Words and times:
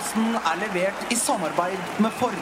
Podkasten 0.00 0.34
er 0.34 0.56
levert 0.56 1.12
i 1.12 1.14
samarbeid 1.14 1.76
med 2.00 2.10
Ford. 2.10 2.32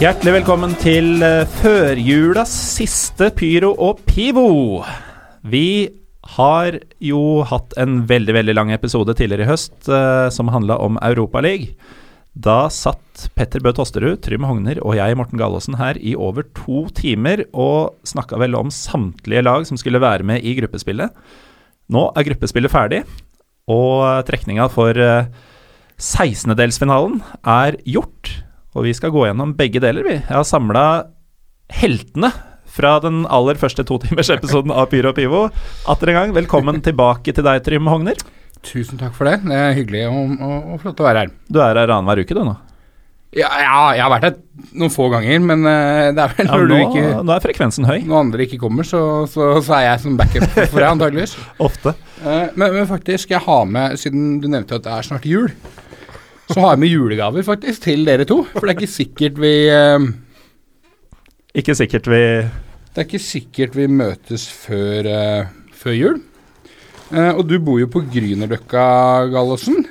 Hjertelig 0.00 0.32
velkommen 0.32 0.74
til 0.82 1.22
eh, 1.22 1.46
førjulas 1.62 2.50
siste 2.50 3.30
Pyro 3.30 3.74
og 3.78 4.02
Pivo. 4.06 4.82
Vi 5.42 6.01
har 6.36 6.78
jo 7.02 7.42
hatt 7.48 7.74
en 7.80 8.02
veldig 8.08 8.34
veldig 8.38 8.54
lang 8.56 8.72
episode 8.74 9.14
tidligere 9.18 9.46
i 9.46 9.50
høst 9.50 9.90
eh, 9.90 10.28
som 10.32 10.52
handla 10.52 10.78
om 10.82 11.00
Europaligaen. 11.02 11.74
Da 12.32 12.70
satt 12.72 13.26
Petter 13.36 13.60
Bø 13.60 13.74
Tosterud, 13.76 14.22
Trym 14.24 14.46
Hogner 14.48 14.78
og 14.80 14.94
jeg, 14.96 15.16
Morten 15.20 15.36
Galaasen, 15.36 15.76
her 15.76 15.98
i 16.00 16.14
over 16.16 16.46
to 16.56 16.86
timer 16.96 17.44
og 17.52 17.98
snakka 18.08 18.38
vel 18.40 18.56
om 18.56 18.72
samtlige 18.72 19.44
lag 19.44 19.66
som 19.68 19.76
skulle 19.76 20.00
være 20.00 20.24
med 20.24 20.40
i 20.40 20.54
gruppespillet. 20.56 21.12
Nå 21.92 22.06
er 22.16 22.26
gruppespillet 22.30 22.72
ferdig, 22.72 23.02
og 23.68 24.24
trekninga 24.24 24.70
for 24.72 24.96
eh, 24.96 25.28
16-delsfinalen 26.00 27.20
er 27.44 27.76
gjort. 27.84 28.32
Og 28.72 28.88
vi 28.88 28.94
skal 28.96 29.12
gå 29.12 29.26
gjennom 29.28 29.52
begge 29.58 29.82
deler, 29.84 30.06
vi. 30.06 30.16
Jeg 30.16 30.32
har 30.32 30.48
samla 30.48 30.86
heltene 31.72 32.32
fra 32.72 32.96
den 33.04 33.22
aller 33.28 33.58
første 33.60 33.84
totimersepisoden 33.88 34.72
av 34.72 34.88
Pyro 34.92 35.12
og 35.12 35.18
Pivo. 35.18 35.42
Atter 35.92 36.12
en 36.12 36.20
gang, 36.20 36.34
velkommen 36.36 36.80
tilbake 36.84 37.34
til 37.36 37.44
deg, 37.44 37.60
Trym 37.66 37.90
Hogner. 37.90 38.18
Tusen 38.64 39.00
takk 39.00 39.14
for 39.16 39.28
det. 39.28 39.40
Det 39.44 39.56
er 39.58 39.74
hyggelig 39.76 40.04
og, 40.08 40.36
og, 40.38 40.68
og 40.74 40.84
flott 40.84 41.00
å 41.02 41.08
være 41.08 41.24
her. 41.24 41.32
Du 41.52 41.58
er 41.60 41.80
her 41.82 41.90
annenhver 41.90 42.22
uke, 42.22 42.36
du 42.36 42.44
nå. 42.46 42.54
Ja, 43.32 43.48
ja, 43.62 43.76
jeg 43.96 44.02
har 44.04 44.10
vært 44.12 44.26
her 44.26 44.34
noen 44.76 44.92
få 44.92 45.06
ganger, 45.08 45.38
men 45.40 45.62
eh, 45.64 46.10
det 46.12 46.20
er 46.20 46.34
vel 46.36 46.50
Ja, 46.50 46.56
nå, 46.60 46.66
du 46.68 46.74
ikke 46.84 47.22
nå 47.24 47.32
er 47.32 47.40
frekvensen 47.44 47.86
høy. 47.88 48.02
når 48.04 48.18
andre 48.26 48.44
ikke 48.44 48.58
kommer, 48.60 48.84
så, 48.84 49.00
så, 49.32 49.46
så 49.64 49.78
er 49.78 49.86
jeg 49.86 50.02
som 50.02 50.18
backup 50.20 50.44
for 50.52 50.76
deg, 50.76 50.88
antageligvis. 50.90 51.32
Ofte. 51.68 51.94
Eh, 52.20 52.50
men, 52.60 52.76
men 52.76 52.88
faktisk, 52.90 53.32
jeg 53.32 53.40
har 53.46 53.64
med, 53.68 53.96
siden 54.00 54.36
du 54.42 54.50
nevnte 54.52 54.76
at 54.76 54.84
det 54.84 54.92
er 54.98 55.08
snart 55.08 55.28
jul, 55.28 55.48
så 56.52 56.58
har 56.60 56.74
jeg 56.74 56.82
med 56.84 56.92
julegaver 56.92 57.46
faktisk 57.46 57.86
til 57.88 58.04
dere 58.04 58.28
to. 58.28 58.42
For 58.52 58.68
det 58.68 58.74
er 58.74 58.80
ikke 58.82 58.96
sikkert 58.98 59.40
vi 59.40 59.54
eh, 59.72 60.10
Ikke 61.52 61.74
sikkert 61.76 62.06
vi 62.08 62.20
Det 62.92 63.00
er 63.00 63.04
ikke 63.04 63.18
sikkert 63.20 63.74
vi 63.76 63.88
møtes 63.88 64.46
før, 64.48 65.08
uh, 65.08 65.72
før 65.76 65.96
jul. 65.96 66.14
Uh, 67.12 67.32
og 67.36 67.42
du 67.48 67.58
bor 67.60 67.80
jo 67.80 67.88
på 67.92 68.00
Grünerløkka, 68.08 68.84
Gallosen. 69.32 69.82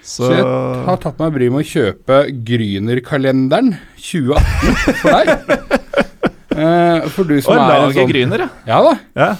Så 0.00 0.28
Så 0.28 0.32
jeg 0.32 0.46
har 0.86 1.00
tatt 1.02 1.18
meg 1.20 1.34
bryet 1.34 1.52
med 1.52 1.64
å 1.64 1.68
kjøpe 1.68 2.18
Gryner-kalenderen 2.48 3.72
2018 4.00 5.00
for 5.02 5.16
deg. 5.16 5.32
uh, 6.56 7.08
for 7.14 7.28
du 7.28 7.36
som 7.44 7.56
Og 7.56 7.60
er 7.60 7.76
en 7.76 7.96
sånn 7.96 8.12
Gryner, 8.12 8.46
ja. 8.46 8.50
Ja 8.68 8.82
da. 8.86 8.94
ja. 9.20 9.30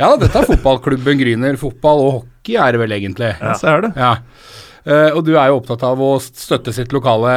ja 0.00 0.10
da, 0.12 0.20
dette 0.26 0.42
er 0.42 0.48
fotballklubben 0.52 1.20
Gryner. 1.22 1.60
Fotball 1.60 2.04
og 2.04 2.14
hockey 2.18 2.58
er 2.60 2.76
det 2.76 2.82
vel 2.84 2.96
egentlig. 2.98 3.32
Ja, 3.38 3.56
så 3.60 3.72
er 3.76 3.86
det. 3.86 3.94
Ja. 3.96 4.12
Eh, 4.86 5.10
og 5.16 5.22
du 5.26 5.32
er 5.36 5.50
jo 5.50 5.58
opptatt 5.58 5.82
av 5.84 6.00
å 6.00 6.10
støtte 6.22 6.72
sitt 6.72 6.92
lokale, 6.94 7.32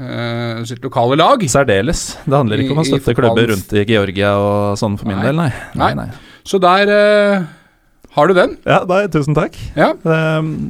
uh, 0.00 0.60
sitt 0.68 0.82
lokale 0.86 1.16
lag. 1.18 1.42
Særdeles. 1.50 2.04
Det 2.24 2.36
handler 2.36 2.62
ikke 2.62 2.76
om 2.76 2.82
å 2.82 2.86
støtte 2.88 3.14
klubber 3.18 3.50
rundt 3.52 3.72
i 3.76 3.84
Georgia 3.88 4.34
og 4.40 4.78
sånn 4.80 4.96
for 5.00 5.10
min 5.10 5.18
Nei. 5.20 5.26
del, 5.28 5.40
nei. 5.76 5.92
Nei. 5.98 6.08
Så 6.46 6.60
der 6.62 6.88
uh, 6.94 7.44
har 8.16 8.30
du 8.30 8.34
den. 8.38 8.56
Ja, 8.64 8.80
nei, 8.88 9.02
tusen 9.12 9.36
takk. 9.36 9.58
Ja. 9.76 9.92
Det, 10.02 10.20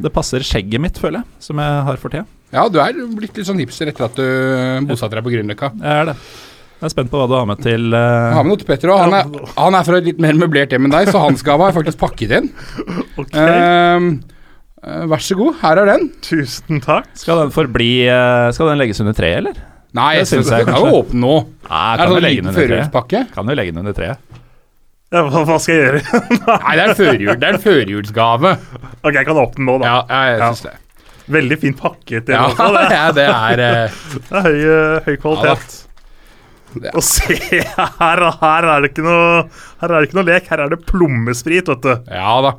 det 0.07 0.13
passer 0.17 0.43
skjegget 0.45 0.83
mitt, 0.83 0.99
føler 1.01 1.23
jeg, 1.23 1.31
som 1.47 1.63
jeg 1.63 1.83
har 1.91 2.01
for 2.03 2.13
tida. 2.17 2.27
ja, 2.57 2.65
du 2.69 2.81
er 2.83 2.97
blitt 3.15 3.37
litt 3.39 3.47
sånn 3.47 3.61
hipster 3.63 3.93
etter 3.93 4.09
at 4.09 4.17
du 4.19 4.87
bosatte 4.91 5.15
deg 5.21 5.25
på 5.29 5.31
Grünerløkka. 5.37 5.71
Jeg 5.79 6.01
er 6.03 6.11
det. 6.11 6.17
Jeg 6.81 6.89
er 6.89 6.93
spent 6.95 7.11
på 7.13 7.19
hva 7.21 7.27
du 7.29 7.35
har 7.37 7.45
med 7.45 7.59
til 7.61 7.93
eh, 7.93 8.33
har 8.33 8.41
med 8.41 8.55
noe 8.55 8.59
til 8.63 8.65
Petter 8.71 8.89
òg. 8.89 9.03
Han, 9.05 9.35
han 9.53 9.75
er 9.77 9.85
fra 9.85 9.99
et 10.01 10.07
litt 10.07 10.21
mer 10.25 10.33
møblert 10.41 10.73
hjem 10.73 10.87
enn 10.89 10.95
deg, 10.95 11.11
så 11.13 11.21
hans 11.21 11.43
gave 11.45 11.61
har 11.61 11.75
jeg 11.75 11.77
faktisk 11.77 12.01
pakket 12.01 12.33
inn. 12.39 12.47
Ok, 13.21 13.35
Ehm, 13.37 14.07
eh, 14.17 14.37
vær 14.83 15.21
så 15.25 15.37
god, 15.37 15.55
her 15.61 15.81
er 15.83 15.91
den. 15.93 16.07
tusen 16.25 16.81
takk. 16.85 17.11
Skal 17.21 17.43
den 17.45 17.51
forbli 17.53 17.91
eh, 18.09 18.49
Skal 18.57 18.71
den 18.73 18.81
legges 18.81 19.01
under 19.05 19.17
treet, 19.17 19.43
eller? 19.43 19.59
Nei, 19.97 20.13
jeg 20.21 20.29
syns 20.31 20.47
synes 20.47 20.61
jeg 20.61 20.69
kan 20.69 20.85
jo 20.87 21.01
åpne 21.03 21.21
nå. 21.25 21.35
Nei, 21.67 21.79
Det 21.97 22.05
er 22.05 22.07
kan 22.07 22.11
du 22.11 22.15
sånn 22.15 22.27
liten 22.29 22.55
førjulspakke. 22.55 23.23
Kan 23.35 23.51
jo 23.51 23.57
legge 23.59 23.73
den 23.75 23.83
under 23.83 23.97
treet. 23.97 24.19
Ja, 25.11 25.25
hva, 25.27 25.41
hva 25.49 25.57
skal 25.59 25.75
jeg 25.75 25.83
gjøre? 25.89 26.21
Nei, 26.63 26.75
det 26.79 26.85
er, 26.85 26.93
førjul, 26.95 27.33
er 27.35 27.49
en 27.49 27.59
førjulsgave. 27.65 28.53
ok, 29.03 29.11
jeg 29.17 29.27
kan 29.27 29.41
åpne 29.43 29.59
den 29.59 29.67
nå, 29.67 29.75
da. 29.83 29.91
Ja, 29.91 30.25
jeg 30.31 30.39
Ja. 30.39 30.51
syns 30.53 30.63
det. 30.69 30.77
Veldig 31.31 31.57
fint 31.63 31.79
pakket. 31.83 32.31
Ja, 32.31 32.45
også, 32.47 32.69
Det, 32.75 32.85
ja, 33.01 33.05
det 33.19 33.25
er 33.27 33.63
eh, 33.67 33.99
det 34.15 34.39
er 34.39 34.47
høy, 34.47 34.61
eh, 34.71 35.01
høy 35.09 35.17
kvalitet. 35.23 35.77
Ja, 36.85 36.93
Og 36.95 37.03
se, 37.03 37.35
her, 37.51 38.23
her 38.41 38.69
er 38.71 38.85
det 38.85 38.93
ikke 38.93 39.03
noe 39.03 39.49
Her 39.81 39.91
er 39.91 39.97
det 39.97 40.07
ikke 40.09 40.19
noe 40.21 40.27
lek. 40.31 40.47
Her 40.55 40.63
er 40.63 40.71
det 40.71 40.79
plommesprit, 40.87 41.67
vet 41.75 41.83
du. 41.83 41.93
Ja 42.15 42.37
da. 42.47 42.55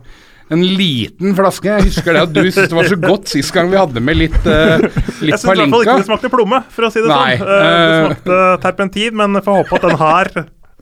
En 0.51 0.63
liten 0.65 1.35
flaske. 1.37 1.69
Jeg 1.77 1.87
husker 1.87 2.17
det 2.17 2.23
at 2.25 2.33
du 2.35 2.41
syntes 2.49 2.71
det 2.71 2.77
var 2.77 2.89
så 2.91 2.97
godt 2.99 3.31
sist 3.31 3.53
gang 3.55 3.69
vi 3.71 3.79
hadde 3.79 4.03
med 4.03 4.19
litt, 4.19 4.39
uh, 4.43 4.81
Jeg 4.83 5.29
litt 5.29 5.39
syns 5.39 5.45
i 5.45 5.51
hvert 5.51 5.61
fall 5.61 5.85
ikke 5.85 5.99
det 6.01 6.07
smakte 6.09 6.31
plomme, 6.33 6.59
for 6.75 6.87
å 6.87 6.91
si 6.91 7.03
det 7.03 7.11
Nei, 7.11 7.37
sånn. 7.39 7.47
Uh, 7.47 7.61
Det 7.61 7.77
eh. 7.77 8.01
smakte 8.05 8.41
terpentin, 8.65 9.15
men 9.21 9.39
jeg 9.39 9.47
får 9.47 9.61
håpe 9.61 9.79
at 9.79 9.87
den 9.87 10.01
her 10.01 10.31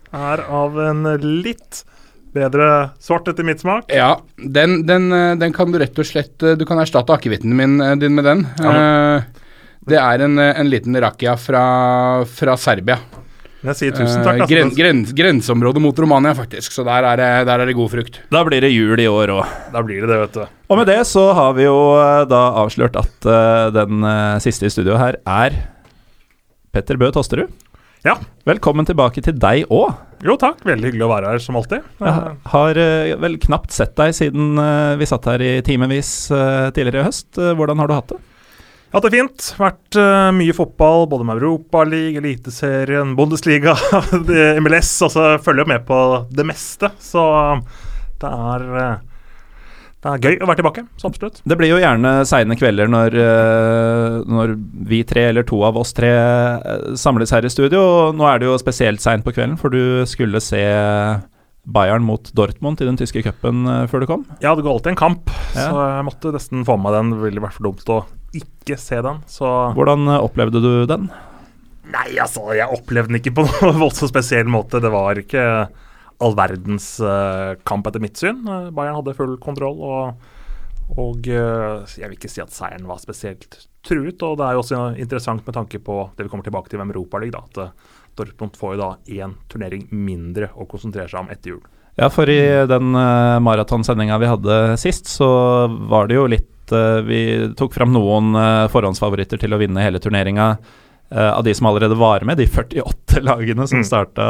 er 0.10 0.44
av 0.62 0.80
en 0.88 1.06
litt 1.22 1.84
bedre 2.34 2.66
svart 3.02 3.30
etter 3.30 3.46
mitt 3.46 3.62
smak. 3.62 3.94
Ja, 3.94 4.16
den, 4.38 4.84
den, 4.90 5.10
den 5.42 5.54
kan 5.54 5.74
du 5.74 5.80
rett 5.82 5.98
og 5.98 6.06
slett 6.06 6.38
Du 6.38 6.62
kan 6.70 6.82
erstatte 6.82 7.14
akevitten 7.16 7.56
min 7.58 7.78
din 8.02 8.14
med 8.18 8.26
den. 8.26 8.44
Eh, 8.62 9.46
det 9.90 9.98
er 10.02 10.26
en, 10.26 10.38
en 10.38 10.70
liten 10.70 10.98
rakia 11.02 11.38
fra, 11.38 11.64
fra 12.26 12.58
Serbia. 12.58 13.00
Jeg 13.60 13.76
sier 13.76 13.92
tusen 13.96 14.22
takk. 14.24 14.38
Eh, 14.38 14.44
altså. 14.46 14.54
gren, 14.54 14.70
gren, 14.72 15.00
grenseområdet 15.16 15.82
mot 15.84 15.98
Romania, 16.00 16.32
faktisk. 16.38 16.72
Så 16.72 16.86
der 16.88 17.04
er 17.04 17.20
det, 17.20 17.30
der 17.50 17.60
er 17.60 17.68
det 17.68 17.76
god 17.76 17.92
frukt. 17.92 18.22
Da 18.32 18.44
blir 18.48 18.64
det 18.64 18.72
jul 18.72 19.02
i 19.04 19.08
år 19.12 19.34
òg. 19.36 19.56
Da 19.74 19.84
blir 19.84 20.06
det 20.06 20.12
det, 20.12 20.20
vet 20.22 20.38
du. 20.38 20.60
Og 20.72 20.80
med 20.80 20.88
det 20.88 21.00
så 21.10 21.26
har 21.36 21.58
vi 21.58 21.66
jo 21.66 21.80
eh, 22.00 22.24
da 22.30 22.44
avslørt 22.62 22.96
at 23.02 23.28
uh, 23.28 23.68
den 23.76 24.06
uh, 24.06 24.38
siste 24.44 24.70
i 24.70 24.72
studio 24.72 24.96
her 25.02 25.20
er 25.28 25.58
Petter 26.72 27.00
Bø 27.02 27.12
Tosterud. 27.12 27.52
Ja. 28.08 28.16
Velkommen 28.48 28.88
tilbake 28.88 29.20
til 29.26 29.36
deg 29.36 29.68
òg. 29.68 29.92
Jo 30.24 30.38
takk, 30.40 30.64
veldig 30.68 30.88
hyggelig 30.88 31.04
å 31.04 31.12
være 31.12 31.34
her 31.34 31.44
som 31.44 31.58
alltid. 31.60 31.84
Jeg 32.00 32.32
har 32.54 32.80
vel 33.20 33.36
knapt 33.44 33.76
sett 33.76 33.92
deg 34.00 34.16
siden 34.16 34.60
vi 35.00 35.08
satt 35.08 35.28
her 35.32 35.44
i 35.44 35.52
timevis 35.68 36.12
tidligere 36.76 37.04
i 37.04 37.08
høst. 37.08 37.40
Hvordan 37.40 37.80
har 37.80 37.92
du 37.92 37.96
hatt 37.96 38.12
det? 38.14 38.20
Hatt 38.90 39.06
det 39.06 39.12
fint. 39.14 39.50
Vært 39.60 39.98
uh, 40.02 40.32
mye 40.34 40.54
fotball, 40.58 41.04
både 41.12 41.28
med 41.28 41.38
Europaligaen, 41.44 42.24
Eliteserien, 42.24 43.12
Bundesliga, 43.18 43.76
MLS. 44.64 44.96
Altså, 45.06 45.36
følger 45.46 45.62
jo 45.66 45.70
med 45.76 45.86
på 45.86 46.00
det 46.34 46.46
meste. 46.50 46.90
Så 47.04 47.22
det 48.24 48.32
er, 48.34 48.66
eh, 48.82 48.96
det 50.02 50.10
er 50.16 50.24
gøy 50.26 50.40
å 50.42 50.50
være 50.50 50.60
tilbake. 50.64 50.84
Så 50.98 51.08
absolutt. 51.12 51.38
Det 51.48 51.56
blir 51.60 51.70
jo 51.72 51.78
gjerne 51.84 52.16
seine 52.28 52.58
kvelder 52.60 52.90
når, 52.90 53.16
eh, 53.22 54.18
når 54.26 54.56
vi 54.90 55.04
tre, 55.08 55.28
eller 55.30 55.46
to 55.48 55.62
av 55.70 55.78
oss 55.80 55.94
tre, 55.96 56.10
eh, 56.10 56.90
samles 57.00 57.32
her 57.36 57.46
i 57.46 57.54
studio. 57.54 58.10
Nå 58.12 58.26
er 58.28 58.42
det 58.42 58.50
jo 58.50 58.58
spesielt 58.60 59.06
seint 59.06 59.24
på 59.24 59.36
kvelden, 59.38 59.56
for 59.62 59.70
du 59.70 60.02
skulle 60.10 60.42
se 60.44 60.66
Bayern 61.70 62.02
mot 62.10 62.26
Dortmund 62.34 62.82
i 62.82 62.88
den 62.90 62.98
tyske 62.98 63.22
cupen 63.22 63.68
eh, 63.70 63.86
før 63.92 64.02
du 64.02 64.10
kom. 64.10 64.26
Ja, 64.42 64.56
det 64.58 64.66
går 64.66 64.80
alltid 64.80 64.96
en 64.96 65.04
kamp, 65.06 65.30
Ja. 65.54 65.70
så 65.70 65.86
jeg 65.94 66.08
måtte 66.10 66.34
nesten 66.34 66.66
få 66.66 66.76
med 66.80 66.90
meg 66.90 66.98
den. 66.98 67.12
Det 67.14 67.22
ville 67.30 67.46
vært 67.46 67.60
for 67.60 67.70
dumt 67.70 67.86
å 67.94 68.02
ikke 68.36 68.78
se 68.80 69.02
den. 69.06 69.22
Så 69.30 69.48
Hvordan 69.78 70.08
eh, 70.08 70.24
opplevde 70.24 70.62
du 70.64 70.72
den? 70.90 71.10
Nei, 71.90 72.10
altså, 72.22 72.44
jeg 72.54 72.70
opplevde 72.70 73.14
den 73.14 73.20
ikke 73.22 73.36
på 73.40 73.46
noen 73.48 73.80
voldsomt 73.82 74.12
spesiell 74.12 74.50
måte. 74.52 74.82
Det 74.84 74.92
var 74.94 75.22
ikke 75.22 75.46
all 76.20 76.36
verdens 76.36 76.98
uh, 77.00 77.56
kamp 77.68 77.88
etter 77.88 78.04
mitt 78.04 78.20
syn. 78.20 78.44
Eh, 78.44 78.68
Bayern 78.76 78.98
hadde 79.00 79.16
full 79.16 79.38
kontroll, 79.42 79.80
og, 79.80 80.20
og 81.00 81.30
uh, 81.32 81.88
jeg 81.88 82.06
vil 82.06 82.18
ikke 82.18 82.32
si 82.32 82.44
at 82.44 82.54
seieren 82.54 82.90
var 82.90 83.00
spesielt 83.02 83.62
truet. 83.88 84.20
Og 84.28 84.36
det 84.40 84.46
er 84.46 84.58
jo 84.58 84.66
også 84.66 84.84
interessant 85.00 85.46
med 85.48 85.56
tanke 85.56 85.82
på 85.82 86.02
det 86.18 86.28
vi 86.28 86.34
kommer 86.34 86.46
tilbake 86.46 86.72
til 86.72 86.84
med 86.84 86.94
Europaligaen, 86.94 87.50
at 87.50 87.98
Dortmund 88.20 88.60
får 88.60 88.76
jo 88.76 88.82
da 88.82 88.94
én 89.16 89.38
turnering 89.48 89.88
mindre 89.96 90.52
å 90.60 90.68
konsentrere 90.68 91.08
seg 91.08 91.24
om 91.24 91.32
etter 91.32 91.56
jul. 91.56 91.64
Ja, 92.00 92.08
for 92.12 92.30
i 92.32 92.40
den 92.70 92.94
uh, 92.96 93.40
maratonsendinga 93.44 94.20
vi 94.22 94.30
hadde 94.30 94.60
sist, 94.80 95.08
så 95.12 95.28
var 95.92 96.08
det 96.08 96.20
jo 96.20 96.30
litt 96.32 96.52
eh, 96.76 97.00
Vi 97.08 97.20
tok 97.58 97.74
fram 97.76 97.92
noen 97.96 98.34
eh, 98.36 98.68
forhåndsfavoritter 98.74 99.40
til 99.42 99.54
å 99.56 99.60
vinne 99.62 99.82
hele 99.84 100.00
turneringa 100.00 100.50
eh, 101.12 101.32
av 101.34 101.44
de 101.44 101.54
som 101.58 101.68
allerede 101.72 101.96
var 102.00 102.24
med, 102.28 102.38
de 102.38 102.48
48 102.48 103.22
lagene 103.30 103.68
som 103.68 103.80
Mm. 103.82 103.88
starta, 103.88 104.30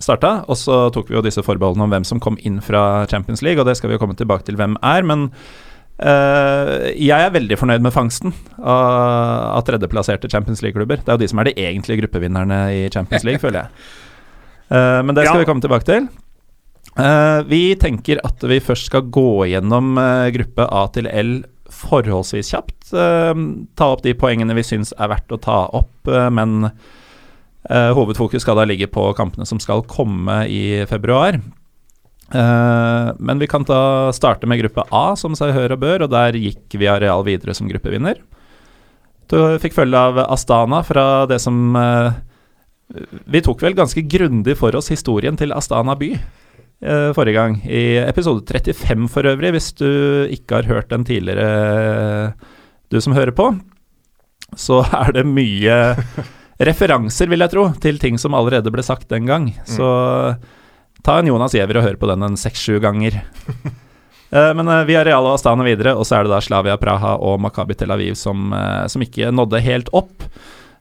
starta. 0.00 0.32
Og 0.48 0.56
så 0.60 0.90
tok 0.94 1.08
vi 1.10 1.16
jo 1.18 1.22
disse 1.24 1.42
forbeholdene 1.42 1.84
om 1.86 1.90
hvem 1.94 2.04
som 2.04 2.20
kom 2.20 2.36
inn 2.42 2.60
fra 2.64 3.06
Champions 3.10 3.42
League, 3.42 3.60
og 3.62 3.66
det 3.66 3.76
skal 3.78 3.90
vi 3.90 3.96
jo 3.98 4.02
komme 4.02 4.16
tilbake 4.18 4.44
til 4.48 4.56
hvem 4.60 4.76
er. 4.82 5.02
Men 5.02 5.30
Uh, 5.94 6.90
jeg 6.98 7.14
er 7.14 7.30
veldig 7.30 7.54
fornøyd 7.54 7.84
med 7.84 7.92
fangsten 7.94 8.32
av, 8.58 9.52
av 9.54 9.60
tredjeplasserte 9.62 10.26
Champions 10.26 10.58
League-klubber. 10.64 10.98
Det 10.98 11.06
er 11.06 11.14
jo 11.14 11.22
de 11.22 11.28
som 11.30 11.38
er 11.38 11.46
de 11.46 11.52
egentlige 11.54 12.00
gruppevinnerne 12.00 12.56
i 12.74 12.80
Champions 12.90 13.22
League, 13.28 13.38
føler 13.38 13.60
jeg. 13.60 13.84
Uh, 14.74 14.98
men 15.06 15.14
det 15.14 15.22
skal 15.28 15.38
Ja. 15.38 15.44
vi 15.44 15.46
komme 15.52 15.62
tilbake 15.62 15.86
til. 15.86 16.08
Eh, 16.94 17.40
vi 17.50 17.74
tenker 17.74 18.20
at 18.22 18.44
vi 18.46 18.60
først 18.62 18.86
skal 18.86 19.08
gå 19.10 19.46
gjennom 19.50 19.96
eh, 19.98 20.30
gruppe 20.36 20.66
A 20.70 20.84
til 20.94 21.08
L 21.10 21.32
forholdsvis 21.74 22.52
kjapt. 22.54 22.92
Eh, 22.94 23.32
ta 23.74 23.88
opp 23.90 24.04
de 24.04 24.14
poengene 24.18 24.54
vi 24.54 24.66
syns 24.66 24.94
er 24.94 25.10
verdt 25.10 25.34
å 25.34 25.40
ta 25.42 25.64
opp, 25.74 25.92
men 26.04 26.70
hovedfokus 27.64 28.42
skal 28.44 28.58
da 28.58 28.66
ligge 28.68 28.90
på 28.92 29.06
kampene 29.16 29.46
som 29.48 29.56
skal 29.56 29.80
komme 29.88 30.42
i 30.52 30.84
februar. 30.84 31.38
Men 32.28 33.40
vi 33.40 33.48
kan 33.48 33.64
ta 33.64 34.12
starte 34.12 34.44
med 34.44 34.60
gruppe 34.60 34.84
A, 34.92 35.14
som 35.16 35.32
seg 35.32 35.54
hør 35.56 35.72
og 35.72 35.80
bør, 35.80 36.04
og 36.04 36.12
der 36.12 36.36
gikk 36.36 36.76
Villarreal 36.76 37.24
videre 37.24 37.56
som 37.56 37.70
gruppevinner. 37.70 38.20
Du 39.32 39.38
fikk 39.64 39.78
følge 39.78 39.96
av 40.10 40.20
Astana 40.26 40.82
fra 40.84 41.24
det 41.30 41.40
som 41.40 41.72
Vi 43.32 43.44
tok 43.48 43.64
vel 43.64 43.80
ganske 43.80 44.04
grundig 44.12 44.58
for 44.60 44.76
oss 44.76 44.92
historien 44.92 45.40
til 45.40 45.56
Astana 45.56 45.96
by 45.96 46.12
forrige 46.82 47.36
gang. 47.36 47.54
I 47.64 47.96
episode 48.02 48.44
35 48.46 49.06
for 49.08 49.24
øvrig, 49.30 49.52
hvis 49.54 49.70
du 49.78 49.86
ikke 50.32 50.58
har 50.58 50.68
hørt 50.68 50.90
den 50.90 51.04
tidligere, 51.04 52.34
du 52.90 53.00
som 53.00 53.14
hører 53.16 53.32
på. 53.32 53.50
Så 54.56 54.82
er 55.02 55.12
det 55.16 55.24
mye 55.26 55.78
referanser, 56.60 57.30
vil 57.30 57.42
jeg 57.42 57.50
tro, 57.54 57.68
til 57.82 57.98
ting 58.02 58.18
som 58.20 58.36
allerede 58.36 58.70
ble 58.74 58.84
sagt 58.86 59.08
den 59.10 59.26
gang. 59.26 59.48
Så 59.66 59.86
ta 61.04 61.18
en 61.20 61.30
Jonas 61.32 61.54
Giæver 61.56 61.80
og 61.80 61.86
hør 61.88 61.96
på 62.00 62.10
den 62.12 62.22
en 62.26 62.38
seks-sju 62.40 62.80
ganger. 62.84 63.22
Eh, 64.34 64.50
Men 64.56 64.66
eh, 64.66 64.80
vi 64.88 64.96
har 64.96 65.04
Real 65.06 65.22
og 65.28 65.36
Astana 65.36 65.62
videre, 65.62 65.92
og 65.94 66.02
så 66.08 66.16
er 66.16 66.24
det 66.26 66.32
da 66.32 66.40
Slavia 66.42 66.74
Praha 66.80 67.12
og 67.22 67.36
Makabi 67.44 67.76
Tel 67.78 67.92
Aviv 67.94 68.16
som, 68.18 68.48
eh, 68.56 68.86
som 68.90 69.04
ikke 69.04 69.28
nådde 69.30 69.60
helt 69.62 69.92
opp. 69.94 70.24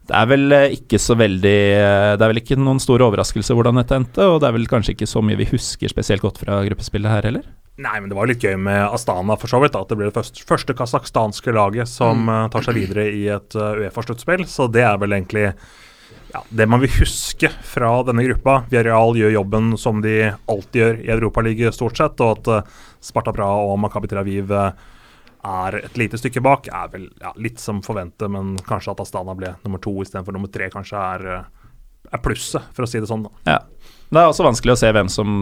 Det 0.04 0.16
er 0.20 0.30
vel 0.30 0.56
eh, 0.56 0.76
ikke 0.76 1.00
så 1.00 1.16
veldig 1.16 1.60
eh, 1.80 2.14
Det 2.20 2.26
er 2.26 2.32
vel 2.34 2.42
ikke 2.42 2.58
noen 2.60 2.82
stor 2.84 3.02
overraskelse 3.06 3.56
hvordan 3.56 3.80
dette 3.80 3.96
endte, 3.96 4.26
og 4.28 4.42
det 4.44 4.50
er 4.50 4.58
vel 4.58 4.68
kanskje 4.72 4.98
ikke 4.98 5.08
så 5.08 5.24
mye 5.24 5.40
vi 5.40 5.48
husker 5.54 5.92
spesielt 5.92 6.26
godt 6.26 6.42
fra 6.44 6.60
gruppespillet 6.68 7.12
her 7.12 7.30
heller. 7.30 7.48
Nei, 7.84 7.96
men 7.98 8.12
det 8.12 8.18
var 8.18 8.30
litt 8.30 8.44
gøy 8.44 8.58
med 8.62 8.84
Astana, 8.86 9.38
for 9.40 9.50
så 9.50 9.62
vidt. 9.64 9.74
da, 9.74 9.82
At 9.82 9.90
det 9.90 9.98
ble 9.98 10.12
det 10.12 10.18
første, 10.18 10.44
første 10.46 10.76
kasakhstanske 10.78 11.56
laget 11.56 11.90
som 11.90 12.28
mm. 12.28 12.52
tar 12.54 12.68
seg 12.68 12.78
videre 12.78 13.08
i 13.10 13.24
et 13.34 13.56
Uefa-sluttspill. 13.58 14.46
Så 14.46 14.68
det 14.70 14.84
er 14.86 15.00
vel 15.02 15.16
egentlig 15.18 15.48
ja, 16.34 16.44
det 16.50 16.66
man 16.66 16.82
vil 16.82 16.92
huske 16.98 17.50
fra 17.64 17.92
denne 18.08 18.26
gruppa. 18.26 18.64
Viareal 18.72 19.18
gjør 19.18 19.36
jobben 19.36 19.74
som 19.78 20.02
de 20.02 20.32
alltid 20.50 20.80
gjør 20.82 21.02
i 21.04 21.12
Europaligaen, 21.14 21.76
stort 21.76 22.00
sett. 22.00 22.24
Og 22.26 22.40
at 22.40 22.50
eh, 22.50 22.82
Sparta 23.04 23.34
Praha 23.36 23.68
og 23.70 23.78
Makabi 23.84 24.10
Tel 24.10 24.24
Aviv 24.24 24.54
eh, 24.54 24.72
er 25.44 25.80
et 25.84 26.00
lite 26.00 26.20
stykke 26.20 26.44
bak, 26.44 26.70
er 26.72 26.92
vel 26.94 27.10
ja, 27.22 27.34
litt 27.42 27.60
som 27.62 27.82
forventet, 27.84 28.30
men 28.32 28.56
kanskje 28.68 28.94
at 28.94 29.04
Astana 29.04 29.36
ble 29.38 29.54
nummer 29.66 29.82
to 29.84 29.94
istedenfor 30.04 30.36
nummer 30.36 30.52
tre, 30.52 30.70
kanskje 30.74 31.00
er, 31.00 31.28
eh, 31.34 32.10
er 32.14 32.24
plusset, 32.24 32.72
for 32.76 32.86
å 32.86 32.90
si 32.90 33.02
det 33.04 33.10
sånn. 33.12 33.28
da. 33.28 33.54
Ja. 33.56 33.60
Det 34.14 34.22
er 34.22 34.30
også 34.30 34.46
vanskelig 34.46 34.76
å 34.76 34.80
se 34.80 34.92
hvem 34.94 35.10
som 35.12 35.38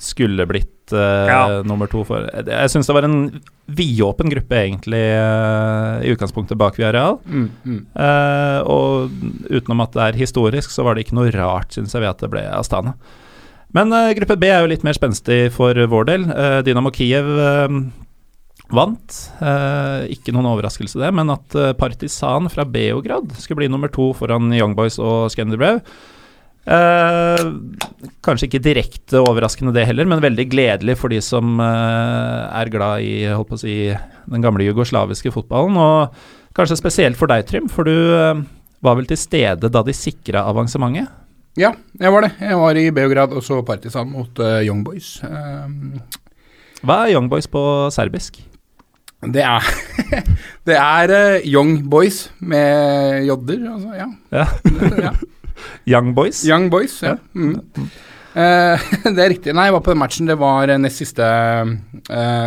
skulle 0.00 0.46
blitt 0.48 0.92
uh, 0.92 1.26
Ja. 1.26 1.62
nummer 1.66 1.88
to 1.90 2.04
for 2.06 2.26
Jeg 2.46 2.70
syns 2.70 2.86
det 2.86 2.94
var 2.94 3.06
en 3.06 3.40
vidåpen 3.66 4.30
gruppe, 4.30 4.56
egentlig, 4.56 5.02
uh, 5.18 6.00
i 6.04 6.12
utgangspunktet 6.14 6.58
bak 6.58 6.78
Viareal. 6.78 7.18
Mm, 7.26 7.50
mm. 7.64 7.80
Uh, 7.96 8.60
og 8.70 9.14
utenom 9.50 9.82
at 9.84 9.94
det 9.96 10.02
er 10.06 10.20
historisk, 10.22 10.70
så 10.70 10.86
var 10.86 10.94
det 10.94 11.06
ikke 11.06 11.18
noe 11.18 11.34
rart, 11.34 11.74
syns 11.74 11.94
jeg, 11.94 12.04
ved 12.04 12.14
at 12.14 12.24
det 12.24 12.32
ble 12.32 12.44
Astana. 12.46 12.96
Men 13.74 13.90
gruppe 14.16 14.38
B 14.40 14.48
er 14.48 14.62
jo 14.62 14.70
litt 14.70 14.84
mer 14.86 14.96
spenstig 14.96 15.50
for 15.52 15.74
vår 15.74 16.06
del. 16.08 16.22
Dynamo 16.64 16.88
Kiev 16.94 17.26
vant. 18.74 19.20
Eh, 19.38 20.10
ikke 20.16 20.34
noen 20.34 20.48
overraskelse, 20.50 20.98
det, 21.02 21.12
men 21.14 21.30
at 21.34 21.56
eh, 21.58 21.74
Partisan 21.78 22.50
fra 22.52 22.66
Beograd 22.66 23.30
skulle 23.38 23.62
bli 23.62 23.70
nummer 23.72 23.92
to 23.92 24.10
foran 24.18 24.50
Young 24.54 24.74
Boys 24.78 24.98
og 25.02 25.30
Skenderbrev. 25.34 25.82
Eh, 26.66 27.42
kanskje 28.26 28.48
ikke 28.48 28.62
direkte 28.64 29.20
overraskende 29.22 29.74
det 29.76 29.84
heller, 29.86 30.08
men 30.10 30.24
veldig 30.24 30.48
gledelig 30.50 30.96
for 30.98 31.14
de 31.14 31.20
som 31.22 31.60
eh, 31.62 32.40
er 32.58 32.72
glad 32.72 33.06
i 33.06 33.12
holdt 33.30 33.52
på 33.52 33.58
å 33.58 33.62
si, 33.62 33.76
den 34.26 34.42
gamle 34.42 34.66
jugoslaviske 34.66 35.30
fotballen. 35.34 35.78
Og 35.78 36.56
kanskje 36.58 36.80
spesielt 36.80 37.20
for 37.20 37.30
deg, 37.30 37.46
Trym, 37.46 37.70
for 37.70 37.86
du 37.86 37.94
eh, 37.94 38.42
var 38.82 38.98
vel 38.98 39.06
til 39.06 39.20
stede 39.20 39.70
da 39.70 39.84
de 39.86 39.94
sikra 39.94 40.42
avansementet? 40.50 41.22
Ja, 41.56 41.70
jeg 41.96 42.12
var 42.12 42.26
det. 42.26 42.34
Jeg 42.42 42.58
var 42.60 42.76
i 42.76 42.90
Beograd 42.92 43.32
og 43.32 43.44
så 43.46 43.62
Partisan 43.64 44.10
mot 44.12 44.42
uh, 44.44 44.58
Young 44.60 44.82
Boys. 44.84 45.14
Um, 45.24 46.02
Hva 46.82 47.06
er 47.06 47.14
Young 47.14 47.30
Boys 47.32 47.48
på 47.48 47.62
serbisk? 47.94 48.42
Det 49.24 49.42
er 49.42 49.64
Det 50.68 50.76
er 50.76 51.12
eh, 51.14 51.46
Young 51.48 51.78
Boys 51.90 52.26
med 52.40 53.24
jodder, 53.26 53.62
altså. 53.72 53.94
Ja. 53.96 54.08
Ja. 54.32 54.46
ja. 55.08 55.12
Young 55.92 56.12
Boys? 56.14 56.42
Young 56.46 56.68
Boys, 56.70 56.98
ja. 57.02 57.14
Mm. 57.34 57.56
Eh, 58.36 58.86
det 59.16 59.22
er 59.22 59.30
riktig. 59.32 59.54
Nei, 59.56 59.68
jeg 59.70 59.76
var 59.78 59.84
på 59.86 59.94
den 59.94 60.02
matchen. 60.02 60.28
Det 60.28 60.36
var 60.38 60.68
eh, 60.68 60.78
nest 60.82 61.00
siste 61.00 61.26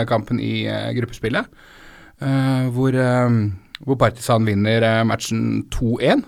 kampen 0.08 0.40
i 0.40 0.68
gruppespillet. 0.96 1.48
hvor, 2.76 2.96
hvor 3.86 3.96
Partisan 3.96 4.46
vinner 4.46 5.04
matchen 5.08 5.64
2-1. 5.72 6.24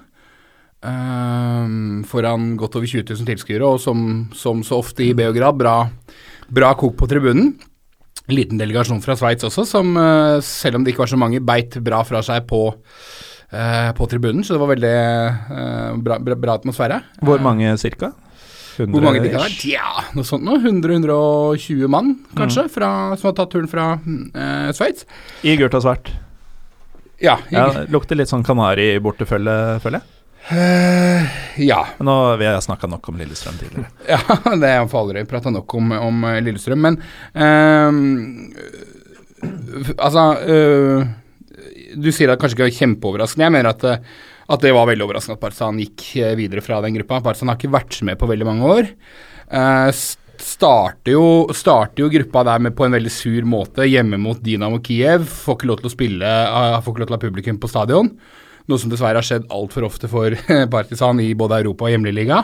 eh, 0.84 2.06
foran 2.08 2.56
godt 2.58 2.76
over 2.80 2.88
20 2.88 3.04
000 3.14 3.28
tilskuere, 3.28 3.66
og 3.68 3.80
som, 3.84 4.30
som 4.34 4.64
så 4.64 4.80
ofte 4.82 5.04
i 5.06 5.14
Beograd, 5.14 5.60
bra, 5.60 5.76
bra 6.50 6.74
kok 6.80 6.98
på 6.98 7.08
tribunen. 7.12 7.54
En 8.30 8.36
liten 8.38 8.60
delegasjon 8.62 9.02
fra 9.04 9.16
Sveits 9.18 9.46
også, 9.48 9.66
som 9.68 9.96
eh, 9.98 10.38
selv 10.46 10.78
om 10.78 10.86
det 10.86 10.94
ikke 10.94 11.04
var 11.06 11.12
så 11.14 11.20
mange, 11.20 11.42
beit 11.44 11.78
bra 11.84 12.04
fra 12.08 12.22
seg 12.26 12.46
på, 12.50 12.64
eh, 13.52 13.90
på 13.98 14.08
tribunen. 14.12 14.44
Så 14.46 14.56
det 14.56 14.62
var 14.62 14.72
veldig 14.76 14.92
eh, 14.98 15.88
bra, 16.06 16.20
bra, 16.22 16.38
bra 16.46 16.58
atmosfære. 16.60 17.02
Hvor 17.26 17.42
mange 17.44 17.74
cirka? 17.82 18.14
Hvor 18.78 19.04
mange 19.04 19.20
det 19.22 19.34
kan 19.34 19.44
være? 19.44 19.58
Ja, 19.68 20.06
noe 20.16 20.26
sånt 20.26 20.46
noe. 20.48 20.62
100-120 20.62 21.90
mann, 21.92 22.14
kanskje, 22.38 22.68
fra, 22.72 22.92
som 23.20 23.32
har 23.32 23.38
tatt 23.38 23.52
turen 23.54 23.70
fra 23.70 23.92
eh, 24.00 24.70
Sveits. 24.78 25.06
I 25.44 25.58
gult 25.60 25.76
og 25.78 25.84
svart. 25.86 26.14
Ja. 27.22 27.36
Ja, 27.54 27.68
lukter 27.92 28.18
litt 28.18 28.32
sånn 28.32 28.46
Kanari-bortefølge, 28.48 29.58
føler 29.84 30.00
jeg. 30.02 30.21
Eh, 30.50 31.26
ja. 31.62 31.88
Men 31.98 32.06
nå 32.10 32.16
vi 32.38 32.48
har 32.50 32.62
snakka 32.62 32.90
nok 32.90 33.10
om 33.10 33.20
Lillestrøm 33.20 33.60
tidligere. 33.60 33.92
ja, 34.14 34.20
det 34.58 34.74
for 34.92 35.04
aldri 35.04 35.26
prata 35.30 35.54
nok 35.54 35.76
om, 35.78 35.92
om 35.98 36.24
eh, 36.32 36.42
Lillestrøm, 36.46 36.88
men 36.88 36.98
uh, 37.38 37.92
Altså 39.98 40.24
uh, 40.46 41.06
Du 41.98 42.10
sier 42.14 42.30
at 42.30 42.38
det 42.38 42.42
kanskje 42.44 42.58
ikke 42.58 42.68
er 42.70 42.80
kjempeoverraskende. 42.80 43.48
Jeg 43.48 43.56
mener 43.58 43.72
at, 43.72 43.86
at 44.56 44.66
det 44.66 44.74
var 44.76 44.90
veldig 44.90 45.06
overraskende 45.08 45.38
at 45.38 45.44
Partisan 45.44 45.80
gikk 45.82 46.08
videre 46.40 46.64
fra 46.66 46.82
den 46.86 46.98
gruppa. 46.98 47.22
Partisan 47.26 47.52
har 47.52 47.60
ikke 47.60 47.74
vært 47.74 48.02
med 48.08 48.20
på 48.22 48.30
veldig 48.30 48.48
mange 48.48 48.74
år. 48.76 48.92
Starter, 50.42 51.12
jo, 51.14 51.26
starter 51.54 52.06
jo 52.06 52.12
gruppa 52.14 52.46
der 52.48 52.62
med 52.66 52.74
på 52.78 52.86
en 52.86 52.96
veldig 52.96 53.12
sur 53.14 53.50
måte, 53.50 53.86
hjemme 53.90 54.18
mot 54.22 54.40
Dinamo 54.42 54.80
Kiev. 54.86 55.26
Får 55.30 55.60
ikke 55.60 55.70
lov 55.70 55.82
til 55.82 55.90
å 55.90 55.94
spille, 55.94 56.32
får 56.82 56.94
ikke 56.94 57.04
lov 57.04 57.10
til 57.10 57.18
å 57.18 57.20
ha 57.20 57.26
publikum 57.26 57.60
på 57.62 57.70
stadion. 57.70 58.14
Noe 58.70 58.82
som 58.82 58.92
dessverre 58.92 59.22
har 59.22 59.26
skjedd 59.26 59.48
altfor 59.54 59.88
ofte 59.88 60.10
for 60.12 60.36
Partisan 60.76 61.22
i 61.24 61.32
både 61.38 61.62
Europa 61.64 61.88
og 61.88 61.96
hjemligliga. 61.96 62.44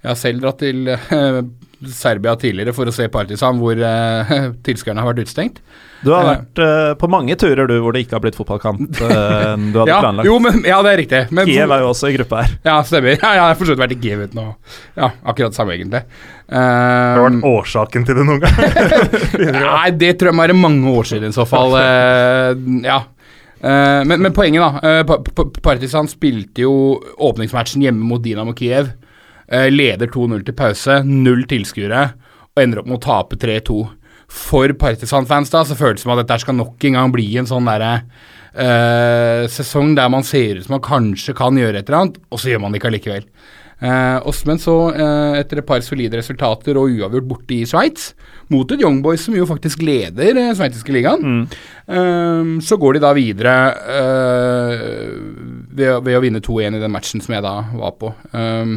Jeg 0.00 0.08
har 0.12 0.18
selv 0.18 0.44
dratt 0.44 0.62
til 0.62 0.88
eh, 0.88 1.42
Serbia 1.88 2.34
tidligere 2.36 2.74
for 2.76 2.88
å 2.88 2.92
se 2.92 3.06
Partisan, 3.12 3.60
hvor 3.60 3.78
uh, 3.78 4.32
tilskuerne 4.66 5.00
har 5.00 5.12
vært 5.12 5.22
utestengt. 5.24 5.62
Du 6.04 6.12
har 6.12 6.24
vært 6.24 6.60
uh, 6.60 6.92
på 6.96 7.08
mange 7.12 7.36
turer 7.40 7.68
du 7.68 7.74
hvor 7.84 7.92
det 7.92 8.06
ikke 8.06 8.16
har 8.16 8.22
blitt 8.24 8.36
fotballkamp 8.36 8.80
uh, 9.00 9.52
du 9.56 9.78
hadde 9.80 9.88
Ja, 9.92 10.00
planlagt. 10.00 10.28
jo, 10.28 10.38
men, 10.40 10.60
ja, 10.64 10.80
det 10.84 10.92
er 10.94 11.00
riktig. 11.02 11.22
Men, 11.36 11.48
Kiev 11.48 11.72
er 11.72 11.84
jo 11.84 11.92
også 11.92 12.08
i 12.08 12.16
gruppa 12.16 12.42
her. 12.44 12.56
Ja, 12.68 12.78
stemmer. 12.88 13.16
Ja, 13.16 13.32
jeg 13.36 13.44
har 13.44 13.56
for 13.60 13.68
så 13.68 13.76
vidt 13.76 13.84
vært 13.84 13.96
i 13.96 14.00
Kiev 14.00 14.26
uten 14.26 14.42
å 14.42 14.46
Ja, 14.96 15.10
akkurat 15.32 15.56
samme, 15.56 15.76
egentlig. 15.76 16.04
Det 16.50 16.60
har 16.60 17.22
vært 17.22 17.48
årsaken 17.48 18.08
til 18.08 18.18
det 18.18 18.26
noen 18.28 18.42
gang. 18.42 18.60
Nei, 19.60 19.88
det 20.00 20.16
tror 20.18 20.32
jeg 20.32 20.36
må 20.36 20.44
være 20.48 20.56
mange 20.58 20.96
år 21.00 21.08
siden 21.12 21.32
i 21.32 21.36
så 21.36 21.46
fall. 21.48 21.76
Eh, 21.78 22.56
ja. 22.88 23.04
Eh, 23.60 24.00
men, 24.08 24.22
men 24.24 24.32
poenget, 24.32 24.62
da. 24.64 24.80
eh, 25.00 25.02
Pa- 25.08 25.20
Pa- 25.36 25.50
Partisan 25.62 26.08
spilte 26.08 26.64
jo 26.64 26.72
åpningsmatchen 27.20 27.82
hjemme 27.84 28.04
mot 28.08 28.22
Dinamo 28.24 28.54
Kiev. 28.56 28.92
Uh, 29.50 29.66
leder 29.66 30.06
2-0 30.06 30.44
til 30.46 30.54
pause, 30.54 31.00
null 31.02 31.40
tilskuere, 31.50 32.04
og 32.54 32.60
ender 32.62 32.78
opp 32.78 32.86
med 32.86 33.00
å 33.00 33.02
tape 33.02 33.34
3-2. 33.42 33.80
For 34.30 34.70
Partisan-fans 34.78 35.50
da, 35.50 35.64
så 35.66 35.74
føles 35.74 35.98
det 35.98 36.04
som 36.04 36.12
at 36.14 36.20
dette 36.22 36.36
skal 36.44 36.54
nok 36.54 36.84
en 36.86 36.94
gang 37.00 37.10
bli 37.10 37.24
en 37.40 37.48
sånn 37.50 37.66
derre 37.66 37.96
eh, 38.54 39.48
sesong 39.50 39.96
der 39.98 40.06
man 40.14 40.22
ser 40.22 40.60
ut 40.60 40.68
som 40.68 40.76
man 40.76 40.84
kanskje 40.86 41.34
kan 41.34 41.58
gjøre 41.58 41.82
et 41.82 41.90
eller 41.90 41.98
annet, 42.04 42.20
og 42.30 42.38
så 42.38 42.52
gjør 42.52 42.62
man 42.62 42.70
det 42.70 42.78
ikke 42.78 42.92
allikevel. 42.92 43.26
Eh, 43.80 44.30
men 44.44 44.58
så, 44.60 44.74
eh, 44.92 45.40
etter 45.40 45.58
et 45.58 45.66
par 45.66 45.80
solide 45.80 46.18
resultater 46.20 46.76
og 46.76 46.92
uavgjort 46.92 47.28
borte 47.28 47.54
i 47.56 47.64
Sveits, 47.64 48.12
mot 48.52 48.70
et 48.72 48.80
Young 48.82 49.00
Boys 49.02 49.24
som 49.24 49.34
jo 49.34 49.46
faktisk 49.48 49.80
leder 49.82 50.36
eh, 50.36 50.54
sveitsiske 50.54 50.92
ligaen, 50.92 51.46
eh, 51.88 52.50
så 52.60 52.76
går 52.80 52.98
de 52.98 53.04
da 53.06 53.12
videre 53.16 53.54
eh, 53.96 54.82
ved, 55.72 56.02
ved 56.04 56.18
å 56.18 56.24
vinne 56.24 56.42
2-1 56.44 56.76
i 56.76 56.82
den 56.82 56.92
matchen 56.92 57.24
som 57.24 57.34
jeg 57.34 57.46
da 57.46 57.54
var 57.72 57.96
på. 57.96 58.12
Eh, 58.34 58.76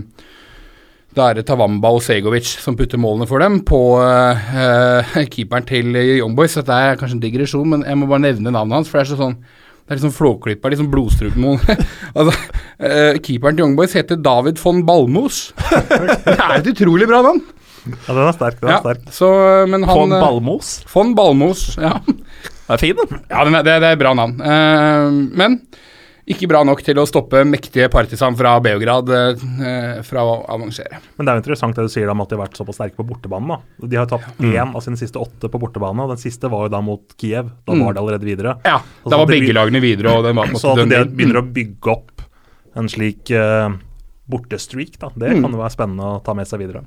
da 1.13 1.27
er 1.29 1.37
det 1.37 1.45
Tawamba 1.45 1.91
og 1.93 2.01
Segovic 2.01 2.47
som 2.63 2.77
putter 2.79 2.97
målene 2.97 3.27
for 3.29 3.43
dem 3.43 3.59
på 3.67 3.81
eh, 4.01 5.19
keeperen 5.35 5.67
til 5.69 5.91
Young 5.99 6.33
Boys. 6.37 6.55
Dette 6.57 6.73
er 6.73 6.97
kanskje 6.97 7.19
en 7.19 7.25
digresjon, 7.27 7.67
men 7.69 7.83
jeg 7.85 7.99
må 7.99 8.07
bare 8.09 8.23
nevne 8.29 8.55
navnet 8.55 8.79
hans, 8.79 8.89
for 8.89 8.97
det 9.01 9.05
er 9.05 9.11
så 9.11 9.19
sånn 9.19 9.37
det 9.83 9.91
er 9.91 9.99
liksom 9.99 10.13
flåklippa, 10.15 10.69
liksom 10.71 10.87
blodstrupemål. 10.93 11.57
altså, 12.17 12.31
uh, 12.79 13.17
keeperen 13.19 13.57
til 13.57 13.65
Young 13.65 13.75
Boys 13.75 13.95
heter 13.97 14.15
David 14.23 14.61
von 14.63 14.79
Balmos. 14.87 15.41
det 15.89 16.37
er 16.37 16.55
et 16.61 16.69
utrolig 16.71 17.09
bra 17.09 17.19
navn. 17.25 17.41
Ja, 17.83 18.13
den 18.15 18.21
er 18.23 18.35
sterk. 18.37 18.61
Den 18.61 18.69
er 18.69 18.77
Ja, 18.77 18.79
sterk. 18.79 19.01
så, 19.11 19.29
men 19.67 19.83
han 19.83 19.97
Von 19.99 20.15
eh, 20.15 20.21
Balmos. 20.23 20.69
Von 20.93 21.11
Balmos. 21.19 21.65
Ja, 21.75 21.97
Det 22.07 22.77
er 22.77 22.79
fin, 22.79 22.95
den. 22.95 23.19
ja 23.27 23.43
den 23.43 23.59
er, 23.59 23.65
det, 23.67 23.73
det 23.83 23.89
er 23.89 23.97
et 23.97 23.99
bra 24.05 24.13
navn. 24.15 24.37
Uh, 24.39 25.35
men 25.35 25.59
ikke 26.27 26.47
bra 26.47 26.63
nok 26.63 26.81
til 26.85 26.95
å 27.01 27.03
stoppe 27.09 27.41
mektige 27.45 27.89
Partisan 27.91 28.35
fra 28.39 28.53
Beograd 28.63 29.09
eh, 29.11 30.01
fra 30.07 30.21
å 30.23 30.35
avansere. 30.47 30.99
Men 31.17 31.25
det 31.25 31.31
er 31.33 31.35
jo 31.39 31.41
interessant 31.43 31.75
det 31.75 31.83
du 31.83 31.91
sier 31.91 32.09
om 32.09 32.21
at 32.23 32.29
de 32.31 32.37
har 32.37 32.45
vært 32.45 32.55
såpass 32.59 32.75
sterke 32.79 32.95
på 32.95 33.05
bortebane. 33.09 33.47
da. 33.47 33.87
De 33.87 33.97
har 33.99 34.05
tapt 34.07 34.39
én 34.39 34.71
av 34.75 34.81
sine 34.85 34.95
siste 34.99 35.19
åtte 35.19 35.49
på 35.51 35.59
bortebane, 35.59 35.99
og 36.05 36.13
den 36.15 36.21
siste 36.23 36.49
var 36.49 36.67
jo 36.67 36.73
da 36.75 36.81
mot 36.81 37.03
Kiev. 37.19 37.51
Da 37.65 37.73
Mm. 37.73 37.85
var 37.85 37.93
det 37.93 38.01
allerede 38.03 38.23
videre. 38.29 38.57
Ja, 38.65 38.79
Og 39.03 39.11
da 39.11 39.17
var 39.17 39.25
begge 39.27 39.47
be- 39.47 39.59
lagene 39.59 39.81
videre, 39.81 40.15
og 40.15 40.23
den 40.23 40.35
var 40.35 40.47
på 40.47 40.59
Så 40.59 40.71
at 40.77 40.87
de 40.89 41.03
begynner 41.11 41.41
å 41.41 41.53
bygge 41.53 41.91
opp 41.91 42.21
en 42.75 42.87
slik 42.87 43.29
eh, 43.31 43.69
bortestreak, 44.29 44.97
da, 44.99 45.09
det 45.15 45.31
Mm. 45.35 45.41
kan 45.43 45.51
jo 45.51 45.57
være 45.57 45.75
spennende 45.75 46.03
å 46.03 46.23
ta 46.23 46.33
med 46.33 46.47
seg 46.47 46.59
videre. 46.59 46.83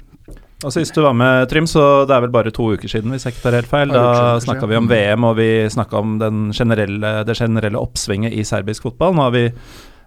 Og 0.65 0.73
Sist 0.73 0.97
du 0.97 1.03
var 1.05 1.13
med, 1.13 1.51
Trym, 1.51 1.67
så 1.69 2.07
det 2.09 2.15
er 2.17 2.23
vel 2.25 2.33
bare 2.33 2.53
to 2.55 2.71
uker 2.73 2.89
siden, 2.89 3.13
hvis 3.13 3.27
jeg 3.27 3.35
ikke 3.35 3.43
tar 3.45 3.59
helt 3.59 3.69
feil. 3.69 3.91
Da 3.93 4.39
snakka 4.41 4.69
vi 4.71 4.79
om 4.79 4.89
VM, 4.89 5.27
og 5.29 5.37
vi 5.37 5.51
snakka 5.73 5.99
om 6.01 6.15
den 6.23 6.47
generelle, 6.57 7.11
det 7.29 7.37
generelle 7.37 7.83
oppsvinget 7.83 8.33
i 8.33 8.45
serbisk 8.47 8.87
fotball. 8.89 9.13
Nå 9.17 9.27
har 9.27 9.35
vi 9.37 9.45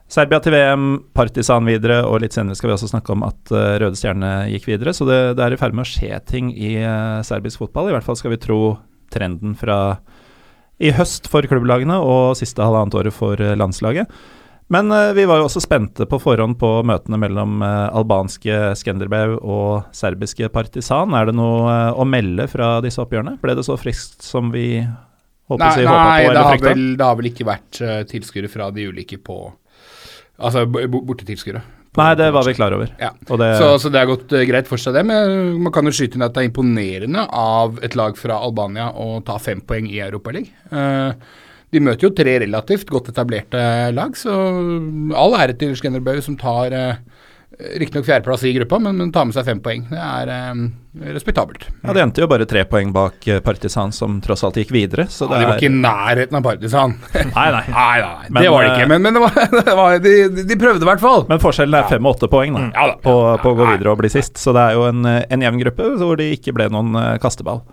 Serbia 0.09 0.39
til 0.41 0.55
VM, 0.55 0.87
Partisan 1.13 1.69
videre, 1.69 1.99
og 2.09 2.23
litt 2.23 2.33
senere 2.33 2.57
skal 2.57 2.71
vi 2.71 2.75
også 2.79 2.89
snakke 2.89 3.13
om 3.13 3.27
at 3.27 3.51
eh, 3.53 3.75
Røde 3.83 3.99
Stjerne 3.99 4.31
gikk 4.49 4.65
videre. 4.71 4.93
Så 4.97 5.05
det, 5.05 5.19
det 5.37 5.45
er 5.45 5.53
i 5.53 5.59
ferd 5.61 5.77
med 5.77 5.85
å 5.85 5.91
skje 5.91 6.17
ting 6.25 6.49
i 6.49 6.79
eh, 6.81 7.19
serbisk 7.27 7.61
fotball. 7.61 7.91
I 7.91 7.93
hvert 7.93 8.07
fall 8.07 8.17
skal 8.17 8.33
vi 8.33 8.41
tro 8.41 8.61
trenden 9.13 9.53
fra 9.57 9.99
i 10.81 10.89
høst 10.95 11.27
for 11.29 11.45
klubblagene 11.45 11.99
og 12.01 12.37
siste 12.39 12.63
halvannet 12.65 12.97
året 12.97 13.13
for 13.13 13.37
eh, 13.37 13.53
landslaget. 13.59 14.09
Men 14.69 14.91
uh, 14.93 15.11
vi 15.17 15.25
var 15.25 15.41
jo 15.41 15.47
også 15.47 15.63
spente 15.63 16.05
på 16.09 16.19
forhånd 16.21 16.59
på 16.61 16.69
møtene 16.85 17.17
mellom 17.21 17.63
uh, 17.65 17.89
albanske 17.97 18.75
Skenderbev 18.77 19.39
og 19.39 19.89
serbiske 19.97 20.51
Partisan. 20.53 21.15
Er 21.17 21.29
det 21.29 21.33
noe 21.39 21.63
eh, 21.73 21.97
å 21.97 22.05
melde 22.05 22.45
fra 22.51 22.75
disse 22.85 23.01
oppgjørene? 23.01 23.39
Ble 23.41 23.57
det 23.57 23.65
så 23.65 23.79
friskt 23.81 24.21
som 24.25 24.51
vi 24.53 24.77
håper 25.49 25.63
Nei, 25.63 25.71
å 25.71 25.79
si, 25.79 25.87
på? 25.87 25.95
nei 25.97 26.21
det, 26.29 26.45
har 26.45 26.61
vel, 26.67 26.85
det 26.99 27.07
har 27.07 27.17
vel 27.17 27.31
ikke 27.31 27.49
vært 27.49 27.81
uh, 27.81 27.97
tilskuere 28.09 28.51
fra 28.51 28.69
de 28.75 28.85
ulike 28.91 29.17
på 29.17 29.41
Altså 30.39 30.61
bortetilskuere. 30.69 31.59
Nei, 31.99 32.11
det 32.15 32.29
var 32.31 32.45
vi 32.47 32.53
klar 32.55 32.71
over. 32.71 32.93
Ja. 33.01 33.09
Det, 33.11 33.47
Så, 33.59 33.73
så 33.83 33.89
det 33.91 33.99
har 33.99 34.07
gått 34.07 34.31
uh, 34.31 34.45
greit 34.47 34.69
for 34.69 34.79
seg, 34.79 34.93
det. 34.95 35.01
Men 35.09 35.57
man 35.65 35.73
kan 35.75 35.89
jo 35.89 35.91
skyte 35.97 36.15
inn 36.15 36.23
at 36.23 36.37
det 36.37 36.45
er 36.45 36.51
imponerende 36.53 37.25
av 37.25 37.81
et 37.83 37.97
lag 37.97 38.15
fra 38.21 38.37
Albania 38.37 38.91
å 38.93 39.17
ta 39.25 39.35
fem 39.41 39.65
poeng 39.65 39.89
i 39.89 39.99
Europaligaen. 40.05 40.53
Uh, 40.71 41.48
de 41.73 41.81
møter 41.85 42.07
jo 42.07 42.13
tre 42.17 42.39
relativt 42.43 42.89
godt 42.89 43.11
etablerte 43.11 43.61
lag, 43.93 44.15
så 44.17 44.35
all 45.13 45.37
ære 45.37 45.57
til 45.59 45.75
Skenderbeu 45.77 46.21
som 46.25 46.37
tar 46.39 46.73
uh, 46.73 47.19
riktignok 47.59 48.05
fjerdeplass 48.05 48.43
i 48.43 48.53
gruppa, 48.53 48.79
men, 48.79 48.97
men 48.97 49.11
tar 49.11 49.25
med 49.27 49.35
seg 49.35 49.47
fem 49.47 49.59
poeng. 49.63 49.81
Det 49.89 49.99
er 49.99 50.29
eh, 50.31 50.59
respektabelt. 51.11 51.65
ja, 51.83 51.95
det 51.95 52.03
endte 52.05 52.23
jo 52.23 52.29
bare 52.31 52.47
tre 52.47 52.63
poeng 52.69 52.93
bak 52.95 53.27
eh, 53.27 53.41
Partisan, 53.43 53.91
som 53.95 54.19
tross 54.23 54.45
alt 54.47 54.59
gikk 54.61 54.71
videre. 54.71 55.09
Så 55.11 55.27
Ja, 55.27 55.41
de 55.41 55.49
var 55.49 55.59
ikke 55.59 55.67
i 55.67 55.81
nærheten 55.81 56.39
av 56.39 56.45
Partisan. 56.45 56.95
Nei, 57.35 57.47
nei. 57.55 57.63
Nei, 57.75 57.97
nei, 58.05 58.29
Men, 58.29 58.41
det 58.43 58.53
var 58.53 58.63
det 58.63 58.69
eh, 58.69 58.77
ikke. 58.77 58.89
Men, 58.93 59.03
men 59.03 59.17
det 59.17 59.23
var, 59.25 59.39
det 59.67 59.77
var, 59.81 59.99
de, 60.05 60.43
de 60.53 60.59
prøvde 60.61 60.87
i 60.87 60.91
hvert 60.93 61.03
fall. 61.03 61.25
Men 61.31 61.43
forskjellen 61.43 61.81
er 61.81 61.89
fem 61.91 62.07
og 62.07 62.15
åtte 62.15 62.31
poeng 62.31 62.55
da, 62.55 62.67
Ja 62.71 62.87
da. 62.93 62.99
på, 63.03 63.15
på 63.43 63.53
å 63.53 63.59
gå 63.59 63.71
videre 63.73 63.91
og 63.91 63.99
bli 64.03 64.13
sist. 64.13 64.39
Så 64.39 64.55
det 64.55 64.69
er 64.69 64.79
jo 64.79 64.87
en, 64.87 65.03
eh, 65.09 65.25
en 65.27 65.43
jevn 65.49 65.63
gruppe 65.65 65.91
hvor 65.99 66.19
det 66.21 66.31
ikke 66.37 66.55
ble 66.55 66.69
noen 66.71 66.95
eh, 67.01 67.17
kasteball. 67.19 67.65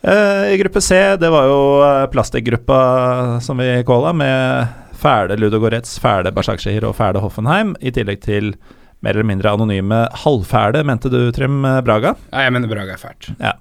Eh, 0.00 0.52
I 0.54 0.58
gruppe 0.58 0.80
C, 0.80 1.16
det 1.16 1.30
var 1.30 1.46
jo 1.50 1.62
eh, 1.82 2.04
plastikkgruppa 2.12 2.80
som 3.42 3.58
vi 3.58 3.70
calla, 3.86 4.12
med 4.14 4.66
fæle 4.98 5.38
Ludogorets, 5.38 5.98
fæle 6.02 6.30
Bashakshir 6.34 6.86
og 6.86 6.94
fæle 6.98 7.22
Hoffenheim, 7.22 7.74
i 7.80 7.90
tillegg 7.94 8.22
til 8.22 8.52
mer 9.02 9.16
eller 9.16 9.26
mindre 9.26 9.54
anonyme 9.54 10.04
halvfæle, 10.22 10.84
mente 10.86 11.10
du, 11.10 11.20
Trym 11.34 11.64
eh, 11.66 11.80
Braga? 11.86 12.14
Ja, 12.30 12.46
jeg 12.46 12.54
mener 12.54 12.70
Braga 12.70 12.94
er 12.94 13.02
fælt. 13.02 13.32
Ja. 13.40 13.56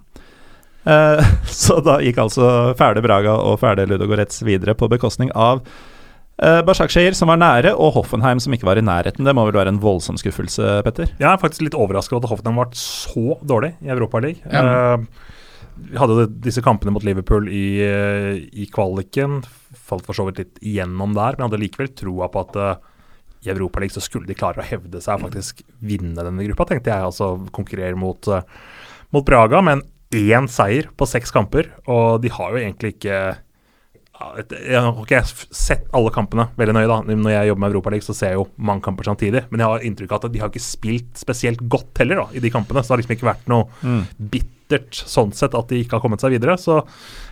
Uh, 0.87 1.19
så 1.51 1.81
da 1.83 1.97
gikk 1.99 2.19
altså 2.21 2.71
fæle 2.79 3.01
Braga 3.03 3.33
og 3.43 3.57
fæle 3.59 3.87
Ludogorets 3.89 4.39
videre 4.45 4.77
på 4.77 4.87
bekostning 4.87 5.33
av 5.35 5.63
uh, 5.65 6.61
Bashakshir 6.63 7.17
som 7.17 7.33
var 7.33 7.41
nære, 7.41 7.73
og 7.73 7.97
Hoffenheim, 7.97 8.39
som 8.39 8.53
ikke 8.53 8.69
var 8.69 8.77
i 8.77 8.85
nærheten. 8.85 9.25
Det 9.25 9.33
må 9.35 9.47
vel 9.49 9.57
være 9.57 9.73
en 9.73 9.81
voldsom 9.81 10.21
skuffelse, 10.21 10.77
Petter? 10.85 11.09
Jeg 11.17 11.31
er 11.31 11.41
faktisk 11.41 11.65
litt 11.65 11.75
overrasket 11.75 12.15
over 12.15 12.29
at 12.29 12.35
Hoffenheim 12.35 12.61
ble 12.61 12.77
så 12.77 13.39
dårlig 13.41 13.73
i 13.81 13.91
Europaligaen. 13.97 14.53
Ja. 14.53 15.01
Uh, 15.01 15.33
hadde 15.97 16.15
jo 16.17 16.27
disse 16.47 16.63
kampene 16.65 16.93
mot 16.95 17.05
Liverpool 17.05 17.47
i, 17.51 17.79
eh, 17.85 18.33
i 18.51 18.67
kvaliken. 18.73 19.41
Falt 19.87 20.05
for 20.07 20.17
så 20.17 20.27
vidt 20.27 20.41
litt 20.41 20.61
igjennom 20.61 21.15
der, 21.17 21.37
men 21.37 21.47
hadde 21.47 21.61
likevel 21.61 21.91
troa 21.95 22.29
på 22.31 22.43
at 22.43 22.57
uh, 22.59 22.95
i 23.45 23.51
Europaligaen 23.53 23.95
så 23.95 24.03
skulle 24.03 24.27
de 24.27 24.37
klare 24.37 24.63
å 24.63 24.67
hevde 24.67 25.01
seg 25.03 25.17
og 25.17 25.29
faktisk 25.29 25.61
vinne 25.85 26.23
denne 26.25 26.45
gruppa, 26.49 26.67
tenkte 26.71 26.91
jeg. 26.91 27.07
Altså 27.07 27.35
konkurrere 27.55 27.99
mot, 27.99 28.29
uh, 28.31 28.43
mot 29.15 29.25
Braga, 29.27 29.61
men 29.63 29.85
én 30.15 30.47
seier 30.51 30.89
på 30.95 31.07
seks 31.07 31.33
kamper, 31.35 31.71
og 31.87 32.23
de 32.23 32.31
har 32.31 32.55
jo 32.55 32.63
egentlig 32.63 32.95
ikke 32.95 33.17
Jeg 34.17 34.79
har 34.81 34.95
ikke 35.03 35.19
sett 35.53 35.83
alle 35.93 36.09
kampene 36.09 36.47
veldig 36.57 36.73
nøye. 36.73 36.87
da 36.89 37.01
Når 37.05 37.31
jeg 37.35 37.47
jobber 37.51 37.61
med 37.61 37.73
Europaligaen, 37.75 38.05
så 38.07 38.15
ser 38.17 38.31
jeg 38.31 38.39
jo 38.39 38.47
mange 38.57 38.81
kamper 38.81 39.05
samtidig. 39.05 39.43
Men 39.51 39.61
jeg 39.61 39.69
har 39.69 39.83
inntrykk 39.85 40.11
av 40.15 40.25
at 40.25 40.33
de 40.33 40.39
har 40.41 40.49
ikke 40.49 40.63
spilt 40.63 41.19
spesielt 41.21 41.61
godt 41.69 42.01
heller 42.01 42.23
da 42.23 42.25
i 42.33 42.41
de 42.41 42.49
kampene. 42.49 42.81
Så 42.81 42.89
det 42.89 42.95
har 42.95 43.03
liksom 43.03 43.13
ikke 43.13 43.29
vært 43.29 43.51
noe 43.51 43.67
bittert 44.67 44.99
sånn 45.07 45.31
sett 45.35 45.55
at 45.55 45.69
de 45.69 45.79
ikke 45.81 45.97
har 45.97 46.03
kommet 46.03 46.21
seg 46.21 46.35
videre. 46.35 46.57
Så 46.59 46.81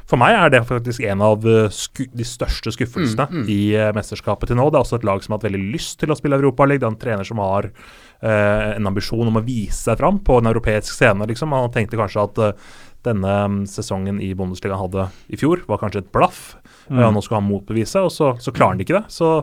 for 0.07 0.21
meg 0.21 0.35
er 0.37 0.51
det 0.53 0.63
faktisk 0.67 1.03
en 1.03 1.21
av 1.25 1.45
eh, 1.49 1.67
sku 1.73 2.05
de 2.13 2.25
største 2.27 2.71
skuffelsene 2.75 3.45
i 3.51 3.75
eh, 3.75 3.91
mesterskapet 3.95 4.49
til 4.49 4.59
nå. 4.59 4.69
Det 4.69 4.79
er 4.79 4.85
også 4.85 4.99
et 4.99 5.07
lag 5.07 5.23
som 5.23 5.33
har 5.33 5.41
hatt 5.41 5.49
veldig 5.49 5.63
lyst 5.73 5.99
til 6.01 6.13
å 6.13 6.17
spille 6.17 6.39
Europaligaen. 6.39 6.79
Det 6.79 6.87
er 6.87 6.93
en 6.93 7.01
trener 7.01 7.27
som 7.27 7.41
har 7.43 7.69
eh, 7.69 8.75
en 8.75 8.91
ambisjon 8.91 9.27
om 9.27 9.39
å 9.41 9.45
vise 9.45 9.81
seg 9.81 9.99
fram 10.01 10.21
på 10.25 10.39
en 10.39 10.51
europeisk 10.51 10.93
scene. 10.95 11.27
liksom 11.27 11.55
Han 11.55 11.73
tenkte 11.73 11.99
kanskje 11.99 12.27
at 12.29 12.43
eh, 12.43 12.67
denne 13.05 13.33
mm, 13.51 13.63
sesongen 13.69 14.21
i 14.23 14.31
Bundesliga 14.37 14.77
han 14.77 14.87
hadde 14.87 15.09
i 15.29 15.37
fjor, 15.37 15.61
var 15.69 15.81
kanskje 15.81 16.05
et 16.05 16.13
blaff. 16.15 16.55
Mm. 16.87 17.01
Ja, 17.01 17.09
nå 17.13 17.21
skulle 17.21 17.41
han 17.41 17.49
motbevise, 17.49 18.05
og 18.05 18.13
så, 18.13 18.33
så 18.41 18.53
klarer 18.53 18.75
han 18.75 18.85
ikke 18.85 18.99
det. 18.99 19.05
Så 19.13 19.41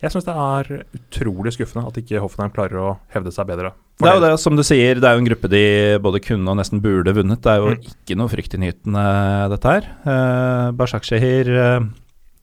jeg 0.00 0.12
syns 0.14 0.26
det 0.28 0.34
er 0.34 0.84
utrolig 0.94 1.52
skuffende 1.56 1.88
at 1.88 1.96
ikke 2.00 2.20
Hoffenheim 2.22 2.52
klarer 2.54 2.78
å 2.78 2.90
hevde 3.14 3.32
seg 3.34 3.48
bedre. 3.50 3.72
Det 3.98 4.06
er 4.06 4.14
jo 4.14 4.22
det, 4.22 4.32
som 4.38 4.54
du 4.54 4.62
sier, 4.62 4.94
det 5.00 5.08
er 5.08 5.16
jo 5.16 5.22
en 5.24 5.26
gruppe 5.30 5.48
de 5.50 5.62
både 6.04 6.20
kunne 6.22 6.52
og 6.52 6.56
nesten 6.60 6.80
burde 6.84 7.14
vunnet. 7.16 7.40
Det 7.42 7.50
er 7.50 7.58
jo 7.58 7.72
Mm. 7.74 7.88
ikke 7.90 8.16
noe 8.16 8.28
fryktinngytende, 8.30 9.04
dette 9.50 9.72
her. 9.74 9.88
Uh, 10.06 10.70
Bashakshehir, 10.78 11.48
eh, 11.50 11.88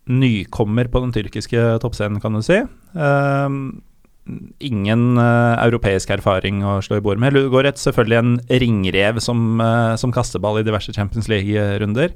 nykommer 0.07 0.87
på 0.91 1.01
den 1.01 1.13
tyrkiske 1.15 1.79
toppscenen, 1.81 2.19
kan 2.21 2.33
du 2.33 2.41
si. 2.45 2.59
Eh, 2.59 3.49
ingen 4.65 5.17
eh, 5.21 5.55
europeisk 5.65 6.09
erfaring 6.15 6.63
å 6.65 6.79
slå 6.83 6.97
i 6.97 7.03
bord 7.05 7.19
med. 7.21 7.33
Lugoret 7.33 7.77
selvfølgelig 7.77 8.17
en 8.19 8.39
ringrev 8.49 9.19
som, 9.21 9.61
eh, 9.61 9.95
som 10.01 10.11
kasteball 10.11 10.59
i 10.59 10.63
diverse 10.65 10.93
Champions 10.93 11.27
League-runder. 11.29 12.13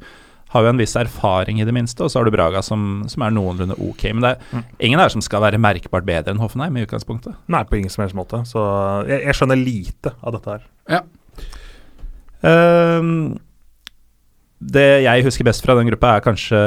Har 0.49 0.63
jo 0.65 0.69
en 0.71 0.79
viss 0.81 0.95
erfaring, 0.97 1.59
i 1.61 1.65
det 1.67 1.73
minste, 1.75 2.01
og 2.01 2.09
så 2.09 2.19
har 2.19 2.25
du 2.25 2.31
Braga 2.33 2.61
som, 2.65 3.03
som 3.07 3.21
er 3.21 3.33
noenlunde 3.35 3.75
ok. 3.77 4.03
Men 4.15 4.21
det 4.25 4.31
er 4.31 4.37
Mm. 4.57 4.63
ingen 4.87 4.99
her 4.99 5.09
som 5.13 5.21
skal 5.21 5.41
være 5.43 5.59
merkbart 5.61 6.05
bedre 6.07 6.33
enn 6.33 6.39
Hoffenheim 6.41 6.77
i 6.77 6.85
utgangspunktet. 6.87 7.35
Nei, 7.47 7.63
på 7.69 7.77
ingen 7.77 7.89
som 7.93 8.01
helst 8.03 8.17
måte. 8.17 8.41
Så 8.49 8.63
jeg, 9.07 9.21
jeg 9.27 9.37
skjønner 9.37 9.59
lite 9.61 10.15
av 10.23 10.33
dette 10.33 10.55
her. 10.55 10.65
Ja. 10.89 11.03
Um, 12.41 13.37
det 14.59 14.85
jeg 15.05 15.23
husker 15.23 15.45
best 15.47 15.63
fra 15.63 15.75
den 15.79 15.87
gruppa, 15.87 16.17
er 16.17 16.23
kanskje 16.23 16.57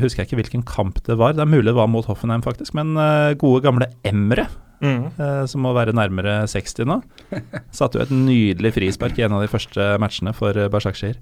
Husker 0.00 0.22
jeg 0.22 0.30
ikke 0.30 0.38
hvilken 0.40 0.62
kamp 0.68 1.00
det 1.04 1.16
var. 1.20 1.34
Det 1.36 1.42
er 1.44 1.50
mulig 1.50 1.66
det 1.68 1.76
var 1.76 1.88
mot 1.92 2.06
Hoffenheim, 2.08 2.42
faktisk. 2.44 2.72
Men 2.76 2.94
eh, 2.96 3.34
gode, 3.40 3.60
gamle 3.66 3.90
Emre, 4.06 4.46
eh, 4.80 5.44
som 5.50 5.60
må 5.64 5.74
være 5.76 5.92
nærmere 5.96 6.44
60 6.48 6.86
nå, 6.88 7.00
satte 7.78 7.98
jo 8.00 8.06
et 8.06 8.14
nydelig 8.14 8.72
frispark 8.78 9.18
i 9.20 9.26
en 9.26 9.36
av 9.36 9.44
de 9.44 9.50
første 9.52 9.90
matchene 10.00 10.32
for 10.36 10.56
uh, 10.56 10.70
Bashakshir. 10.72 11.18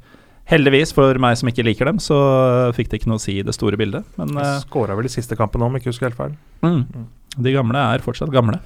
Heldigvis 0.50 0.90
for 0.94 1.18
meg 1.22 1.36
som 1.38 1.48
ikke 1.48 1.64
liker 1.64 1.88
dem, 1.88 2.00
så 2.02 2.16
fikk 2.76 2.90
det 2.90 3.00
ikke 3.00 3.12
noe 3.12 3.20
å 3.20 3.22
si 3.22 3.38
i 3.38 3.44
det 3.46 3.54
store 3.56 3.78
bildet. 3.80 4.06
Men 4.18 4.34
eh, 4.36 4.56
Skåra 4.64 4.96
vel 4.98 5.08
i 5.08 5.12
siste 5.12 5.38
kampen 5.38 5.62
om 5.64 5.78
ikke 5.78 5.92
husker 5.92 6.10
helt 6.10 6.18
feil. 6.18 6.34
Mm. 6.66 7.06
De 7.38 7.54
gamle 7.54 7.84
er 7.94 8.04
fortsatt 8.04 8.32
gamle. 8.34 8.58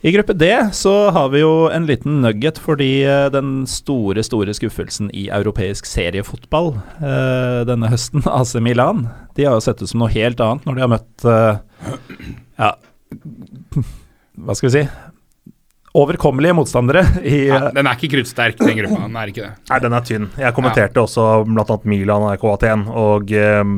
I 0.00 0.12
gruppe 0.14 0.32
D 0.32 0.46
så 0.72 0.92
har 1.10 1.30
vi 1.32 1.40
jo 1.40 1.66
en 1.74 1.86
liten 1.88 2.20
nugget 2.22 2.60
fordi 2.62 3.02
eh, 3.02 3.24
den 3.34 3.64
store, 3.66 4.22
store 4.22 4.54
skuffelsen 4.54 5.08
i 5.10 5.26
europeisk 5.34 5.88
seriefotball 5.90 6.70
eh, 7.02 7.64
denne 7.66 7.90
høsten, 7.90 8.22
AC 8.38 8.54
Milan, 8.62 9.08
de 9.34 9.48
har 9.48 9.58
jo 9.58 9.64
sett 9.64 9.82
ut 9.82 9.90
som 9.90 10.04
noe 10.04 10.12
helt 10.14 10.38
annet 10.44 10.68
når 10.68 10.78
de 10.78 10.84
har 10.84 10.92
møtt 10.92 11.26
eh, 11.26 12.28
Ja, 12.62 12.70
hva 14.44 14.54
skal 14.58 14.68
vi 14.68 14.74
si 14.76 14.84
Overkommelige 15.98 16.54
motstandere 16.54 17.02
i 17.26 17.48
Ja, 17.48 17.72
den 17.74 17.88
er 17.88 17.98
ikke 17.98 18.12
kruttsterk, 18.12 18.58
den 18.60 18.78
gruppa. 18.78 19.00
Den 19.06 19.18
er 19.18 19.32
ikke 19.32 19.44
det. 19.44 19.50
Nei, 19.70 19.78
den 19.82 19.96
er 19.96 20.06
tynn. 20.06 20.28
Jeg 20.38 20.54
kommenterte 20.56 21.02
også 21.02 21.26
bl.a. 21.48 21.78
Milan 21.90 22.26
og 22.28 22.42
K-Aten, 22.42 22.86
og 22.92 23.32
um, 23.34 23.74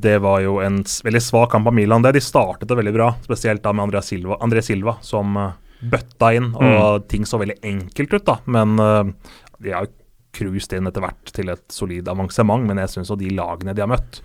det 0.00 0.16
var 0.24 0.42
jo 0.44 0.58
en 0.64 0.80
veldig 0.84 1.22
svak 1.24 1.52
kamp 1.52 1.68
av 1.68 1.76
Milan. 1.76 2.04
det. 2.06 2.14
De 2.16 2.24
startet 2.24 2.70
det 2.70 2.78
veldig 2.78 2.94
bra, 2.96 3.10
spesielt 3.26 3.64
da 3.64 3.74
med 3.74 3.88
André 3.88 4.02
Silva, 4.06 4.38
André 4.44 4.64
Silva 4.64 4.96
som 5.04 5.36
uh, 5.36 5.50
bøtta 5.78 6.32
inn, 6.38 6.50
og 6.56 7.06
ting 7.10 7.26
så 7.28 7.40
veldig 7.42 7.60
enkelt 7.68 8.16
ut, 8.16 8.24
da. 8.26 8.38
Men 8.48 8.78
uh, 8.80 9.34
de 9.62 9.74
har 9.74 9.86
jo 9.86 9.94
cruised 10.38 10.74
inn 10.76 10.88
etter 10.88 11.04
hvert 11.04 11.32
til 11.34 11.50
et 11.52 11.64
solid 11.72 12.08
avansement, 12.10 12.64
men 12.68 12.80
jeg 12.84 12.94
syns 12.94 13.12
jo 13.12 13.18
de 13.18 13.32
lagene 13.34 13.74
de 13.74 13.84
har 13.84 13.90
møtt, 13.90 14.22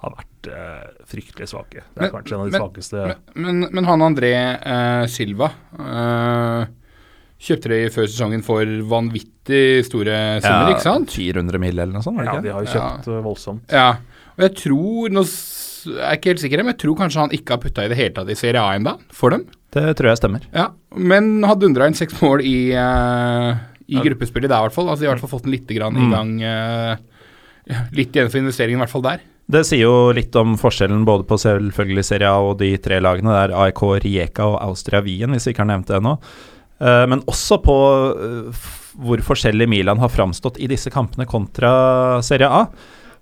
har 0.00 0.14
vært 0.16 0.48
eh, 0.48 1.04
fryktelig 1.10 1.48
svake. 1.50 1.82
Det 1.94 2.00
er 2.00 2.06
Men- 2.06 2.12
kanskje 2.14 2.32
en 2.36 2.40
av 2.40 2.46
de 2.46 2.52
men- 2.54 2.62
svakeste 2.62 3.02
Men, 3.36 3.60
men, 3.60 3.68
men 3.76 3.84
han 3.84 4.00
André 4.06 4.30
eh, 4.34 5.06
Silva, 5.12 5.50
eh, 5.78 6.64
kjøpte 7.40 7.68
de 7.72 7.80
før 7.92 8.08
sesongen 8.08 8.42
for 8.44 8.64
vanvittig 8.90 9.84
store 9.88 10.16
summer, 10.44 10.74
ikke 10.74 10.84
sant? 10.84 11.10
400 11.14 11.58
mill. 11.62 11.78
eller 11.78 11.92
noe 11.96 12.04
sånt, 12.04 12.16
var 12.20 12.24
det 12.24 12.32
Ja, 12.32 12.36
ikke? 12.38 12.42
de 12.48 12.52
har 12.52 12.64
jo 12.64 12.72
kjøpt 12.74 13.06
ja. 13.12 13.20
voldsomt. 13.24 13.62
Ja. 13.72 13.90
Og 14.36 14.44
jeg 14.46 14.54
tror 14.60 15.10
Nå 15.16 15.24
jeg 15.80 15.96
er 15.96 16.16
ikke 16.18 16.28
helt 16.34 16.40
sikker, 16.42 16.60
men 16.60 16.74
jeg 16.74 16.78
tror 16.82 16.96
kanskje 16.98 17.20
han 17.22 17.30
ikke 17.32 17.54
har 17.54 17.60
putta 17.62 17.84
i 17.86 17.88
det 17.88 17.96
hele 17.96 18.12
tatt 18.12 18.28
i 18.28 18.34
Serie 18.36 18.60
A 18.60 18.74
ennå, 18.76 18.98
for 19.16 19.30
dem. 19.32 19.46
Det 19.72 19.96
tror 19.96 20.10
jeg 20.10 20.18
stemmer. 20.20 20.42
Ja, 20.52 20.66
Men 20.94 21.42
har 21.42 21.56
dundra 21.56 21.86
inn 21.88 21.94
seks 21.96 22.12
mål 22.20 22.42
i, 22.44 22.72
eh, 22.76 23.56
i 23.88 23.96
gruppespillet 24.04 24.50
der, 24.50 24.58
i 24.60 24.68
hvert 24.68 24.74
fall. 24.76 24.90
Altså, 24.92 25.00
de 25.00 25.06
har 25.08 25.16
i 25.16 25.18
hvert 25.18 25.24
fall 25.24 25.38
fått 25.38 25.44
den 25.48 25.52
litt 25.52 25.70
i 25.72 25.78
Mm. 25.80 26.10
gang 26.12 26.42
eh, 26.42 26.96
ja, 27.70 27.80
Litt 27.92 28.12
igjen 28.12 28.28
for 28.28 28.38
investeringen, 28.42 28.76
i 28.76 28.84
hvert 28.84 28.90
fall 28.92 29.02
der. 29.08 29.20
Det 29.50 29.64
sier 29.66 29.82
jo 29.82 30.12
litt 30.14 30.36
om 30.38 30.54
forskjellen 30.60 31.02
både 31.08 31.24
på 31.26 31.38
selvfølgelig 31.42 32.04
Serie 32.06 32.30
A 32.30 32.38
og 32.52 32.60
de 32.60 32.70
tre 32.82 33.00
lagene. 33.02 33.32
Det 33.34 33.40
er 33.48 33.56
AIK, 33.64 33.82
Rijeka 34.04 34.46
og 34.46 34.60
Austria 34.68 35.00
Wien, 35.02 35.32
hvis 35.34 35.48
vi 35.48 35.54
ikke 35.54 35.64
har 35.64 35.72
nevnt 35.72 35.90
det 35.90 35.98
ennå. 35.98 36.14
Eh, 36.78 37.06
Men 37.10 37.24
også 37.26 37.58
på 37.64 37.76
eh, 38.14 38.64
hvor 39.00 39.22
forskjellig 39.26 39.68
Milan 39.70 39.98
har 40.02 40.12
framstått 40.12 40.60
i 40.62 40.70
disse 40.70 40.92
kampene 40.94 41.26
kontra 41.26 41.72
Serie 42.26 42.50
A. 42.50 42.64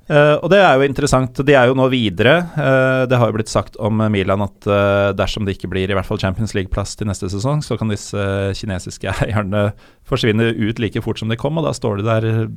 Uh, 0.09 0.41
og 0.41 0.47
det 0.49 0.57
er 0.65 0.79
jo 0.81 0.87
interessant. 0.89 1.37
De 1.45 1.53
er 1.53 1.69
jo 1.69 1.75
nå 1.77 1.85
videre. 1.93 2.39
Uh, 2.57 3.03
det 3.05 3.19
har 3.21 3.29
jo 3.29 3.37
blitt 3.37 3.51
sagt 3.53 3.75
om 3.77 4.01
Milan 4.09 4.41
at 4.41 4.65
uh, 4.65 5.11
dersom 5.13 5.45
det 5.45 5.59
ikke 5.59 5.69
blir 5.69 5.93
i 5.93 5.97
hvert 5.97 6.09
fall 6.09 6.21
Champions 6.23 6.55
League-plass 6.57 6.97
til 6.97 7.11
neste 7.11 7.29
sesong, 7.29 7.61
så 7.61 7.77
kan 7.77 7.93
disse 7.93 8.17
kinesiske 8.57 9.13
eierne 9.27 9.67
forsvinne 10.09 10.49
ut 10.57 10.81
like 10.81 11.05
fort 11.05 11.21
som 11.21 11.29
de 11.29 11.37
kom, 11.37 11.61
og 11.61 11.69
da 11.69 11.75
står 11.77 12.01
de 12.01 12.09
der 12.09 12.49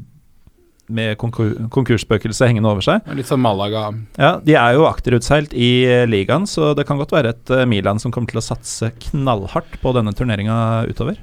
med 0.94 1.18
konkur 1.22 1.54
konkursspøkelset 1.74 2.50
hengende 2.52 2.70
over 2.72 2.86
seg. 2.86 3.08
Litt 3.18 3.30
sånn 3.30 3.42
Malaga. 3.44 3.88
Ja, 4.20 4.36
De 4.44 4.56
er 4.60 4.78
jo 4.78 4.88
akterutseilt 4.90 5.56
i 5.58 5.72
eh, 5.88 6.06
ligaen, 6.10 6.48
så 6.50 6.74
det 6.78 6.86
kan 6.90 7.00
godt 7.02 7.14
være 7.16 7.34
et 7.36 7.52
eh, 7.56 7.66
Milan 7.70 8.02
som 8.02 8.14
kommer 8.14 8.32
til 8.32 8.42
å 8.42 8.46
satse 8.46 8.92
knallhardt 9.10 9.80
på 9.82 9.94
denne 9.98 10.14
turneringa 10.18 10.86
utover. 10.92 11.20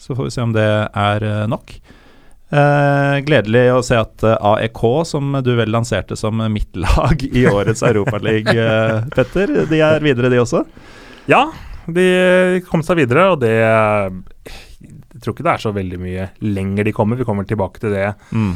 Så 0.00 0.16
får 0.16 0.30
vi 0.30 0.34
se 0.36 0.44
om 0.44 0.54
det 0.56 0.66
er 0.66 1.26
eh, 1.28 1.46
nok. 1.50 1.74
Eh, 2.50 3.16
gledelig 3.28 3.64
å 3.76 3.82
se 3.86 3.98
at 4.00 4.24
AEK, 4.26 4.80
som 5.06 5.36
du 5.44 5.52
vel 5.58 5.70
lanserte 5.70 6.16
som 6.18 6.40
mitt 6.50 6.74
lag 6.86 7.22
i 7.30 7.44
årets 7.50 7.84
Europaliga, 7.86 8.54
eh, 8.56 9.10
Petter, 9.14 9.54
de 9.70 9.82
er 9.86 10.02
videre, 10.02 10.32
de 10.32 10.40
også? 10.42 10.64
Ja, 11.30 11.44
de 11.90 12.62
kom 12.66 12.82
seg 12.86 13.04
videre, 13.04 13.28
og 13.34 13.40
det 13.44 13.54
Jeg 15.20 15.26
tror 15.26 15.34
ikke 15.36 15.44
det 15.44 15.52
er 15.52 15.60
så 15.60 15.70
veldig 15.76 15.98
mye 16.00 16.26
lenger 16.40 16.86
de 16.88 16.92
kommer. 16.96 17.18
Vi 17.20 17.26
kommer 17.28 17.44
tilbake 17.44 17.82
til 17.82 17.92
det 17.92 18.06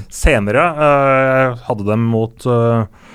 senere. 0.08 0.62
Eh, 0.86 1.58
hadde 1.66 1.84
dem 1.84 2.06
mot, 2.08 2.46
eh, 2.48 3.10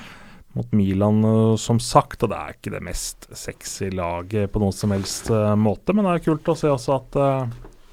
mot 0.54 0.76
Milan, 0.78 1.24
eh, 1.26 1.56
som 1.58 1.80
sagt, 1.82 2.22
og 2.22 2.30
det 2.30 2.38
er 2.38 2.54
ikke 2.54 2.76
det 2.76 2.84
mest 2.86 3.26
sexy 3.34 3.90
laget 3.90 4.54
på 4.54 4.62
noen 4.62 4.76
som 4.78 4.94
helst 4.94 5.34
måte, 5.58 5.96
men 5.98 6.06
det 6.06 6.14
er 6.14 6.28
kult 6.30 6.54
å 6.54 6.58
se 6.62 6.70
også 6.70 7.00
at 7.00 7.18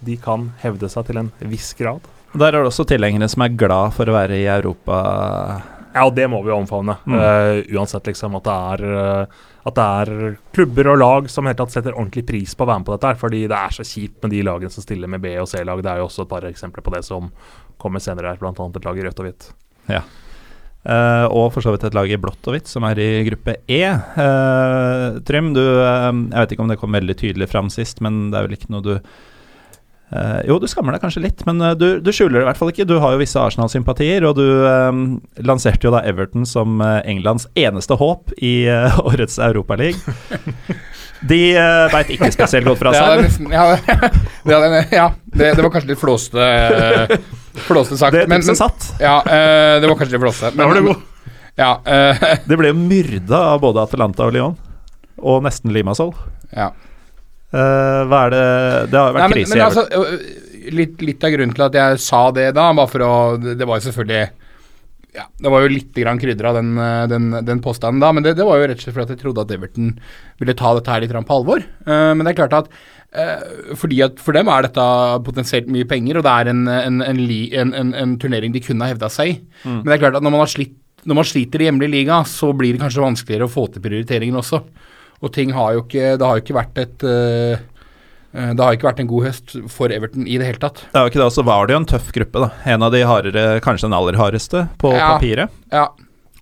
de 0.04 0.18
kan 0.20 0.50
hevde 0.60 0.92
seg 0.92 1.08
til 1.08 1.22
en 1.22 1.32
viss 1.48 1.72
grad. 1.72 2.04
Der 2.36 2.52
er 2.52 2.60
det 2.60 2.68
også 2.68 2.84
tilhengere 2.84 3.30
som 3.32 3.46
er 3.46 3.56
glad 3.56 3.96
for 3.96 4.04
å 4.04 4.18
være 4.18 4.36
i 4.36 4.44
Europa. 4.44 5.00
Ja, 5.96 6.04
og 6.04 6.16
det 6.16 6.26
må 6.28 6.42
vi 6.44 6.52
omfavne. 6.52 6.98
Mm. 7.08 7.16
Uh, 7.16 7.78
uansett 7.78 8.10
liksom 8.10 8.36
at 8.36 8.44
det, 8.44 8.56
er, 8.72 8.82
eh, 8.92 9.44
at 9.66 9.74
det 9.74 9.84
er 9.84 10.36
klubber 10.54 10.92
og 10.92 11.00
lag 11.00 11.30
som 11.30 11.48
helt 11.48 11.58
tatt 11.58 11.72
setter 11.74 11.96
ordentlig 11.96 12.22
pris 12.28 12.54
på 12.54 12.62
å 12.62 12.68
være 12.70 12.82
med 12.82 12.86
på 12.86 12.94
dette. 12.94 13.10
her, 13.10 13.18
Fordi 13.18 13.40
det 13.50 13.56
er 13.58 13.74
så 13.74 13.86
kjipt 13.86 14.22
med 14.22 14.30
de 14.36 14.44
lagene 14.46 14.70
som 14.70 14.84
stiller 14.84 15.10
med 15.10 15.24
B- 15.24 15.34
og 15.42 15.48
C-lag. 15.50 15.82
Det 15.82 15.90
er 15.90 16.02
jo 16.02 16.06
også 16.06 16.22
et 16.22 16.30
par 16.30 16.46
eksempler 16.46 16.86
på 16.86 16.94
det 16.94 17.02
som 17.06 17.32
kommer 17.82 18.02
senere 18.02 18.30
her, 18.30 18.38
bl.a. 18.38 18.52
et 18.52 18.86
lag 18.86 18.98
i 18.98 19.04
rødt 19.08 19.20
og 19.20 19.26
hvitt. 19.26 19.50
Eh, 20.86 21.26
og 21.34 21.48
for 21.54 21.64
så 21.64 21.72
vidt 21.74 21.88
et 21.88 21.96
lag 21.98 22.10
i 22.10 22.18
blått 22.20 22.46
og 22.46 22.54
hvitt 22.54 22.70
som 22.70 22.86
er 22.86 23.00
i 23.02 23.08
gruppe 23.26 23.56
E. 23.66 23.82
Uh, 24.14 25.18
Trym, 25.26 25.50
du 25.56 25.64
uh, 25.64 26.12
Jeg 26.14 26.38
vet 26.38 26.54
ikke 26.54 26.62
om 26.62 26.70
det 26.70 26.78
kom 26.78 26.94
veldig 26.94 27.16
tydelig 27.18 27.48
fram 27.50 27.72
sist, 27.72 28.02
men 28.04 28.28
det 28.30 28.38
er 28.38 28.46
vel 28.46 28.58
ikke 28.58 28.70
noe 28.70 28.86
du 28.86 28.94
eh, 30.12 30.40
Jo, 30.48 30.58
du 30.62 30.68
skammer 30.70 30.96
deg 30.96 31.02
kanskje 31.04 31.24
litt, 31.24 31.44
men 31.48 31.62
uh, 31.62 31.72
du, 31.78 32.00
du 32.04 32.12
skjuler 32.12 32.40
det 32.40 32.44
i 32.44 32.48
hvert 32.50 32.60
fall 32.60 32.72
ikke. 32.74 32.88
Du 32.88 32.98
har 33.02 33.14
jo 33.14 33.22
visse 33.22 33.40
Arsenal-sympatier, 33.40 34.26
og 34.28 34.36
du 34.38 34.44
um, 34.66 35.06
lanserte 35.42 35.88
jo 35.88 35.94
da 35.94 36.04
Everton 36.06 36.46
som 36.48 36.80
uh, 36.84 37.00
Englands 37.08 37.48
eneste 37.54 37.98
håp 37.98 38.34
i 38.38 38.68
årets 39.08 39.40
Europaliga. 39.42 39.98
De 41.24 41.38
uh, 41.56 41.86
veit 41.92 42.10
ikke 42.12 42.28
spesielt 42.34 42.66
godt 42.68 42.80
fra 42.82 42.92
seg. 42.92 43.38
Ja, 43.48 43.64
ja, 43.72 44.58
det, 44.62 44.80
ja 44.92 45.06
det, 45.24 45.52
det 45.56 45.64
var 45.64 45.72
kanskje 45.72 45.94
litt 45.94 46.00
flåste, 46.00 46.48
flåste 47.66 47.96
sagt. 47.96 48.16
Det 48.16 48.26
men, 48.28 48.42
tipset 48.42 48.52
men, 48.52 48.60
satt. 48.60 48.88
ja, 49.00 49.16
eh, 49.24 49.76
det 49.80 49.88
var 49.88 49.96
kanskje 49.96 50.16
litt 50.16 50.24
flåste. 50.26 50.52
Men, 50.54 50.68
var 50.68 50.78
det 50.78 50.84
god. 50.86 51.30
Ja, 51.56 51.70
eh, 51.88 52.26
Det 52.44 52.58
ble 52.60 52.72
jo 52.72 52.76
myrda 52.78 53.40
av 53.54 53.62
både 53.64 53.86
Atalanta 53.86 54.26
og 54.28 54.36
Lyon, 54.36 54.58
og 55.22 55.46
nesten 55.46 55.74
Limassol. 55.76 56.12
ja. 56.52 56.72
Eh, 57.54 58.00
hva 58.10 58.24
er 58.26 58.32
det 58.34 58.46
Det 58.90 58.98
har 58.98 59.12
vært 59.14 59.22
Nei, 59.22 59.28
men, 59.30 59.36
krise 59.38 59.54
men 59.54 59.62
altså, 59.68 59.84
litt, 60.74 61.04
litt 61.06 61.22
av 61.22 61.30
grunnen 61.30 61.54
til 61.54 61.64
at 61.68 61.78
jeg 61.78 62.00
sa 62.02 62.24
det 62.34 62.48
da, 62.56 62.64
bare 62.74 62.90
for 62.90 63.04
å 63.06 63.12
Det 63.38 63.68
var 63.68 63.78
jo 63.78 63.84
selvfølgelig 63.84 64.24
ja, 65.14 65.26
Det 65.44 65.52
var 65.54 65.62
jo 65.62 65.70
litt 65.70 65.94
krydra, 65.94 66.52
den, 66.58 66.72
den, 67.12 67.28
den 67.46 67.62
påstanden 67.62 68.02
da, 68.02 68.10
men 68.12 68.26
det, 68.26 68.34
det 68.36 68.44
var 68.44 68.58
jo 68.58 68.66
rett 68.66 68.82
og 68.82 68.84
slett 68.84 68.96
fordi 68.96 69.14
jeg 69.14 69.22
trodde 69.22 69.44
at 69.46 69.54
Everton 69.54 69.94
ville 70.42 70.56
ta 70.58 70.74
dette 70.76 70.92
her 70.92 71.00
litt 71.00 71.14
på 71.14 71.38
alvor. 71.38 71.62
Eh, 71.62 72.10
men 72.12 72.26
det 72.26 72.34
er 72.34 72.40
klart 72.42 72.58
at 72.64 72.76
fordi 73.80 74.02
at 74.04 74.18
for 74.20 74.36
dem 74.36 74.50
er 74.52 74.66
dette 74.66 74.82
potensielt 75.24 75.70
mye 75.72 75.86
penger, 75.88 76.18
og 76.18 76.26
det 76.26 76.32
er 76.34 76.50
en, 76.50 76.66
en, 76.68 76.98
en, 77.00 77.94
en, 77.96 78.10
turnering 78.20 78.52
de 78.52 78.60
kunne 78.60 78.84
ha 78.84 78.90
hevda 78.90 79.08
seg 79.08 79.30
i. 79.30 79.36
Mm. 79.62 79.78
Men 79.78 79.86
det 79.86 79.94
er 79.94 80.02
klart 80.02 80.18
at 80.18 80.26
når 80.26 80.34
man, 80.34 80.42
har 80.42 80.50
slitt, 80.52 80.74
når 81.08 81.18
man 81.22 81.28
sliter 81.30 81.62
i 81.62 81.70
hjemlig 81.70 81.88
liga, 81.94 82.18
så 82.28 82.50
blir 82.52 82.76
det 82.76 82.82
kanskje 82.82 83.06
vanskeligere 83.06 83.48
å 83.48 83.54
få 83.54 83.70
til 83.72 83.86
prioriteringen 83.86 84.36
også. 84.42 84.60
Og 85.22 85.32
ting 85.32 85.52
har 85.56 85.72
jo 85.76 85.82
ikke 85.84 86.16
Det 86.18 86.26
har 86.26 86.36
jo 86.36 86.42
ikke 86.44 86.56
vært 86.58 86.78
et 86.82 87.04
øh, 87.08 87.56
øh, 88.36 88.50
Det 88.54 88.60
har 88.64 88.72
ikke 88.76 88.88
vært 88.90 89.00
en 89.00 89.08
god 89.10 89.24
høst 89.30 89.54
for 89.72 89.88
Everton 89.94 90.26
i 90.26 90.36
det 90.38 90.46
hele 90.50 90.58
tatt. 90.62 90.82
Det 90.92 90.98
er 91.00 91.06
jo 91.06 91.12
ikke 91.14 91.22
det, 91.24 91.30
så 91.32 91.44
var 91.46 91.66
det 91.66 91.72
jo 91.76 91.80
en 91.82 91.88
tøff 91.88 92.10
gruppe, 92.12 92.42
da. 92.46 92.50
En 92.74 92.82
av 92.82 92.92
de 92.92 93.00
hardere, 93.08 93.46
kanskje 93.64 93.88
den 93.88 93.96
aller 93.96 94.18
hardeste, 94.20 94.66
på 94.78 94.92
Ja. 94.96 95.14
papiret. 95.16 95.50
Ja, 95.72 95.88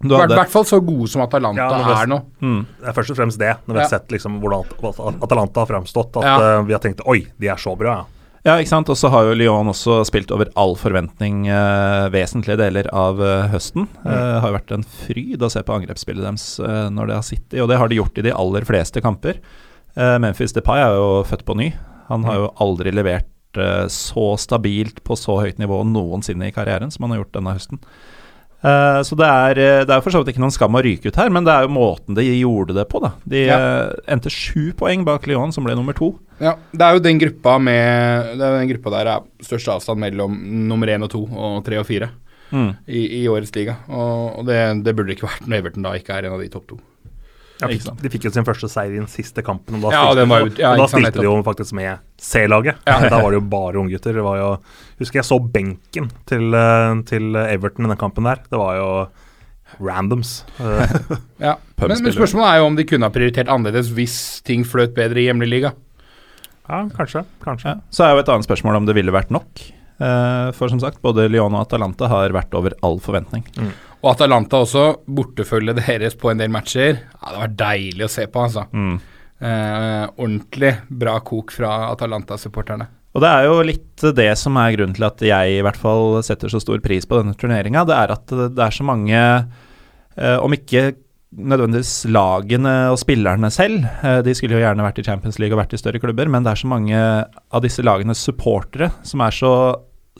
Du 0.04 0.12
I 0.18 0.26
hvert 0.26 0.50
fall 0.52 0.64
så 0.68 0.80
gode 0.84 1.06
som 1.08 1.22
Atalanta 1.22 1.62
Ja, 1.64 2.02
er 2.02 2.06
nå. 2.10 2.18
mm. 2.42 2.66
Det 2.82 2.88
er 2.90 2.92
først 2.92 3.10
og 3.14 3.16
fremst 3.16 3.38
det, 3.38 3.54
når 3.66 3.72
vi 3.74 3.78
Ja. 3.80 3.84
har 3.86 3.88
sett 3.94 4.08
liksom 4.12 4.40
hvordan 4.42 5.22
Atalanta 5.22 5.60
har 5.60 5.66
framstått. 5.70 6.16
At 6.18 6.24
Ja. 6.24 6.58
uh, 6.58 6.62
vi 6.66 6.72
har 6.74 6.80
tenkt 6.80 7.00
oi, 7.06 7.26
de 7.40 7.48
er 7.48 7.56
så 7.56 7.72
bra, 7.78 8.04
ja. 8.44 8.54
Ikke 8.58 8.70
sant. 8.70 8.90
Og 8.92 8.98
så 9.00 9.10
har 9.12 9.28
jo 9.28 9.36
Lyon 9.38 9.72
også 9.72 10.02
spilt 10.08 10.32
over 10.34 10.50
all 10.60 10.76
forventning 10.80 11.46
eh, 11.48 12.06
vesentlige 12.14 12.60
deler 12.60 12.88
av 12.94 13.20
eh, 13.24 13.48
høsten. 13.52 13.88
Mm. 14.04 14.08
Eh, 14.12 14.32
har 14.44 14.50
jo 14.50 14.56
vært 14.58 14.74
en 14.76 14.88
fryd 15.04 15.44
å 15.44 15.52
se 15.52 15.64
på 15.64 15.76
angrepsspillet 15.76 16.24
deres 16.26 16.48
eh, 16.60 16.88
når 16.94 17.10
det 17.10 17.18
har 17.20 17.28
sittet, 17.28 17.60
og 17.64 17.70
det 17.72 17.80
har 17.80 17.90
de 17.90 18.00
gjort 18.00 18.20
i 18.20 18.26
de 18.28 18.34
aller 18.36 18.68
fleste 18.68 19.04
kamper. 19.04 19.40
Eh, 19.94 20.16
Memphis 20.22 20.54
Depay 20.56 20.82
er 20.82 20.98
jo 20.98 21.22
født 21.28 21.46
på 21.46 21.56
ny. 21.58 21.70
Han 22.10 22.26
har 22.28 22.40
jo 22.40 22.50
aldri 22.60 22.92
levert 22.94 23.60
eh, 23.60 23.86
så 23.92 24.34
stabilt 24.40 25.00
på 25.06 25.16
så 25.18 25.38
høyt 25.40 25.62
nivå 25.62 25.80
noensinne 25.88 26.50
i 26.50 26.54
karrieren 26.54 26.92
som 26.92 27.06
han 27.06 27.14
har 27.14 27.24
gjort 27.24 27.36
denne 27.38 27.56
høsten. 27.56 27.80
Eh, 28.64 29.00
så 29.04 29.16
det 29.20 29.26
er, 29.28 29.58
eh, 29.60 29.84
det 29.84 29.92
er 29.92 30.00
for 30.00 30.10
så 30.14 30.22
vidt 30.22 30.32
ikke 30.34 30.40
noen 30.40 30.54
skam 30.54 30.72
å 30.78 30.82
ryke 30.82 31.10
ut 31.12 31.16
her, 31.20 31.28
men 31.30 31.44
det 31.44 31.52
er 31.52 31.66
jo 31.66 31.72
måten 31.74 32.16
de 32.16 32.24
gjorde 32.40 32.72
det 32.78 32.86
på, 32.88 33.02
da. 33.04 33.10
De 33.28 33.42
Ja. 33.46 33.58
eh, 33.58 33.92
endte 34.08 34.30
sju 34.32 34.72
poeng 34.72 35.04
bak 35.04 35.26
Lyon, 35.28 35.52
som 35.52 35.64
ble 35.64 35.74
nummer 35.76 35.92
to. 35.92 36.14
Ja, 36.40 36.54
det 36.72 36.80
er 36.80 36.94
jo 36.94 37.00
den 37.04 37.18
gruppa 37.20 37.58
med 37.60 38.38
Det 38.38 38.42
er 38.42 38.58
den 38.58 38.68
gruppa 38.72 38.90
der 38.90 39.06
er 39.06 39.20
størst 39.44 39.68
avstand 39.68 40.00
mellom 40.00 40.66
nummer 40.66 40.86
én 40.88 41.02
og 41.04 41.10
to 41.10 41.22
og 41.28 41.64
tre 41.64 41.76
og 41.78 41.86
fire 41.86 42.10
Mm. 42.52 42.76
i, 42.86 43.24
i 43.24 43.26
årets 43.26 43.50
liga. 43.56 43.76
Og, 43.88 44.38
og 44.38 44.46
det, 44.46 44.84
det 44.84 44.94
burde 44.94 45.10
ikke 45.16 45.26
vært 45.26 45.46
når 45.48 45.56
Everton 45.58 45.82
da 45.82 45.92
ikke 45.98 46.14
er 46.14 46.26
en 46.28 46.34
av 46.34 46.40
de 46.40 46.48
topp 46.48 46.68
to. 46.68 46.78
Ja, 47.60 47.68
fikk, 47.70 47.84
de 48.02 48.10
fikk 48.10 48.24
jo 48.26 48.30
sin 48.34 48.44
første 48.44 48.66
seier 48.68 48.90
i 48.96 48.98
den 48.98 49.06
siste 49.08 49.42
kampen. 49.46 49.76
Og 49.78 49.84
da 49.86 49.90
stilte, 49.94 50.24
ja, 50.24 50.26
var 50.26 50.40
jo- 50.42 50.54
ja, 50.58 50.70
og 50.72 50.78
da 50.82 50.86
stilte 50.90 51.20
de 51.20 51.26
jo 51.28 51.34
faktisk 51.46 51.72
med 51.78 51.98
C-laget. 52.18 52.80
Ja. 52.86 52.96
Da 53.12 53.20
var 53.22 53.30
det 53.30 53.38
jo 53.38 53.44
bare 53.52 53.78
unggutter. 53.82 54.12
Det 54.18 54.24
var 54.26 54.58
Husker 54.98 55.20
jeg 55.20 55.28
så 55.28 55.38
benken 55.52 56.10
til, 56.26 56.48
eh, 56.54 57.02
til 57.06 57.34
Everton 57.36 57.86
i 57.86 57.92
den 57.94 58.00
kampen 58.00 58.24
der. 58.26 58.42
Det 58.50 58.58
var 58.58 58.76
jo 58.80 58.88
randoms. 59.80 60.44
Ja. 61.38 61.56
Men, 61.84 61.98
men 62.02 62.12
spørsmålet 62.14 62.48
er 62.48 62.58
jo 62.62 62.66
om 62.70 62.76
de 62.78 62.84
kunne 62.88 63.04
ha 63.04 63.12
prioritert 63.12 63.48
annerledes 63.50 63.90
hvis 63.92 64.14
ting 64.46 64.62
fløt 64.64 64.94
bedre 64.96 65.20
i 65.20 65.26
hjemlig 65.26 65.48
liga. 65.50 65.72
ja, 66.68 66.84
kanskje. 66.96 67.24
Kanskje. 67.44 67.74
Ja. 67.74 67.80
Så 67.92 68.04
er 68.06 68.14
jo 68.14 68.22
et 68.22 68.30
annet 68.32 68.46
spørsmål 68.46 68.78
om 68.78 68.86
det 68.88 68.94
ville 68.96 69.12
vært 69.12 69.30
nok. 69.34 69.64
Eh, 70.00 70.50
for 70.56 70.70
som 70.72 70.80
sagt, 70.80 71.02
både 71.04 71.26
Lyon 71.28 71.52
og 71.54 71.66
Atalanta 71.66 72.08
har 72.08 72.32
vært 72.34 72.54
over 72.56 72.72
all 72.86 72.96
forventning. 73.04 73.44
Og 74.04 74.10
Atalanta 74.12 74.60
også, 74.60 74.84
bortefølget 75.08 75.80
deres 75.80 76.16
på 76.20 76.28
en 76.28 76.40
del 76.42 76.52
matcher. 76.52 76.98
Ja, 77.00 77.30
det 77.30 77.38
var 77.40 77.54
deilig 77.62 78.04
å 78.04 78.12
se 78.12 78.26
på, 78.28 78.42
altså. 78.44 78.66
Mm. 78.76 78.98
Eh, 79.44 80.02
ordentlig 80.20 80.74
bra 80.92 81.16
kok 81.24 81.54
fra 81.56 81.70
Atalanta-supporterne. 81.88 82.90
Og 83.14 83.22
det 83.22 83.30
er 83.30 83.46
jo 83.46 83.62
litt 83.64 84.04
det 84.18 84.28
som 84.36 84.58
er 84.60 84.74
grunnen 84.74 84.96
til 84.96 85.06
at 85.06 85.22
jeg 85.24 85.54
i 85.54 85.62
hvert 85.64 85.78
fall 85.78 86.18
setter 86.26 86.52
så 86.52 86.60
stor 86.60 86.82
pris 86.84 87.06
på 87.08 87.20
denne 87.20 87.36
turneringa. 87.38 87.86
Det 87.88 87.96
er 87.96 88.12
at 88.12 88.34
det 88.34 88.60
er 88.66 88.74
så 88.74 88.84
mange, 88.84 89.22
eh, 90.18 90.36
om 90.36 90.52
ikke 90.52 90.90
nødvendigvis 91.34 92.04
lagene 92.12 92.74
og 92.92 93.00
spillerne 93.00 93.50
selv, 93.50 93.88
eh, 94.04 94.20
de 94.22 94.34
skulle 94.36 94.58
jo 94.58 94.62
gjerne 94.66 94.84
vært 94.84 95.00
i 95.00 95.06
Champions 95.06 95.40
League 95.40 95.56
og 95.56 95.62
vært 95.62 95.74
i 95.74 95.80
større 95.80 96.02
klubber, 96.02 96.28
men 96.28 96.44
det 96.44 96.52
er 96.52 96.60
så 96.60 96.70
mange 96.70 97.00
av 97.00 97.64
disse 97.64 97.82
lagenes 97.82 98.20
supportere 98.20 98.92
som 99.02 99.24
er 99.24 99.34
så 99.34 99.54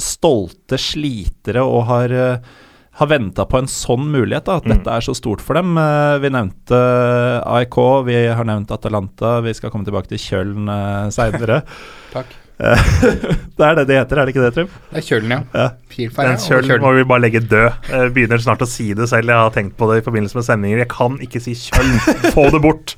stolte 0.00 0.78
slitere 0.80 1.62
og 1.62 1.84
har 1.86 2.10
uh, 2.10 2.54
har 2.94 3.08
venta 3.10 3.44
på 3.50 3.58
en 3.58 3.66
sånn 3.70 4.06
mulighet, 4.12 4.44
da, 4.46 4.56
at 4.60 4.64
Mm. 4.68 4.76
dette 4.76 4.92
er 4.94 5.00
så 5.02 5.14
stort 5.18 5.40
for 5.42 5.54
dem. 5.58 5.76
Eh, 5.78 6.18
vi 6.22 6.30
nevnte 6.30 6.78
AIK, 7.42 7.78
vi 8.06 8.14
har 8.28 8.44
nevnt 8.44 8.70
Atalanta, 8.70 9.40
vi 9.42 9.52
skal 9.54 9.70
komme 9.70 9.84
tilbake 9.84 10.08
til 10.12 10.18
Kjøln 10.22 10.68
uh, 10.70 11.10
seinere. 11.10 11.62
Takk. 12.14 12.26
det 12.64 13.64
er 13.66 13.74
det 13.80 13.86
det 13.88 13.96
heter, 13.98 14.18
er 14.20 14.26
det 14.28 14.30
ikke 14.34 14.44
det, 14.44 14.52
Trym? 14.54 14.68
Det 14.92 15.00
er 15.00 15.06
kjølen, 15.08 15.32
ja. 15.34 15.40
Ja. 15.58 15.68
Den 15.90 16.38
kjølen 16.38 16.84
må 16.84 16.92
vi 16.94 17.02
bare 17.10 17.24
legge 17.24 17.40
død. 17.42 17.88
Jeg 17.90 18.12
begynner 18.14 18.38
snart 18.38 18.62
å 18.62 18.68
si 18.70 18.92
det 18.94 19.08
selv. 19.10 19.26
Jeg 19.32 19.42
har 19.42 19.50
tenkt 19.50 19.74
på 19.76 19.88
det 19.90 19.96
i 19.98 20.04
forbindelse 20.06 20.38
med 20.38 20.46
sendinger. 20.46 20.84
Jeg 20.84 20.90
kan 20.92 21.16
ikke 21.24 21.42
si 21.42 21.56
Kjøln. 21.58 21.96
Få 22.36 22.46
det 22.54 22.60
bort. 22.62 22.94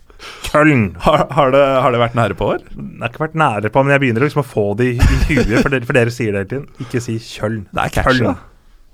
Køln. 0.50 0.90
Har, 1.06 1.24
har, 1.32 1.50
det, 1.56 1.62
har 1.84 1.92
det 1.96 2.02
vært 2.02 2.18
nære 2.20 2.36
på, 2.36 2.50
eller? 2.52 2.68
Det 2.76 3.00
har 3.00 3.14
ikke 3.14 3.24
vært 3.24 3.40
nære 3.40 3.72
på, 3.72 3.82
men 3.84 3.96
jeg 3.96 4.04
begynner 4.04 4.26
liksom 4.26 4.42
å 4.44 4.46
få 4.48 4.66
det 4.76 4.90
i, 4.92 4.94
i 5.00 5.18
huet, 5.30 5.56
for 5.62 5.72
dere, 5.72 5.88
for 5.88 5.96
dere 5.96 6.12
sier 6.12 6.36
det 6.36 6.44
hele 6.44 6.50
tiden. 6.52 6.68
Ikke 6.84 7.02
si 7.04 7.16
Kjøln. 7.20 7.64
Det 7.72 7.82
er 7.88 7.96
catchy, 7.96 8.22
da. 8.28 8.36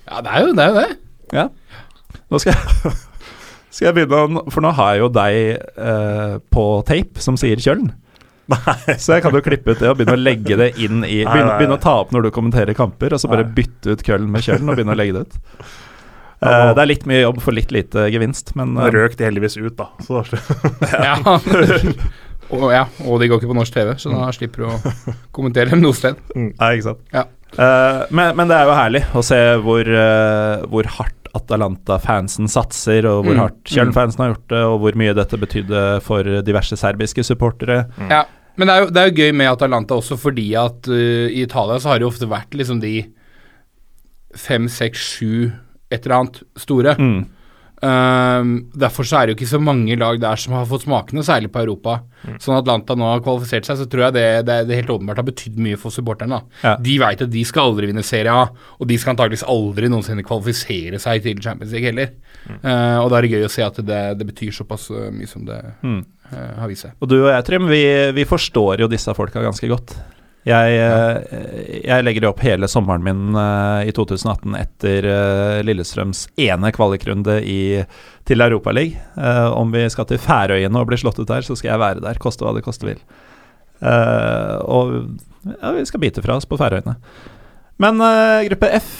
Ja, 0.09 0.21
det 0.25 0.33
er 0.33 0.47
jo 0.47 0.53
det. 0.57 0.65
Er 0.65 0.69
jo 0.69 0.81
det. 0.81 0.99
Ja. 1.33 1.49
Nå 2.33 2.41
skal 2.43 2.55
jeg, 2.57 2.93
skal 3.75 3.89
jeg 3.91 3.97
begynne 4.01 4.45
For 4.53 4.65
nå 4.65 4.73
har 4.77 4.95
jeg 4.95 5.05
jo 5.05 5.11
deg 5.15 5.41
eh, 5.89 6.39
på 6.53 6.65
tape 6.89 7.25
som 7.25 7.39
sier 7.41 7.61
Kjøln. 7.63 7.93
Så 8.99 9.15
jeg 9.15 9.23
kan 9.25 9.33
jo 9.37 9.41
klippe 9.45 9.73
ut 9.73 9.81
det 9.81 9.89
og 9.89 9.97
begynne 10.01 10.17
å 10.19 10.21
legge 10.21 10.59
det 10.59 10.73
inn 10.83 11.05
i 11.07 11.23
Begynne, 11.23 11.47
nei, 11.47 11.55
begynne 11.61 11.79
å 11.79 11.83
ta 11.83 11.95
opp 12.03 12.11
når 12.13 12.27
du 12.27 12.33
kommenterer 12.35 12.77
kamper, 12.77 13.15
og 13.15 13.23
så 13.23 13.31
bare 13.31 13.47
Nei. 13.47 13.55
bytte 13.61 13.95
ut 13.95 14.03
Køln 14.05 14.29
med 14.33 14.45
Kjøln 14.45 14.67
og 14.69 14.77
begynne 14.77 14.97
å 14.97 14.99
legge 14.99 15.17
det 15.17 15.25
ut. 15.29 15.39
Uh, 16.43 16.73
det 16.75 16.83
er 16.83 16.89
litt 16.91 17.05
mye 17.07 17.21
jobb 17.21 17.37
for 17.39 17.55
litt 17.55 17.71
lite 17.71 18.09
gevinst, 18.11 18.49
men 18.59 18.73
eh, 18.75 18.89
røk 18.91 19.13
de 19.15 19.29
heldigvis 19.29 19.55
ut, 19.61 19.77
da. 19.79 19.85
Så 20.03 20.25
da. 20.27 20.41
Ja. 21.07 21.13
og, 22.51 22.65
ja, 22.75 22.81
og 23.07 23.21
de 23.23 23.29
går 23.31 23.39
ikke 23.39 23.51
på 23.53 23.55
norsk 23.55 23.77
TV, 23.77 23.93
så 24.03 24.11
da 24.11 24.27
slipper 24.35 24.65
du 24.65 24.73
å 24.73 25.13
kommentere 25.31 25.71
dem 25.71 25.85
noe 25.85 25.95
sted. 25.95 26.19
Nei, 26.35 26.73
ikke 26.75 26.89
sant. 26.89 27.05
Ja. 27.15 27.29
Eh, 27.53 28.03
men, 28.11 28.37
men 28.39 28.49
det 28.49 28.57
er 28.57 28.69
jo 28.69 28.77
herlig 28.77 29.03
å 29.13 29.23
se 29.27 29.41
hvor, 29.65 29.89
uh, 29.89 30.63
hvor 30.73 30.89
hardt 30.99 31.19
Atalanta-fansen 31.37 32.49
satser, 32.53 33.07
og 33.09 33.27
hvor 33.27 33.37
Mm, 33.37 33.41
hardt 33.41 33.73
Kjøln-fansen 33.73 34.21
har 34.21 34.35
gjort 34.35 34.49
det, 34.53 34.63
og 34.69 34.79
hvor 34.83 34.97
mye 35.01 35.17
dette 35.17 35.41
betydde 35.41 35.83
for 36.05 36.29
diverse 36.45 36.77
serbiske 36.77 37.25
supportere. 37.25 37.87
Ja, 38.13 38.25
men 38.61 38.69
det 38.69 38.75
er, 38.75 38.85
jo, 38.85 38.91
det 38.93 39.01
er 39.03 39.11
jo 39.11 39.17
gøy 39.23 39.37
med 39.41 39.49
Atalanta 39.49 39.97
også 39.97 40.19
fordi 40.21 40.51
at 40.61 40.89
uh, 40.93 41.29
i 41.29 41.45
Italia 41.45 41.81
så 41.81 41.93
har 41.93 42.01
det 42.01 42.07
jo 42.09 42.13
ofte 42.13 42.29
vært 42.29 42.57
liksom 42.57 42.83
de 42.85 42.99
fem, 44.37 44.69
seks, 44.73 45.01
sju 45.17 45.53
et 45.93 46.05
eller 46.05 46.19
annet 46.19 46.43
store. 46.61 46.97
Mm. 46.97 47.25
Um, 47.83 48.51
derfor 48.79 49.03
så 49.03 49.17
er 49.19 49.27
det 49.27 49.33
jo 49.33 49.39
ikke 49.41 49.49
så 49.51 49.59
mange 49.59 49.97
lag 49.99 50.21
der 50.23 50.39
som 50.39 50.55
har 50.55 50.69
fått 50.71 50.85
smakene, 50.85 51.25
særlig 51.27 51.51
på 51.51 51.65
Europa. 51.65 51.97
Sånn 52.39 52.55
at 52.55 52.63
Atlanta 52.63 52.95
nå 52.95 53.09
har 53.09 53.23
kvalifisert 53.25 53.67
seg, 53.67 53.81
så 53.81 53.87
tror 53.91 54.05
jeg 54.07 54.15
det, 54.15 54.27
det, 54.47 54.59
det 54.69 54.79
helt 54.79 54.93
åpenbart 54.95 55.19
har 55.19 55.27
betydd 55.27 55.59
mye 55.59 55.81
for 55.81 55.91
supporterne. 55.91 56.39
Ja. 56.63 56.77
De 56.79 56.95
veit 57.03 57.25
at 57.27 57.33
de 57.33 57.43
skal 57.49 57.73
aldri 57.73 57.91
vinne 57.91 58.05
Serie 58.07 58.31
A, 58.31 58.45
og 58.79 58.87
de 58.87 59.01
skal 59.03 59.17
antakeligvis 59.17 59.43
aldri 59.51 59.91
noensinne 59.91 60.23
kvalifisere 60.27 61.03
seg 61.03 61.27
til 61.27 61.43
Champions 61.43 61.75
League 61.75 61.91
heller. 61.91 62.15
Uh, 62.63 63.03
og 63.03 63.11
da 63.11 63.19
er 63.19 63.27
det 63.27 63.35
gøy 63.35 63.47
å 63.49 63.53
se 63.53 63.67
at 63.67 63.83
det, 63.83 64.01
det 64.21 64.31
betyr 64.31 64.55
såpass 64.55 64.87
uh, 64.95 65.11
mye 65.15 65.31
som 65.31 65.43
det 65.49 65.59
Mm. 65.83 66.01
uh, 66.31 66.55
har 66.63 66.71
vist 66.71 66.87
seg. 66.87 66.95
Og 67.03 67.11
du 67.11 67.17
og 67.25 67.31
jeg, 67.33 67.45
Trym, 67.51 67.67
vi, 67.71 67.83
vi 68.15 68.25
forstår 68.29 68.85
jo 68.85 68.91
disse 68.91 69.11
folka 69.19 69.43
ganske 69.43 69.67
godt. 69.71 69.97
Jeg, 70.43 70.75
eh, 70.75 71.83
jeg 71.87 72.03
legger 72.03 72.27
opp 72.27 72.41
hele 72.43 72.67
sommeren 72.71 73.05
min 73.07 73.37
eh, 73.39 73.89
i 73.91 73.93
2018 73.95 74.57
etter 74.59 75.07
eh, 75.07 75.59
Lillestrøms 75.63 76.25
ene 76.41 76.73
kvalikrunde 76.75 77.39
i, 77.47 77.85
til 78.27 78.43
Europaligaen. 78.43 78.99
Om 79.55 79.71
vi 79.75 79.85
skal 79.93 80.09
til 80.11 80.19
Færøyene 80.23 80.81
og 80.81 80.89
bli 80.91 80.99
slått 80.99 81.21
ut 81.23 81.31
der, 81.31 81.47
så 81.47 81.55
skal 81.59 81.75
jeg 81.75 81.83
være 81.83 82.03
der, 82.03 82.19
koste 82.23 82.47
hva 82.47 82.55
det 82.57 82.65
koste 82.67 82.89
vil. 82.89 82.99
Og 83.83 84.93
ja, 85.47 85.73
vi 85.77 85.87
skal 85.87 86.03
bite 86.03 86.23
fra 86.25 86.39
oss 86.39 86.49
på 86.49 86.59
Færøyene. 86.59 86.97
Men 87.83 88.03
gruppe 88.51 88.69
F 88.79 88.91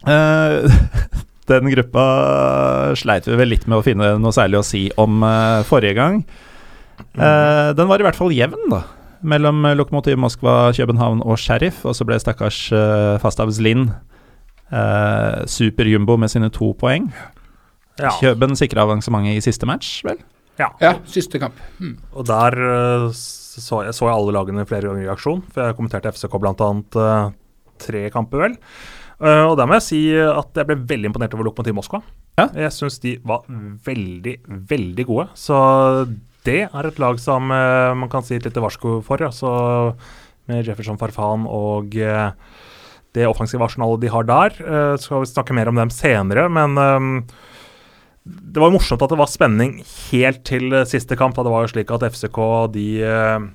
Den 1.50 1.66
gruppa 1.72 2.04
sleit 2.96 3.26
vi 3.28 3.36
vel 3.36 3.50
litt 3.52 3.66
med 3.68 3.80
å 3.80 3.84
finne 3.84 4.14
noe 4.22 4.32
særlig 4.32 4.60
å 4.60 4.64
si 4.64 4.84
om 5.00 5.24
forrige 5.68 5.98
gang. 5.98 6.22
Eh, 7.14 7.70
den 7.76 7.88
var 7.90 8.00
i 8.00 8.06
hvert 8.06 8.18
fall 8.18 8.32
jevn, 8.34 8.68
da. 8.70 8.84
Mellom 9.22 9.66
Lokomotiv 9.76 10.16
Moskva, 10.18 10.72
København 10.76 11.22
og 11.22 11.38
Sheriff. 11.38 11.84
Og 11.84 11.96
så 11.96 12.06
ble 12.08 12.18
stakkars 12.20 12.62
uh, 12.72 13.18
Fastavs 13.22 13.60
Lind 13.60 13.90
uh, 14.72 15.46
superjumbo 15.46 16.16
med 16.16 16.32
sine 16.32 16.50
to 16.54 16.72
poeng. 16.80 17.10
Ja. 18.00 18.14
Kjøben 18.20 18.56
sikra 18.56 18.86
avansementet 18.86 19.36
i 19.36 19.44
siste 19.44 19.68
match, 19.68 20.00
vel? 20.06 20.22
Ja, 20.60 20.70
ja 20.82 20.94
siste 21.08 21.40
kamp. 21.40 21.58
Mm. 21.80 21.98
Og 22.16 22.26
der 22.28 22.56
uh, 22.60 23.10
så 23.12 23.82
jeg, 23.84 23.96
så 23.96 24.06
jeg 24.08 24.14
alle 24.14 24.34
lagene 24.36 24.66
flere 24.68 24.88
ganger 24.88 25.04
i 25.04 25.12
aksjon, 25.12 25.42
for 25.50 25.66
jeg 25.66 25.76
kommenterte 25.78 26.12
FCK 26.14 26.38
bl.a. 26.40 26.70
Uh, 26.96 27.30
tre 27.80 28.06
kamper, 28.14 28.46
vel. 28.46 28.56
Uh, 29.20 29.50
og 29.50 29.58
der 29.60 29.68
må 29.68 29.76
jeg 29.76 29.84
si 29.84 30.00
at 30.16 30.56
jeg 30.56 30.68
ble 30.68 30.78
veldig 30.88 31.10
imponert 31.10 31.34
over 31.36 31.50
Lokomotiv 31.50 31.76
Moskva. 31.76 32.00
Ja. 32.40 32.46
Jeg 32.56 32.72
syns 32.72 33.00
de 33.02 33.18
var 33.26 33.44
veldig, 33.84 34.38
veldig 34.70 35.06
gode. 35.08 35.26
Så 35.36 35.58
det 36.46 36.60
er 36.68 36.88
et 36.88 36.98
lag 37.02 37.20
som 37.20 37.52
eh, 37.52 37.92
man 37.98 38.10
kan 38.12 38.24
si 38.24 38.36
et 38.38 38.46
lite 38.46 38.62
varsko 38.62 39.00
for. 39.06 39.22
Altså, 39.26 39.50
med 40.50 40.66
Jefferson 40.66 40.98
Farfan 41.00 41.46
og 41.46 41.94
eh, 42.00 42.30
det 43.16 43.26
offensive 43.26 43.64
arsenalet 43.66 44.04
de 44.04 44.10
har 44.12 44.26
der. 44.28 44.58
Uh, 44.62 44.96
skal 45.00 45.24
vi 45.24 45.30
snakke 45.30 45.54
mer 45.56 45.70
om 45.70 45.78
dem 45.78 45.90
senere, 45.90 46.46
men 46.52 46.78
eh, 46.78 47.38
det 48.24 48.60
var 48.62 48.72
morsomt 48.72 49.02
at 49.02 49.12
det 49.12 49.18
var 49.20 49.30
spenning 49.30 49.78
helt 50.10 50.44
til 50.48 50.70
eh, 50.76 50.86
siste 50.88 51.16
kamp. 51.18 51.36
Da 51.36 51.46
det 51.46 51.54
var 51.54 51.64
jo 51.66 51.72
slik 51.72 51.90
at 51.94 52.04
FCK 52.12 52.40
de, 52.74 52.86
eh, 53.06 53.48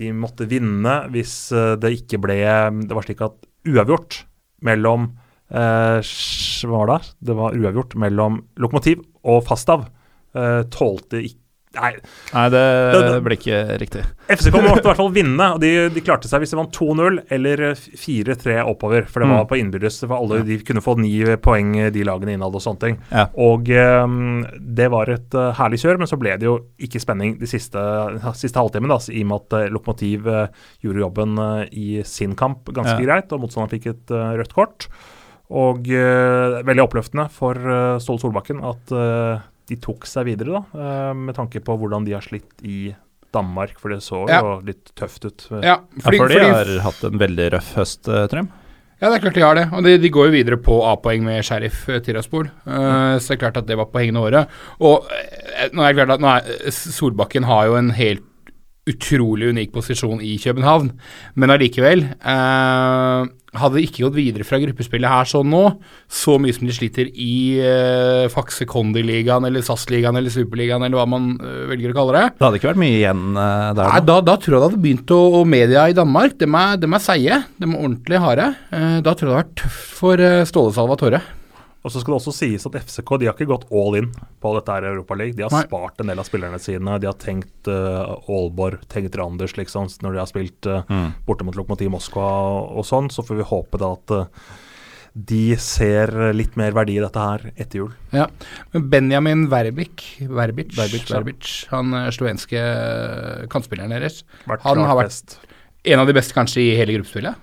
de 0.00 0.12
måtte 0.16 0.48
vinne 0.50 1.00
hvis 1.14 1.34
eh, 1.52 1.74
det 1.80 1.96
ikke 2.00 2.22
ble 2.22 2.38
Det 2.86 2.96
var 2.96 3.06
slik 3.06 3.24
at 3.26 3.36
uavgjort 3.68 4.22
mellom 4.64 5.10
eh, 5.50 5.98
Hva 6.00 6.78
var 6.78 6.92
det? 6.92 7.00
Det 7.20 7.38
var 7.38 7.58
uavgjort 7.58 7.98
mellom 8.00 8.40
Lokomotiv 8.62 9.02
og 9.24 9.42
Fastav. 9.48 9.88
Eh, 10.34 10.62
tålte 10.72 11.20
ikke 11.24 11.43
Nei, 11.74 11.92
Nei, 12.32 12.48
det, 12.54 12.62
Det- 12.94 13.22
ble 13.24 13.36
ikke 13.36 13.58
riktig. 13.80 14.02
FCK 14.30 14.54
måtte 14.62 14.80
i 14.84 14.88
hvert 14.88 14.96
fall 15.00 15.10
vinne, 15.12 15.46
og 15.54 15.60
de, 15.60 15.70
de 15.92 16.00
klarte 16.00 16.28
seg 16.30 16.40
hvis 16.40 16.52
de 16.54 16.58
vant 16.60 16.72
2-0 16.72 17.18
eller 17.34 17.62
4-3 17.74 18.60
oppover. 18.64 19.06
For 19.10 19.20
det 19.24 19.28
var 19.30 19.44
Mm. 19.44 19.48
på 19.50 19.58
innbyrdes. 19.58 19.98
For 20.06 20.14
alle 20.16 20.42
de 20.46 20.58
kunne 20.64 20.80
få 20.84 20.94
ni 20.98 21.12
poeng, 21.36 21.72
de 21.92 22.04
lagene 22.06 22.34
innad 22.38 22.54
og 22.54 22.62
sånne 22.62 22.80
ting. 22.80 22.98
Ja. 23.10 23.26
Og 23.36 23.68
um, 23.68 24.44
det 24.58 24.88
var 24.94 25.10
et 25.12 25.34
uh, 25.34 25.52
herlig 25.58 25.80
kjør, 25.82 25.98
men 25.98 26.06
så 26.10 26.18
ble 26.20 26.36
det 26.38 26.46
jo 26.48 26.56
ikke 26.78 27.00
spenning 27.02 27.38
de 27.40 27.46
siste, 27.50 27.80
siste 28.38 28.56
halvtimen, 28.60 28.88
da, 28.88 28.98
i 29.12 29.22
og 29.24 29.28
med 29.32 29.40
at 29.42 29.58
uh, 29.58 29.72
Lokomotiv 29.74 30.26
uh, 30.30 30.46
gjorde 30.84 31.02
jobben 31.04 31.38
eh, 31.38 31.64
i 31.72 32.02
sin 32.06 32.34
kamp 32.38 32.64
ganske 32.72 33.00
Ja. 33.00 33.06
greit, 33.06 33.32
og 33.32 33.40
motstanderen 33.42 33.74
fikk 33.74 33.86
et 33.90 34.10
eh, 34.14 34.36
rødt 34.38 34.54
kort. 34.54 34.86
Og 35.54 35.88
eh, 35.92 36.62
veldig 36.64 36.84
oppløftende 36.86 37.26
for 37.30 37.54
Ståle 38.00 38.22
Solbakken 38.22 38.62
at 38.64 38.92
eh, 38.96 39.42
de 39.70 39.76
tok 39.80 40.04
seg 40.06 40.26
videre, 40.28 40.60
da, 40.60 40.80
eh, 40.80 41.14
med 41.14 41.34
tanke 41.36 41.60
på 41.64 41.76
hvordan 41.80 42.04
de 42.04 42.12
har 42.16 42.24
slitt 42.24 42.60
i 42.62 42.94
Danmark, 43.34 43.78
for 43.80 43.90
det 43.90 43.98
så 44.04 44.28
Ja. 44.28 44.40
jo 44.40 44.60
litt 44.64 44.92
tøft 44.94 45.24
ut. 45.24 45.46
Ja, 45.50 45.60
Ja, 45.62 45.76
for 46.00 46.10
de 46.12 46.18
fordi, 46.18 46.38
har 46.40 46.80
hatt 46.84 47.04
en 47.04 47.18
veldig 47.18 47.50
røff 47.56 47.72
høst, 47.74 48.08
eh, 48.08 48.26
Trym. 48.28 48.48
ja, 49.00 49.10
det 49.10 49.16
er 49.16 49.24
klart 49.24 49.34
de 49.34 49.40
har 49.40 49.54
det. 49.54 49.72
Og 49.72 49.82
de, 49.82 49.96
de 49.98 50.10
går 50.10 50.26
jo 50.26 50.32
videre 50.36 50.56
på 50.62 50.76
A-poeng 50.92 51.22
med 51.24 51.42
Sheriff 51.44 51.88
eh, 51.88 51.98
Tiraspol. 52.00 52.50
Uh, 52.66 53.18
så 53.18 53.28
det 53.28 53.42
er 53.42 53.42
klart 53.50 53.56
at 53.56 53.66
det 53.66 53.76
var 53.76 53.86
poengene 53.86 54.20
året. 54.22 54.46
Og 54.80 55.08
nå 55.72 55.82
er 55.82 55.92
det 55.92 55.98
klart 56.06 56.14
at 56.14 56.20
nå 56.20 56.30
er, 56.36 56.70
Solbakken 56.70 57.44
har 57.44 57.66
jo 57.66 57.74
en 57.76 57.90
helt 57.90 58.22
utrolig 58.90 59.48
unik 59.54 59.70
posisjon 59.72 60.20
i 60.20 60.34
København, 60.42 60.90
men 61.40 61.52
allikevel 61.54 62.04
eh, 62.20 63.32
Hadde 63.54 63.78
de 63.78 63.84
ikke 63.86 64.02
gått 64.02 64.16
videre 64.16 64.42
fra 64.42 64.58
gruppespillet 64.58 65.06
her 65.06 65.28
sånn 65.30 65.46
nå, 65.46 65.60
så 66.10 66.34
mye 66.42 66.56
som 66.56 66.66
de 66.66 66.74
sliter 66.74 67.06
i 67.06 67.60
eh, 67.62 68.24
Faxe 68.32 68.66
Kondi-ligaen 68.66 69.46
eller 69.46 69.62
SAS-ligaen 69.62 70.18
eller 70.18 70.34
Superligaen 70.34 70.82
eller 70.82 70.98
hva 70.98 71.04
man 71.12 71.28
eh, 71.38 71.60
velger 71.70 71.94
å 71.94 71.96
kalle 72.00 72.16
det, 72.16 72.24
Det 72.34 72.46
hadde 72.48 72.58
ikke 72.58 72.70
vært 72.72 72.82
mye 72.82 72.96
igjen 72.98 73.22
eh, 73.38 73.68
der 73.78 73.92
Nei, 73.92 74.02
da, 74.10 74.18
da 74.26 74.34
tror 74.42 74.56
jeg 74.56 74.58
det 74.58 74.68
hadde 74.72 74.82
begynt 74.88 75.14
å 75.14 75.20
Og 75.38 75.46
media 75.54 75.86
i 75.86 75.94
Danmark, 75.94 76.34
dem 76.42 76.58
er, 76.58 76.74
dem 76.82 76.98
er 76.98 77.04
seige. 77.06 77.40
De 77.54 77.70
er 77.70 77.78
ordentlig 77.78 78.22
harde. 78.26 78.50
Eh, 78.74 78.98
da 79.06 79.14
tror 79.14 79.30
jeg 79.30 79.30
det 79.30 79.36
hadde 79.36 79.40
vært 79.44 79.56
tøft 79.62 79.96
for 80.02 80.26
eh, 80.26 80.42
Ståle 80.50 80.74
Salvatore. 80.74 81.22
Og 81.84 81.92
så 81.92 82.00
skal 82.00 82.14
det 82.14 82.20
også 82.22 82.32
sies 82.32 82.64
at 82.64 82.76
FCK 82.80 83.10
de 83.20 83.26
har 83.28 83.34
ikke 83.36 83.46
gått 83.50 83.66
all 83.70 83.94
in 83.98 84.06
på 84.40 84.54
dette 84.56 84.72
her 84.72 84.86
Europaligaen. 84.88 85.36
De 85.36 85.42
har 85.44 85.52
Nei. 85.52 85.64
spart 85.66 86.00
en 86.00 86.08
del 86.08 86.18
av 86.22 86.24
spillerne 86.24 86.56
sine. 86.62 86.94
De 87.02 87.06
har 87.10 87.18
tenkt 87.20 87.68
uh, 87.68 88.14
Aalborg, 88.24 88.80
tenkt 88.88 89.18
Randers, 89.20 89.52
liksom, 89.60 89.90
når 90.00 90.16
de 90.16 90.22
har 90.22 90.30
spilt 90.30 90.68
uh, 90.70 90.80
Mm. 90.88 91.10
borte 91.26 91.44
mot 91.44 91.54
Lokomotiv 91.58 91.90
Moskva 91.92 92.24
og, 92.72 92.86
sånn. 92.88 93.10
Så 93.12 93.20
får 93.28 93.36
vi 93.42 93.48
håpe 93.52 93.80
da 93.82 93.92
at 93.98 94.14
uh, 94.16 94.24
de 95.14 95.42
ser 95.60 96.10
litt 96.34 96.56
mer 96.58 96.72
verdi 96.74 96.96
i 96.96 97.02
dette 97.04 97.20
her 97.20 97.44
etter 97.54 97.82
jul. 97.84 97.92
Ja, 98.16 98.26
Men 98.72 98.88
Benjamin 98.90 99.44
Verbic, 99.52 100.08
Verbic, 100.26 100.72
Verbic. 100.74 101.04
Verbic 101.12 101.52
han 101.70 101.92
slovenske 102.16 102.64
kantspilleren 103.52 103.92
deres. 103.94 104.22
Vært 104.48 104.64
Han 104.66 104.78
har 104.88 104.96
vært- 104.96 105.12
best. 105.12 105.36
En 105.84 106.00
av 106.00 106.06
de 106.08 106.14
beste 106.16 106.32
kanskje 106.32 106.62
i 106.64 106.76
hele 106.80 106.96
gruppespillet. 106.96 107.36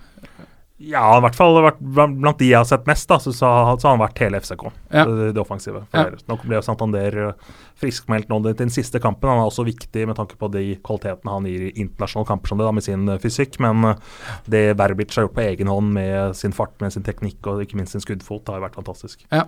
Ja, 0.82 1.04
i 1.18 1.22
hvert 1.22 1.38
fall 1.38 1.60
blant 1.78 2.40
de 2.40 2.48
jeg 2.48 2.58
har 2.58 2.66
sett 2.66 2.88
mest, 2.90 3.06
da, 3.10 3.20
så, 3.22 3.34
så, 3.36 3.50
så 3.78 3.88
har 3.88 3.94
han 3.94 4.02
vært 4.02 4.22
hele 4.24 4.40
FCK. 4.42 4.64
Ja. 4.90 5.04
Det, 5.06 5.28
det 5.36 5.42
offensive. 5.42 5.84
Ja. 5.94 6.08
Nå 6.30 6.38
ble 6.42 6.58
jo 6.58 6.64
Santander 6.66 7.18
eh, 7.28 7.52
friskmeldt 7.82 8.32
nå 8.32 8.40
til 8.48 8.58
den 8.64 8.74
siste 8.74 9.02
kampen. 9.04 9.30
Han 9.30 9.44
er 9.44 9.52
også 9.52 9.66
viktig 9.68 10.08
med 10.10 10.18
tanke 10.18 10.40
på 10.42 10.50
de 10.54 10.64
kvalitetene 10.82 11.36
han 11.36 11.48
gir 11.50 11.68
i 11.68 11.74
internasjonale 11.84 12.32
kamper 12.32 12.54
som 12.54 12.62
det, 12.62 12.66
da, 12.66 12.74
med 12.78 12.88
sin 12.88 13.06
eh, 13.14 13.22
fysikk. 13.22 13.60
Men 13.62 13.92
eh, 13.92 14.20
det 14.50 14.66
Verbic 14.82 15.14
har 15.18 15.28
gjort 15.28 15.38
på 15.38 15.46
egen 15.46 15.70
hånd 15.70 15.94
med 16.00 16.38
sin 16.40 16.56
fart, 16.56 16.74
med 16.82 16.96
sin 16.96 17.06
teknikk 17.06 17.52
og 17.52 17.62
ikke 17.66 17.78
minst 17.78 17.98
sin 17.98 18.06
skuddfot, 18.06 18.50
har 18.50 18.66
vært 18.66 18.80
fantastisk. 18.80 19.28
Ja. 19.30 19.46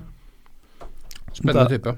Spennende 1.34 1.70
type. 1.74 1.98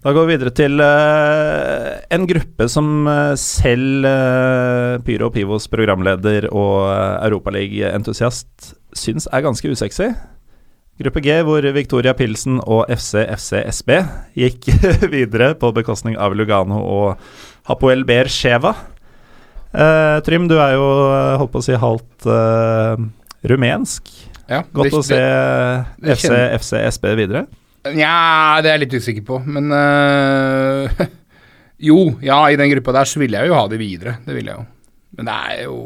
Da 0.00 0.14
går 0.16 0.24
vi 0.30 0.32
videre 0.32 0.50
til 0.56 0.80
uh, 0.80 1.98
en 2.16 2.22
gruppe 2.28 2.66
som 2.72 2.86
uh, 3.04 3.34
selv 3.36 4.06
uh, 4.08 4.94
Pyro 5.04 5.28
og 5.28 5.34
Pivos 5.34 5.66
programleder 5.68 6.46
og 6.48 6.86
uh, 6.88 7.18
Europaliga-entusiast 7.26 8.70
syns 8.96 9.28
er 9.28 9.44
ganske 9.44 9.68
usexy. 9.68 10.08
Gruppe 11.00 11.20
G, 11.24 11.36
hvor 11.44 11.64
Victoria 11.76 12.14
Pilsen 12.16 12.62
og 12.64 12.88
FC 12.92 13.26
FC 13.36 13.60
SB 13.76 13.92
gikk 14.40 14.70
videre 15.14 15.52
på 15.60 15.70
bekostning 15.76 16.16
av 16.20 16.32
Lugano 16.36 16.80
og 16.80 17.20
Hapoel 17.68 18.04
Ber 18.08 18.28
Sheva. 18.32 18.72
Trym, 20.26 20.48
du 20.50 20.56
er 20.58 20.74
jo 20.74 20.84
holdt 21.40 21.52
på 21.54 21.60
å 21.60 21.64
si 21.64 21.76
halvt 21.78 22.26
rumensk. 23.46 24.10
Ja, 24.50 24.64
Godt 24.74 24.90
det- 24.90 24.98
å 24.98 25.02
se 25.06 25.20
det 25.22 26.16
FC 26.18 26.26
kjenner- 26.26 26.54
FC 26.58 26.72
SB 26.90 27.12
videre. 27.20 27.44
Nja, 27.88 28.60
det 28.60 28.68
er 28.68 28.76
jeg 28.76 28.82
litt 28.82 28.98
usikker 29.00 29.24
på, 29.24 29.38
men 29.48 29.72
øh, 29.72 31.00
Jo, 31.90 31.96
ja, 32.20 32.42
i 32.52 32.58
den 32.60 32.68
gruppa 32.74 32.92
der 32.98 33.08
så 33.08 33.22
ville 33.22 33.40
jeg 33.40 33.48
jo 33.48 33.56
ha 33.56 33.64
de 33.70 33.80
videre. 33.80 34.18
Det 34.26 34.36
ville 34.36 34.52
jeg 34.52 34.60
jo. 34.60 34.66
Men 35.16 35.30
det 35.30 35.36
er 35.48 35.62
jo 35.64 35.78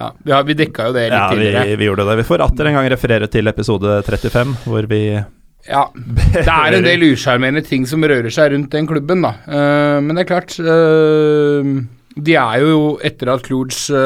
Ja, 0.00 0.08
vi, 0.18 0.32
har, 0.34 0.42
vi 0.48 0.56
dekka 0.58 0.88
jo 0.88 0.96
det 0.96 1.04
litt 1.06 1.14
Ja, 1.14 1.28
vi, 1.30 1.38
tidligere. 1.38 1.78
vi 1.78 1.88
gjorde 1.88 2.08
det. 2.08 2.18
Vi 2.18 2.26
får 2.32 2.44
atter 2.48 2.70
en 2.70 2.78
gang 2.80 2.90
referere 2.90 3.30
til 3.30 3.50
episode 3.52 4.00
35, 4.08 4.56
hvor 4.66 4.90
vi 4.90 5.00
Ja, 5.14 5.84
det 5.94 6.42
er 6.42 6.78
en 6.80 6.84
del 6.84 7.06
usjarmerende 7.12 7.62
ting 7.64 7.86
som 7.88 8.02
rører 8.02 8.34
seg 8.34 8.50
rundt 8.52 8.74
den 8.74 8.90
klubben, 8.90 9.22
da. 9.24 9.36
Uh, 9.46 10.02
men 10.02 10.18
det 10.18 10.26
er 10.26 10.32
klart 10.34 10.58
uh, 10.60 11.70
De 12.18 12.36
er 12.36 12.66
jo, 12.66 12.98
etter 13.06 13.32
at 13.32 13.46
Kluge 13.46 13.96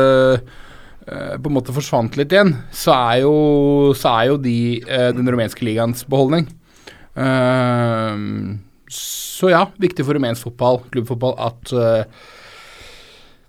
på 1.09 1.49
en 1.49 1.55
måte 1.57 1.73
forsvant 1.73 2.19
litt 2.21 2.35
igjen, 2.35 2.51
så 2.69 2.93
er 2.93 3.23
jo, 3.23 3.33
så 3.97 4.11
er 4.13 4.27
jo 4.29 4.35
de 4.45 4.57
den 5.17 5.31
rumenske 5.33 5.65
ligaens 5.65 6.03
beholdning. 6.05 6.45
Eh, 7.19 8.25
så 8.95 9.51
ja, 9.53 9.63
viktig 9.79 10.07
for 10.07 10.19
rumensk 10.19 10.49
fotball, 10.49 10.83
klubbfotball, 10.93 11.35
at 11.51 11.73
eh, 11.79 12.05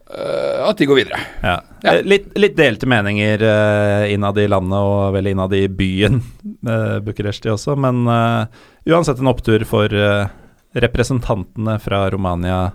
at 0.09 0.77
de 0.79 0.87
går 0.89 0.97
videre. 1.03 1.19
Ja. 1.45 1.59
Ja. 1.83 1.91
Eh, 1.93 2.01
Litt, 2.01 2.31
litt 2.33 2.55
delte 2.57 2.87
meninger 2.89 3.43
uh, 3.45 4.09
innad 4.09 4.39
i 4.41 4.47
landet 4.49 4.79
og 4.81 5.13
vel 5.13 5.29
innad 5.29 5.53
i 5.53 5.67
byen, 5.69 6.17
uh, 6.65 6.97
Bucuresti 7.05 7.51
også, 7.53 7.75
men 7.77 8.01
uh, 8.09 8.49
uansett 8.89 9.21
en 9.21 9.29
opptur 9.29 9.61
for 9.69 9.93
uh, 9.93 10.25
representantene 10.73 11.77
fra 11.81 12.03
Romania 12.13 12.71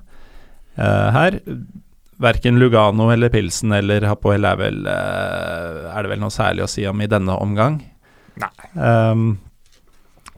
eh, 0.75 1.11
her. 1.15 1.37
Verken 2.19 2.59
Lugano 2.59 3.07
eller 3.11 3.31
Pilsen 3.31 3.75
eller 3.75 4.07
Hapoel 4.07 4.47
er 4.47 4.59
vel 4.59 4.81
Er 4.87 6.03
det 6.03 6.11
vel 6.11 6.21
noe 6.23 6.35
særlig 6.35 6.65
å 6.65 6.71
si 6.71 6.83
om 6.91 7.01
i 7.03 7.09
denne 7.11 7.35
omgang? 7.39 7.81
Nei. 8.43 8.51
Um, 8.75 9.25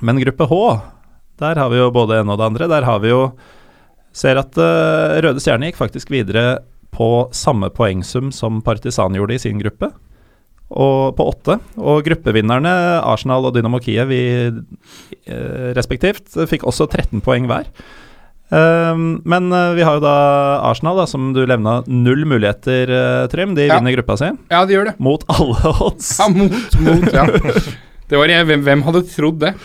men 0.01 0.21
gruppe 0.21 0.47
H, 0.51 0.59
der 1.41 1.59
har 1.61 1.71
vi 1.73 1.79
jo 1.81 1.91
både 1.95 2.21
en 2.21 2.33
og 2.33 2.39
det 2.41 2.47
andre. 2.51 2.69
Der 2.69 2.85
har 2.89 2.99
vi 3.05 3.13
jo 3.13 3.31
Ser 4.17 4.39
at 4.41 4.57
uh, 4.57 5.19
Røde 5.21 5.43
Stjerne 5.45 5.69
gikk 5.69 5.77
faktisk 5.77 6.09
videre 6.09 6.63
på 6.97 7.27
samme 7.37 7.69
poengsum 7.69 8.31
som 8.33 8.63
Partisan 8.65 9.13
gjorde 9.13 9.37
i 9.37 9.43
sin 9.43 9.59
gruppe, 9.61 9.91
og 10.73 11.13
på 11.19 11.27
åtte. 11.29 11.59
Og 11.77 12.01
gruppevinnerne, 12.07 12.73
Arsenal 13.05 13.45
og 13.45 13.53
Dynamo 13.53 13.77
Kiev 13.85 14.15
i, 14.17 14.23
uh, 14.49 15.69
respektivt, 15.77 16.33
fikk 16.49 16.65
også 16.65 16.89
13 16.89 17.21
poeng 17.21 17.45
hver. 17.51 17.69
Um, 18.49 19.21
men 19.27 19.51
uh, 19.53 19.75
vi 19.75 19.83
har 19.85 19.99
jo 19.99 20.05
da 20.07 20.17
Arsenal, 20.71 21.01
da, 21.03 21.07
som 21.11 21.33
du 21.35 21.43
levna 21.45 21.81
null 21.91 22.25
muligheter, 22.31 22.89
uh, 22.89 23.29
Trym. 23.29 23.57
De 23.59 23.67
Ja. 23.67 23.77
vinner 23.77 23.97
gruppa 23.99 24.17
si 24.17 24.31
Ja, 24.51 24.65
de 24.65 24.73
gjør 24.79 24.93
det. 24.93 25.01
mot 25.01 25.25
alle 25.29 25.73
odds. 25.83 26.13
Ja, 26.19 26.29
mot, 26.33 26.79
mot, 26.81 27.13
ja. 27.13 27.27
Det 28.09 28.17
var 28.17 28.31
hvem, 28.47 28.63
hvem 28.63 28.83
hadde 28.87 29.03
trodd 29.11 29.41
det? 29.43 29.57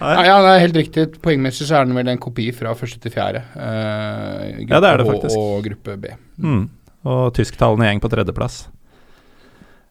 Nei. 0.00 0.14
Ja, 0.16 0.22
ja, 0.24 0.36
det 0.44 0.50
er 0.56 0.62
helt 0.64 0.76
riktig. 0.80 1.06
Poengmessig 1.22 1.66
så 1.68 1.76
er 1.80 1.84
den 1.84 1.94
vel 1.98 2.08
en 2.08 2.18
kopi 2.22 2.48
fra 2.56 2.72
første 2.78 3.00
til 3.04 3.12
fjerde. 3.12 3.42
eh, 3.54 4.64
gruppe 4.64 4.70
Ja, 4.72 4.80
det 4.80 4.90
er 4.90 4.96
det 5.02 5.06
H 5.06 5.12
faktisk. 5.12 5.36
Og 5.36 5.64
gruppe 5.66 5.96
B. 6.00 6.14
Mm. 6.40 6.62
Og 7.04 7.34
tysktalende 7.36 7.86
gjeng 7.90 8.00
på 8.00 8.10
tredjeplass. 8.12 8.62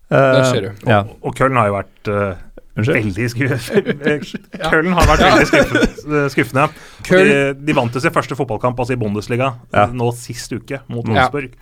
Der 0.10 0.39
Eh, 0.41 0.45
ser 0.50 0.62
du. 0.62 0.72
Ja. 0.89 1.04
Og 1.22 1.36
Køln 1.38 1.56
har 1.60 1.67
jo 1.69 1.76
vært 1.76 2.10
eh, 2.10 2.38
Unnskyld? 2.80 2.95
veldig 2.95 3.28
skuffende. 3.30 4.15
Köln 4.72 4.93
har 4.98 5.06
vært 5.12 5.26
veldig 5.28 5.50
skuffende. 5.52 6.24
skuffende. 6.34 6.63
De, 7.10 7.54
de 7.67 7.76
vant 7.78 7.93
jo 7.93 8.02
sin 8.02 8.15
første 8.15 8.38
fotballkamp 8.39 8.80
altså 8.82 8.95
i 8.98 9.02
Bundesliga 9.02 9.52
Ja. 9.74 9.86
nå 9.93 10.10
sist 10.17 10.52
uke, 10.58 10.82
mot 10.89 11.06
Ja. 11.06 11.28
Wolfsburg. 11.30 11.54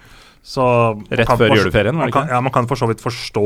Så 0.47 0.63
Rett 1.11 1.27
kan 1.27 1.37
før 1.41 1.51
juleferien, 1.57 1.97
var 1.97 2.05
man 2.05 2.07
det 2.07 2.13
kan, 2.15 2.23
ikke? 2.29 2.31
ja, 2.37 2.39
man 2.45 2.53
kan 2.55 2.67
for 2.69 2.79
så 2.79 2.87
vidt 2.87 3.01
forstå 3.03 3.43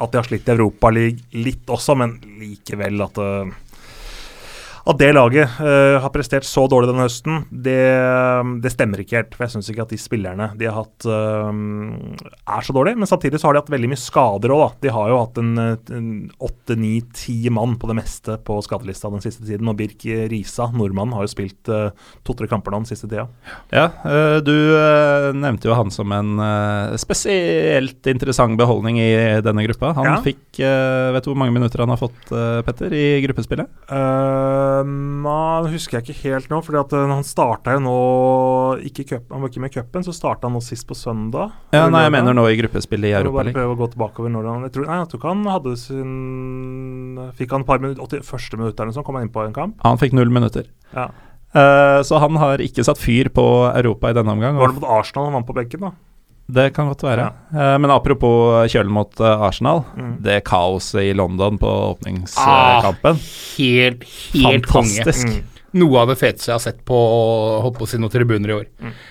at 0.00 0.10
de 0.10 0.16
har 0.18 0.24
slitt 0.26 0.48
i 0.48 0.54
Europaligaen 0.54 1.20
litt 1.44 1.66
også, 1.70 1.94
men 2.00 2.16
likevel 2.40 3.02
at 3.04 3.18
eh, 3.20 3.52
at 4.84 4.98
det 5.00 5.10
laget 5.16 5.48
uh, 5.64 5.96
har 6.02 6.10
prestert 6.12 6.44
så 6.44 6.66
dårlig 6.68 6.90
denne 6.90 7.06
høsten, 7.06 7.44
det, 7.50 7.76
det 8.64 8.72
stemmer 8.74 9.00
ikke 9.00 9.16
helt. 9.20 9.34
For 9.36 9.46
jeg 9.46 9.54
syns 9.54 9.70
ikke 9.72 9.86
at 9.86 9.92
de 9.94 9.98
spillerne 10.00 10.50
de 10.60 10.68
har 10.68 10.76
hatt, 10.82 11.06
uh, 11.08 11.48
er 12.56 12.66
så 12.66 12.74
dårlige. 12.76 12.98
Men 13.00 13.08
samtidig 13.08 13.40
så 13.40 13.48
har 13.48 13.56
de 13.56 13.62
hatt 13.62 13.72
veldig 13.72 13.90
mye 13.94 14.02
skader 14.02 14.52
òg, 14.54 14.64
da. 14.64 14.70
De 14.84 14.92
har 14.92 15.08
jo 15.12 15.20
hatt 15.22 15.40
en 15.40 16.12
åtte, 16.44 16.76
ni, 16.76 16.98
ti 17.16 17.38
mann 17.54 17.78
på 17.80 17.88
det 17.88 17.96
meste 17.96 18.36
på 18.44 18.58
skadelista 18.66 19.08
den 19.12 19.24
siste 19.24 19.46
tiden. 19.48 19.70
Og 19.72 19.78
Birk 19.80 20.04
Risa, 20.30 20.68
nordmannen, 20.74 21.16
har 21.16 21.24
jo 21.24 21.32
spilt 21.32 21.72
uh, 21.72 21.88
to-tre 22.26 22.48
kamper 22.50 22.74
nå 22.74 22.82
den 22.84 22.90
siste 22.90 23.08
tida. 23.08 23.24
Ja, 23.72 23.86
eh, 24.04 24.38
du 24.44 24.52
eh, 24.52 25.30
nevnte 25.36 25.68
jo 25.68 25.74
han 25.76 25.90
som 25.92 26.12
en 26.14 26.36
eh, 26.42 26.94
spesielt 27.00 28.06
interessant 28.10 28.56
beholdning 28.60 28.98
i 29.00 29.08
denne 29.44 29.64
gruppa. 29.66 29.92
Han 29.96 30.08
Ja. 30.08 30.16
fikk 30.24 30.60
eh, 30.60 31.12
Vet 31.14 31.24
du 31.26 31.30
hvor 31.32 31.38
mange 31.40 31.54
minutter 31.56 31.82
han 31.84 31.92
har 31.92 32.00
fått, 32.00 32.28
eh, 32.32 32.60
Petter, 32.66 32.92
i 32.94 33.20
gruppespillet? 33.24 33.70
Uh, 33.88 34.73
nå 34.84 35.36
husker 35.72 35.98
jeg 35.98 36.04
ikke 36.04 36.30
helt 36.30 36.50
nå, 36.52 36.60
fordi 36.64 36.80
at 36.80 36.94
eh, 36.96 37.10
han 37.10 37.26
starta 37.26 37.74
jo 37.76 37.82
nå 37.84 37.96
ikke 38.90 39.06
cup, 39.10 39.26
Han 39.32 39.44
var 39.44 39.52
ikke 39.52 39.62
med 39.64 39.72
i 39.72 39.76
cupen, 39.78 40.06
så 40.06 40.14
starta 40.16 40.48
han 40.48 40.56
nå 40.56 40.62
sist 40.64 40.86
på 40.88 40.96
søndag. 40.98 41.52
Ja, 41.76 41.86
nei, 41.92 42.04
jeg 42.06 42.14
mener 42.16 42.36
nå 42.36 42.46
i 42.50 42.56
gruppespillet 42.58 43.12
i 43.12 43.16
Europaligaen. 43.20 43.56
prøve 43.58 43.76
å 43.76 43.80
gå 43.82 43.90
tilbake 43.94 44.32
når 44.34 44.48
han 44.50 44.66
jeg 44.68 44.74
tror, 44.76 44.88
Nei, 44.88 44.98
jeg 45.02 45.10
tror 45.12 45.20
ikke 45.20 45.34
han 45.34 45.44
hadde 45.52 45.76
sin 45.80 47.20
Fikk 47.38 47.54
han 47.54 47.64
et 47.64 47.68
par 47.68 47.82
minutter 47.82 48.04
80, 48.08 48.26
Første 48.26 48.58
minutt 48.60 48.74
eller 48.74 48.90
noe 48.90 48.98
sånt, 48.98 49.06
kom 49.06 49.20
han 49.20 49.28
inn 49.28 49.34
på 49.34 49.44
en 49.44 49.54
kamp. 49.54 49.78
Han 49.84 50.00
fikk 50.00 50.16
null 50.16 50.32
minutter. 50.34 50.66
Ja. 50.94 51.10
Uh, 51.54 52.00
så 52.02 52.18
han 52.18 52.34
har 52.42 52.62
ikke 52.62 52.82
satt 52.86 52.98
fyr 52.98 53.30
på 53.34 53.44
Europa 53.70 54.10
i 54.10 54.16
denne 54.16 54.34
omgang. 54.34 54.58
Var 54.58 54.72
det 54.72 54.80
mot 54.80 54.90
Arsenal 54.96 55.28
han 55.28 55.38
vant 55.38 55.46
på 55.46 55.54
benken, 55.56 55.86
da? 55.86 55.92
Det 56.46 56.66
kan 56.76 56.90
godt 56.90 57.02
være. 57.06 57.30
Eh, 57.54 57.74
men 57.80 57.90
apropos 57.94 58.68
kjølen 58.72 58.92
mot 58.92 59.20
eh, 59.20 59.44
Arsenal. 59.48 59.82
Mm. 59.96 60.12
Det 60.26 60.42
kaoset 60.44 61.00
i 61.08 61.14
London 61.16 61.56
på 61.60 61.70
åpningskampen. 61.94 63.18
Helt, 63.56 64.04
helt 64.34 64.68
konge. 64.68 64.98
Fantastisk. 65.00 65.32
Mm. 65.32 65.50
Noe 65.74 66.04
av 66.04 66.12
det 66.12 66.18
feteste 66.20 66.52
jeg 66.52 66.54
har 66.54 66.62
sett 66.62 66.84
på 66.86 66.98
holdt 67.64 67.78
på 67.80 67.86
å 67.86 67.90
si 67.90 67.98
noen 67.98 68.12
tribuner 68.12 68.52
i 68.52 68.56
år. 68.60 68.68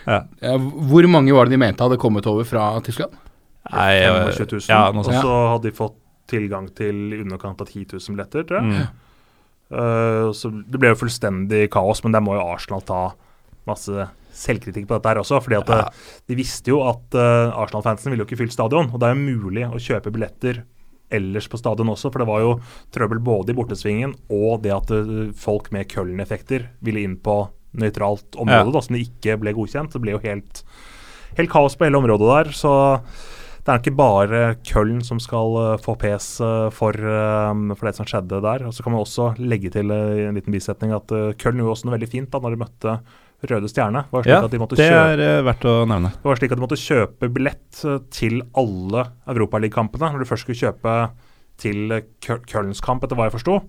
Ja. 0.08 0.22
Eh, 0.46 0.70
Hvor 0.88 1.10
mange 1.12 1.34
var 1.36 1.50
det 1.50 1.58
de 1.58 1.64
mente 1.66 1.84
hadde 1.84 2.00
kommet 2.00 2.28
over 2.30 2.48
fra 2.48 2.70
Tyskland? 2.86 3.18
Nei, 3.74 3.90
eh, 4.04 4.30
25 4.36 4.48
000. 4.60 4.70
ja, 4.70 4.86
og 4.92 5.06
så 5.08 5.36
hadde 5.56 5.70
de 5.70 5.76
fått 5.76 5.98
tilgang 6.32 6.70
til 6.76 7.18
i 7.18 7.20
underkant 7.20 7.60
av 7.60 7.68
10 7.68 7.98
000 7.98 8.16
billetter, 8.16 8.46
tror 8.48 8.62
jeg. 8.62 8.86
Mm. 8.86 9.00
Eh, 9.74 10.30
så 10.38 10.52
det 10.54 10.80
ble 10.80 10.94
jo 10.94 11.00
fullstendig 11.02 11.66
kaos, 11.74 12.04
men 12.06 12.16
der 12.16 12.24
må 12.24 12.38
jo 12.38 12.46
Arsenal 12.54 12.84
ta 12.86 13.02
masse 13.68 14.08
selvkritikk 14.34 14.88
på 14.90 14.98
dette 14.98 15.12
her 15.14 15.22
også. 15.22 15.40
fordi 15.46 15.60
at 15.62 15.70
Ja. 15.70 15.80
eh, 15.88 16.22
de 16.28 16.36
visste 16.40 16.68
jo 16.74 16.82
at 16.90 17.16
uh, 17.16 17.54
Arsenal-fansen 17.64 18.10
ville 18.12 18.26
jo 18.26 18.30
ikke 18.30 18.42
fylt 18.44 18.54
stadion. 18.56 18.90
Og 18.92 19.00
det 19.00 19.08
er 19.10 19.16
jo 19.16 19.28
mulig 19.40 19.66
å 19.70 19.80
kjøpe 19.82 20.12
billetter 20.12 20.64
ellers 21.14 21.48
på 21.48 21.60
stadion 21.62 21.92
også, 21.94 22.10
for 22.12 22.20
det 22.24 22.28
var 22.28 22.40
jo 22.42 22.54
trøbbel 22.92 23.20
både 23.22 23.54
i 23.54 23.58
bortesvingen 23.58 24.16
og 24.34 24.64
det 24.64 24.72
at 24.74 24.90
uh, 24.92 25.30
folk 25.38 25.70
med 25.72 25.88
Köln-effekter 25.94 26.70
ville 26.82 27.04
inn 27.06 27.18
på 27.22 27.44
nøytralt 27.78 28.36
område, 28.38 28.66
Ja. 28.70 28.72
da, 28.72 28.82
som 28.82 28.96
det 28.98 29.08
ikke 29.08 29.40
ble 29.42 29.54
godkjent. 29.54 29.94
Det 29.94 30.02
ble 30.02 30.12
jo 30.18 30.20
helt, 30.26 30.64
helt 31.38 31.50
kaos 31.50 31.76
på 31.78 31.86
hele 31.86 31.98
området 32.02 32.28
der. 32.46 32.52
så 32.54 32.74
det 33.64 33.72
er 33.72 33.80
ikke 33.80 33.96
bare 33.96 34.40
Köln 34.68 35.00
som 35.08 35.20
skal 35.24 35.78
få 35.80 35.94
pes 35.98 36.26
for, 36.76 36.92
for 36.92 37.86
det 37.88 37.96
som 37.96 38.06
skjedde 38.06 38.42
der. 38.44 38.66
Og 38.68 38.74
Så 38.76 38.84
kan 38.84 38.92
man 38.92 39.02
også 39.06 39.30
legge 39.40 39.72
til 39.72 39.90
en 39.90 40.36
liten 40.36 40.52
bisetning 40.52 40.92
at 40.92 41.08
Köln 41.40 41.62
gjorde 41.62 41.72
også 41.72 41.86
noe 41.88 41.96
veldig 41.98 42.10
fint 42.12 42.30
da 42.30 42.42
når 42.44 42.52
de 42.58 42.60
møtte 42.66 42.96
Røde 43.50 43.68
Stjerne. 43.72 44.06
Var 44.12 44.24
slik 44.24 44.32
Ja, 44.34 44.42
at 44.46 44.52
de 44.54 44.60
måtte 44.62 44.78
det 44.80 44.88
er 44.88 45.18
kjøpe, 45.18 45.44
verdt 45.50 45.66
å 45.68 45.76
nevne. 45.90 46.12
det 46.16 46.24
var 46.30 46.40
slik 46.40 46.52
at 46.54 46.60
de 46.60 46.64
måtte 46.66 46.80
kjøpe 46.80 47.30
billett 47.36 47.84
eh, 47.86 47.98
til 48.16 48.42
alle 48.56 49.06
europaligakampene. 49.28 50.12
når 50.14 50.24
du 50.24 50.30
først 50.30 50.46
skulle 50.48 50.62
kjøpe 50.64 50.98
til 51.62 52.02
Kølns 52.50 52.82
kamp, 52.82 53.04
etter 53.06 53.16
hva 53.20 53.28
jeg 53.30 53.36
forsto. 53.38 53.60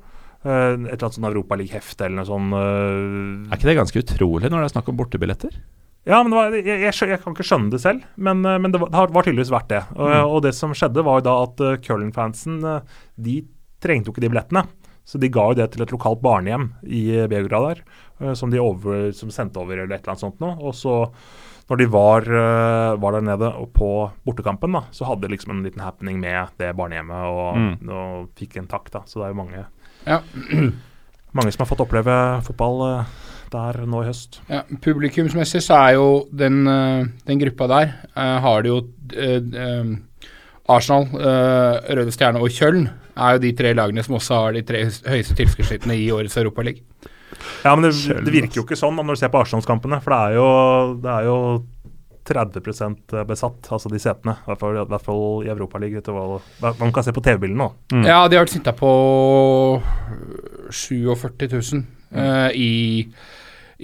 Eh, 0.44 0.50
Et 0.50 0.76
eller 0.76 1.06
annet 1.08 1.16
sånn 1.18 1.28
Europaliga-hefte 1.30 2.06
eller 2.06 2.24
noe 2.24 2.60
eh, 2.60 3.48
Er 3.50 3.56
ikke 3.58 3.70
det 3.70 3.76
ganske 3.80 4.02
utrolig 4.04 4.50
når 4.52 4.60
det 4.64 4.68
er 4.70 4.74
snakk 4.76 4.88
om 4.92 4.96
bortebilletter? 5.00 5.56
Ja, 6.04 6.18
men 6.22 6.30
det 6.32 6.36
var, 6.36 6.52
jeg, 6.52 6.66
jeg, 6.84 6.92
jeg 7.14 7.20
kan 7.22 7.32
ikke 7.32 7.46
skjønne 7.48 7.70
det 7.72 7.80
selv, 7.80 8.02
men, 8.20 8.44
eh, 8.44 8.58
men 8.60 8.70
det 8.74 8.80
var, 8.82 8.90
det 8.92 9.14
var 9.16 9.24
tydeligvis 9.24 9.52
verdt 9.54 9.70
det. 9.72 9.82
Og, 9.96 10.08
Mm. 10.10 10.28
og 10.36 10.42
det 10.44 10.54
som 10.54 10.74
skjedde, 10.76 11.02
var 11.06 11.20
jo 11.20 11.24
da 11.30 11.36
at 11.46 11.62
Köln-fansen 11.86 12.58
eh, 12.62 12.80
de 13.16 13.38
trengte 13.80 14.10
jo 14.10 14.12
ikke 14.12 14.20
de 14.26 14.28
billettene. 14.34 14.66
Så 15.04 15.18
de 15.20 15.28
ga 15.28 15.42
jo 15.50 15.56
det 15.58 15.66
til 15.74 15.82
et 15.84 15.90
lokalt 15.92 16.22
barnehjem 16.24 16.70
i 16.88 17.02
Beograd 17.28 17.66
der, 17.68 17.80
eh, 18.20 18.32
som 18.34 18.50
de 18.50 18.58
over, 18.62 19.10
som 19.12 19.28
sendte 19.30 19.60
over 19.60 19.76
eller 19.82 19.94
et 19.98 20.00
eller 20.02 20.14
annet 20.14 20.22
sånt 20.24 20.40
noe. 20.40 20.54
Og 20.64 20.72
så, 20.74 20.94
når 21.68 21.76
de 21.82 21.86
var, 21.92 22.22
eh, 22.24 22.94
var 23.02 23.12
der 23.18 23.26
nede 23.26 23.50
og 23.60 23.68
på 23.76 23.90
bortekampen, 24.24 24.72
da, 24.72 24.82
så 24.96 25.04
hadde 25.10 25.26
de 25.28 25.34
liksom 25.36 25.52
en 25.52 25.62
liten 25.66 25.84
happening 25.84 26.20
med 26.20 26.48
det 26.58 26.72
barnehjemmet 26.76 27.28
og, 27.28 27.56
Mm. 27.56 27.88
og 27.90 28.28
fikk 28.36 28.56
en 28.62 28.66
takk, 28.66 28.90
da. 28.90 29.00
Så 29.04 29.20
det 29.20 29.26
er 29.28 29.34
jo 29.34 29.42
mange 29.42 29.66
Ja. 30.06 30.20
mange 31.36 31.52
som 31.52 31.64
har 31.66 31.70
fått 31.76 31.84
oppleve 31.84 32.42
fotball 32.44 32.80
eh, 33.00 33.04
der 33.50 33.84
nå 33.86 34.02
i 34.02 34.06
høst. 34.08 34.40
Ja, 34.48 34.62
Publikumsmessig 34.82 35.60
så 35.62 35.76
er 35.88 35.92
jo 35.94 36.08
den, 36.34 36.64
den 36.64 37.38
gruppa 37.38 37.68
der 37.68 37.92
Har 38.16 38.62
det 38.62 38.68
jo 38.72 38.80
Arsenal, 40.66 41.06
Røde 41.12 42.10
Stjerne 42.14 42.40
og 42.42 42.48
Kjøln 42.50 42.88
er 43.16 43.36
jo 43.36 43.42
de 43.44 43.52
tre 43.56 43.74
lagene 43.76 44.04
som 44.04 44.16
også 44.18 44.40
har 44.40 44.56
de 44.56 44.64
tre 44.66 44.84
høyeste- 44.86 45.46
høyeste 45.46 45.96
i 45.96 46.10
årets 46.14 46.36
Europaliga. 46.40 46.82
Ja, 47.64 47.74
men 47.74 47.88
det, 47.88 47.94
det 48.24 48.32
virker 48.32 48.60
jo 48.60 48.64
ikke 48.66 48.78
sånn 48.78 48.96
når 48.98 49.16
du 49.16 49.20
ser 49.20 49.32
på 49.32 49.40
Arsenalskampene, 49.42 50.00
for 50.04 50.14
det 50.14 50.20
er 50.20 50.36
jo, 50.38 50.48
det 51.02 51.14
er 51.14 51.28
jo 51.28 51.38
30% 52.24 53.16
besatt, 53.28 53.68
altså 53.72 53.90
de 53.92 54.00
setene. 54.00 54.36
I 54.40 54.48
hvert 54.48 54.60
fall, 54.62 54.78
i, 54.78 54.84
hvert 54.88 55.04
fall 55.04 55.44
i 55.44 55.50
Europaligaen. 55.52 56.40
Man 56.80 56.94
kan 56.94 57.04
se 57.04 57.12
på 57.12 57.22
TV-bildene 57.24 57.66
òg. 57.68 57.76
Mm. 57.92 58.06
Ja, 58.08 58.22
de 58.28 58.38
har 58.38 58.46
vært 58.46 58.54
snitta 58.54 58.72
på 58.76 58.92
47 60.72 61.50
000 61.52 61.84
uh, 62.16 62.48
i, 62.56 63.04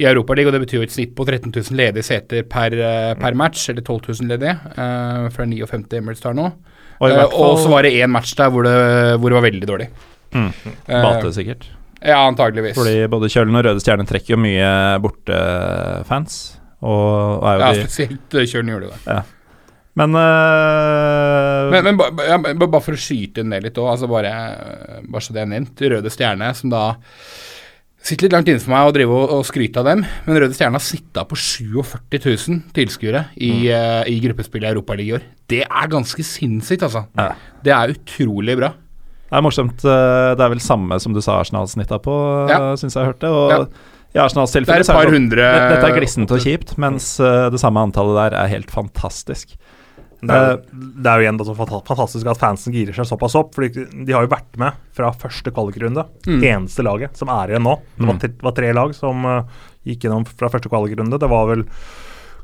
i 0.01 0.07
Europaligaen, 0.09 0.49
og 0.49 0.57
det 0.57 0.63
betyr 0.65 0.81
jo 0.81 0.87
et 0.89 0.95
snitt 0.95 1.11
på 1.19 1.27
13 1.29 1.51
000 1.53 1.77
ledige 1.77 2.07
seter 2.07 2.47
per, 2.49 2.73
eh, 2.73 3.15
per 3.21 3.37
match, 3.37 3.67
eller 3.69 3.85
12 3.85 4.15
000 4.23 4.31
ledige, 4.33 4.55
det 4.75 5.33
fra 5.37 5.45
59 5.45 5.99
Emirates 6.01 6.25
der 6.25 6.37
nå. 6.39 6.47
Og 7.01 7.09
Eh, 7.11 7.17
fall 7.17 7.33
og 7.51 7.59
så 7.63 7.69
var 7.73 7.83
det 7.87 7.93
én 7.97 8.11
match 8.13 8.35
der 8.37 8.51
hvor 8.53 8.65
det, 8.65 8.73
hvor 9.21 9.29
det 9.33 9.37
var 9.39 9.45
veldig 9.51 9.69
dårlig. 9.69 9.89
mm, 10.33 10.51
Eh, 10.89 11.03
Bate, 11.05 11.33
sikkert. 11.37 11.69
Ja, 12.01 12.23
antageligvis. 12.29 12.77
Fordi 12.77 13.07
både 13.13 13.29
Kjølen 13.29 13.57
og 13.57 13.65
Røde 13.65 13.81
Stjerne 13.81 14.07
trekker 14.09 14.35
jo 14.35 14.41
mye 14.41 14.69
bortefans. 15.05 16.57
Og, 16.81 17.43
og 17.43 17.45
er 17.51 17.59
jo 17.61 17.67
ja, 17.67 17.85
spesielt 17.85 18.37
uh, 18.41 18.45
Kjølen 18.49 18.73
gjorde 18.73 18.89
det. 18.95 19.19
Men, 20.01 20.15
øh, 20.17 21.71
Men, 21.75 21.85
men 21.85 21.97
ba- 21.99 22.09
ja, 22.25 22.39
bare 22.39 22.81
for 22.81 22.97
å 22.97 23.01
skyte 23.01 23.45
ned 23.45 23.67
litt 23.67 23.77
òg, 23.81 23.91
altså 23.93 24.09
bare, 24.09 24.31
bare 25.11 25.25
så 25.25 25.35
det 25.37 25.43
er 25.43 25.51
nevnt. 25.51 25.83
Røde 25.93 26.13
Stjerne, 26.15 26.53
som 26.57 26.71
da 26.73 26.85
sitter 28.03 28.27
litt 28.27 28.33
langt 28.35 28.49
inne 28.49 28.63
for 28.63 28.73
meg 28.73 28.89
å 28.89 28.93
drive 28.97 29.13
og, 29.17 29.33
og 29.37 29.43
skryte 29.49 29.83
av 29.83 29.89
dem, 29.91 30.05
men 30.27 30.39
Røde 30.41 30.57
Stjerne 30.57 30.79
har 30.79 30.85
sitta 30.85 31.25
på 31.29 31.37
47 31.37 32.01
000 32.49 32.63
tilskuere 32.77 33.27
i, 33.37 33.69
eh, 33.69 34.03
i 34.09 34.17
gruppespillet 34.25 34.71
i 34.71 34.73
Europaligaen 34.75 35.11
i 35.11 35.17
år. 35.19 35.27
Det 35.51 35.63
er 35.67 35.91
ganske 35.93 36.25
sinnssykt, 36.25 36.85
altså. 36.87 37.05
Ja. 37.19 37.33
Det 37.67 37.75
er 37.77 37.93
utrolig 37.95 38.57
bra. 38.61 38.73
Det 39.31 39.39
er 39.39 39.45
morsomt. 39.47 39.85
øh, 39.85 40.35
Det 40.35 40.43
er 40.43 40.49
vel 40.57 40.61
samme 40.65 40.99
som 41.01 41.13
du 41.15 41.21
sa 41.23 41.39
Arsenal 41.41 41.69
snitta 41.71 41.99
på, 42.03 42.15
Ja. 42.51 42.75
syns 42.81 42.97
jeg 42.97 43.07
hørte. 43.13 43.29
Og 43.31 43.51
Ja. 43.51 43.65
i 44.15 44.19
Arsenals 44.25 44.53
Det 44.53 44.63
er 44.69 44.81
et 44.81 44.87
par 44.87 44.95
så 44.95 44.97
er 44.99 45.07
det 45.11 45.15
hundre 45.15 45.37
Dette 45.71 45.87
er 45.87 45.95
glissent 46.01 46.31
og 46.33 46.41
kjipt, 46.41 46.77
mens 46.79 47.21
øh, 47.21 47.51
det 47.51 47.61
samme 47.61 47.79
antallet 47.79 48.33
der 48.33 48.39
er 48.43 48.49
helt 48.49 48.71
fantastisk. 48.71 49.55
Det 50.21 50.37
er, 50.37 50.59
det 50.73 51.07
er 51.11 51.17
jo 51.21 51.25
igjen 51.25 51.39
da 51.41 51.45
så 51.49 51.55
fantastisk 51.57 52.27
at 52.29 52.39
fansen 52.43 52.75
girer 52.75 52.93
seg 52.97 53.07
såpass 53.09 53.35
opp. 53.41 53.55
fordi 53.57 53.87
De 54.05 54.13
har 54.13 54.27
jo 54.27 54.33
vært 54.35 54.59
med 54.61 54.73
fra 54.93 55.11
første 55.17 55.51
kvalikrunde. 55.51 56.05
Mm. 56.27 56.43
Eneste 56.45 56.85
laget 56.85 57.17
som 57.17 57.29
er 57.33 57.55
igjen 57.55 57.65
nå. 57.65 57.79
Det 57.97 58.07
var, 58.07 58.15
Mm. 58.15 58.21
tre, 58.21 58.31
var 58.43 58.53
tre 58.53 58.73
lag 58.77 58.95
som 58.95 59.25
uh, 59.25 59.43
gikk 59.87 60.05
gjennom 60.05 60.27
fra 60.29 60.49
første 60.53 60.69
kvalikrunde. 60.69 61.19
Det 61.19 61.29
var 61.31 61.47
vel 61.55 61.65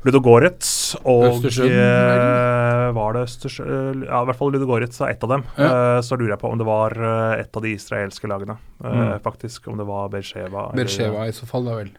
Ludogorets 0.05 0.95
og 1.09 1.43
eh, 1.49 2.91
Var 2.95 3.13
det 3.17 3.23
Østersund 3.25 4.05
Ja, 4.05 4.21
i 4.21 4.27
hvert 4.29 4.37
fall 4.39 4.51
Ludogorets 4.53 5.01
er 5.01 5.09
ett 5.11 5.23
av 5.25 5.31
dem. 5.33 5.43
Ja. 5.57 5.67
Eh, 5.97 6.01
så 6.05 6.15
lurer 6.17 6.35
jeg 6.35 6.41
på 6.43 6.51
om 6.53 6.57
det 6.61 6.67
var 6.67 6.93
eh, 6.95 7.41
et 7.41 7.57
av 7.57 7.65
de 7.65 7.73
israelske 7.75 8.29
lagene. 8.29 8.57
eh, 8.83 8.93
Mm. 8.97 9.19
Faktisk. 9.25 9.67
Om 9.67 9.77
det 9.77 9.85
var 9.89 10.09
Beersheva. 10.09 10.67
Beersheva 10.77 11.27
i 11.27 11.33
så 11.35 11.45
fall, 11.49 11.65
da 11.65 11.75
vel. 11.81 11.89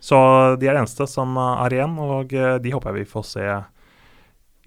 Så 0.00 0.16
de 0.60 0.66
er 0.68 0.72
de 0.76 0.80
eneste 0.80 1.06
som 1.08 1.34
eh, 1.36 1.64
er 1.66 1.70
igjen, 1.80 1.98
og 1.98 2.32
eh, 2.32 2.58
de 2.62 2.70
håper 2.72 2.92
jeg 2.92 3.04
vi 3.04 3.10
får 3.10 3.26
se 3.26 3.48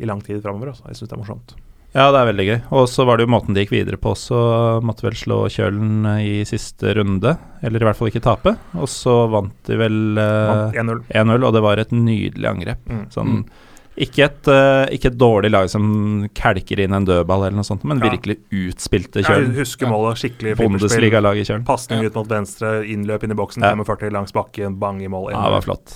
i 0.04 0.10
lang 0.10 0.22
tid 0.26 0.42
framover. 0.44 0.74
Altså. 0.74 0.86
Jeg 0.92 1.00
syns 1.00 1.10
det 1.10 1.18
er 1.18 1.24
morsomt. 1.24 1.56
Ja, 1.94 2.08
det 2.10 2.20
er 2.24 2.30
veldig 2.32 2.46
gøy. 2.48 2.62
Og 2.74 2.88
så 2.90 3.04
var 3.06 3.18
det 3.20 3.28
jo 3.28 3.32
måten 3.36 3.54
de 3.54 3.62
gikk 3.62 3.76
videre 3.76 4.00
på 4.02 4.16
også. 4.16 4.38
Måtte 4.82 5.06
vel 5.06 5.14
slå 5.20 5.44
Kjølen 5.54 6.08
i 6.26 6.40
siste 6.50 6.96
runde, 6.98 7.36
eller 7.62 7.84
i 7.84 7.86
hvert 7.86 8.00
fall 8.00 8.10
ikke 8.10 8.24
tape. 8.26 8.56
Og 8.74 8.90
så 8.90 9.14
vant 9.30 9.54
de 9.70 9.78
vel 9.78 10.18
øh, 10.18 10.72
1-0. 10.74 11.04
1-0, 11.14 11.46
og 11.46 11.54
det 11.54 11.62
var 11.62 11.78
et 11.84 11.94
nydelig 11.94 12.50
angrep. 12.50 12.82
Mm. 12.90 13.06
Sånn, 13.14 13.30
Mm. 13.36 13.46
ikke, 14.08 14.24
et, 14.26 14.48
øh, 14.50 14.88
ikke 14.96 15.12
et 15.12 15.18
dårlig 15.22 15.52
lag 15.54 15.70
som 15.70 16.28
kelker 16.34 16.80
inn 16.82 16.96
en 16.98 17.06
dødball 17.06 17.44
eller 17.46 17.60
noe 17.60 17.68
sånt, 17.70 17.84
men 17.86 18.00
Ja. 18.02 18.10
virkelig 18.10 18.40
utspilte 18.50 19.22
Jeg 19.22 19.26
Kjølen. 19.30 19.54
husker 19.54 19.86
målet. 19.88 20.18
Skikkelig. 20.18 20.56
Bundesliga-lag 20.58 21.38
i 21.38 21.44
Kjølen. 21.46 21.64
Pasning 21.64 22.02
Ja. 22.02 22.08
ut 22.10 22.16
mot 22.16 22.28
venstre, 22.28 22.82
innløp 22.90 23.24
inn 23.24 23.32
i 23.32 23.36
boksen, 23.38 23.62
Ja. 23.62 23.76
45 23.76 24.10
langs 24.12 24.34
bakken, 24.34 24.80
bang 24.80 25.00
i 25.04 25.08
mål. 25.08 25.30
Ja, 25.30 25.44
det 25.46 25.52
var 25.52 25.62
flott. 25.62 25.94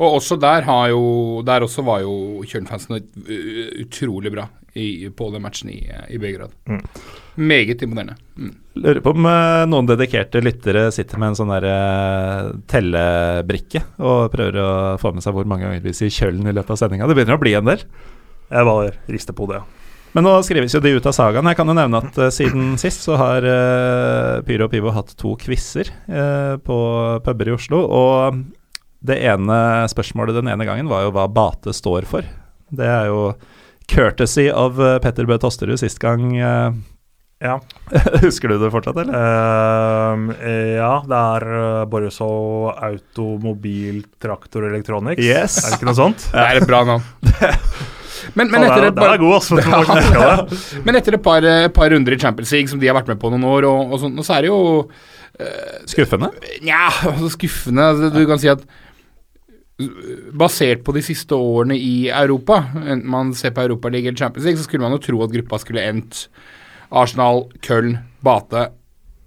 Og 0.00 0.16
også 0.16 0.38
der 0.40 0.64
har 0.64 0.88
jo 0.88 1.42
Der 1.44 1.66
også 1.66 1.84
var 1.84 2.00
jo 2.04 2.42
Kjølen-fansen 2.46 2.96
utrolig 3.82 4.32
bra 4.32 4.48
i, 4.74 5.08
på 5.10 5.30
den 5.34 5.42
matchen 5.42 5.70
i, 5.72 5.80
i 6.14 6.18
Beograd. 6.18 6.52
Mm. 6.70 6.82
Meget 7.50 7.82
imponerende. 7.82 8.14
Mm. 8.36 8.52
Lurer 8.84 9.00
på 9.02 9.14
om 9.16 9.26
øh, 9.26 9.64
noen 9.66 9.88
dedikerte 9.88 10.42
lyttere 10.44 10.84
sitter 10.94 11.18
med 11.18 11.32
en 11.32 11.38
sånn 11.40 11.50
der 11.50 11.66
øh, 11.66 12.52
tellebrikke 12.70 13.82
og 13.98 14.30
prøver 14.30 14.60
å 14.62 14.70
få 15.02 15.10
med 15.16 15.26
seg 15.26 15.34
hvor 15.34 15.48
mange 15.50 15.66
ganger 15.66 15.82
vi 15.84 15.96
sier 15.96 16.14
Kjølen 16.14 16.46
i 16.46 16.54
løpet 16.54 16.76
av 16.76 16.80
sendinga. 16.84 17.10
Det 17.10 17.18
begynner 17.18 17.38
å 17.38 17.42
bli 17.42 17.56
en 17.58 17.66
del. 17.66 17.82
Jeg 18.50 18.68
bare 18.70 18.94
rister 19.10 19.36
på 19.36 19.50
det. 19.50 19.60
Men 20.14 20.26
nå 20.26 20.32
skrives 20.42 20.74
jo 20.74 20.82
de 20.82 20.94
ut 20.96 21.06
av 21.06 21.14
sagaen. 21.14 21.46
Jeg 21.50 21.58
kan 21.58 21.70
jo 21.70 21.74
nevne 21.78 22.00
at 22.02 22.16
uh, 22.18 22.30
siden 22.34 22.72
sist 22.82 23.04
så 23.06 23.18
har 23.20 23.46
uh, 23.46 24.40
Pyro 24.46 24.66
og 24.66 24.72
Pivo 24.72 24.90
hatt 24.94 25.12
to 25.18 25.36
quizer 25.38 25.92
uh, 26.10 26.56
på 26.58 26.78
puber 27.22 27.52
i 27.52 27.54
Oslo. 27.54 27.84
Og 27.86 28.40
det 29.00 29.16
ene 29.24 29.56
spørsmålet 29.88 30.36
den 30.40 30.50
ene 30.52 30.66
gangen 30.68 30.88
var 30.90 31.06
jo 31.06 31.12
hva 31.16 31.26
Bate 31.32 31.72
står 31.76 32.04
for. 32.10 32.26
Det 32.70 32.86
er 32.86 33.06
jo 33.08 33.32
courtesy 33.90 34.48
av 34.52 34.76
eh, 34.80 34.98
Petter 35.02 35.26
Bø 35.26 35.38
Tosterud 35.42 35.80
sist 35.80 35.98
gang. 36.02 36.34
eh, 36.36 36.72
Ja. 37.40 37.54
husker 38.26 38.52
du 38.52 38.58
det 38.60 38.68
fortsatt, 38.70 38.98
eller? 39.00 39.16
Eh, 39.16 40.74
ja, 40.76 40.92
det 41.08 41.20
er 41.40 41.86
Borreso 41.90 42.28
Automobil 42.76 44.02
Traktor 44.20 44.66
Electronics. 44.68 45.24
Yes. 45.24 45.56
Er 45.64 45.72
det 45.72 45.78
ikke 45.80 45.88
noe 45.88 45.96
sånt? 45.98 46.26
Det 46.34 46.44
er 46.44 46.60
et 46.60 46.68
bra 46.68 46.84
navn. 46.84 47.02
Men, 48.36 48.50
men, 48.52 48.62
etter 48.62 48.82
det 48.84 48.88
er- 48.90 48.98
par, 49.00 49.16
god, 49.18 49.32
altså. 49.38 49.56
ja, 50.12 50.34
men 50.84 50.94
etter 50.98 51.14
et 51.16 51.22
par, 51.24 51.42
par 51.74 51.88
runder 51.90 52.14
i 52.14 52.18
Champions 52.20 52.50
League 52.52 52.68
som 52.70 52.78
de 52.78 52.86
har 52.86 52.94
vært 52.94 53.08
med 53.08 53.18
på 53.18 53.30
noen 53.32 53.46
år, 53.48 53.64
og, 53.66 53.94
og, 53.94 54.02
sånn, 54.02 54.20
så 54.22 54.34
er 54.36 54.44
det 54.44 54.50
jo 54.52 54.58
Skuffende? 55.88 56.28
Nja, 56.62 56.90
altså 57.08 57.30
skuffende. 57.32 57.86
Altså, 57.94 58.10
du 58.12 58.20
kan 58.28 58.38
si 58.42 58.50
at 58.52 58.60
basert 60.36 60.84
på 60.86 60.94
de 60.96 61.02
siste 61.04 61.36
årene 61.36 61.76
i 61.78 62.08
Europa, 62.08 62.62
enten 62.80 63.08
man 63.10 63.34
ser 63.36 63.54
på 63.56 63.64
Europaligaen 63.64 64.12
eller 64.12 64.22
Champions 64.24 64.46
League, 64.46 64.60
så 64.60 64.68
skulle 64.68 64.84
man 64.84 64.96
jo 64.96 65.02
tro 65.04 65.22
at 65.24 65.34
gruppa 65.34 65.60
skulle 65.62 65.84
endt 65.88 66.26
Arsenal, 66.90 67.46
Köln, 67.64 67.98
Bate 68.24 68.68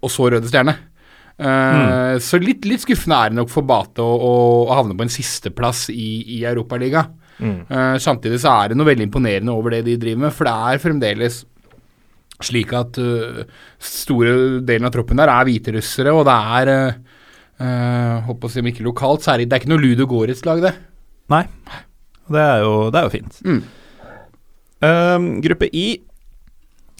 og 0.03 0.11
så 0.11 0.29
Røde 0.33 0.49
Stjerne. 0.51 0.75
Eh, 1.37 2.19
Så 2.21 2.37
litt, 2.41 2.65
litt 2.69 2.83
skuffende 2.83 3.17
er 3.17 3.31
det 3.31 3.39
nok 3.39 3.51
for 3.51 3.65
Bate 3.65 4.03
å, 4.03 4.13
å, 4.13 4.33
å 4.67 4.75
havne 4.77 4.97
på 4.97 5.05
en 5.05 5.13
sisteplass 5.13 5.87
i, 5.93 6.39
i 6.39 6.43
Europaligaen. 6.45 7.19
Mm. 7.39 7.63
Uh, 7.65 7.95
samtidig 7.97 8.37
så 8.43 8.51
er 8.53 8.71
det 8.71 8.77
noe 8.77 8.87
veldig 8.91 9.07
imponerende 9.07 9.55
over 9.55 9.73
det 9.73 9.81
de 9.87 9.97
driver 9.97 10.27
med, 10.27 10.35
for 10.35 10.45
det 10.47 10.53
er 10.53 10.83
fremdeles 10.83 11.39
slik 12.43 12.73
at 12.77 12.99
uh, 13.01 13.41
store 13.81 14.61
delen 14.61 14.85
av 14.85 14.93
troppen 14.93 15.17
der 15.17 15.31
er 15.33 15.47
hviterussere, 15.47 16.13
og 16.13 16.27
det 16.29 16.35
er 16.59 16.71
uh, 16.71 17.12
uh, 17.61 18.23
Håper 18.27 18.49
å 18.49 18.53
si 18.53 18.63
om 18.63 18.69
ikke 18.71 18.85
lokalt, 18.85 19.25
så 19.25 19.33
er 19.33 19.43
det, 19.43 19.51
det 19.51 19.57
er 19.57 19.63
ikke 19.63 19.73
noe 19.73 19.83
Ludo 19.83 20.07
Goretz-lag, 20.09 20.63
det. 20.63 20.73
Nei. 21.33 21.45
Det 22.33 22.39
er 22.39 22.63
jo, 22.63 22.73
det 22.93 22.99
er 22.99 23.07
jo 23.07 23.13
fint. 23.13 23.41
Mm. 23.43 23.63
Um, 24.83 25.27
gruppe 25.43 25.69
I, 25.71 25.87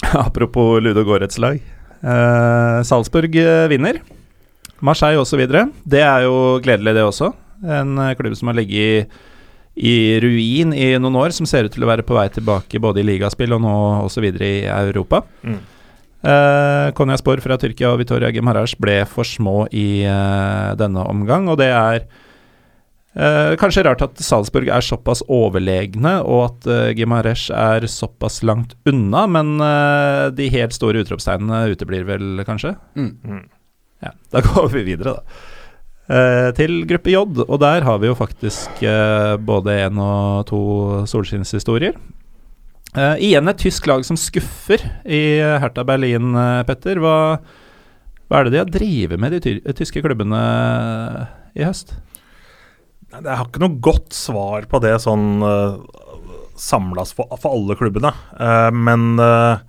apropos 0.25 0.79
Ludo 0.83 1.03
Goretz 1.07 1.39
lag. 1.41 1.61
Uh, 2.03 2.83
Salzburg 2.83 3.35
eh, 3.39 3.67
vinner. 3.71 4.01
Marseille 4.83 5.19
osv. 5.19 5.39
videre. 5.39 5.69
Det 5.87 6.01
er 6.03 6.25
jo 6.25 6.59
gledelig, 6.63 6.95
det 6.97 7.05
også. 7.07 7.31
En 7.63 7.95
eh, 8.03 8.15
klubb 8.19 8.35
som 8.35 8.51
har 8.51 8.57
ligget 8.57 9.07
i, 9.07 9.87
i 9.87 9.93
ruin 10.19 10.73
i 10.75 10.89
noen 10.99 11.19
år, 11.21 11.31
som 11.35 11.47
ser 11.47 11.69
ut 11.69 11.73
til 11.73 11.85
å 11.85 11.89
være 11.89 12.03
på 12.03 12.17
vei 12.17 12.27
tilbake 12.35 12.81
både 12.83 12.99
i 12.99 13.07
ligaspill 13.07 13.55
og 13.55 13.63
nå 13.63 13.75
osv. 14.03 14.25
videre 14.25 14.49
i 14.49 14.65
Europa. 14.67 15.23
Mm. 15.47 15.61
Uh, 16.23 16.87
Konyaspor 16.95 17.41
fra 17.43 17.57
Tyrkia 17.59 17.89
og 17.91 17.97
Vitoria 17.99 18.29
Gemaras 18.31 18.77
ble 18.79 19.01
for 19.11 19.27
små 19.27 19.65
i 19.75 20.05
uh, 20.07 20.71
denne 20.79 21.03
omgang, 21.11 21.49
og 21.51 21.57
det 21.59 21.67
er 21.67 22.05
uh, 23.19 23.51
kanskje 23.59 23.83
rart 23.83 24.05
at 24.05 24.21
Salzburg 24.23 24.71
er 24.71 24.85
såpass 24.87 25.19
overlegne, 25.27 26.13
og 26.23 26.45
at 26.45 26.69
uh, 26.71 26.93
Gimaresh 26.95 27.51
er 27.51 27.89
såpass 27.91 28.39
langt 28.47 28.77
unna, 28.87 29.25
men 29.27 29.57
de 30.37 30.47
helt 30.53 30.75
store 30.75 31.03
utropstegnene 31.03 31.75
uteblir 31.75 32.07
vel, 32.07 32.39
kanskje? 32.47 32.77
Mm. 32.95 33.11
Mm. 33.27 33.43
Ja, 34.07 34.15
Da 34.31 34.45
går 34.47 34.71
vi 34.77 34.87
videre, 34.93 35.17
da. 35.19 35.51
Eh, 36.03 36.49
til 36.55 36.81
gruppe 36.83 37.11
J, 37.13 37.21
og 37.47 37.59
der 37.63 37.83
har 37.87 37.99
vi 37.99 38.09
jo 38.09 38.15
faktisk 38.15 38.81
både 39.47 39.77
én 39.85 39.99
og 40.03 40.47
to 40.49 40.63
solskinnshistorier. 41.07 41.95
Eh, 42.93 43.15
igjen 43.25 43.49
et 43.49 43.57
tysk 43.57 43.87
lag 43.89 44.03
som 44.05 44.17
skuffer 44.19 44.83
i 45.01 45.41
Hertha 45.41 45.81
Berlin, 45.87 46.35
eh, 46.37 46.63
Petter. 46.67 46.99
Hva, 47.01 47.39
hva 48.29 48.39
er 48.39 48.45
det 48.45 48.53
de 48.53 48.61
har 48.61 48.69
drevet 48.69 49.21
med, 49.21 49.33
de 49.33 49.41
ty 49.41 49.73
tyske 49.79 50.03
klubbene 50.05 50.41
i 51.57 51.65
høst? 51.65 51.95
Jeg 53.13 53.29
har 53.29 53.45
ikke 53.45 53.61
noe 53.61 53.81
godt 53.81 54.13
svar 54.17 54.65
på 54.69 54.79
det 54.81 54.95
sånn 55.03 55.43
uh, 55.45 55.81
samlas 56.57 57.11
for, 57.13 57.29
for 57.37 57.53
alle 57.53 57.77
klubbene. 57.77 58.09
Uh, 58.33 58.69
men 58.73 59.21
eh, 59.21 59.61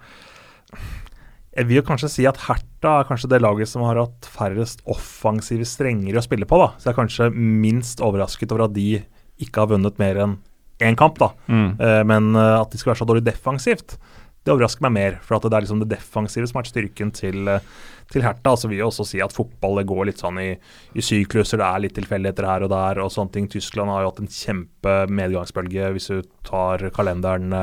jeg 1.59 1.69
vil 1.69 1.81
jo 1.83 1.85
kanskje 1.91 2.13
si 2.13 2.25
at 2.29 2.41
Hertha 2.47 2.95
er 3.03 3.09
kanskje 3.09 3.29
det 3.35 3.43
laget 3.45 3.69
som 3.69 3.85
har 3.85 4.01
hatt 4.01 4.29
færrest 4.33 4.81
offensive 4.89 5.69
strenger 5.69 6.17
å 6.17 6.25
spille 6.25 6.49
på. 6.49 6.61
da. 6.61 6.73
Så 6.79 6.89
jeg 6.89 6.95
er 6.95 7.01
kanskje 7.03 7.31
minst 7.37 8.01
overrasket 8.05 8.53
over 8.53 8.67
at 8.69 8.77
de 8.77 9.03
ikke 9.45 9.61
har 9.61 9.73
vunnet 9.75 10.01
mer 10.01 10.25
enn 10.25 10.39
én 10.83 10.97
kamp. 10.97 11.19
da. 11.19 11.33
Mm. 11.47 11.81
Eh, 11.81 12.03
men 12.05 12.35
eh, 12.35 12.61
at 12.61 12.71
de 12.71 12.81
skal 12.81 12.93
være 12.93 13.03
så 13.03 13.09
dårlig 13.09 13.25
defensivt, 13.27 13.99
det 14.45 14.53
overrasker 14.53 14.85
meg 14.85 14.95
mer. 14.97 15.19
For 15.25 15.39
at 15.39 15.47
det 15.49 15.57
er 15.57 15.65
liksom 15.65 15.83
det 15.83 15.93
defensive 15.95 16.49
som 16.49 16.59
har 16.59 16.65
vært 16.65 16.75
styrken 16.75 17.13
til, 17.17 17.49
eh, 17.49 17.69
til 18.13 18.27
Hertha. 18.27 18.53
Altså 18.53 18.69
vil 18.69 18.83
jo 18.83 18.91
også 18.91 19.07
si 19.09 19.23
at 19.25 19.35
fotball 19.35 19.83
går 19.89 20.11
litt 20.11 20.21
sånn 20.21 20.41
i, 20.43 20.51
i 20.93 21.05
sykluser, 21.05 21.61
det 21.61 21.69
er 21.69 21.85
litt 21.87 21.97
tilfeldigheter 21.97 22.49
her 22.49 22.67
og 22.67 22.73
der 22.75 23.01
og 23.05 23.13
sånne 23.15 23.37
ting. 23.37 23.51
Tyskland 23.53 23.93
har 23.93 24.05
jo 24.05 24.13
hatt 24.13 24.25
en 24.25 24.33
kjempe 24.33 24.99
medgangsbølge 25.09 25.95
hvis 25.97 26.11
du 26.13 26.35
tar 26.45 26.91
kalenderen 26.95 27.55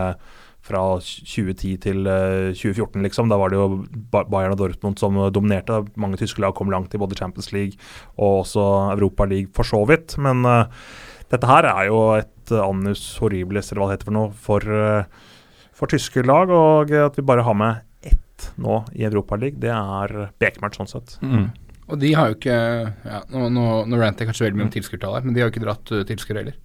fra 0.62 0.82
2010 1.02 1.78
til 1.82 2.10
eh, 2.10 2.52
2014, 2.54 3.02
liksom. 3.06 3.30
Da 3.32 3.38
var 3.42 3.52
det 3.52 3.58
jo 3.58 3.82
Bayern 4.14 4.54
og 4.54 4.60
Dortmund 4.62 5.02
som 5.02 5.18
dominerte. 5.34 5.82
Mange 6.00 6.20
tyske 6.22 6.44
lag 6.44 6.54
kom 6.58 6.72
langt 6.74 6.94
i 6.94 7.02
både 7.02 7.18
Champions 7.18 7.50
League 7.56 7.80
og 8.18 8.44
også 8.44 8.66
Europa 8.96 9.26
League 9.30 9.50
for 9.58 9.68
så 9.68 9.82
vidt. 9.90 10.18
Men 10.22 10.46
eh, 10.46 10.86
dette 11.32 11.48
her 11.48 11.68
er 11.70 11.88
jo 11.88 12.02
et 12.18 12.52
eh, 12.52 12.64
annus 12.64 13.06
horribles, 13.22 13.72
eller 13.72 13.84
hva 13.84 13.90
det 13.90 13.98
heter 14.00 14.10
for 14.10 14.18
noe, 14.18 14.34
for, 14.48 14.68
eh, 14.76 15.32
for 15.78 15.92
tyske 15.92 16.26
lag. 16.28 16.52
Og 16.52 16.92
at 16.92 17.20
vi 17.20 17.26
bare 17.28 17.46
har 17.48 17.58
med 17.58 17.88
ett 18.04 18.50
nå 18.62 18.82
i 18.98 19.06
Europa 19.08 19.40
League, 19.40 19.62
det 19.62 19.72
er 19.72 20.32
bekmørkt 20.42 20.82
sånn 20.82 20.92
sett. 20.92 21.16
Mm. 21.24 21.50
Og 21.92 22.00
de 22.00 22.12
har 22.16 22.30
jo 22.30 22.38
ikke 22.38 22.56
ja, 22.56 23.18
Nå, 23.34 23.50
nå, 23.52 23.64
nå 23.90 23.98
ranter 24.00 24.24
jeg 24.24 24.32
kanskje 24.32 24.46
veldig 24.46 24.60
mye 24.60 24.68
om 24.70 24.76
tilskuertall 24.76 25.18
her, 25.18 25.26
men 25.26 25.36
de 25.36 25.42
har 25.42 25.50
jo 25.50 25.54
ikke 25.54 25.66
dratt 25.66 25.92
uh, 25.92 26.04
tilskuere 26.08 26.44
heller. 26.44 26.56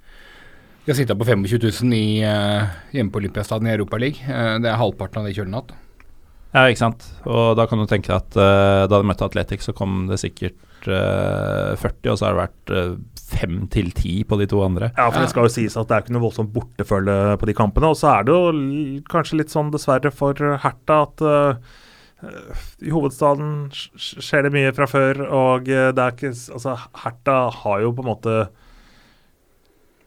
De 0.85 0.93
har 0.93 0.99
sittet 1.01 1.19
på 1.19 1.27
25 1.27 1.59
000 1.83 1.97
i, 1.97 2.21
uh, 2.23 2.77
hjemme 2.95 3.11
på 3.11 3.19
Olympiastaden 3.19 3.67
i 3.67 3.73
Europaligaen. 3.75 4.23
Uh, 4.31 4.53
det 4.63 4.71
er 4.71 4.79
halvparten 4.79 5.23
av 5.23 5.27
det 5.27 5.35
kjølen 5.35 5.57
har 5.57 5.65
hatt. 5.65 5.75
Ja, 6.53 6.63
ikke 6.71 6.85
sant. 6.85 7.09
Og 7.27 7.57
da 7.59 7.67
kan 7.67 7.83
du 7.83 7.89
tenke 7.91 8.13
deg 8.13 8.23
at 8.23 8.39
uh, 8.39 8.87
da 8.87 9.01
de 9.01 9.11
møtte 9.11 9.27
Atletic, 9.27 9.67
så 9.67 9.75
kom 9.77 10.07
det 10.13 10.21
sikkert 10.23 10.87
uh, 10.87 11.75
40, 11.75 12.13
og 12.13 12.21
så 12.21 12.29
har 12.29 12.37
det 12.37 12.45
vært 12.45 12.75
5 13.27 13.67
til 13.75 13.91
10 13.91 14.13
på 14.31 14.39
de 14.41 14.47
to 14.51 14.61
andre. 14.63 14.93
Ja, 14.97 15.09
for 15.11 15.23
det 15.23 15.33
skal 15.33 15.49
jo 15.49 15.55
sies 15.57 15.77
at 15.79 15.89
det 15.89 15.97
er 15.97 16.05
ikke 16.05 16.15
noe 16.15 16.27
voldsomt 16.29 16.53
bortefølge 16.55 17.17
på 17.41 17.49
de 17.49 17.57
kampene. 17.59 17.91
Og 17.91 17.99
så 17.99 18.13
er 18.13 18.27
det 18.27 18.37
jo 18.37 19.01
kanskje 19.11 19.41
litt 19.41 19.55
sånn 19.55 19.73
dessverre 19.75 20.13
for 20.15 20.39
Hertha 20.63 21.01
at 21.09 21.25
eh, 21.27 21.75
i 22.87 22.93
hovedstaden 22.95 23.51
skjer 23.75 24.47
det 24.47 24.53
mye 24.55 24.71
fra 24.77 24.89
før, 24.89 25.21
og 25.27 25.69
eh, 25.69 25.91
det 25.95 26.05
er 26.05 26.15
ikke 26.15 26.33
Altså, 26.57 26.77
Hertha 27.03 27.41
har 27.63 27.83
jo 27.83 27.93
på 27.97 28.05
en 28.07 28.11
måte 28.13 28.39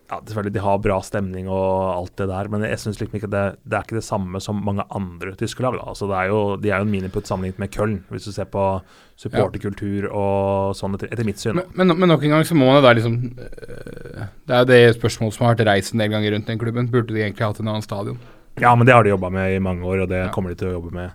ja, 0.10 0.18
selvfølgelig 0.26 0.54
De 0.56 0.62
har 0.66 0.80
bra 0.82 0.96
stemning 1.06 1.48
og 1.54 1.94
alt 1.94 2.16
det 2.18 2.28
der, 2.32 2.48
men 2.50 2.64
jeg 2.66 2.80
syns 2.82 2.98
liksom 3.00 3.20
ikke 3.20 3.30
det, 3.30 3.44
det 3.64 3.78
er 3.78 3.84
ikke 3.86 4.00
det 4.00 4.04
samme 4.08 4.42
som 4.42 4.58
mange 4.66 4.82
andre 4.96 5.36
tyske 5.38 5.62
lag. 5.62 5.78
Altså, 5.86 6.08
det 6.10 6.18
er 6.18 6.32
jo, 6.32 6.40
de 6.58 6.72
er 6.72 6.82
jo 6.82 6.88
en 6.88 6.92
miniputt 6.96 7.30
sammenlignet 7.30 7.60
med 7.62 7.70
Köln, 7.76 8.00
hvis 8.10 8.26
du 8.26 8.32
ser 8.34 8.50
på 8.50 8.64
supporterkultur 9.20 10.08
og 10.10 10.74
sånn, 10.80 10.96
etter, 10.98 11.12
etter 11.14 11.28
mitt 11.28 11.42
syn. 11.42 11.60
Men, 11.60 11.70
men, 11.76 11.94
men 12.00 12.10
nok 12.14 12.24
en 12.26 12.34
gang 12.38 12.46
så 12.48 12.58
må 12.58 12.70
man 12.70 12.80
jo 12.80 12.86
da 12.88 12.94
liksom 12.98 13.18
øh, 13.38 14.28
Det 14.48 14.56
er 14.56 14.64
jo 14.64 14.70
det 14.72 14.82
spørsmålet 14.98 15.36
som 15.38 15.46
har 15.46 15.56
vært 15.58 15.68
reist 15.70 15.94
en 15.94 16.02
del 16.04 16.14
ganger 16.14 16.34
rundt 16.36 16.50
den 16.50 16.62
klubben. 16.62 16.90
Burde 16.94 17.14
de 17.14 17.22
egentlig 17.26 17.46
hatt 17.46 17.60
en 17.62 17.70
annen 17.72 17.86
stadion? 17.86 18.20
Ja, 18.60 18.74
men 18.76 18.88
det 18.88 18.96
har 18.96 19.06
de 19.06 19.14
jobba 19.14 19.30
med 19.32 19.56
i 19.56 19.60
mange 19.64 19.86
år, 19.88 20.06
og 20.06 20.10
det 20.12 20.24
Ja. 20.26 20.32
kommer 20.36 20.50
de 20.52 20.56
til 20.60 20.72
å 20.72 20.78
jobbe 20.80 20.92
med 20.96 21.12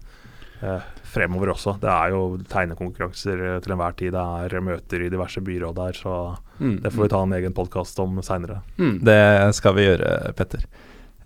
eh, 0.63 0.85
fremover 1.15 1.53
også. 1.55 1.77
Det 1.81 1.91
er 1.91 2.11
jo 2.15 2.23
tegnekonkurranser 2.53 3.45
eh, 3.55 3.61
til 3.65 3.73
enhver 3.77 3.95
tid. 3.99 4.13
Det 4.17 4.25
er 4.55 4.65
møter 4.67 5.07
i 5.07 5.13
diverse 5.13 5.41
byråd 5.45 5.79
der, 5.83 5.93
så 6.03 6.17
Mm. 6.61 6.77
det 6.85 6.93
får 6.95 7.03
vi 7.03 7.09
ta 7.11 7.21
en 7.25 7.33
egen 7.35 7.53
podkast 7.53 7.99
om 7.99 8.21
seinere. 8.23 8.61
Mm. 8.79 8.99
Det 9.03 9.55
skal 9.57 9.75
vi 9.75 9.89
gjøre, 9.89 10.35
Petter. 10.39 10.61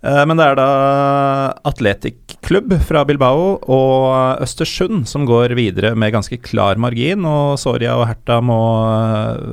Eh, 0.01 0.23
Men 0.25 0.37
det 0.39 0.45
er 0.47 0.55
da 0.57 1.53
Atletic 1.69 2.37
Klubb 2.41 2.71
fra 2.87 3.03
Bilbao 3.05 3.59
og 3.67 4.39
Østersund 4.41 5.05
som 5.07 5.25
går 5.27 5.53
videre 5.59 5.91
med 5.95 6.13
ganske 6.15 6.39
klar 6.41 6.79
margin, 6.81 7.25
og 7.29 7.59
Soria 7.59 7.93
og 7.99 8.07
Herta 8.07 8.39
må 8.41 8.57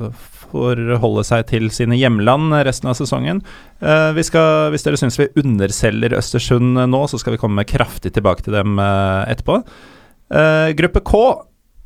eh, 0.07 0.09
forholde 0.47 1.25
seg 1.27 1.45
til 1.49 1.67
sine 1.75 1.97
hjemland 1.99 2.55
resten 2.65 2.87
av 2.89 2.95
sesongen. 2.97 3.41
Eh, 3.81 4.13
Vi 4.17 4.23
skal, 4.23 4.71
hvis 4.71 4.83
dere 4.87 4.97
syns 4.97 5.19
vi 5.19 5.27
underselger 5.43 6.15
Østersund 6.17 6.79
nå, 6.89 7.03
så 7.11 7.19
skal 7.19 7.35
vi 7.35 7.41
komme 7.43 7.67
kraftig 7.67 8.13
tilbake 8.15 8.41
til 8.47 8.53
dem 8.57 8.79
etterpå. 8.79 9.61
Eh, 10.27 10.73
Gruppe 10.75 10.99
K, 10.99 11.43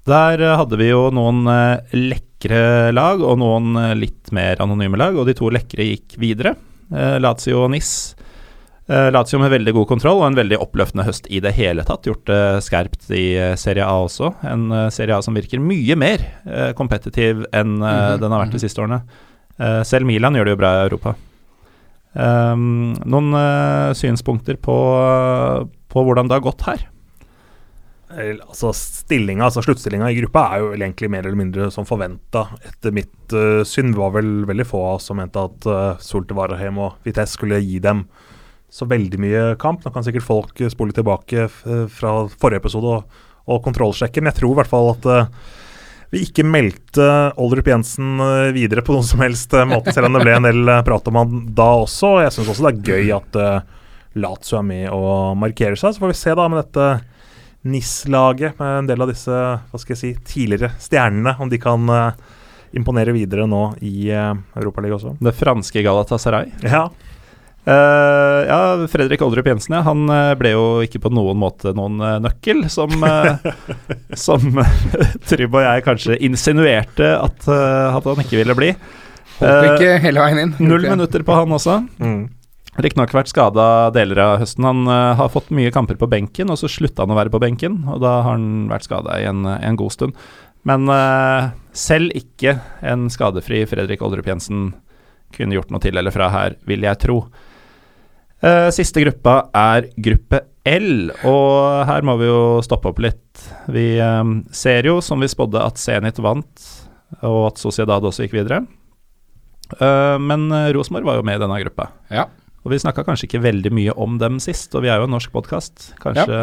der 0.09 0.41
eh, 0.41 0.57
hadde 0.57 0.79
vi 0.79 0.89
jo 0.89 1.05
noen 1.13 1.45
eh, 1.51 1.93
lekre 1.93 2.89
lag 2.95 3.21
og 3.21 3.37
noen 3.37 3.77
litt 3.99 4.31
mer 4.33 4.61
anonyme 4.63 4.97
lag, 4.97 5.17
og 5.17 5.29
de 5.29 5.37
to 5.37 5.51
lekre 5.53 5.85
gikk 5.91 6.17
videre. 6.21 6.55
Lazio 6.91 7.61
og 7.63 7.69
NIS. 7.71 7.91
Lazio 8.91 9.37
med 9.39 9.53
veldig 9.53 9.71
god 9.77 9.85
kontroll 9.87 10.17
og 10.17 10.25
en 10.25 10.35
veldig 10.35 10.57
oppløftende 10.59 11.05
høst 11.07 11.29
i 11.31 11.39
det 11.39 11.53
hele 11.55 11.85
tatt. 11.87 12.03
Gjort 12.09 12.25
det 12.27 12.39
skerpt 12.65 13.05
i 13.15 13.37
Serie 13.55 13.85
A 13.87 13.93
også. 14.03 14.33
En 14.43 14.65
Serie 14.91 15.15
A 15.15 15.23
som 15.23 15.37
virker 15.37 15.61
mye 15.63 15.95
mer 15.95 16.25
kompetitiv 16.75 17.45
enn 17.53 17.77
mm 17.77 17.85
-hmm. 17.85 18.19
den 18.19 18.31
har 18.31 18.41
vært 18.41 18.51
de 18.51 18.59
mhm. 18.59 18.65
siste 18.65 18.81
årene. 18.81 19.01
Selv 19.85 20.05
Milan 20.05 20.35
gjør 20.35 20.45
det 20.45 20.51
jo 20.51 20.61
bra 20.65 20.73
i 20.73 20.83
Europa. 20.89 21.15
Um, 22.11 22.93
noen 23.05 23.95
synspunkter 23.95 24.57
på, 24.59 24.75
på 25.87 26.03
hvordan 26.03 26.27
det 26.27 26.35
har 26.35 26.43
gått 26.43 26.61
her? 26.67 26.90
Eh, 28.17 28.35
Altså 28.47 28.71
stillinga, 28.75 29.47
altså 29.47 29.63
Sluttstillinga 29.65 30.09
i 30.11 30.17
gruppa 30.19 30.47
er 30.51 30.63
jo 30.63 30.73
egentlig 30.75 31.09
mer 31.11 31.25
eller 31.25 31.39
mindre 31.39 31.69
som 31.73 31.87
forventa, 31.87 32.47
etter 32.67 32.93
mitt 32.95 33.35
uh, 33.35 33.63
syn. 33.67 33.93
Var 33.95 34.13
vel 34.17 34.31
veldig 34.49 34.67
få 34.67 34.81
av 34.83 34.99
oss 34.99 35.09
som 35.09 35.19
mente 35.21 35.41
at 35.41 35.67
uh, 35.69 36.01
Solte 36.03 36.35
Varaheim 36.37 36.79
og 36.81 37.01
Vitesse 37.07 37.37
skulle 37.37 37.61
gi 37.63 37.79
dem 37.83 38.05
så 38.71 38.87
veldig 38.87 39.19
mye 39.19 39.41
kamp. 39.59 39.83
Nå 39.83 39.91
kan 39.91 40.05
sikkert 40.05 40.23
folk 40.23 40.61
eh, 40.63 40.71
spole 40.71 40.95
tilbake 40.95 41.49
f 41.49 41.57
fra 41.91 42.13
forrige 42.39 42.61
episode 42.61 42.93
og, 42.95 43.17
og 43.51 43.59
kontrollsjekke, 43.65 44.21
men 44.21 44.31
jeg 44.31 44.39
tror 44.39 44.53
i 44.53 44.59
hvert 44.61 44.71
fall 44.71 44.93
at 44.93 45.07
uh, 45.11 45.49
vi 46.11 46.21
ikke 46.23 46.45
meldte 46.47 47.07
Oldrup 47.39 47.67
Jensen 47.67 48.19
videre 48.55 48.83
på 48.83 48.95
noen 48.95 49.07
som 49.07 49.23
helst 49.23 49.53
måte, 49.67 49.93
selv 49.95 50.09
om 50.09 50.15
det 50.17 50.23
ble 50.25 50.33
en 50.35 50.47
del 50.47 50.71
prat 50.87 51.07
om 51.07 51.19
han 51.19 51.37
da 51.55 51.69
også. 51.83 52.17
Jeg 52.25 52.35
syns 52.35 52.51
også 52.51 52.67
det 52.67 52.73
er 52.73 52.95
gøy 52.95 53.13
at 53.15 53.39
uh, 53.39 53.83
Lazio 54.19 54.59
er 54.59 54.67
med 54.67 54.89
og 54.91 55.37
markerer 55.39 55.79
seg. 55.79 55.95
Så 55.95 56.03
får 56.03 56.11
vi 56.11 56.19
se 56.19 56.35
da 56.35 56.47
med 56.51 56.63
dette 56.65 56.89
NIS-laget 57.61 58.59
med 58.59 58.77
en 58.79 58.89
del 58.89 59.03
av 59.03 59.11
disse 59.11 59.31
hva 59.31 59.79
skal 59.81 59.93
jeg 59.93 60.01
si, 60.01 60.11
tidligere 60.25 60.71
stjernene, 60.81 61.35
om 61.41 61.49
de 61.51 61.59
kan 61.61 61.93
eh, 61.93 62.37
imponere 62.77 63.13
videre 63.13 63.45
nå 63.49 63.65
i 63.83 64.09
uh, 64.15 64.31
Europaligaen 64.55 64.97
også. 64.97 65.15
Det 65.19 65.35
franske 65.37 65.85
Galatasaray. 65.85 66.53
Ja, 66.67 66.89
Uh, 67.61 68.41
ja, 68.47 68.87
Fredrik 68.89 69.21
Oldrup 69.21 69.45
Jensen, 69.45 69.75
ja, 69.75 69.83
han 69.85 70.09
ble 70.39 70.55
jo 70.55 70.63
ikke 70.81 70.97
på 71.03 71.11
noen 71.13 71.37
måte 71.37 71.75
noen 71.77 71.99
nøkkel, 72.23 72.63
som, 72.73 72.89
uh, 73.05 73.37
som 74.25 74.47
Trym 75.29 75.59
og 75.59 75.61
jeg 75.61 75.83
kanskje 75.85 76.17
insinuerte 76.25 77.11
at, 77.19 77.45
uh, 77.45 77.93
at 77.93 78.09
han 78.09 78.23
ikke 78.25 78.39
ville 78.41 78.57
bli. 78.57 78.71
Holdt 79.37 79.75
ikke 79.75 79.93
hele 80.01 80.25
veien 80.25 80.41
inn. 80.41 80.55
Null 80.57 80.89
minutter 80.89 81.21
på 81.27 81.37
han 81.37 81.53
også. 81.53 81.83
mm. 82.01 82.23
Riktignok 82.79 83.11
vært 83.11 83.27
skada 83.27 83.65
deler 83.91 84.19
av 84.23 84.37
høsten. 84.39 84.63
Han 84.63 84.85
uh, 84.87 85.11
har 85.19 85.31
fått 85.33 85.49
mye 85.51 85.73
kamper 85.75 85.97
på 85.99 86.07
benken, 86.07 86.53
og 86.53 86.59
så 86.61 86.69
slutta 86.71 87.03
han 87.03 87.11
å 87.11 87.17
være 87.17 87.33
på 87.33 87.41
benken, 87.43 87.81
og 87.91 87.99
da 87.99 88.21
har 88.21 88.37
han 88.37 88.69
vært 88.71 88.87
skada 88.87 89.17
i 89.19 89.25
en, 89.27 89.43
en 89.43 89.79
god 89.79 89.91
stund. 89.91 90.15
Men 90.67 90.87
uh, 90.87 91.51
selv 91.75 92.15
ikke 92.15 92.55
en 92.87 93.09
skadefri 93.11 93.65
Fredrik 93.67 94.03
Oldrup 94.05 94.29
Jensen 94.29 94.69
kunne 95.35 95.57
gjort 95.57 95.71
noe 95.73 95.83
til 95.83 95.99
eller 95.99 96.15
fra 96.15 96.29
her, 96.31 96.55
vil 96.69 96.87
jeg 96.87 97.01
tro. 97.03 97.25
Uh, 98.41 98.71
siste 98.71 99.03
gruppa 99.03 99.35
er 99.51 99.91
gruppe 99.99 100.45
L, 100.63 101.11
og 101.27 101.83
her 101.89 102.07
må 102.07 102.15
vi 102.21 102.29
jo 102.29 102.41
stoppe 102.63 102.93
opp 102.93 103.01
litt. 103.03 103.47
Vi 103.73 103.97
ser 104.53 104.85
jo, 104.85 104.99
som 105.01 105.19
vi 105.19 105.29
spådde, 105.31 105.57
at 105.57 105.81
Zenit 105.81 106.21
vant, 106.21 106.67
og 107.25 107.47
at 107.47 107.57
Sociedad 107.59 108.05
også 108.05 108.27
gikk 108.27 108.35
videre. 108.37 108.59
Men 110.21 110.45
Rosenborg 110.75 111.07
var 111.07 111.17
jo 111.17 111.25
med 111.25 111.39
i 111.39 111.41
denne 111.41 111.57
gruppa. 111.63 111.87
Ja. 112.13 112.27
Og 112.61 112.73
vi 112.73 112.79
snakka 112.81 113.05
kanskje 113.07 113.27
ikke 113.27 113.41
veldig 113.41 113.71
mye 113.73 113.93
om 113.97 114.19
dem 114.21 114.37
sist, 114.43 114.75
og 114.77 114.85
vi 114.85 114.91
er 114.93 115.01
jo 115.01 115.07
en 115.07 115.15
norsk 115.15 115.33
podkast. 115.33 115.91
Kanskje 116.01 116.39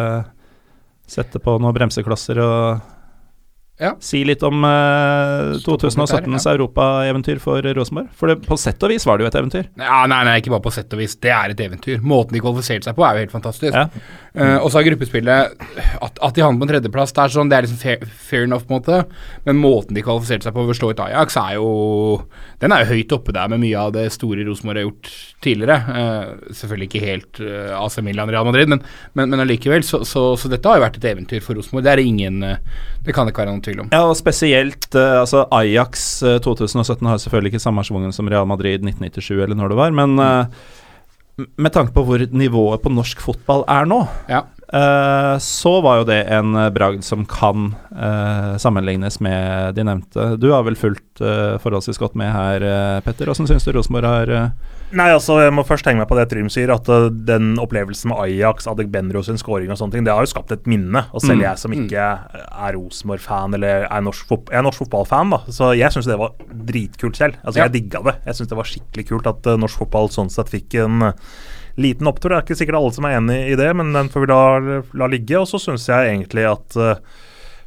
sette 1.09 1.41
på 1.41 1.55
noen 1.63 1.77
bremseklosser 1.77 2.41
og 2.43 2.97
Ja. 3.79 3.93
si 4.03 4.25
litt 4.27 4.43
om 4.43 4.65
eh, 4.67 5.53
Stoppe 5.63 5.87
litt 5.87 5.95
der, 5.95 6.25
2017s 6.27 6.47
ja. 6.49 6.55
europaeventyr 6.57 7.39
for 7.43 7.63
Rosenborg. 7.79 8.09
For 8.19 8.33
det, 8.33 8.41
på 8.47 8.59
sett 8.59 8.83
og 8.83 8.91
vis 8.91 9.07
var 9.07 9.19
det 9.19 9.27
jo 9.27 9.31
et 9.31 9.39
eventyr. 9.39 9.69
Ja, 9.79 10.01
nei, 10.11 10.19
nei, 10.27 10.39
ikke 10.43 10.51
bare 10.55 10.65
på 10.65 10.73
sett 10.75 10.95
og 10.97 11.03
vis. 11.03 11.15
Det 11.23 11.31
er 11.35 11.55
et 11.55 11.63
eventyr. 11.63 12.03
Måten 12.03 12.35
de 12.35 12.43
kvalifiserte 12.43 12.91
seg 12.91 12.99
på, 12.99 13.07
er 13.07 13.15
jo 13.15 13.25
helt 13.27 13.37
fantastisk. 13.37 13.77
Ja. 13.77 13.87
Eh, 14.39 14.57
og 14.59 14.69
så 14.71 14.79
har 14.79 14.87
gruppespillet 14.87 15.63
At, 16.05 16.19
at 16.23 16.37
de 16.37 16.43
havner 16.45 16.61
på 16.61 16.67
en 16.67 16.71
tredjeplass, 16.71 17.15
det 17.17 17.23
er 17.25 17.33
sånn, 17.35 17.49
det 17.51 17.57
er 17.57 17.67
liksom 17.67 17.81
fair, 17.81 18.05
fair 18.29 18.45
enough, 18.49 18.67
på 18.67 18.75
en 18.75 18.81
måte. 18.81 19.01
Men 19.47 19.63
måten 19.63 19.97
de 19.97 20.05
kvalifiserte 20.05 20.49
seg 20.49 20.57
på 20.57 20.67
ved 20.67 20.75
å 20.75 20.79
slå 20.79 20.93
ut 20.93 21.03
Ajax, 21.07 21.39
er 21.41 21.57
jo 21.59 21.71
Den 22.63 22.75
er 22.75 22.83
jo 22.83 22.93
høyt 22.93 23.15
oppe 23.15 23.35
der 23.35 23.51
med 23.51 23.63
mye 23.63 23.79
av 23.79 23.95
det 23.95 24.09
store 24.15 24.43
Rosenborg 24.47 24.83
har 24.83 24.89
gjort 24.89 25.13
tidligere. 25.45 25.79
Eh, 26.01 26.53
selvfølgelig 26.59 26.91
ikke 26.91 27.05
helt 27.05 27.41
uh, 27.45 27.79
AC 27.79 28.01
Milan 28.03 28.31
Real 28.33 28.47
Madrid, 28.47 28.71
men, 28.75 28.83
men, 29.15 29.31
men 29.31 29.45
allikevel. 29.45 29.87
Så, 29.87 30.03
så, 30.09 30.33
så 30.39 30.51
dette 30.51 30.67
har 30.67 30.81
jo 30.81 30.87
vært 30.89 30.99
et 30.99 31.09
eventyr 31.13 31.45
for 31.45 31.59
Rosenborg. 31.59 31.87
Det 31.87 31.95
er 31.95 32.03
ingen 32.03 32.43
eh, 32.43 32.63
Det 33.07 33.15
kan 33.15 33.31
ikke 33.31 33.45
være 33.45 33.55
noen 33.55 33.65
tvil 33.69 33.85
om. 33.85 33.93
Ja, 33.95 34.03
og 34.09 34.17
spesielt 34.19 34.89
eh, 34.99 35.21
altså 35.21 35.45
Ajax 35.55 36.09
eh, 36.27 36.41
2017 36.45 37.07
har 37.13 37.23
selvfølgelig 37.23 37.55
ikke 37.55 37.65
samme 37.69 37.85
schwungen 37.87 38.13
som 38.17 38.29
Real 38.33 38.49
Madrid 38.51 38.83
1997 38.83 39.39
eller 39.45 39.57
når 39.61 39.73
det 39.77 39.81
var, 39.85 39.95
men 40.03 40.19
eh, 40.25 40.61
med 41.55 41.71
tanke 41.71 41.95
på 41.95 42.03
hvor 42.03 42.23
nivået 42.35 42.83
på 42.83 42.91
norsk 42.91 43.21
fotball 43.23 43.61
er 43.71 43.87
nå, 43.87 44.01
Ja. 44.27 44.41
eh, 44.75 45.35
så 45.45 45.77
var 45.85 46.01
jo 46.01 46.09
det 46.09 46.25
en 46.35 46.57
eh, 46.59 46.71
bragd 46.75 47.05
som 47.07 47.23
kan 47.31 47.69
eh, 47.95 48.57
sammenlignes 48.59 49.21
med 49.23 49.77
de 49.79 49.85
nevnte. 49.87 50.33
Du 50.43 50.49
har 50.51 50.65
vel 50.67 50.75
fulgt 50.81 51.23
eh, 51.23 51.55
forholdsvis 51.63 52.01
godt 52.03 52.19
med 52.19 52.33
her, 52.35 52.67
eh, 52.67 52.99
Petter. 53.07 53.31
Hvordan 53.31 53.47
syns 53.53 53.69
du 53.69 53.71
Rosenborg 53.77 54.11
har 54.11 54.35
eh, 54.35 54.51
Nei, 54.97 55.11
altså, 55.13 55.35
jeg 55.43 55.53
må 55.53 55.61
først 55.69 55.85
henge 55.85 56.01
meg 56.01 56.09
på 56.09 56.17
det 56.17 56.23
Trym 56.31 56.47
sier, 56.49 56.71
at 56.73 56.87
uh, 56.89 57.11
den 57.13 57.59
opplevelsen 57.61 58.09
med 58.09 58.23
Ajax, 58.25 58.65
Adegbenro 58.71 59.21
sin 59.27 59.37
scoring 59.37 59.69
og 59.69 59.77
sånne 59.77 59.93
ting, 59.99 60.07
det 60.07 60.15
har 60.17 60.25
jo 60.25 60.31
skapt 60.33 60.55
et 60.55 60.65
minne. 60.71 61.03
Og 61.13 61.21
selv 61.21 61.43
Mm. 61.43 61.45
jeg 61.45 61.59
som 61.61 61.75
ikke 61.77 62.07
er 62.33 62.73
Rosenborg-fan, 62.79 63.55
eller 63.59 63.85
er 63.85 64.01
norsk, 64.07 64.33
jeg 64.33 64.57
er 64.57 64.65
norsk 64.65 64.81
fotballfan, 64.87 65.31
da, 65.35 65.39
så 65.53 65.75
jeg 65.77 65.93
syns 65.93 66.09
det 66.09 66.17
var 66.19 66.33
dritkult 66.49 67.21
selv. 67.21 67.37
Altså, 67.45 67.59
Ja. 67.61 67.69
jeg 67.69 67.73
digga 67.77 68.03
det. 68.03 68.17
Jeg 68.25 68.35
syns 68.35 68.49
det 68.49 68.57
var 68.57 68.65
skikkelig 68.65 69.07
kult 69.11 69.27
at 69.27 69.47
uh, 69.47 69.57
norsk 69.61 69.79
fotball 69.85 70.09
sånn 70.09 70.31
sett 70.33 70.49
fikk 70.49 70.75
en 70.81 71.03
uh, 71.03 71.13
liten 71.77 72.09
opptur. 72.09 72.31
Det 72.33 72.39
er 72.39 72.47
ikke 72.49 72.59
sikkert 72.65 72.81
alle 72.81 72.93
som 72.97 73.05
er 73.05 73.19
enig 73.21 73.39
i 73.53 73.57
det, 73.61 73.69
men 73.77 73.93
den 73.93 74.09
får 74.09 74.25
vi 74.25 74.33
da 74.33 74.83
la 74.95 75.07
ligge. 75.07 75.37
Og 75.39 75.47
så 75.53 75.61
syns 75.61 75.85
jeg 75.87 76.15
egentlig 76.17 76.49
at 76.49 76.77
uh, 76.81 76.95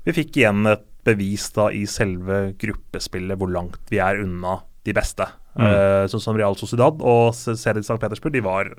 vi 0.06 0.12
fikk 0.18 0.42
igjen 0.42 0.66
et 0.74 0.82
bevis 1.06 1.52
da 1.54 1.70
i 1.70 1.86
selve 1.86 2.56
gruppespillet 2.58 3.38
hvor 3.38 3.50
langt 3.54 3.80
vi 3.94 4.02
er 4.02 4.20
unna 4.26 4.64
de 4.86 4.94
beste. 4.98 5.30
Mm. 5.58 5.66
Eh, 5.68 6.04
sånn 6.08 6.22
som 6.24 6.38
Real 6.40 6.56
Sociedad 6.56 7.02
og 7.04 7.34
Zenit 7.36 7.84
St. 7.84 8.00
Petersburg, 8.00 8.32
de 8.38 8.44
var 8.46 8.70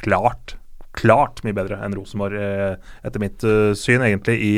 klart, 0.00 0.54
klart 0.96 1.42
mye 1.44 1.56
bedre 1.56 1.76
enn 1.84 1.96
Rosenborg, 1.96 2.38
eh, 2.40 2.76
etter 3.04 3.20
mitt 3.20 3.44
eh, 3.44 3.74
syn, 3.76 4.00
egentlig, 4.06 4.38
i 4.40 4.54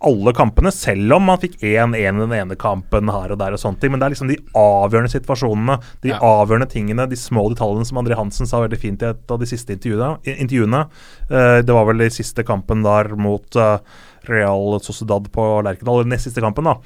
alle 0.00 0.32
kampene, 0.32 0.70
selv 0.72 1.12
om 1.12 1.26
man 1.28 1.36
fikk 1.42 1.58
1-1 1.60 1.98
i 1.98 2.04
den 2.22 2.32
ene 2.32 2.56
kampen 2.56 3.10
her 3.12 3.34
og 3.34 3.38
der 3.42 3.52
og 3.52 3.60
sånne 3.60 3.82
ting. 3.82 3.90
Men 3.92 4.00
det 4.00 4.06
er 4.06 4.14
liksom 4.14 4.30
de 4.30 4.38
avgjørende 4.56 5.12
situasjonene, 5.12 5.76
de 6.00 6.08
Ja. 6.14 6.20
avgjørende 6.24 6.70
tingene, 6.72 7.04
de 7.10 7.18
små 7.20 7.50
detaljene 7.52 7.84
som 7.84 7.98
André 8.00 8.16
Hansen 8.16 8.46
sa 8.48 8.62
veldig 8.62 8.78
fint 8.80 9.02
i 9.02 9.10
et 9.10 9.30
av 9.30 9.38
de 9.38 9.44
siste 9.44 9.74
intervjuene. 9.76 10.16
intervjuene. 10.24 10.86
Det 11.28 11.68
var 11.68 11.84
vel 11.84 12.00
i 12.00 12.08
siste 12.08 12.42
kampen 12.48 12.82
der 12.82 13.14
mot 13.14 13.50
Real 14.26 14.80
Sociedad 14.80 15.28
på 15.30 15.62
Lerkendal, 15.62 16.00
eller 16.00 16.08
nest 16.16 16.24
siste 16.28 16.40
kampen, 16.40 16.64
da, 16.64 16.76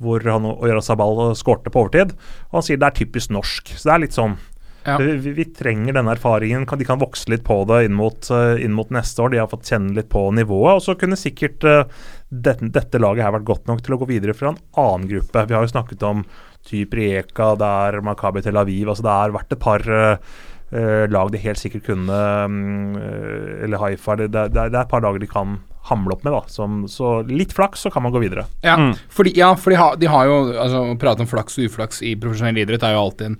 hvor 0.00 0.24
han 0.24 0.46
og 0.48 0.62
Yarazabal 0.66 1.34
skårte 1.36 1.70
på 1.72 1.84
overtid. 1.84 2.14
Og 2.50 2.60
han 2.60 2.66
sier 2.66 2.80
det 2.80 2.88
er 2.88 2.98
typisk 3.04 3.30
norsk. 3.36 3.74
Så 3.76 3.84
det 3.90 3.94
er 3.94 4.02
litt 4.06 4.16
sånn 4.16 4.38
Ja. 4.86 4.94
vi, 4.96 5.12
vi- 5.36 5.44
trenger 5.44 5.92
denne 5.92 6.14
erfaringen. 6.16 6.64
Kan, 6.66 6.78
de 6.80 6.86
kan 6.88 6.98
vokse 6.98 7.28
litt 7.28 7.42
på 7.44 7.66
det 7.68 7.82
inn 7.84 7.92
mot, 7.92 8.16
eh, 8.32 8.62
inn 8.64 8.72
mot 8.72 8.88
neste 8.88 9.20
år. 9.20 9.30
De 9.34 9.36
har 9.42 9.46
fått 9.52 9.68
kjenne 9.68 9.92
litt 9.94 10.08
på 10.08 10.22
nivået. 10.32 10.78
Og 10.78 10.80
så 10.80 10.94
kunne 10.96 11.18
sikkert 11.20 11.62
eh, 11.68 11.84
dette, 12.32 12.64
dette 12.72 12.98
laget 12.98 13.22
her 13.26 13.34
vært 13.36 13.44
godt 13.44 13.66
nok 13.68 13.82
til 13.84 13.94
å 13.94 13.98
gå 14.00 14.08
videre 14.08 14.32
fra 14.34 14.54
en 14.54 14.62
annen 14.80 15.06
gruppe. 15.10 15.46
Vi 15.46 15.54
har 15.54 15.66
jo 15.66 15.74
snakket 15.74 16.02
om 16.08 16.24
typ 16.64 16.92
Rijeka, 16.96 17.50
det 17.60 17.68
er 17.68 18.00
Makabi 18.00 18.40
Tel 18.42 18.56
Aviv. 18.56 18.88
altså 18.88 19.02
Det 19.04 19.12
har 19.18 19.36
vært 19.36 19.52
et 19.52 19.60
par 19.60 19.80
eh, 19.84 20.16
eh, 20.72 21.06
lag 21.12 21.30
de 21.30 21.38
helt 21.44 21.58
sikkert 21.60 21.84
kunne 21.84 22.20
eh, 23.04 23.64
Eller 23.64 23.78
Haifa. 23.84 24.16
Det, 24.16 24.30
det, 24.32 24.48
det 24.54 24.64
er 24.74 24.80
et 24.80 24.88
par 24.88 25.04
lag 25.04 25.20
de 25.20 25.26
kan 25.28 25.58
hamle 25.88 26.12
opp 26.12 26.24
med. 26.24 26.32
da 26.32 26.42
som, 26.46 26.82
Så 26.88 27.22
litt 27.28 27.52
flaks, 27.52 27.80
så 27.80 27.90
kan 27.90 28.02
man 28.02 28.12
gå 28.12 28.20
videre. 28.20 28.44
Ja, 28.62 28.76
Mm. 28.76 28.94
fordi, 29.08 29.32
ja, 29.36 29.54
for 29.56 29.70
de, 29.70 29.76
har, 29.76 29.96
de 29.96 30.06
har 30.06 30.26
jo 30.26 30.52
altså, 30.52 30.84
Å 30.94 30.98
prate 31.00 31.20
om 31.20 31.26
flaks 31.26 31.58
og 31.58 31.64
uflaks 31.70 32.02
i 32.02 32.14
profesjonell 32.16 32.58
idrett 32.58 32.82
er 32.82 32.92
jo 32.94 33.04
alltid 33.06 33.26
en 33.26 33.38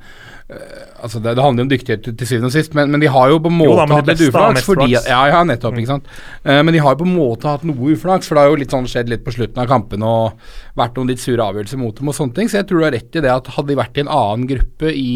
Altså 1.01 1.20
det, 1.22 1.32
det 1.38 1.44
handler 1.44 1.64
om 1.64 1.70
dyktighet 1.70 2.03
til, 2.05 2.14
til 2.18 2.28
syvende 2.28 2.51
og 2.51 2.55
sist, 2.55 2.74
men, 2.76 2.90
men 2.92 3.03
de 3.03 3.09
har 3.12 3.30
jo 3.32 3.38
på 3.40 3.51
en 3.53 3.61
Jo 3.61 3.70
måte 3.70 3.86
da, 3.86 3.98
hatt 4.01 4.09
litt 4.11 4.24
uflaks. 4.26 4.64
Fordi, 4.66 4.88
ja, 4.96 5.20
ja, 5.30 5.42
nettopp, 5.46 5.78
ikke 5.80 5.92
sant. 5.94 6.11
Uh, 6.44 6.59
men 6.66 6.74
de 6.74 6.82
har 6.82 6.96
jo 6.96 7.01
på 7.01 7.07
en 7.09 7.14
måte 7.14 7.48
hatt 7.48 7.64
noe 7.68 7.94
uflaks, 7.94 8.28
for 8.28 8.36
det 8.36 8.44
har 8.44 8.53
jo 8.53 8.59
litt 8.61 8.74
sånn 8.74 8.88
skjedd 8.90 9.12
litt 9.12 9.24
på 9.24 9.34
slutten 9.36 9.62
av 9.62 9.70
kampene 9.70 10.11
og 10.11 10.59
vært 10.80 10.98
noen 10.98 11.12
litt 11.12 11.22
sure 11.22 11.46
avgjørelser 11.46 11.80
mot 11.80 11.96
dem 11.96 12.11
og 12.12 12.16
sånne 12.16 12.36
ting. 12.36 12.51
Så 12.51 12.61
jeg 12.61 12.68
tror 12.68 12.82
du 12.82 12.88
har 12.88 12.94
rett 12.96 13.16
i 13.20 13.24
det 13.24 13.32
at 13.32 13.51
hadde 13.57 13.72
de 13.72 13.78
vært 13.80 13.96
i 14.01 14.05
en 14.05 14.12
annen 14.16 14.46
gruppe 14.51 14.92
i 14.92 15.09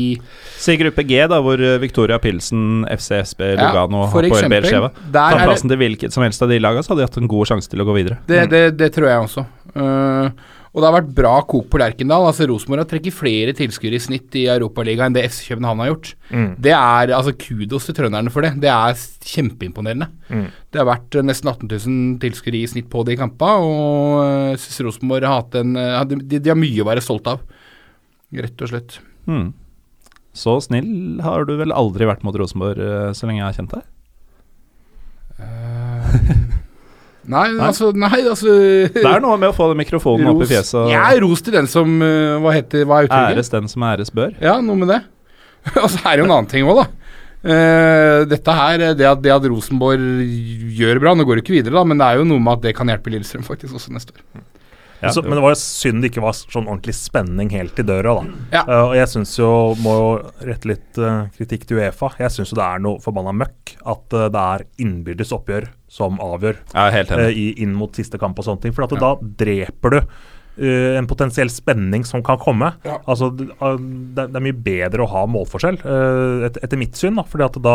Si 0.65 0.79
gruppe 0.81 1.05
G, 1.09 1.21
da, 1.31 1.41
hvor 1.45 1.61
eh, 1.61 1.77
Victoria 1.83 2.21
Pilsen, 2.23 2.85
FC 2.91 3.21
Lugano 3.21 3.53
Ja, 3.53 3.69
Lugano 3.69 4.07
for 4.13 4.25
og 4.25 4.35
Hapoel 4.35 4.51
Beersheva 4.53 4.91
tar 4.95 5.45
plassen 5.45 5.73
til 5.73 5.81
hvilket 5.81 6.15
som 6.15 6.25
helst 6.27 6.43
av 6.45 6.53
de 6.53 6.61
lagene, 6.63 6.85
så 6.85 6.95
hadde 6.95 7.05
de 7.05 7.11
hatt 7.11 7.21
en 7.23 7.31
god 7.31 7.53
sjanse 7.53 7.71
til 7.71 7.85
å 7.85 7.89
gå 7.89 7.97
videre. 7.97 8.21
Det, 8.29 8.45
det, 8.53 8.65
det 8.79 8.91
tror 8.95 9.11
jeg 9.11 9.29
også. 9.29 9.47
Eh, 9.75 10.53
og 10.75 10.83
det 10.83 10.89
har 10.89 10.95
vært 10.97 11.11
bra 11.15 11.33
kok 11.47 11.69
på 11.71 11.79
Lerkendal. 11.79 12.25
Altså 12.27 12.49
Rosenborg 12.51 12.83
har 12.83 12.89
trekket 12.91 13.15
flere 13.15 13.53
tilskuere 13.55 13.95
i 13.95 14.03
snitt 14.03 14.35
i 14.41 14.49
Europaligaen 14.51 15.13
enn 15.13 15.15
det 15.15 15.23
FC 15.29 15.45
København 15.53 15.83
har 15.85 15.93
gjort. 15.93 16.09
Mm. 16.35 16.49
Det 16.67 16.73
er 16.75 17.13
altså 17.15 17.35
kudos 17.39 17.87
til 17.87 17.95
trønderne 17.95 18.33
for 18.35 18.43
det. 18.43 18.57
Det 18.65 18.73
er 18.73 18.99
kjempeimponerende. 19.31 20.09
Mm. 20.27 20.49
Det 20.75 20.81
har 20.83 20.89
vært 20.91 21.15
eh, 21.15 21.27
nesten 21.31 21.53
18 21.53 21.71
000 21.71 22.19
tilskuere 22.25 22.59
i 22.59 22.71
snitt 22.73 22.89
på 22.91 23.05
de 23.07 23.15
kampene, 23.21 23.55
og 23.63 24.19
jeg 24.51 24.65
synes 24.65 24.83
Rosenborg 24.89 25.29
har 25.31 25.45
hatt 25.45 25.55
en 25.63 25.79
eh, 25.79 26.01
de, 26.11 26.41
de 26.41 26.51
har 26.51 26.59
mye 26.59 26.83
å 26.83 26.89
være 26.91 27.07
stolt 27.07 27.31
av. 27.31 27.47
Rett 28.35 28.67
og 28.67 28.75
slett. 28.75 28.99
Mm. 29.31 29.53
Så 30.35 30.59
snill 30.67 31.23
har 31.23 31.47
du 31.47 31.55
vel 31.61 31.71
aldri 31.71 32.11
vært 32.11 32.27
mot 32.27 32.35
Rosenborg 32.35 32.83
eh, 32.83 33.15
så 33.15 33.31
lenge 33.31 33.45
jeg 33.45 33.47
har 33.47 33.59
kjent 33.63 33.79
deg? 33.79 33.87
Nei, 37.25 37.47
Nei. 37.55 37.67
altså 37.67 37.91
Nei, 37.97 38.21
altså 38.21 38.53
Det 38.95 39.05
er 39.05 39.23
noe 39.25 39.39
med 39.41 39.53
å 39.53 39.57
få 39.57 39.71
den 39.71 39.81
mikrofonen 39.81 40.29
opp 40.35 40.43
i 40.45 40.49
fjeset 40.51 40.77
og 40.83 40.93
Ja, 40.93 41.07
ros 41.25 41.45
til 41.45 41.57
den 41.57 41.69
som 41.71 41.97
eh, 42.05 42.35
Hva 42.43 42.53
heter 42.57 42.85
Hva 42.89 43.01
er 43.01 43.09
uttrykket? 43.09 43.39
æres 43.39 43.53
den 43.55 43.71
som 43.73 43.87
æres 43.89 44.13
bør. 44.15 44.35
Ja, 44.45 44.59
noe 44.65 44.77
med 44.83 44.93
det. 44.93 45.01
Og 45.83 45.89
så 45.89 46.03
er 46.05 46.17
det 46.17 46.25
jo 46.25 46.29
en 46.29 46.37
annen 46.37 46.51
ting 46.51 46.69
òg, 46.69 46.83
da. 46.83 46.89
Uh, 47.45 48.23
dette 48.25 48.53
her, 48.57 48.81
det 48.97 49.05
at, 49.05 49.19
det 49.21 49.29
at 49.29 49.45
Rosenborg 49.53 50.01
gjør 50.73 50.97
bra 51.03 51.11
Nå 51.13 51.27
går 51.29 51.37
det 51.37 51.43
ikke 51.45 51.59
videre, 51.59 51.75
da, 51.77 51.83
men 51.85 52.01
det 52.01 52.07
er 52.07 52.21
jo 52.23 52.25
noe 52.31 52.41
med 52.41 52.57
at 52.57 52.63
det 52.65 52.73
kan 52.79 52.89
hjelpe 52.89 53.13
Lillestrøm 53.13 53.45
faktisk 53.45 53.77
også 53.77 53.93
neste 53.93 54.17
år. 54.17 54.45
Ja, 55.05 55.13
så, 55.15 55.23
men 55.25 55.37
det 55.39 55.45
var 55.45 55.55
jo 55.55 55.61
synd 55.61 56.03
det 56.05 56.11
ikke 56.13 56.25
var 56.25 56.37
sånn 56.37 56.67
ordentlig 56.67 56.97
spenning 56.99 57.53
helt 57.55 57.79
i 57.81 57.87
døra, 57.87 58.17
da. 58.19 58.45
Ja. 58.57 58.63
Uh, 58.69 58.83
og 58.91 58.95
jeg 58.99 59.13
syns 59.13 59.35
jo, 59.39 59.51
må 59.85 59.97
jo 59.99 60.11
rette 60.51 60.71
litt 60.71 61.01
uh, 61.01 61.27
kritikk 61.37 61.67
til 61.69 61.81
Uefa, 61.81 62.13
jeg 62.21 62.35
syns 62.35 62.53
jo 62.53 62.59
det 62.61 62.67
er 62.67 62.85
noe 62.85 63.03
forbanna 63.05 63.35
møkk 63.45 63.77
at 63.81 64.17
uh, 64.17 64.29
det 64.33 64.45
er 64.55 64.69
innbyrdes 64.85 65.35
oppgjør 65.37 65.69
som 65.95 66.17
avgjør 66.23 66.63
i, 67.31 67.51
inn 67.63 67.75
mot 67.79 67.95
siste 67.95 68.19
kamp 68.19 68.39
og 68.41 68.49
sånne 68.49 68.65
ting. 68.67 68.75
For 68.75 68.89
at 68.89 68.97
Ja. 68.97 69.03
da 69.07 69.35
dreper 69.45 69.99
du 69.99 70.01
Uh, 70.55 70.95
en 70.95 71.07
potensiell 71.11 71.51
spenning 71.51 72.05
som 72.07 72.23
kan 72.23 72.39
komme. 72.39 72.69
Ja. 72.87 73.01
Altså, 73.11 73.27
det, 73.35 73.49
ah, 73.59 73.75
det, 73.75 74.29
det 74.31 74.39
er 74.39 74.45
mye 74.45 74.55
bedre 74.55 75.03
å 75.03 75.09
ha 75.11 75.25
målforskjell, 75.27 75.81
uh, 75.83 76.45
et, 76.47 76.61
etter 76.63 76.79
mitt 76.79 76.95
syn. 76.95 77.19
da, 77.19 77.25
fordi 77.27 77.49
at 77.49 77.59
da 77.65 77.73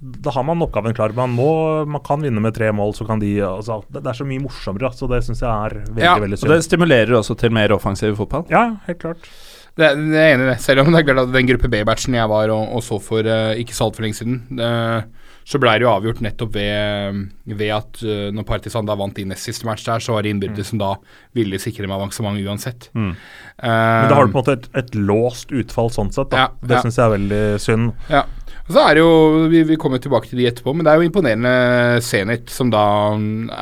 da 0.00 0.32
har 0.32 0.44
man 0.48 0.62
oppgaven 0.64 0.94
klar. 0.96 1.12
Man, 1.16 1.34
må, 1.36 1.50
man 1.84 2.00
kan 2.04 2.22
vinne 2.24 2.40
med 2.40 2.54
tre 2.56 2.70
mål, 2.72 2.94
så 2.96 3.04
kan 3.08 3.20
de 3.20 3.34
altså, 3.44 3.82
det, 3.88 4.00
det 4.00 4.12
er 4.14 4.20
så 4.22 4.26
mye 4.28 4.40
morsommere, 4.40 4.92
så 4.96 5.08
det 5.10 5.20
syns 5.26 5.44
jeg 5.44 5.50
er 5.50 5.76
veldig 5.82 6.06
Ja, 6.06 6.16
veldig 6.22 6.40
Og 6.40 6.52
det 6.54 6.60
stimulerer 6.64 7.16
også 7.20 7.36
til 7.40 7.52
mer 7.52 7.74
offensiv 7.76 8.16
fotball. 8.16 8.46
Ja, 8.52 8.64
helt 8.86 9.02
klart. 9.02 9.28
Det, 9.76 9.92
det 10.10 10.18
er 10.18 10.34
enig 10.34 10.48
i 10.48 10.50
det. 10.54 10.58
Selv 10.64 10.82
om 10.82 10.92
det 10.92 11.02
er 11.02 11.08
klart 11.10 11.26
at 11.26 11.34
den 11.36 11.48
gruppe 11.52 11.70
B-batchen 11.72 12.16
jeg 12.16 12.32
var 12.32 12.52
og, 12.54 12.76
og 12.78 12.84
så 12.84 13.00
for 13.02 13.28
uh, 13.28 13.52
ikke 13.60 13.76
så 13.76 13.90
altfor 13.90 14.06
lenge 14.06 14.18
siden, 14.18 14.40
uh, 14.56 15.04
så 15.50 15.58
ble 15.60 15.72
det 15.78 15.86
jo 15.86 15.92
avgjort 15.92 16.20
nettopp 16.24 16.52
ved, 16.54 17.20
ved 17.48 17.72
at 17.74 18.02
uh, 18.04 18.26
når 18.34 18.48
Partisan 18.48 18.88
da 18.88 18.96
vant 18.98 19.20
i 19.20 19.26
nest 19.28 19.46
siste 19.48 19.68
match 19.68 19.86
der, 19.86 20.02
så 20.02 20.16
var 20.16 20.24
det 20.24 20.34
innbyrdes 20.34 20.72
som 20.72 20.80
da 20.80 20.94
ville 21.36 21.60
sikre 21.62 21.86
dem 21.86 21.94
avansement 21.96 22.40
uansett. 22.40 22.90
Mm. 22.96 23.12
Uh, 23.12 23.68
Men 23.68 24.10
da 24.10 24.18
har 24.18 24.28
du 24.28 24.34
på 24.34 24.40
en 24.40 24.42
måte 24.42 24.58
et, 24.58 24.68
et 24.80 24.98
låst 24.98 25.52
utfall 25.52 25.92
sånn 25.94 26.12
sett. 26.14 26.32
da. 26.32 26.46
Ja, 26.46 26.52
det 26.64 26.78
ja. 26.78 26.84
syns 26.84 27.00
jeg 27.00 27.06
er 27.06 27.16
veldig 27.16 27.42
synd. 27.62 27.90
Ja. 28.12 28.24
Og 28.66 28.74
så 28.74 28.82
er 28.84 28.96
det 28.96 29.04
jo, 29.04 29.14
Vi, 29.52 29.62
vi 29.68 29.78
kommer 29.80 30.02
tilbake 30.02 30.30
til 30.30 30.42
de 30.42 30.48
etterpå, 30.50 30.74
men 30.74 30.86
det 30.86 30.92
er 30.92 31.00
jo 31.00 31.08
imponerende 31.08 32.02
Zenit, 32.04 32.50
som 32.52 32.70
da 32.72 32.84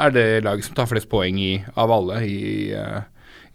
er 0.05 0.15
det 0.15 0.27
laget 0.47 0.69
som 0.69 0.77
tar 0.77 0.91
flest 0.91 1.09
poeng 1.11 1.39
i, 1.41 1.55
av 1.79 1.93
alle 1.95 2.23
i, 2.27 2.41
eh, 2.77 3.01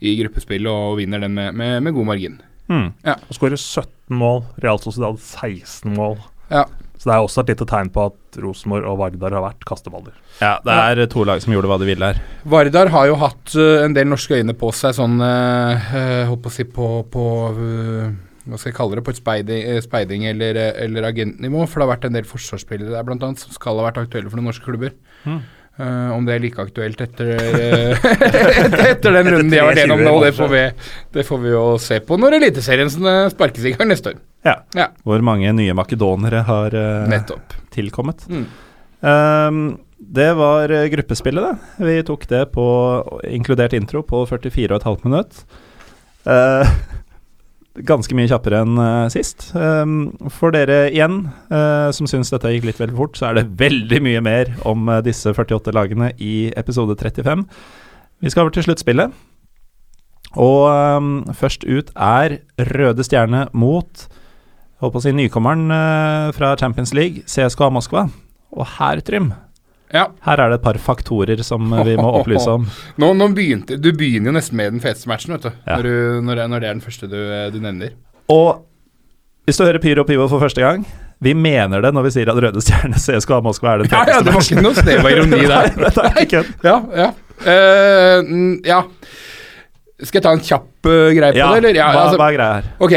i 0.04 0.16
gruppespill, 0.22 0.68
og 0.72 0.98
vinner 1.02 1.22
den 1.24 1.36
med, 1.38 1.54
med, 1.58 1.80
med 1.86 1.96
god 1.96 2.10
margin. 2.14 2.40
Mm. 2.72 2.88
Og 3.06 3.36
skårer 3.36 3.60
17 3.60 4.18
mål. 4.18 4.44
Real 4.64 4.80
Sociedad 4.82 5.20
16 5.20 5.94
mål. 5.94 6.18
Ja. 6.50 6.66
Så 7.04 7.10
det 7.10 7.16
er 7.18 7.26
også 7.26 7.42
et 7.42 7.50
lite 7.52 7.66
tegn 7.68 7.90
på 7.92 8.06
at 8.08 8.38
Rosenborg 8.40 8.86
og 8.88 9.02
Vardar 9.02 9.34
har 9.36 9.44
vært 9.44 9.66
kasteballer. 9.68 10.14
Ja, 10.40 10.54
det 10.64 10.72
er 10.72 11.02
to 11.12 11.26
lag 11.28 11.42
som 11.44 11.52
gjorde 11.52 11.68
hva 11.68 11.76
de 11.82 11.90
ville 11.90 12.12
her. 12.14 12.22
Vardar 12.48 12.92
har 12.94 13.10
jo 13.10 13.18
hatt 13.20 13.56
eh, 13.60 13.82
en 13.84 13.96
del 13.98 14.08
norske 14.08 14.38
øyne 14.40 14.56
på 14.56 14.70
seg, 14.72 14.96
sånn 14.96 15.18
uh, 15.20 15.92
Holdt 16.30 16.46
på 16.46 16.52
å 16.52 16.56
si 16.56 16.64
på, 16.64 16.88
på 17.12 17.26
eh, 17.52 18.08
Hva 18.44 18.60
skal 18.60 18.74
jeg 18.74 18.78
kalle 18.78 19.00
det? 19.00 19.06
På 19.08 19.14
et 19.14 19.20
speiding, 19.20 19.66
eh, 19.72 19.82
speiding 19.84 20.26
eller, 20.28 20.58
eh, 20.60 20.80
eller 20.86 21.08
agentnivå. 21.08 21.66
For 21.68 21.80
det 21.80 21.86
har 21.86 21.94
vært 21.96 22.08
en 22.10 22.18
del 22.18 22.28
forsvarsspillere 22.28 22.92
der 22.92 23.06
blant 23.08 23.24
annet 23.24 23.40
som 23.40 23.54
skal 23.56 23.80
ha 23.80 23.86
vært 23.88 24.02
aktuelle 24.04 24.32
for 24.32 24.40
noen 24.40 24.52
norske 24.52 24.66
klubber. 24.68 24.96
Mm. 25.24 25.44
Uh, 25.74 26.12
om 26.14 26.22
det 26.22 26.36
er 26.36 26.42
like 26.44 26.62
aktuelt 26.62 27.00
etter, 27.02 27.32
etter 28.92 29.16
den 29.16 29.30
runden 29.32 29.50
de 29.50 29.58
har 29.58 29.72
vært 29.72 29.80
gjennom 29.82 30.04
nå, 30.06 30.12
det 30.22 30.30
får, 30.38 30.52
vi, 30.52 30.60
det 31.18 31.24
får 31.26 31.40
vi 31.42 31.50
jo 31.50 31.64
se 31.82 31.98
på 32.06 32.18
når 32.22 32.36
Eliteserien 32.38 32.92
sparkes 33.34 33.66
i 33.66 33.74
gang 33.74 33.90
neste 33.90 34.12
år. 34.12 34.20
Ja. 34.46 34.60
Ja. 34.78 34.92
Hvor 35.02 35.24
mange 35.26 35.50
nye 35.58 35.74
makedonere 35.74 36.44
har 36.46 36.78
uh, 36.78 37.08
Nettopp. 37.10 37.58
tilkommet. 37.74 38.28
Mm. 38.30 38.46
Ehm, 39.10 39.66
det 39.98 40.30
var 40.38 40.70
gruppespillet, 40.94 41.44
det. 41.48 41.86
Vi 41.90 41.98
tok 42.06 42.28
det 42.30 42.46
på 42.54 42.68
inkludert 43.34 43.74
intro 43.74 44.04
på 44.06 44.28
44,5 44.30 45.08
minutt. 45.08 45.42
Eh, 46.26 46.68
ganske 47.82 48.14
mye 48.14 48.30
kjappere 48.30 48.62
enn 48.64 48.78
uh, 48.78 49.10
sist. 49.12 49.48
Um, 49.58 50.14
for 50.34 50.54
dere 50.54 50.92
igjen 50.92 51.24
uh, 51.50 51.90
som 51.96 52.10
syns 52.10 52.30
dette 52.34 52.52
gikk 52.54 52.68
litt 52.70 52.82
veldig 52.82 52.98
fort, 52.98 53.18
så 53.18 53.32
er 53.32 53.40
det 53.40 53.50
veldig 53.64 54.02
mye 54.06 54.24
mer 54.26 54.54
om 54.70 54.90
uh, 54.92 55.02
disse 55.06 55.34
48 55.34 55.74
lagene 55.74 56.12
i 56.22 56.52
episode 56.60 56.96
35. 57.00 57.46
Vi 58.24 58.34
skal 58.34 58.46
over 58.46 58.56
til 58.56 58.68
sluttspillet. 58.68 59.16
Og 60.34 60.66
um, 60.70 61.16
først 61.38 61.66
ut 61.66 61.92
er 61.94 62.40
Røde 62.74 63.06
Stjerne 63.06 63.48
mot 63.54 64.08
Holdt 64.82 64.96
på 64.98 65.00
å 65.00 65.04
si 65.06 65.12
nykommeren 65.16 65.70
fra 66.36 66.50
Champions 66.60 66.92
League, 66.92 67.22
CSKA 67.30 67.70
Moskva. 67.72 68.02
Og 68.52 68.66
her, 68.74 69.00
Trym, 69.06 69.30
Ja. 69.94 70.08
Her 70.26 70.42
er 70.42 70.50
det 70.50 70.58
et 70.58 70.66
par 70.66 70.78
faktorer 70.82 71.44
som 71.46 71.70
vi 71.86 71.94
må 72.00 72.10
opplyse 72.18 72.50
om. 72.50 72.66
Nå, 73.02 73.12
nå 73.14 73.28
begynte, 73.38 73.78
du 73.78 73.92
begynner 73.94 74.32
jo 74.32 74.36
nesten 74.40 74.58
med 74.58 74.74
den 74.74 74.82
feteste 74.84 75.10
matchen, 75.12 75.36
vet 75.36 75.46
du. 75.46 75.52
Ja. 75.68 75.78
Når, 75.78 75.84
du 75.86 76.26
når, 76.26 76.42
når 76.50 76.64
det 76.64 76.70
er 76.70 76.78
den 76.80 76.86
første 76.86 77.10
du, 77.12 77.18
du 77.54 77.60
nevner. 77.62 77.94
Og 78.34 78.64
hvis 79.46 79.60
du 79.60 79.66
hører 79.68 79.82
Pyro 79.84 80.06
Pivo 80.08 80.30
for 80.32 80.40
første 80.40 80.62
gang 80.64 80.86
Vi 81.20 81.34
mener 81.36 81.82
det 81.84 81.90
når 81.92 82.06
vi 82.06 82.12
sier 82.16 82.30
at 82.32 82.38
Røde 82.40 82.62
Stjerne 82.64 82.96
CSKA 82.96 83.42
Moskva 83.44 83.74
er 83.74 83.82
den 83.84 83.92
Ja, 83.92 84.06
ja, 84.08 84.22
det 84.24 84.32
var 84.32 84.46
ikke 84.46 84.64
noe 84.64 84.78
snev 84.78 85.04
av 85.04 85.12
ironi 85.12 85.42
der. 85.52 85.68
Nei, 85.76 85.92
det 85.98 86.06
er 86.08 86.22
ikke. 86.24 86.42
Ja, 86.64 86.78
ja. 87.02 87.10
Mm, 88.24 88.54
ja. 88.64 88.80
Skal 90.02 90.18
jeg 90.18 90.24
ta 90.26 90.32
en 90.34 90.42
kjapp 90.42 90.88
uh, 90.90 91.12
greie 91.14 91.36
på 91.36 91.38
Ja, 91.38 91.48
det, 91.54 91.60
eller? 91.62 91.78
Ja, 91.78 91.88
hva, 91.94 92.06
altså- 92.08 92.18
hva 92.18 92.28
er 92.32 92.36
greia 92.36 92.54
her? 92.58 92.70
Ok, 92.82 92.94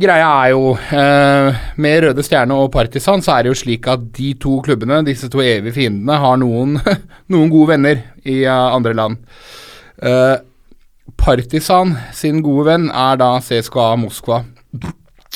greia 0.00 0.28
er 0.44 0.52
jo 0.52 0.60
uh, 0.78 1.58
Med 1.82 2.04
Røde 2.04 2.24
Stjerne 2.24 2.54
og 2.62 2.70
Partisan 2.72 3.24
så 3.26 3.34
er 3.34 3.44
det 3.44 3.50
jo 3.52 3.58
slik 3.58 3.88
at 3.90 4.04
de 4.16 4.30
to 4.40 4.60
klubbene, 4.64 5.00
disse 5.06 5.28
to 5.32 5.42
evige 5.42 5.74
fiendene, 5.80 6.20
har 6.22 6.38
noen, 6.40 6.78
noen 7.34 7.50
gode 7.52 7.72
venner 7.74 8.04
i 8.22 8.38
uh, 8.46 8.68
andre 8.76 8.94
land. 8.94 9.18
Partisan 11.18 11.96
sin 12.14 12.38
gode 12.46 12.68
venn 12.68 12.86
er 12.94 13.18
da 13.18 13.32
CSKA 13.42 13.88
Moskva. 13.98 14.44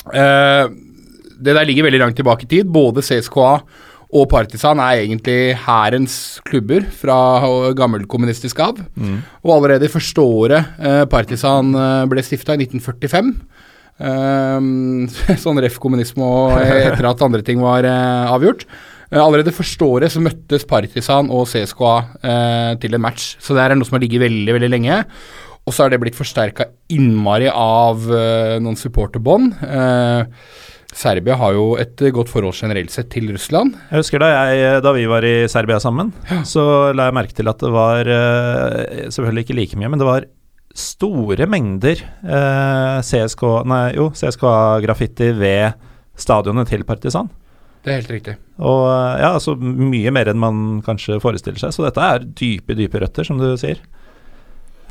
Det 0.07 1.55
der 1.57 1.67
ligger 1.67 1.83
veldig 1.89 1.99
langt 1.99 2.15
tilbake 2.15 2.45
i 2.47 2.51
tid. 2.53 2.69
Både 2.71 3.03
CSKA 3.03 3.57
og 4.13 4.27
Partisan 4.29 4.77
er 4.83 5.01
egentlig 5.01 5.55
hærens 5.65 6.15
klubber 6.45 6.85
fra 6.93 7.17
gammelkommunistisk 7.77 8.59
av. 8.61 8.79
Og 9.43 9.53
allerede 9.55 9.87
i 9.87 9.91
første 9.93 10.21
året 10.21 10.75
eh, 10.79 11.03
Partisan 11.09 11.73
eh, 11.73 12.05
ble 12.11 12.23
stifta, 12.25 12.53
i 12.53 12.67
1945 12.67 13.31
eh, 14.05 15.37
Sånn 15.43 15.61
ref 15.65 15.79
kommunisme 15.81 16.25
og 16.25 16.59
etter 16.61 17.09
at 17.09 17.23
andre 17.25 17.41
ting 17.45 17.63
var 17.63 17.87
eh, 17.89 18.33
avgjort. 18.33 18.67
Eh, 19.09 19.21
allerede 19.21 19.55
første 19.55 19.87
året 19.87 20.13
så 20.13 20.21
møttes 20.21 20.67
Partisan 20.69 21.31
og 21.33 21.47
CSKA 21.49 21.95
eh, 22.21 22.73
til 22.83 22.93
en 22.93 23.05
match. 23.07 23.33
Så 23.41 23.57
det 23.57 23.65
er 23.65 23.77
noe 23.77 23.89
som 23.89 23.97
har 23.97 24.05
ligget 24.05 24.27
veldig, 24.27 24.59
veldig 24.59 24.71
lenge. 24.75 24.99
Og 25.63 25.73
så 25.73 25.85
har 25.85 25.93
det 25.93 26.01
blitt 26.03 26.17
forsterka 26.19 26.67
innmari 26.91 27.47
av 27.47 28.03
noen 28.59 28.75
supporterbånd. 28.75 29.53
Eh, 29.63 30.71
Serbia 30.97 31.35
har 31.39 31.55
jo 31.57 31.65
et 31.81 32.01
eh, 32.03 32.13
godt 32.13 32.31
forhold 32.31 32.55
generelt 32.57 32.93
sett 32.93 33.09
til 33.13 33.31
Russland. 33.33 33.75
Jeg 33.89 34.03
husker 34.03 34.21
da, 34.23 34.29
jeg, 34.53 34.81
da 34.85 34.93
vi 34.95 35.07
var 35.09 35.25
i 35.27 35.35
Serbia 35.51 35.79
sammen, 35.83 36.13
så 36.49 36.93
la 36.95 37.09
jeg 37.09 37.17
merke 37.17 37.37
til 37.37 37.49
at 37.51 37.61
det 37.63 37.73
var 37.73 38.09
eh, 38.09 39.09
Selvfølgelig 39.13 39.47
ikke 39.47 39.57
like 39.57 39.79
mye, 39.79 39.91
men 39.93 40.01
det 40.01 40.09
var 40.09 40.27
store 40.73 41.45
mengder 41.49 42.01
eh, 42.01 42.99
CSK 43.05 43.43
Nei, 43.69 43.83
jo, 43.97 44.09
CSKA-graffiti 44.17 45.29
ved 45.37 45.79
stadionet 46.17 46.69
til 46.69 46.85
Partisan. 46.85 47.29
Det 47.83 47.91
er 47.91 47.99
helt 47.99 48.13
riktig. 48.13 48.37
Og 48.63 48.85
eh, 48.87 49.19
ja, 49.21 49.33
altså 49.33 49.57
mye 49.59 50.13
mer 50.15 50.31
enn 50.31 50.41
man 50.41 50.63
kanskje 50.85 51.19
forestiller 51.23 51.59
seg. 51.59 51.75
Så 51.75 51.85
dette 51.85 52.05
er 52.05 52.25
dype, 52.25 52.77
dype 52.79 53.01
røtter, 53.03 53.27
som 53.27 53.41
du 53.41 53.51
sier. 53.59 53.81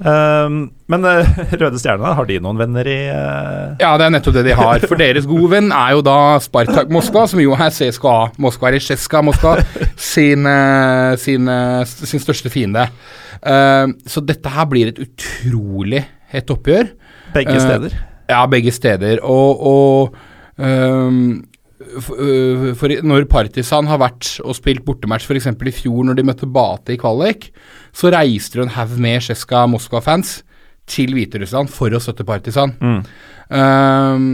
Ehm, 0.01 0.59
men 0.91 1.05
uh, 1.05 1.29
Røde 1.61 1.79
Stjerne, 1.81 2.15
har 2.17 2.29
de 2.29 2.39
noen 2.43 2.59
venner 2.59 2.89
i 2.89 2.99
uh... 3.13 3.75
Ja, 3.83 3.93
det 4.01 4.07
er 4.07 4.15
nettopp 4.15 4.37
det 4.39 4.47
de 4.49 4.57
har. 4.59 4.87
For 4.89 5.01
deres 5.01 5.29
gode 5.29 5.51
venn 5.53 5.71
er 5.75 5.97
jo 5.97 6.05
da 6.07 6.17
Spartak 6.43 6.93
Moskva, 6.93 7.27
som 7.31 7.43
jo 7.43 7.55
er 7.57 7.75
CSKA 7.75 8.17
Moskva, 8.43 8.71
eller 8.71 8.83
Tsjeska 8.83 9.23
Moskva, 9.25 9.57
sin, 10.13 10.49
eh, 10.49 11.13
sin, 11.21 11.53
sin 11.87 12.23
største 12.23 12.53
fiende. 12.53 12.89
Uh, 13.43 13.93
så 14.09 14.23
dette 14.25 14.51
her 14.55 14.69
blir 14.71 14.93
et 14.93 15.01
utrolig 15.03 16.05
hett 16.33 16.51
oppgjør. 16.53 16.93
begge 17.35 17.61
steder? 17.61 17.97
Ja, 18.31 18.45
begge 18.51 18.73
steder. 18.73 19.21
Og, 19.25 19.67
og 19.67 20.15
øh, 20.59 21.13
for 22.01 22.89
i- 22.93 23.01
når 23.05 23.27
Partisan 23.29 23.87
har 23.87 23.99
vært 23.99 24.41
og 24.45 24.55
spilt 24.57 24.85
bortematch 24.87 25.27
f.eks. 25.29 25.47
i 25.47 25.75
fjor 25.75 26.05
når 26.09 26.17
de 26.17 26.25
møtte 26.25 26.49
Bate 26.49 26.95
i 26.95 26.97
kvalik, 27.01 27.51
så 27.93 28.13
reiste 28.15 28.59
det 28.59 28.67
en 28.69 28.75
haug 28.77 28.97
med 28.99 29.21
Sjeska 29.21 29.67
Moskva-fans 29.69 30.43
til 30.89 31.13
Hviterussland 31.15 31.71
for 31.71 31.91
å 31.91 32.01
støtte 32.03 32.25
Partisan. 32.27 32.75
Mm. 32.81 33.05
Ehm, 33.53 34.27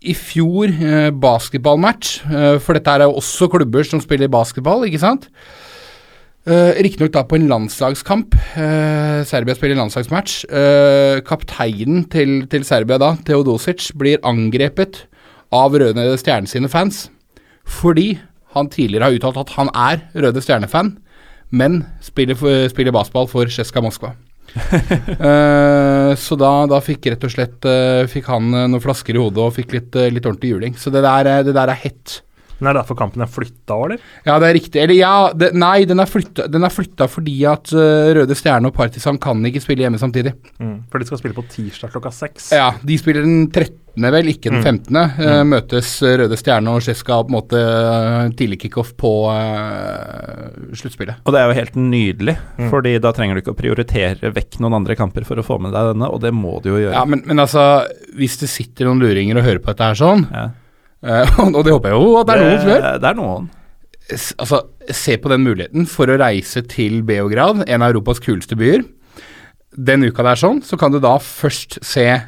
I 0.00 0.14
fjor 0.16 0.70
uh, 0.80 1.10
basketballmatch, 1.12 2.22
uh, 2.24 2.58
for 2.58 2.72
dette 2.76 2.88
er 2.88 3.04
jo 3.04 3.18
også 3.20 3.50
klubber 3.52 3.84
som 3.84 4.00
spiller 4.00 4.30
basketball, 4.32 4.86
ikke 4.88 5.00
sant? 5.02 5.26
Uh, 6.48 6.72
Riktignok 6.80 7.12
da 7.12 7.22
på 7.28 7.36
en 7.36 7.48
landslagskamp. 7.50 8.32
Uh, 8.56 9.20
Serbia 9.28 9.54
spiller 9.58 9.76
landslagsmatch. 9.76 10.46
Uh, 10.48 11.20
kapteinen 11.26 12.06
til, 12.08 12.46
til 12.48 12.64
Serbia 12.64 12.96
da, 12.98 13.12
Teodosic, 13.28 13.90
blir 14.00 14.22
angrepet 14.24 15.02
av 15.52 15.74
Røde 15.80 16.04
Stjerne 16.20 16.50
sine 16.50 16.70
fans 16.70 17.08
fordi 17.70 18.12
han 18.54 18.66
tidligere 18.72 19.06
har 19.06 19.14
uttalt 19.14 19.38
at 19.44 19.52
han 19.54 19.68
er 19.78 20.00
Røde 20.24 20.40
Stjerne-fan, 20.42 20.88
men 21.54 21.84
spiller, 22.02 22.34
for, 22.38 22.64
spiller 22.72 22.94
basketball 22.94 23.28
for 23.30 23.46
Tsjeska 23.50 23.82
Moskva. 23.84 24.10
uh, 25.20 26.14
så 26.24 26.38
da, 26.40 26.50
da 26.70 26.80
fikk 26.82 27.06
rett 27.12 27.26
og 27.28 27.30
slett 27.30 27.68
uh, 27.68 28.02
Fikk 28.10 28.26
han 28.32 28.48
uh, 28.50 28.64
noen 28.66 28.82
flasker 28.82 29.14
i 29.14 29.22
hodet 29.22 29.44
og 29.44 29.54
fikk 29.54 29.76
litt, 29.76 30.00
litt 30.10 30.26
ordentlig 30.26 30.50
juling. 30.56 30.74
Så 30.78 30.90
det 30.90 31.04
der, 31.06 31.30
er- 31.30 31.46
det 31.46 31.54
der 31.54 31.70
er 31.70 31.78
hett. 31.78 32.20
Men 32.60 32.68
er 32.72 32.74
det 32.76 32.82
derfor 32.82 32.98
kampen 32.98 33.22
er 33.24 33.30
flytta 33.32 33.76
eller? 33.86 34.02
Ja, 34.26 34.34
det 34.42 34.48
er 34.50 34.56
riktig. 34.58 34.80
Eller 34.82 34.98
ja, 34.98 35.12
det, 35.32 35.52
nei, 35.56 35.86
den 35.88 36.02
er 36.02 36.10
flytta, 36.10 36.44
den 36.52 36.66
er 36.66 36.74
flytta 36.74 37.06
fordi 37.08 37.38
at 37.48 37.70
Røde 37.72 38.36
Stjerne 38.36 38.68
og 38.68 38.74
Partisan 38.76 39.16
kan 39.22 39.40
ikke 39.48 39.62
spille 39.64 39.86
hjemme 39.86 40.00
samtidig. 40.02 40.34
For 40.92 41.00
de 41.00 41.08
skal 41.08 41.22
spille 41.22 41.38
på 41.38 41.46
tirsdag 41.54 41.94
klokka 41.94 42.12
seks. 42.12 42.50
Ja, 42.58 42.74
de 42.84 42.98
spiller 43.00 43.24
den 43.24 43.46
13., 43.48 43.79
vel, 43.96 44.28
ikke 44.30 44.50
den 44.50 44.60
Mm. 44.60 44.64
15. 44.64 44.96
Eh, 45.18 45.42
møtes 45.44 46.02
eh, 46.02 46.16
Røde 46.20 46.36
Stjerne 46.38 46.68
og 46.70 46.80
Tsjeska 46.82 47.22
på 47.24 47.28
en 47.30 47.34
måte 47.36 47.58
eh, 47.60 48.28
tidlig 48.38 48.60
kickoff 48.62 48.92
på 48.96 49.10
uh, 49.28 50.50
sluttspillet. 50.76 51.20
Og 51.26 51.32
det 51.34 51.40
er 51.40 51.48
jo 51.50 51.58
helt 51.58 51.76
nydelig, 51.76 52.36
Mm. 52.58 52.70
fordi 52.70 52.92
da 53.00 53.12
trenger 53.12 53.34
du 53.34 53.40
ikke 53.42 53.54
å 53.54 53.58
prioritere 53.60 54.32
vekk 54.34 54.60
noen 54.60 54.74
andre 54.80 54.96
kamper 54.96 55.24
for 55.24 55.36
å 55.40 55.44
få 55.46 55.58
med 55.60 55.72
deg 55.72 55.92
denne, 55.94 56.08
og 56.10 56.20
det 56.20 56.32
må 56.34 56.60
du 56.62 56.70
jo 56.74 56.80
gjøre. 56.84 56.94
Ja, 56.94 57.04
men, 57.04 57.22
men 57.26 57.38
altså, 57.42 57.86
hvis 58.16 58.38
det 58.40 58.48
sitter 58.52 58.86
noen 58.90 59.00
luringer 59.02 59.36
og 59.40 59.44
hører 59.46 59.62
på 59.64 59.72
dette 59.72 59.88
her 59.90 59.94
sånn, 59.98 60.26
Ja. 60.30 60.50
uh, 61.04 61.40
og 61.56 61.64
det 61.64 61.72
håper 61.74 61.90
jeg 61.90 61.98
jo 62.00 62.14
at 62.20 62.26
det 62.30 62.36
er 62.36 62.44
noen 62.44 62.60
som 62.60 62.70
gjør, 62.74 63.00
Det 63.00 63.10
er 63.10 63.18
noen. 63.20 63.50
altså, 64.38 64.62
se 64.90 65.16
på 65.22 65.28
den 65.30 65.44
muligheten 65.46 65.86
for 65.88 66.06
å 66.10 66.18
reise 66.20 66.62
til 66.66 67.02
Beograd, 67.06 67.64
en 67.68 67.82
av 67.82 67.90
Europas 67.92 68.20
kuleste 68.22 68.56
byer. 68.58 68.84
Den 69.70 70.02
uka 70.02 70.24
det 70.26 70.32
er 70.34 70.40
sånn, 70.40 70.62
så 70.66 70.74
kan 70.78 70.90
du 70.90 70.98
da 71.02 71.12
først 71.22 71.78
se 71.86 72.06
eh, 72.10 72.22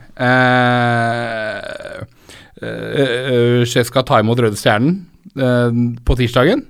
eh, 2.62 4.03
ta 4.07 4.20
imot 4.22 4.43
Røde 4.45 4.59
Stjernen 4.59 5.01
eh, 5.34 5.70
på 6.07 6.18
tirsdagen. 6.20 6.62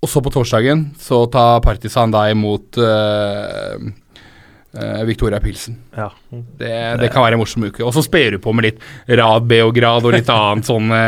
Og 0.00 0.08
så 0.08 0.22
på 0.24 0.32
torsdagen 0.32 0.86
så 0.96 1.26
tar 1.28 1.60
Partisan 1.60 2.12
da 2.14 2.22
imot 2.32 2.78
eh, 2.80 3.74
eh, 4.72 5.02
Victoria 5.04 5.40
Pilsen. 5.44 5.76
Ja. 5.92 6.08
Det, 6.30 6.72
det 7.02 7.10
kan 7.12 7.26
være 7.26 7.36
en 7.36 7.42
morsom 7.42 7.66
uke. 7.68 7.84
Og 7.84 7.92
så 7.92 8.00
sper 8.06 8.32
du 8.32 8.38
på 8.40 8.54
med 8.56 8.70
litt 8.70 8.80
Rad 9.20 9.44
Beograd 9.50 10.08
og 10.08 10.16
litt 10.16 10.32
annet 10.38 10.70
sånne 10.70 11.02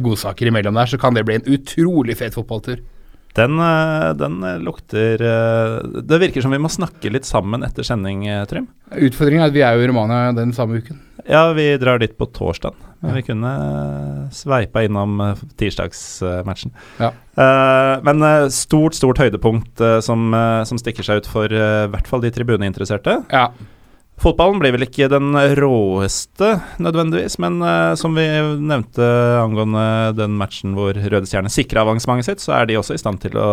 godsaker 0.00 0.48
imellom 0.48 0.80
der, 0.80 0.88
så 0.88 0.96
kan 1.02 1.12
det 1.12 1.26
bli 1.28 1.36
en 1.42 1.50
utrolig 1.58 2.16
fet 2.22 2.40
fotballtur. 2.40 2.80
Den, 3.32 3.58
eh, 3.58 4.12
den 4.18 4.40
lukter 4.64 5.22
eh, 5.22 6.02
Det 6.02 6.18
virker 6.18 6.42
som 6.42 6.50
vi 6.50 6.58
må 6.58 6.70
snakke 6.72 7.12
litt 7.12 7.28
sammen 7.28 7.62
etter 7.62 7.86
sending, 7.86 8.26
eh, 8.26 8.42
Trym. 8.50 8.66
Utfordringen 8.90 9.44
er 9.44 9.52
at 9.52 9.54
vi 9.54 9.62
er 9.62 9.78
jo 9.78 9.86
i 9.86 9.90
Romania 9.90 10.32
den 10.34 10.54
samme 10.56 10.80
uken. 10.82 10.98
Ja, 11.28 11.44
vi 11.54 11.76
drar 11.78 12.00
dit 12.00 12.16
på 12.18 12.26
torsdag, 12.32 12.74
men 13.04 13.14
vi 13.14 13.22
kunne 13.22 13.50
sveipa 14.34 14.82
innom 14.82 15.20
tirsdagsmatchen. 15.60 16.72
Ja. 16.98 17.10
Men 18.02 18.24
stort, 18.50 18.96
stort 18.96 19.20
høydepunkt 19.20 19.82
som, 20.02 20.32
som 20.64 20.80
stikker 20.80 21.04
seg 21.06 21.20
ut 21.20 21.28
for 21.28 21.52
i 21.52 21.90
hvert 21.92 22.08
fall 22.08 22.24
de 22.24 22.32
tribuneinteresserte. 22.34 23.18
Ja. 23.30 23.50
Fotballen 24.20 24.60
blir 24.60 24.74
vel 24.74 24.84
ikke 24.84 25.08
den 25.08 25.32
råeste 25.56 26.50
nødvendigvis, 26.82 27.38
men 27.40 27.56
uh, 27.64 27.96
som 27.96 28.12
vi 28.16 28.26
nevnte 28.60 29.06
angående 29.40 30.12
den 30.18 30.36
matchen 30.40 30.76
hvor 30.76 30.92
Røde 30.92 31.24
Stjerne 31.28 31.52
sikra 31.52 31.86
avansementet 31.86 32.28
sitt, 32.28 32.44
så 32.44 32.58
er 32.58 32.68
de 32.68 32.76
også 32.80 32.98
i 32.98 33.00
stand 33.00 33.22
til 33.24 33.38
å 33.40 33.48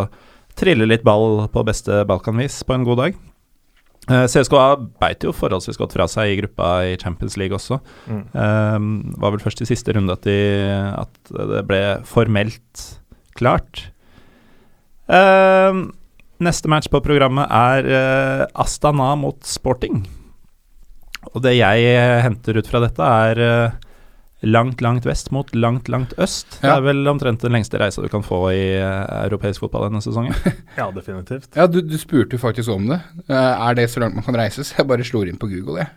trille 0.60 0.90
litt 0.90 1.06
ball 1.08 1.46
på 1.54 1.64
beste 1.68 2.02
Balkanvis 2.10 2.60
på 2.68 2.76
en 2.76 2.86
god 2.88 3.04
dag. 3.06 3.18
Uh, 4.08 4.26
CSKA 4.28 4.70
beit 5.00 5.24
jo 5.24 5.36
forholdsvis 5.36 5.80
godt 5.80 5.96
fra 5.96 6.08
seg 6.12 6.34
i 6.34 6.40
gruppa 6.42 6.72
i 6.92 6.96
Champions 7.00 7.40
League 7.40 7.56
også. 7.56 7.80
Mm. 8.12 8.24
uh, 8.36 9.20
var 9.24 9.38
vel 9.38 9.44
først 9.44 9.64
i 9.64 9.72
siste 9.72 9.96
runde 9.96 10.20
at, 10.20 10.28
de, 10.28 10.40
at 11.00 11.36
det 11.56 11.64
ble 11.72 11.84
formelt 12.08 12.90
klart. 13.40 13.88
Eh, 15.08 15.80
neste 16.44 16.72
match 16.72 16.90
på 16.92 17.02
programmet 17.04 17.48
er 17.54 17.88
eh, 17.88 18.46
Astana 18.60 19.14
mot 19.20 19.40
Sporting. 19.48 20.04
Og 21.34 21.44
det 21.44 21.58
jeg 21.58 21.92
eh, 21.92 22.22
henter 22.24 22.60
ut 22.60 22.70
fra 22.70 22.82
dette, 22.84 23.10
er 23.28 23.42
eh, 23.44 23.76
langt, 24.48 24.82
langt 24.86 25.08
vest 25.08 25.32
mot 25.36 25.50
langt, 25.56 25.90
langt 25.92 26.14
øst. 26.22 26.60
Det 26.62 26.72
er 26.72 26.84
vel 26.86 27.08
omtrent 27.10 27.44
den 27.44 27.58
lengste 27.58 27.82
reisa 27.82 28.04
du 28.04 28.10
kan 28.12 28.26
få 28.26 28.42
i 28.54 28.64
eh, 28.78 29.04
europeisk 29.26 29.66
fotball 29.66 29.88
denne 29.90 30.04
sesongen. 30.06 30.36
ja, 30.80 30.90
definitivt. 30.96 31.50
Ja, 31.58 31.68
du, 31.68 31.82
du 31.82 31.98
spurte 32.02 32.38
jo 32.38 32.44
faktisk 32.44 32.72
om 32.74 32.90
det. 32.94 33.02
Er 33.28 33.78
det 33.78 33.90
så 33.94 34.04
langt 34.04 34.18
man 34.18 34.28
kan 34.28 34.40
reise? 34.40 34.66
Så 34.66 34.80
jeg 34.80 34.90
bare 34.90 35.08
slår 35.08 35.32
inn 35.32 35.42
på 35.42 35.50
Google, 35.52 35.84
jeg. 35.84 35.94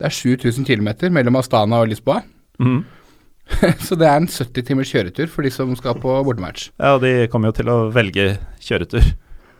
Det 0.00 0.08
er 0.08 0.16
7000 0.16 0.66
km 0.66 1.14
mellom 1.14 1.36
Astana 1.38 1.82
og 1.84 1.92
Lisboa. 1.92 2.22
Mm. 2.58 2.82
så 3.86 3.96
det 3.98 4.08
er 4.08 4.20
en 4.20 4.30
70 4.30 4.64
timers 4.66 4.90
kjøretur 4.92 5.28
for 5.30 5.46
de 5.46 5.52
som 5.52 5.74
skal 5.78 5.98
på 6.00 6.14
bortematch. 6.26 6.70
Ja, 6.78 6.96
og 6.96 7.04
de 7.04 7.28
kommer 7.32 7.50
jo 7.50 7.58
til 7.60 7.70
å 7.70 7.78
velge 7.94 8.36
kjøretur. 8.62 9.12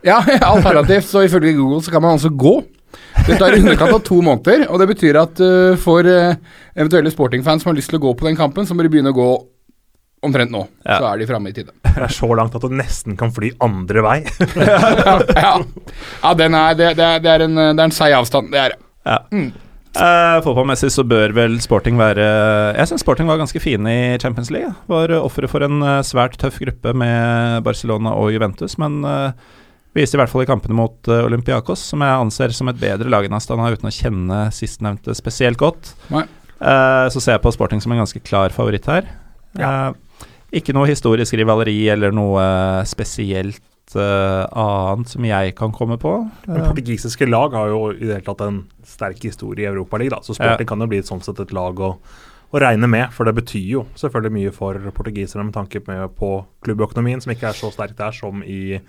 Ja, 0.03 0.19
alternativt 0.53 1.07
så 1.07 1.23
ifølge 1.27 1.55
Google 1.57 1.83
så 1.83 1.93
kan 1.93 2.03
man 2.03 2.17
altså 2.17 2.31
gå. 2.31 2.57
Det 3.27 3.37
tar 3.39 3.55
i 3.55 3.61
underkant 3.61 3.95
av 3.95 4.03
to 4.05 4.19
måneder, 4.25 4.65
og 4.69 4.81
det 4.81 4.89
betyr 4.91 5.19
at 5.21 5.41
uh, 5.43 5.73
for 5.79 6.07
uh, 6.07 6.35
eventuelle 6.75 7.11
sportingfans 7.13 7.63
som 7.63 7.71
har 7.71 7.77
lyst 7.77 7.91
til 7.93 8.01
å 8.01 8.03
gå 8.03 8.13
på 8.19 8.27
den 8.27 8.37
kampen, 8.39 8.67
så 8.67 8.75
må 8.75 8.85
de 8.85 8.91
begynne 8.93 9.13
å 9.13 9.17
gå 9.17 9.27
omtrent 10.23 10.53
nå. 10.53 10.63
Ja. 10.85 10.97
Så 10.97 11.09
er 11.09 11.19
de 11.21 11.27
framme 11.27 11.51
i 11.51 11.55
tide. 11.55 11.75
Det 11.83 12.07
er 12.07 12.15
så 12.15 12.29
langt 12.37 12.55
at 12.55 12.63
du 12.63 12.73
nesten 12.73 13.17
kan 13.19 13.33
fly 13.35 13.51
andre 13.63 14.03
vei. 14.05 14.17
ja, 14.55 15.17
ja. 15.45 15.53
ja 16.23 16.33
den 16.39 16.57
er, 16.59 16.79
det, 16.79 16.95
det, 16.99 17.09
er, 17.09 17.21
det, 17.23 17.35
er 17.35 17.45
en, 17.47 17.59
det 17.59 17.75
er 17.75 17.85
en 17.89 17.95
seig 17.95 18.15
avstand, 18.17 18.51
det 18.53 18.61
er 18.63 18.75
det. 18.75 18.81
Ja. 19.03 19.19
Eh, 19.93 20.37
fotballmessig 20.41 20.89
så 20.89 21.03
bør 21.05 21.35
vel 21.37 21.59
Sporting 21.61 21.99
være 21.99 22.23
Jeg 22.79 22.89
syns 22.89 23.03
Sporting 23.03 23.27
var 23.29 23.37
ganske 23.37 23.59
fine 23.61 23.91
i 23.91 24.05
Champions 24.17 24.49
League. 24.53 24.71
Var 24.89 25.11
offeret 25.19 25.51
for 25.51 25.65
en 25.67 25.83
svært 26.07 26.39
tøff 26.41 26.57
gruppe 26.63 26.95
med 26.97 27.59
Barcelona 27.67 28.15
og 28.17 28.31
Juventus, 28.33 28.79
men 28.81 29.03
uh, 29.05 29.35
viste 29.93 30.17
i 30.17 30.21
hvert 30.21 30.31
fall 30.31 30.43
i 30.45 30.49
kampene 30.49 30.77
mot 30.77 31.09
eh, 31.11 31.25
Olympiakos, 31.27 31.81
som 31.93 32.03
jeg 32.03 32.21
anser 32.21 32.55
som 32.55 32.69
et 32.71 32.79
bedre 32.79 33.11
lag 33.11 33.27
enn 33.27 33.37
Astana, 33.37 33.69
uten 33.73 33.89
å 33.89 33.93
kjenne 33.93 34.39
sistnevnte 34.55 35.15
spesielt 35.17 35.59
godt. 35.61 35.93
Nei. 36.13 36.25
Eh, 36.57 37.05
så 37.13 37.21
ser 37.21 37.37
jeg 37.37 37.43
på 37.43 37.53
Sporting 37.53 37.83
som 37.83 37.93
en 37.93 38.01
ganske 38.03 38.23
klar 38.25 38.53
favoritt 38.55 38.89
her. 38.89 39.11
Eh, 39.59 39.91
ikke 40.59 40.73
noe 40.75 40.89
historisk 40.89 41.37
rivaleri 41.37 41.77
eller 41.93 42.13
noe 42.15 42.43
spesielt 42.89 43.61
annet 43.93 45.11
som 45.11 45.25
jeg 45.27 45.53
kan 45.57 45.73
komme 45.75 45.99
på. 46.01 46.11
Men 46.47 46.63
portugisiske 46.63 47.27
lag 47.27 47.53
har 47.53 47.67
jo 47.69 47.81
i 47.91 47.99
det 47.99 48.15
hele 48.15 48.25
tatt 48.25 48.41
en 48.41 48.61
sterk 48.87 49.19
historie 49.27 49.67
i 49.67 49.69
Europaligaen, 49.69 50.23
så 50.25 50.33
Sporting 50.33 50.69
kan 50.69 50.81
jo 50.81 50.87
bli 50.89 51.01
et, 51.03 51.09
sånn 51.09 51.21
sett 51.21 51.41
et 51.43 51.53
lag 51.53 51.77
å, 51.77 51.91
å 52.49 52.61
regne 52.63 52.89
med. 52.89 53.11
For 53.13 53.29
det 53.29 53.35
betyr 53.37 53.67
jo 53.75 53.83
selvfølgelig 53.99 54.37
mye 54.39 54.53
for 54.55 54.93
portugiserne 54.97 55.45
med 55.49 55.57
tanke 55.57 55.83
på 55.83 56.31
klubbøkonomien, 56.65 57.21
som 57.21 57.35
ikke 57.35 57.51
er 57.51 57.59
så 57.59 57.69
sterk 57.75 57.93
der 57.99 58.15
som 58.17 58.41
i, 58.41 58.79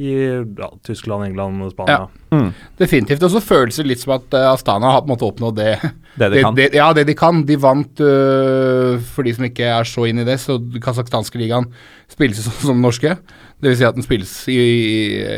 i 0.00 0.14
ja, 0.56 0.68
Tyskland, 0.86 1.26
England, 1.28 1.66
Spania. 1.74 2.06
mm, 2.32 2.46
Definitivt. 2.80 3.22
Og 3.26 3.34
så 3.34 3.42
føles 3.44 3.76
det 3.76 3.84
litt 3.90 4.00
som 4.00 4.14
at 4.16 4.32
uh, 4.32 4.46
Astana 4.54 4.94
har 4.94 5.02
på 5.04 5.10
en 5.10 5.14
måte 5.14 5.28
oppnådd 5.28 5.58
det 5.60 5.74
det 6.20 6.30
de 6.32 6.42
kan. 6.46 6.56
Det, 6.56 6.70
ja, 6.78 6.88
det 6.96 7.04
de 7.10 7.14
kan. 7.18 7.42
De 7.48 7.56
vant, 7.60 8.00
øh, 8.00 8.96
for 9.12 9.26
de 9.28 9.34
som 9.36 9.44
ikke 9.46 9.68
er 9.68 9.84
så 9.88 10.06
inn 10.08 10.22
i 10.22 10.26
det, 10.26 10.38
så 10.42 10.56
kasakhstanske 10.82 11.38
ligaen 11.40 11.68
spilles 12.10 12.40
sånn 12.42 12.56
som 12.64 12.72
den 12.74 12.82
norske. 12.82 13.12
Dvs. 13.60 13.76
Si 13.76 13.84
at 13.84 13.94
den 13.98 14.04
spilles 14.06 14.30
i, 14.48 14.56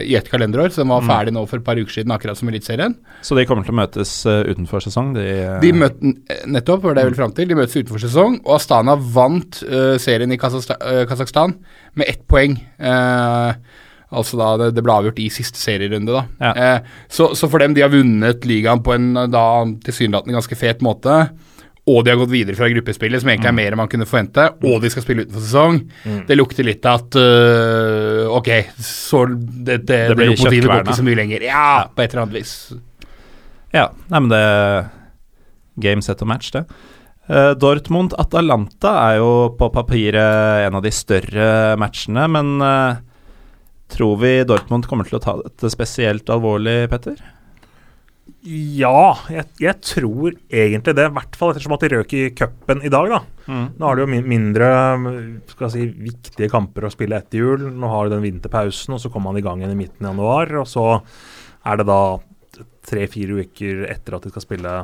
i 0.06 0.14
ett 0.14 0.28
kalenderår, 0.30 0.70
så 0.70 0.84
den 0.84 0.92
var 0.92 1.02
Mm. 1.02 1.08
ferdig 1.10 1.32
nå 1.34 1.42
for 1.50 1.58
et 1.58 1.64
par 1.66 1.76
uker 1.80 1.90
siden, 1.96 2.12
akkurat 2.14 2.38
som 2.38 2.48
Eliteserien. 2.52 2.94
Så 3.26 3.34
de 3.34 3.44
kommer 3.50 3.66
til 3.66 3.74
å 3.74 3.80
møtes 3.80 4.12
uh, 4.30 4.44
utenfor 4.46 4.84
sesong, 4.84 5.10
de. 5.16 5.24
uh... 5.42 5.56
De 5.60 5.72
møtte 5.74 6.14
nettopp, 6.46 6.84
var 6.86 6.94
det 6.94 7.02
jeg 7.02 7.10
vil 7.10 7.18
fram 7.18 7.34
til, 7.34 7.50
de 7.50 7.58
møtes 7.58 7.74
utenfor 7.74 7.98
sesong, 8.06 8.38
og 8.46 8.54
Astana 8.60 8.94
vant 8.94 9.58
uh, 9.66 9.96
serien 10.00 10.30
i 10.32 10.38
Kasakhsta- 10.38 10.78
Kasakhstan 11.10 11.56
med 11.98 12.08
ett 12.08 12.22
poeng. 12.30 12.54
Eh, 12.80 13.50
altså 14.12 14.38
da 14.40 14.50
det, 14.60 14.72
det 14.76 14.84
ble 14.84 14.94
avgjort 14.94 15.22
i 15.22 15.30
siste 15.32 15.60
serierunde, 15.60 16.12
da. 16.14 16.26
Ja. 16.42 16.52
Eh, 16.52 16.92
så, 17.12 17.32
så 17.38 17.48
for 17.50 17.62
dem, 17.62 17.76
de 17.76 17.84
har 17.84 17.92
vunnet 17.92 18.46
ligaen 18.48 18.84
på 18.84 18.94
en 18.96 19.12
da 19.32 19.46
tilsynelatende 19.86 20.38
ganske 20.38 20.58
fet 20.58 20.84
måte. 20.84 21.24
Og 21.90 22.04
de 22.04 22.12
har 22.12 22.18
gått 22.20 22.30
videre 22.30 22.54
fra 22.54 22.68
gruppespillet, 22.70 23.24
som 23.24 23.32
egentlig 23.32 23.50
er 23.50 23.56
mer 23.56 23.74
enn 23.74 23.80
man 23.80 23.90
kunne 23.90 24.06
forvente. 24.06 24.44
Og 24.62 24.78
de 24.84 24.90
skal 24.92 25.02
spille 25.02 25.24
utenfor 25.24 25.42
sesong. 25.42 25.80
Det 26.28 26.36
lukter 26.36 26.66
litt 26.68 26.86
at 26.86 27.18
uh, 27.18 28.30
Ok, 28.30 28.52
så 28.78 29.24
det, 29.26 29.80
det, 29.88 29.98
det, 30.12 30.14
blir 30.14 30.30
lokomotivet 30.30 30.70
går 30.70 30.84
ikke 30.84 31.00
så 31.00 31.06
mye 31.08 31.18
lenger. 31.18 31.46
Ja, 31.48 31.66
på 31.90 32.04
et 32.04 32.14
eller 32.14 32.28
annet 32.28 32.38
vis. 32.38 32.54
Ja, 33.74 33.88
nei, 34.12 34.20
men 34.20 34.30
det 34.30 34.44
Game 35.82 36.04
set 36.04 36.22
og 36.22 36.28
match, 36.28 36.52
det. 36.54 36.66
Eh, 37.30 37.52
Dortmund-Atalanta 37.56 38.92
er 39.06 39.20
jo 39.20 39.30
på 39.58 39.70
papiret 39.72 40.66
en 40.66 40.76
av 40.78 40.82
de 40.84 40.92
større 40.92 41.78
matchene, 41.80 42.26
men 42.34 42.52
eh, 42.66 43.00
tror 43.95 44.18
vi 44.22 44.32
Dortmund 44.49 44.88
kommer 44.90 45.09
til 45.09 45.18
å 45.18 45.22
ta 45.22 45.36
dette 45.40 45.70
spesielt 45.72 46.30
alvorlig, 46.32 46.84
Petter? 46.93 47.20
Ja, 48.43 49.14
jeg, 49.30 49.47
jeg 49.62 49.78
tror 49.86 50.34
egentlig 50.51 50.95
det. 50.99 51.05
I 51.09 51.14
hvert 51.14 51.36
fall 51.38 51.53
ettersom 51.53 51.74
at 51.76 51.84
de 51.84 51.90
røk 51.93 52.14
i 52.18 52.22
cupen 52.38 52.82
i 52.82 52.90
dag, 52.90 53.11
da. 53.11 53.20
Nå 53.78 53.86
har 53.86 53.99
de 53.99 54.05
jo 54.05 54.22
mindre 54.26 54.68
skal 55.51 55.68
jeg 55.68 55.72
si, 55.74 55.86
viktige 56.11 56.51
kamper 56.51 56.86
å 56.86 56.93
spille 56.93 57.18
etter 57.18 57.43
jul. 57.43 57.68
Nå 57.70 57.90
har 57.90 58.09
de 58.09 58.16
den 58.16 58.24
vinterpausen, 58.26 58.97
og 58.97 59.03
så 59.03 59.11
kommer 59.12 59.30
man 59.30 59.38
i 59.38 59.45
gang 59.47 59.62
igjen 59.62 59.74
i 59.74 59.78
midten 59.78 60.07
av 60.07 60.14
januar. 60.14 60.55
Og 60.62 60.66
så 60.70 60.86
er 61.66 61.78
det 61.78 61.86
da 61.90 62.03
tre-fire 62.86 63.47
uker 63.47 63.86
etter 63.90 64.18
at 64.18 64.26
de 64.26 64.34
skal 64.34 64.47
spille 64.47 64.74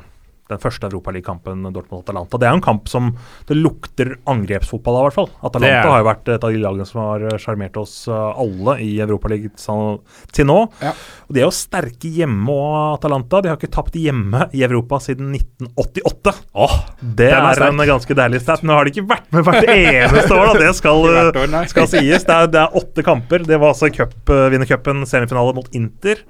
den 0.49 0.61
første 0.63 0.89
Europaligakampen 0.89 1.67
Dortmund-Atalanta. 1.75 2.41
Det 2.41 2.49
er 2.49 2.57
en 2.57 2.65
kamp 2.65 2.89
som 2.91 3.11
det 3.49 3.59
lukter 3.59 4.15
angrepsfotball 4.29 4.99
av, 4.99 5.03
i 5.03 5.09
hvert 5.09 5.19
fall. 5.19 5.31
Atalanta 5.45 5.83
er 5.83 5.93
har 5.93 6.03
jo 6.03 6.09
vært 6.09 6.33
et 6.35 6.47
av 6.49 6.55
de 6.55 6.63
lagene 6.63 6.89
som 6.89 7.03
har 7.05 7.27
sjarmert 7.43 7.79
oss 7.81 7.95
uh, 8.11 8.33
alle 8.39 8.79
i 8.85 8.91
Europaligaen 9.05 9.99
til 10.35 10.49
nå. 10.49 10.59
Ja. 10.83 10.95
Og 11.29 11.37
De 11.37 11.43
er 11.43 11.47
jo 11.47 11.55
sterke 11.55 12.13
hjemme 12.19 12.55
òg, 12.55 12.99
Atalanta. 12.99 13.43
De 13.45 13.53
har 13.53 13.61
ikke 13.61 13.73
tapt 13.77 13.97
hjemme 13.99 14.49
i 14.57 14.65
Europa 14.67 15.01
siden 15.05 15.33
1988. 15.37 16.35
Åh, 16.55 16.77
Det 17.01 17.31
er 17.33 17.49
er, 17.53 17.65
en 17.69 17.87
ganske 17.93 18.19
deilig 18.21 18.43
stat. 18.45 18.65
Nå 18.67 18.77
har 18.77 18.87
de 18.87 18.95
ikke 18.95 19.09
vært 19.09 19.33
med 19.35 19.47
hvert 19.47 19.73
eneste 19.79 20.37
år, 20.37 20.53
da. 20.53 20.61
Det 20.65 20.75
skal, 20.79 21.09
år, 21.09 21.59
skal 21.71 21.91
sies. 21.91 22.29
Det 22.29 22.37
er, 22.37 22.53
det 22.53 22.63
er 22.65 22.79
åtte 22.81 23.05
kamper. 23.07 23.45
Det 23.49 23.59
var 23.61 23.75
altså 23.75 23.91
cupvinnercupen, 23.93 25.05
semifinale 25.09 25.57
mot 25.57 25.69
Inter. 25.77 26.25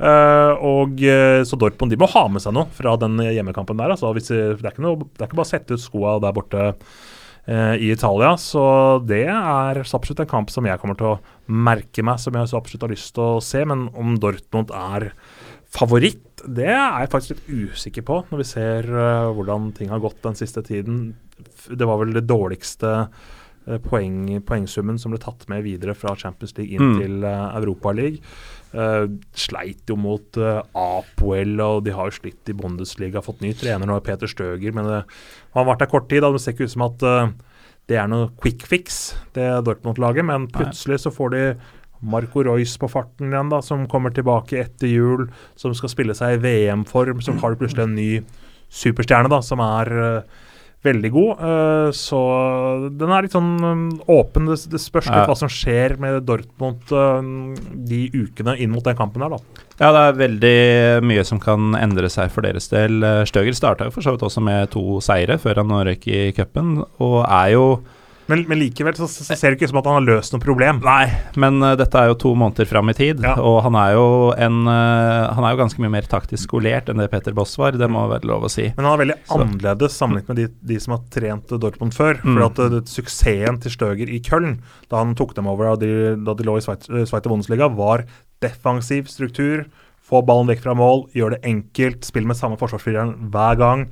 Uh, 0.00 0.54
og 0.64 1.02
uh, 1.04 1.42
Så 1.44 1.58
Dortmund 1.60 1.92
de 1.92 1.98
må 2.00 2.06
ha 2.08 2.22
med 2.32 2.40
seg 2.40 2.54
noe 2.56 2.70
fra 2.72 2.94
den 2.96 3.18
hjemmekampen 3.20 3.76
der. 3.76 3.92
Altså, 3.92 4.12
hvis, 4.16 4.30
de- 4.32 4.54
det, 4.56 4.64
er 4.64 4.72
ikke 4.72 4.84
noe, 4.86 4.96
det 5.04 5.20
er 5.20 5.28
ikke 5.28 5.36
bare 5.42 5.48
å 5.48 5.52
sette 5.52 5.76
ut 5.76 5.82
skoa 5.84 6.14
der 6.24 6.32
borte 6.36 6.70
i 7.50 7.88
Italia. 7.90 8.34
Så 8.38 8.62
det 9.08 9.24
er 9.32 9.78
så 9.88 9.96
absolutt 9.98 10.20
en 10.22 10.28
kamp 10.30 10.50
som 10.52 10.66
jeg 10.68 10.78
kommer 10.78 10.94
til 11.00 11.08
å 11.08 11.20
merke 11.50 12.04
meg, 12.06 12.20
som 12.22 12.36
jeg 12.36 12.46
så 12.50 12.58
absolutt 12.60 12.84
har 12.84 12.92
lyst 12.92 13.14
til 13.16 13.24
å 13.24 13.40
se. 13.42 13.62
Men 13.66 13.86
om 13.98 14.12
Dortmund 14.22 14.70
er 14.76 15.08
favoritt, 15.72 16.44
det 16.46 16.68
er 16.68 17.00
jeg 17.00 17.10
faktisk 17.10 17.32
litt 17.34 17.72
usikker 17.72 18.06
på, 18.06 18.20
når 18.30 18.42
vi 18.44 18.46
ser 18.52 18.86
hvordan 19.34 19.70
ting 19.74 19.90
har 19.90 20.02
gått 20.04 20.20
den 20.22 20.38
siste 20.38 20.62
tiden. 20.68 21.00
Det 21.72 21.88
var 21.88 21.98
vel 22.04 22.12
det 22.14 22.26
dårligste 22.30 22.92
poeng, 23.88 24.22
poengsummen 24.46 25.00
som 25.00 25.12
ble 25.12 25.20
tatt 25.22 25.44
med 25.50 25.64
videre 25.66 25.94
fra 25.96 26.14
Champions 26.20 26.54
League 26.58 26.72
inn 26.76 26.86
Mm. 26.94 26.96
til 27.02 27.24
uh, 27.26 27.50
Europaligaen. 27.58 28.20
Uh, 28.70 29.08
sleit 29.34 29.90
jo 29.90 29.96
mot 29.98 30.36
uh, 30.38 30.60
Apoel, 30.78 31.56
og 31.64 31.82
de 31.86 31.94
har 31.96 32.10
jo 32.10 32.18
slitt 32.20 32.52
i 32.52 32.54
Bundesliga. 32.54 33.22
Fått 33.24 33.42
ny 33.42 33.50
trener 33.58 33.88
nå, 33.90 33.96
Peter 34.06 34.30
Støger, 34.30 34.74
men 34.76 34.86
det, 34.86 35.00
han 35.50 35.62
har 35.62 35.72
vært 35.72 35.82
der 35.82 35.90
kort 35.90 36.06
tid. 36.12 36.22
Da. 36.22 36.30
Det 36.30 36.42
ser 36.44 36.54
ikke 36.54 36.68
ut 36.70 36.74
som 36.76 36.86
at 36.86 37.06
uh, 37.06 37.32
det 37.90 37.98
er 37.98 38.06
noe 38.10 38.30
quick 38.38 38.62
fix, 38.70 39.00
det 39.34 39.48
Dortmund-laget, 39.66 40.26
men 40.28 40.46
plutselig 40.54 41.00
så 41.02 41.10
får 41.10 41.34
de 41.34 41.44
Marco 42.00 42.44
Royce 42.46 42.78
på 42.80 42.88
farten 42.88 43.32
igjen, 43.32 43.50
da, 43.52 43.60
som 43.64 43.88
kommer 43.90 44.14
tilbake 44.14 44.60
etter 44.62 44.88
jul, 44.88 45.26
som 45.58 45.74
skal 45.76 45.92
spille 45.92 46.16
seg 46.16 46.38
i 46.38 46.40
VM-form. 46.44 47.20
Så 47.24 47.34
har 47.42 47.58
plutselig 47.60 47.84
en 47.88 47.98
ny 47.98 48.10
superstjerne 48.70 49.30
da, 49.32 49.40
som 49.44 49.60
er 49.64 49.90
eh, 49.98 50.38
veldig 50.84 51.10
god. 51.12 51.40
Uh, 51.44 51.88
så 51.92 52.20
den 52.96 53.12
er 53.12 53.26
litt 53.26 53.34
sånn 53.36 53.50
um, 53.60 53.82
åpen. 54.08 54.48
Det, 54.48 54.56
det 54.72 54.80
spørs 54.80 55.10
litt 55.10 55.18
Ja. 55.20 55.26
hva 55.28 55.36
som 55.36 55.50
skjer 55.52 55.98
med 56.00 56.22
Dortmund 56.28 56.94
uh, 56.94 57.20
de 57.90 58.06
ukene 58.14 58.56
inn 58.56 58.72
mot 58.72 58.84
den 58.86 58.96
kampen 58.96 59.24
her, 59.24 59.36
da. 59.36 59.66
Ja, 59.80 59.90
det 59.96 60.00
er 60.00 60.18
veldig 60.20 60.56
mye 61.08 61.24
som 61.24 61.40
kan 61.40 61.74
endre 61.78 62.08
seg 62.12 62.32
for 62.32 62.44
deres 62.44 62.66
del. 62.68 62.98
Eh, 63.00 63.22
Støger 63.24 63.54
starta 63.56 63.86
jo 63.88 63.94
for 63.94 64.04
så 64.04 64.12
vidt 64.12 64.24
også 64.26 64.42
med 64.44 64.68
to 64.74 64.98
seire 65.00 65.38
før 65.40 65.62
han 65.62 65.72
røk 65.88 66.04
i 66.12 66.18
cupen, 66.36 66.82
og 67.00 67.22
er 67.24 67.54
jo 67.54 67.62
Men, 68.30 68.44
men 68.48 68.60
likevel 68.62 68.94
så, 68.96 69.08
så 69.10 69.26
ser 69.34 69.50
det 69.50 69.58
ikke 69.58 69.66
ut 69.68 69.72
som 69.72 69.80
at 69.80 69.88
han 69.90 69.98
har 69.98 70.06
løst 70.06 70.32
noe 70.34 70.42
problem. 70.44 70.78
Nei, 70.86 71.08
men 71.42 71.58
uh, 71.64 71.72
dette 71.80 71.98
er 71.98 72.12
jo 72.12 72.16
to 72.22 72.32
måneder 72.38 72.68
fram 72.70 72.92
i 72.92 72.94
tid, 72.96 73.20
Ja. 73.26 73.34
og 73.42 73.58
han 73.66 73.74
er 73.80 73.96
jo 73.96 74.04
en 74.38 74.60
uh, 74.70 75.34
Han 75.34 75.44
er 75.48 75.56
jo 75.56 75.60
ganske 75.64 75.82
mye 75.82 75.92
mer 75.98 76.06
taktisk 76.10 76.46
skolert 76.48 76.88
enn 76.92 77.02
det 77.02 77.08
Peter 77.12 77.34
Boss 77.36 77.56
var, 77.58 77.74
det 77.76 77.90
må 77.90 78.06
være 78.10 78.28
lov 78.30 78.46
å 78.46 78.52
si. 78.52 78.68
Men 78.76 78.86
han 78.86 78.94
er 78.94 79.02
veldig 79.04 79.18
Så- 79.26 79.40
annerledes 79.42 79.98
sammenlignet 79.98 80.30
med 80.32 80.40
de, 80.42 80.46
de 80.72 80.78
som 80.80 80.94
har 80.96 81.02
trent 81.12 81.50
Dortmund 81.60 81.92
før. 81.96 82.22
Mm. 82.22 82.38
For 82.38 82.46
at 82.48 82.62
uh, 82.64 82.78
Suksessen 82.86 83.60
til 83.60 83.74
Støger 83.74 84.08
i 84.14 84.22
Köln, 84.24 84.58
da 84.88 85.02
han 85.02 85.16
tok 85.18 85.34
dem 85.36 85.50
over 85.50 85.72
da 85.72 85.76
de, 85.82 85.92
da 86.24 86.34
de 86.38 86.46
lå 86.46 86.56
i 86.60 86.64
Sveit- 86.64 86.88
eh, 86.88 87.26
Bundesliga, 87.28 87.68
var 87.74 88.06
defensiv 88.44 89.10
struktur. 89.10 89.66
Få 90.10 90.22
ballen 90.26 90.48
vekk 90.50 90.62
fra 90.64 90.72
mål, 90.74 91.04
gjøre 91.14 91.36
det 91.36 91.44
enkelt, 91.46 92.06
spille 92.08 92.26
med 92.30 92.38
samme 92.38 92.56
forsvarsfireren 92.58 93.28
hver 93.30 93.58
gang. 93.60 93.84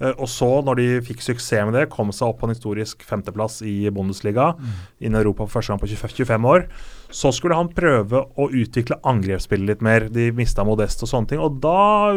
Eh, 0.00 0.14
og 0.16 0.28
så, 0.32 0.48
når 0.64 0.76
de 0.80 0.86
fikk 1.04 1.20
suksess 1.20 1.66
med 1.68 1.74
det, 1.76 1.88
kom 1.92 2.08
seg 2.12 2.28
opp 2.30 2.40
på 2.40 2.48
en 2.48 2.54
historisk 2.54 3.02
femteplass 3.04 3.60
i 3.66 3.90
Bundesliga, 3.92 4.54
mm. 4.56 4.78
innen 5.04 5.20
Europa 5.20 5.44
for 5.46 5.58
første 5.60 5.74
gang 5.74 5.82
på 5.82 5.90
25, 5.92 6.14
25 6.24 6.48
år, 6.48 6.66
så 7.10 7.32
skulle 7.34 7.56
han 7.58 7.68
prøve 7.74 8.22
å 8.38 8.46
utvikle 8.54 9.00
angrepsspillet 9.04 9.66
litt 9.66 9.80
mer. 9.82 10.06
De 10.14 10.28
mista 10.32 10.62
Modest 10.64 11.02
og 11.02 11.10
sånne 11.10 11.32
ting. 11.32 11.40
Og 11.42 11.58
da, 11.60 12.14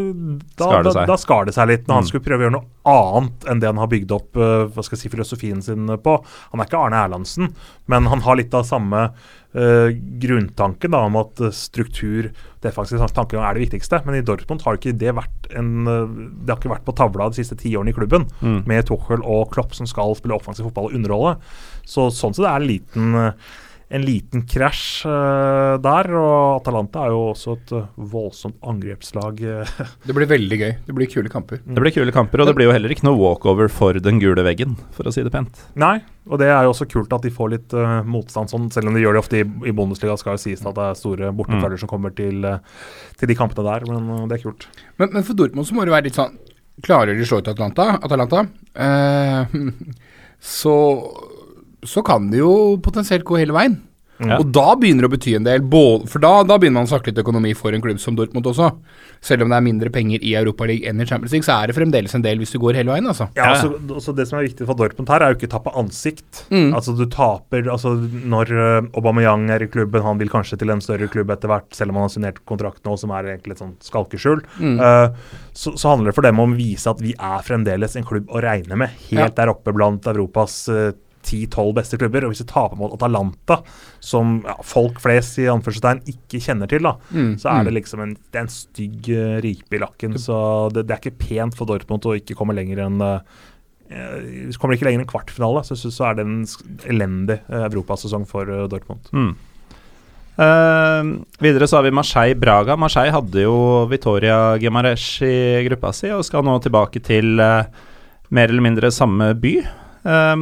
da, 0.56 0.68
Skar 0.70 0.84
det 0.84 0.92
da, 0.92 0.94
seg. 1.00 1.08
da 1.10 1.18
skar 1.18 1.48
det 1.50 1.56
seg 1.58 1.68
litt, 1.72 1.88
når 1.88 1.96
han 1.96 2.04
Mm. 2.04 2.08
skulle 2.12 2.24
prøve 2.28 2.40
å 2.40 2.46
gjøre 2.48 2.58
noe 2.60 2.68
annet 2.90 3.46
enn 3.50 3.62
det 3.62 3.70
han 3.70 3.80
har 3.80 3.92
bygd 3.92 4.12
opp 4.16 4.36
eh, 4.40 4.66
hva 4.74 4.84
skal 4.84 4.98
jeg 4.98 5.06
si, 5.06 5.14
filosofien 5.14 5.62
sin 5.64 5.88
på. 6.04 6.18
Han 6.52 6.60
er 6.62 6.68
ikke 6.68 6.82
Arne 6.82 7.00
Erlandsen, 7.06 7.54
men 7.92 8.10
han 8.12 8.24
har 8.26 8.40
litt 8.40 8.54
av 8.56 8.66
samme 8.68 9.06
uh, 9.56 9.90
grunntanken 10.24 10.92
da, 10.94 11.04
om 11.08 11.18
at 11.22 11.42
eh, 11.44 11.54
struktur, 11.56 12.32
defensiv 12.64 13.02
tankegang 13.14 13.44
er 13.46 13.58
det 13.58 13.66
viktigste. 13.66 14.02
Men 14.06 14.18
i 14.20 14.24
Dortmund 14.26 14.64
har 14.66 14.80
ikke 14.80 14.96
det 14.98 15.14
vært 15.16 15.50
en 15.54 15.88
eh, 15.88 16.14
Det 16.44 16.54
har 16.54 16.60
ikke 16.62 16.72
vært 16.74 16.88
på 16.88 16.96
tavla 16.98 17.30
de 17.30 17.40
siste 17.42 17.58
ti 17.60 17.74
årene 17.76 17.94
i 17.94 17.98
klubben, 17.98 18.28
Mm. 18.44 18.64
med 18.68 18.86
Tuchel 18.88 19.22
og 19.24 19.52
Klopp 19.54 19.76
som 19.76 19.88
skal 19.88 20.16
spille 20.18 20.36
offensiv 20.36 20.66
fotball 20.68 20.90
og 20.90 20.96
underholde. 20.98 21.38
Så 21.88 22.10
sånn 22.12 22.34
sett 22.36 22.48
er 22.48 22.60
det 22.60 22.64
en 22.64 22.72
liten 22.72 23.16
eh, 23.20 23.54
en 23.94 24.06
liten 24.06 24.44
krasj 24.50 25.06
uh, 25.06 25.76
der. 25.82 26.10
Og 26.18 26.60
Atalanta 26.60 27.06
er 27.06 27.14
jo 27.14 27.22
også 27.32 27.56
et 27.58 27.74
uh, 27.78 27.86
voldsomt 28.14 28.58
angrepslag. 28.66 29.42
eh. 29.42 29.74
Det 30.08 30.16
blir 30.18 30.30
veldig 30.30 30.60
gøy. 30.60 30.72
Det 30.88 30.96
blir 30.98 31.12
kule 31.12 31.32
kamper. 31.32 31.62
Det 31.66 31.84
blir 31.84 31.94
kule 31.96 32.16
kamper, 32.16 32.44
og 32.44 32.50
det 32.50 32.56
blir 32.58 32.70
jo 32.70 32.76
heller 32.76 32.94
ikke 32.94 33.08
noe 33.08 33.20
walkover 33.20 33.70
for 33.72 33.98
den 34.02 34.22
gule 34.22 34.46
veggen, 34.46 34.78
for 34.96 35.08
å 35.08 35.14
si 35.14 35.26
det 35.26 35.34
pent. 35.34 35.62
Nei, 35.80 35.98
og 36.30 36.42
det 36.42 36.50
er 36.50 36.66
jo 36.66 36.74
også 36.74 36.88
kult 36.92 37.14
at 37.16 37.26
de 37.26 37.34
får 37.34 37.54
litt 37.54 37.76
uh, 37.78 38.00
motstand 38.08 38.52
sånn, 38.52 38.70
selv 38.74 38.90
om 38.90 38.98
de 38.98 39.04
gjør 39.06 39.18
det 39.18 39.24
ofte 39.24 39.44
i, 39.44 39.46
i 39.70 39.76
Bundesliga. 39.76 40.18
Skal 40.20 40.38
jo 40.38 40.44
sies 40.46 40.66
at 40.66 40.78
det 40.80 40.88
er 40.90 41.00
store 41.00 41.34
bortefølger 41.36 41.84
som 41.84 41.92
kommer 41.92 42.16
til, 42.18 42.48
til 43.20 43.30
de 43.30 43.38
kampene 43.38 43.68
der, 43.70 43.86
men 43.92 44.26
det 44.32 44.40
er 44.40 44.48
kult. 44.48 44.68
Men, 44.98 45.14
men 45.14 45.28
for 45.28 45.38
Dortmund 45.38 45.70
så 45.70 45.78
må 45.78 45.86
det 45.86 45.96
være 45.96 46.10
litt 46.10 46.20
sånn 46.20 46.36
Klarer 46.82 47.14
de 47.14 47.22
å 47.22 47.28
slå 47.30 47.38
ut 47.44 47.50
Atalanta, 47.52 48.00
Atalanta, 48.02 48.40
eh, 48.82 49.54
så, 50.58 50.74
så 51.90 52.04
kan 52.06 52.30
det 52.32 52.42
jo 52.44 52.54
potensielt 52.84 53.26
gå 53.28 53.42
hele 53.42 53.56
veien. 53.56 53.82
Ja. 54.22 54.38
Og 54.38 54.50
da 54.54 54.74
begynner 54.80 55.06
det 55.06 55.10
å 55.10 55.14
bety 55.16 55.34
en 55.38 55.48
del, 55.48 55.64
for 56.10 56.22
da, 56.22 56.32
da 56.46 56.58
begynner 56.62 56.82
man 56.82 56.88
å 56.88 56.92
snakke 56.92 57.10
litt 57.10 57.20
økonomi 57.24 57.54
for 57.58 57.74
en 57.74 57.82
klubb 57.84 58.00
som 58.02 58.16
Dortmund 58.18 58.46
også. 58.52 58.70
Selv 59.24 59.46
om 59.46 59.52
det 59.52 59.58
er 59.58 59.66
mindre 59.66 59.90
penger 59.94 60.24
i 60.24 60.36
Europaligaen 60.38 60.94
enn 60.94 61.04
i 61.04 61.08
Champions 61.10 61.34
League, 61.34 61.48
så 61.48 61.56
er 61.58 61.72
det 61.72 61.76
fremdeles 61.78 62.14
en 62.16 62.24
del 62.24 62.42
hvis 62.42 62.54
du 62.54 62.60
går 62.62 62.78
hele 62.78 62.94
veien, 62.94 63.08
altså. 63.10 63.30
Ja, 63.38 63.54
så 63.58 63.72
altså, 63.74 63.98
altså 63.98 64.16
Det 64.16 64.28
som 64.30 64.40
er 64.40 64.48
viktig 64.48 64.68
for 64.70 64.80
Dortmund 64.80 65.12
her, 65.12 65.24
er 65.26 65.34
jo 65.34 65.40
ikke 65.40 65.50
å 65.50 65.54
tape 65.56 65.74
ansikt. 65.80 66.44
Mm. 66.54 66.72
Altså 66.78 66.96
Du 66.98 67.06
taper 67.12 67.70
altså 67.72 67.96
Når 67.98 68.54
uh, 68.54 68.90
Aubameyang 69.00 69.48
er 69.56 69.66
i 69.66 69.70
klubben, 69.72 70.06
han 70.06 70.22
vil 70.22 70.32
kanskje 70.32 70.60
til 70.62 70.74
en 70.74 70.84
større 70.84 71.10
klubb 71.12 71.34
etter 71.34 71.52
hvert, 71.52 71.70
selv 71.76 71.94
om 71.94 72.02
han 72.02 72.08
har 72.08 72.14
signert 72.14 72.44
kontrakt 72.50 72.84
nå, 72.86 72.98
som 73.00 73.16
er 73.16 73.32
egentlig 73.34 73.58
et 73.58 73.64
sånt 73.64 73.88
skalkeskjul. 73.90 74.44
Mm. 74.60 74.78
Uh, 74.78 75.40
så, 75.56 75.74
så 75.74 75.94
handler 75.94 76.12
det 76.12 76.18
for 76.20 76.28
dem 76.28 76.44
om 76.44 76.54
å 76.54 76.60
vise 76.60 76.92
at 76.92 77.02
vi 77.04 77.16
er 77.18 77.48
fremdeles 77.48 77.98
en 78.00 78.08
klubb 78.08 78.30
å 78.30 78.44
regne 78.44 78.78
med. 78.86 78.94
Helt 79.10 79.24
Ja. 79.24 79.32
der 79.34 79.54
oppe 79.56 79.74
blant 79.74 80.06
Europas 80.12 80.68
uh, 80.70 80.92
10-12 81.24 81.74
beste 81.80 81.98
klubber. 82.02 82.26
Og 82.28 82.34
hvis 82.34 82.44
vi 82.44 82.50
taper 82.52 82.78
mot 82.80 82.94
Atalanta, 82.94 83.62
som 84.04 84.42
ja, 84.46 84.56
folk 84.64 85.00
flest 85.04 85.40
i 85.40 85.48
anførselstegn 85.52 86.04
ikke 86.14 86.42
kjenner 86.44 86.70
til, 86.70 86.84
da, 86.84 86.96
Mm. 87.14 87.34
så 87.40 87.50
er 87.54 87.64
det 87.64 87.74
Mm. 87.74 87.78
liksom 87.80 88.04
en, 88.04 88.14
det 88.32 88.42
en 88.44 88.52
stygg 88.52 89.10
uh, 89.16 89.40
ripe 89.42 89.76
i 89.76 89.80
lakken. 89.82 90.18
Så 90.20 90.38
det, 90.74 90.86
det 90.88 90.96
er 90.98 91.02
ikke 91.10 91.18
pent 91.30 91.56
for 91.56 91.66
Dortmund 91.66 92.06
å 92.06 92.16
ikke 92.20 92.36
komme 92.36 92.54
lenger 92.56 92.84
enn 92.86 93.02
uh, 93.02 93.20
Hvis 93.94 94.58
kommer 94.58 94.74
ikke 94.78 94.88
lenger 94.88 95.04
enn 95.04 95.10
kvartfinale, 95.12 95.62
så, 95.68 95.76
så 95.78 96.06
er 96.10 96.16
det 96.18 96.24
en 96.26 96.46
elendig 96.90 97.40
uh, 97.50 97.68
europasesong 97.68 98.24
for 98.26 98.48
uh, 98.50 98.68
Dortmund. 98.72 99.06
Mm. 99.14 99.34
Uh, 100.34 101.22
videre 101.44 101.68
så 101.70 101.78
har 101.78 101.84
vi 101.86 101.92
Marseille-Braga. 101.94 102.74
Marseille 102.80 103.14
hadde 103.14 103.44
jo 103.44 103.54
Vitoria 103.92 104.58
Gemaresh 104.58 105.22
i 105.28 105.36
gruppa 105.68 105.92
si, 105.94 106.10
og 106.10 106.24
skal 106.26 106.42
nå 106.48 106.56
tilbake 106.64 107.04
til 107.06 107.38
uh, 107.44 107.68
mer 108.34 108.50
eller 108.50 108.66
mindre 108.66 108.90
samme 108.90 109.28
by. 109.38 109.52
Eh, 109.62 110.36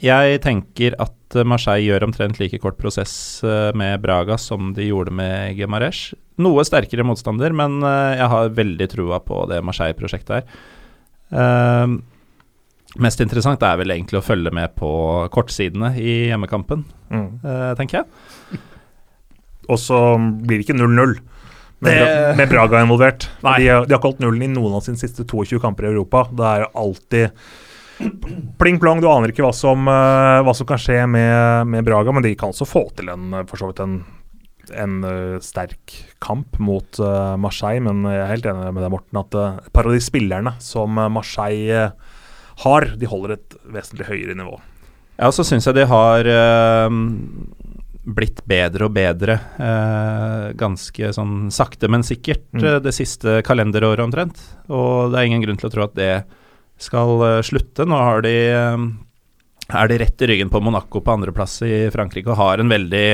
jeg 0.00 0.40
tenker 0.44 0.94
at 1.02 1.36
Marseille 1.48 1.86
gjør 1.88 2.04
omtrent 2.06 2.38
like 2.40 2.58
kort 2.60 2.76
prosess 2.80 3.12
eh, 3.44 3.70
med 3.78 4.00
Braga 4.04 4.36
som 4.38 4.72
de 4.76 4.88
gjorde 4.90 5.12
med 5.16 5.56
Gemaresh. 5.58 6.14
Noe 6.42 6.64
sterkere 6.64 7.04
motstander, 7.08 7.52
men 7.56 7.80
eh, 7.82 8.16
jeg 8.20 8.28
har 8.32 8.52
veldig 8.56 8.88
trua 8.92 9.20
på 9.24 9.42
det 9.50 9.62
Marseille-prosjektet 9.64 10.34
her. 10.38 10.44
Eh, 11.32 11.94
mest 13.02 13.22
interessant 13.24 13.62
er 13.64 13.78
vel 13.80 13.94
egentlig 13.94 14.20
å 14.20 14.26
følge 14.26 14.52
med 14.52 14.74
på 14.76 14.90
kortsidene 15.32 15.94
i 15.96 16.28
hjemmekampen, 16.30 16.84
eh, 17.12 17.72
tenker 17.78 18.02
jeg. 18.02 18.60
Og 19.72 19.78
så 19.80 19.98
blir 20.18 20.58
det 20.60 20.66
ikke 20.66 20.76
0-0 20.76 21.16
med, 21.82 21.92
Det- 21.96 22.36
med 22.36 22.48
Braga 22.50 22.82
involvert. 22.84 23.28
Nei. 23.42 23.56
De, 23.62 23.68
har- 23.72 23.86
de 23.86 23.94
har 23.94 23.98
ikke 24.00 24.10
holdt 24.12 24.20
nullen 24.20 24.42
i 24.44 24.52
noen 24.52 24.74
av 24.76 24.82
sine 24.84 25.00
siste 25.00 25.24
22 25.24 25.58
kamper 25.62 25.86
i 25.88 25.92
Europa. 25.94 26.26
Det 26.30 26.44
er 26.50 26.64
jo 26.66 26.70
alltid 26.84 27.30
pling-plong. 28.58 29.00
Du 29.02 29.08
aner 29.10 29.32
ikke 29.32 29.44
hva 29.44 29.52
som, 29.56 29.86
eh, 29.88 30.40
hva 30.44 30.54
som 30.56 30.66
kan 30.68 30.80
skje 30.80 31.02
med, 31.10 31.66
med 31.72 31.84
Braga, 31.86 32.12
men 32.14 32.22
de 32.24 32.34
kan 32.38 32.52
også 32.54 32.66
få 32.68 32.86
til 32.96 33.08
en, 33.12 33.32
eh, 33.34 33.54
en, 33.84 33.96
en 34.78 34.98
eh, 35.04 35.38
sterk 35.44 35.96
kamp 36.22 36.58
mot 36.62 36.98
Marseille. 37.38 37.82
Men 37.82 38.04
jeg 38.08 38.20
er 38.22 38.32
helt 38.34 38.50
enig 38.52 38.72
med 38.74 38.82
deg, 38.84 38.92
Morten, 38.94 39.22
at 39.22 39.38
et 39.66 39.72
par 39.74 39.86
av 39.88 39.92
de 39.96 40.02
spillerne 40.02 40.54
som 40.62 40.94
Marseille 41.12 41.90
har, 42.62 42.84
de 42.96 43.06
holder 43.08 43.38
et 43.38 43.56
vesentlig 43.72 44.06
høyere 44.10 44.36
nivå. 44.38 44.58
Ja, 45.18 45.28
og 45.28 45.34
så 45.36 45.44
syns 45.46 45.66
jeg 45.68 45.76
de 45.76 45.84
har 45.86 46.26
eh, 46.26 46.94
blitt 48.02 48.40
bedre 48.48 48.88
og 48.88 48.94
bedre. 48.96 49.36
eh, 49.62 50.52
ganske 50.58 51.12
sånn 51.14 51.50
sakte, 51.54 51.88
men 51.90 52.02
sikkert 52.02 52.48
Mm. 52.52 52.82
det 52.82 52.92
siste 52.94 53.42
kalenderåret 53.42 54.02
omtrent. 54.02 54.38
Og 54.68 55.12
det 55.12 55.18
er 55.20 55.24
ingen 55.28 55.42
grunn 55.42 55.56
til 55.58 55.68
å 55.70 55.72
tro 55.72 55.82
at 55.84 55.94
det 55.94 56.24
skal 56.80 57.22
eh, 57.26 57.42
slutte. 57.46 57.86
Nå 57.88 57.96
har 57.98 58.22
de 58.24 58.34
eh, 58.52 58.86
er 59.72 59.88
de 59.88 59.98
rett 60.02 60.22
i 60.22 60.28
ryggen 60.32 60.50
på 60.52 60.60
Monaco 60.60 61.00
på 61.00 61.12
andreplass 61.14 61.62
i 61.66 61.88
Frankrike 61.94 62.30
og 62.32 62.40
har 62.40 62.60
en 62.60 62.72
veldig 62.72 63.06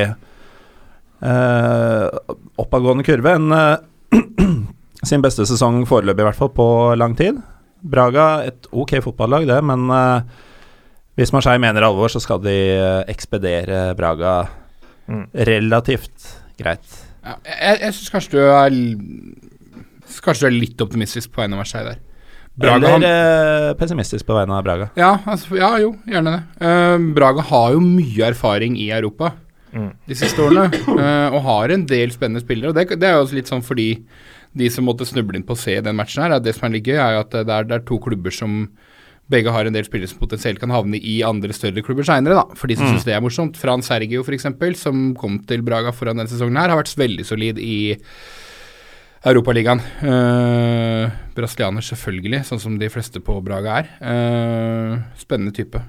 eh, 1.23 2.07
oppadgående 2.59 3.07
kurve. 3.07 3.35
En, 3.39 3.53
eh, 3.53 3.79
sin 5.09 5.23
beste 5.25 5.47
sesong 5.47 5.85
foreløpig, 5.89 6.25
i 6.25 6.29
hvert 6.31 6.41
fall, 6.41 6.53
på 6.57 6.69
lang 6.99 7.15
tid. 7.19 7.39
Braga, 7.79 8.43
et 8.49 8.67
ok 8.75 8.97
fotballag, 9.05 9.47
det, 9.47 9.59
men 9.63 9.87
eh, 9.95 10.23
hvis 11.19 11.33
Marseille 11.35 11.63
mener 11.63 11.87
alvor, 11.87 12.11
så 12.11 12.23
skal 12.23 12.43
de 12.43 12.57
eh, 12.77 13.03
ekspedere 13.11 13.93
Braga 13.99 14.41
Mm. 15.09 15.23
relativt 15.33 16.35
greit. 16.61 16.85
Ja, 17.25 17.39
jeg 17.49 17.79
jeg 17.81 17.95
syns 17.97 18.11
kanskje 18.13 18.35
du 18.35 18.41
er 18.45 18.75
Kanskje 20.21 20.43
du 20.43 20.49
er 20.51 20.53
litt 20.61 20.83
optimistisk 20.85 21.33
på 21.33 21.41
vegne 21.41 21.57
av 21.57 21.63
Marseille 21.63 21.95
der. 21.95 22.03
Braga 22.59 22.89
Eller 22.97 23.69
eh, 23.71 23.75
pessimistisk 23.79 24.27
på 24.27 24.35
vegne 24.35 24.57
av 24.59 24.65
Braga. 24.67 24.89
Ja, 24.99 25.13
altså, 25.31 25.55
ja, 25.61 25.69
jo, 25.79 25.93
gjerne 26.11 26.33
det. 26.35 26.41
Uh, 26.65 27.13
Braga 27.15 27.45
har 27.53 27.77
jo 27.77 27.81
mye 27.85 28.33
erfaring 28.33 28.77
i 28.81 28.91
Europa 28.91 29.35
Mm. 29.69 29.91
de 30.09 30.15
siste 30.17 30.41
årene, 30.41 30.71
uh, 30.89 31.29
og 31.37 31.43
har 31.45 31.69
en 31.75 31.83
del 31.87 32.09
spennende 32.11 32.41
spillere. 32.41 32.71
Og 32.71 32.75
det, 32.79 32.87
det 32.99 33.05
er 33.11 33.19
jo 33.19 33.27
litt 33.37 33.51
sånn 33.53 33.61
fordi 33.63 33.91
de 34.57 34.71
som 34.73 34.87
måtte 34.89 35.05
snuble 35.05 35.37
inn 35.37 35.45
på 35.45 35.53
å 35.53 35.61
se 35.61 35.75
den 35.85 35.95
matchen 35.99 36.23
her, 36.25 36.33
er 36.39 36.41
det 36.41 36.55
som 36.57 36.65
er 36.71 36.73
litt 36.79 36.87
gøy, 36.89 36.97
er 36.97 37.19
jo 37.19 37.21
at 37.27 37.35
det 37.37 37.43
er, 37.53 37.67
det 37.69 37.77
er 37.77 37.85
to 37.85 37.99
klubber 38.01 38.33
som 38.33 38.63
begge 39.29 39.53
har 39.53 39.69
en 39.69 39.77
del 39.77 39.85
spillere 39.85 40.09
som 40.09 40.23
potensielt 40.23 40.57
kan 40.59 40.73
havne 40.73 40.97
i 40.97 41.19
andre 41.23 41.53
større 41.53 41.85
klubber 41.85 42.03
seinere, 42.09 42.33
da. 42.41 42.57
For 42.57 42.67
de 42.73 42.79
som 42.81 42.89
Mm. 42.89 42.95
syns 42.97 43.05
det 43.05 43.13
er 43.13 43.21
morsomt. 43.21 43.61
Fran 43.61 43.85
Sergio, 43.85 44.25
f.eks., 44.25 44.49
som 44.81 45.11
kom 45.21 45.37
til 45.45 45.61
Braga 45.61 45.93
foran 45.93 46.17
denne 46.17 46.33
sesongen 46.33 46.57
her, 46.57 46.73
har 46.73 46.81
vært 46.81 46.97
veldig 46.97 47.27
solid 47.29 47.61
i 47.61 47.99
Europaligaen. 49.27 49.81
Uh, 50.03 51.11
brasilianer, 51.35 51.85
selvfølgelig, 51.85 52.45
sånn 52.47 52.61
som 52.63 52.77
de 52.79 52.91
fleste 52.93 53.23
på 53.25 53.39
Braga 53.45 53.81
er. 53.81 53.89
Uh, 54.03 54.99
spennende 55.19 55.55
type. 55.57 55.83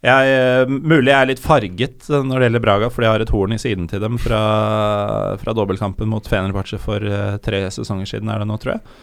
Jeg, 0.00 0.28
eh, 0.32 0.64
mulig 0.64 1.10
jeg 1.10 1.16
er 1.18 1.26
litt 1.28 1.42
farget 1.44 2.06
når 2.08 2.30
det 2.30 2.46
gjelder 2.46 2.62
Braga, 2.64 2.86
fordi 2.88 3.04
jeg 3.04 3.12
har 3.12 3.22
et 3.26 3.32
horn 3.34 3.52
i 3.52 3.58
siden 3.60 3.84
til 3.90 4.00
dem 4.00 4.14
fra, 4.16 4.38
fra 5.42 5.52
dobbeltkampen 5.52 6.08
mot 6.08 6.24
Fenerbahçe 6.24 6.78
for 6.80 7.04
tre 7.44 7.60
sesonger 7.68 8.08
siden, 8.08 8.30
er 8.32 8.40
det 8.40 8.46
nå, 8.48 8.56
tror 8.62 8.78
jeg. 8.78 8.94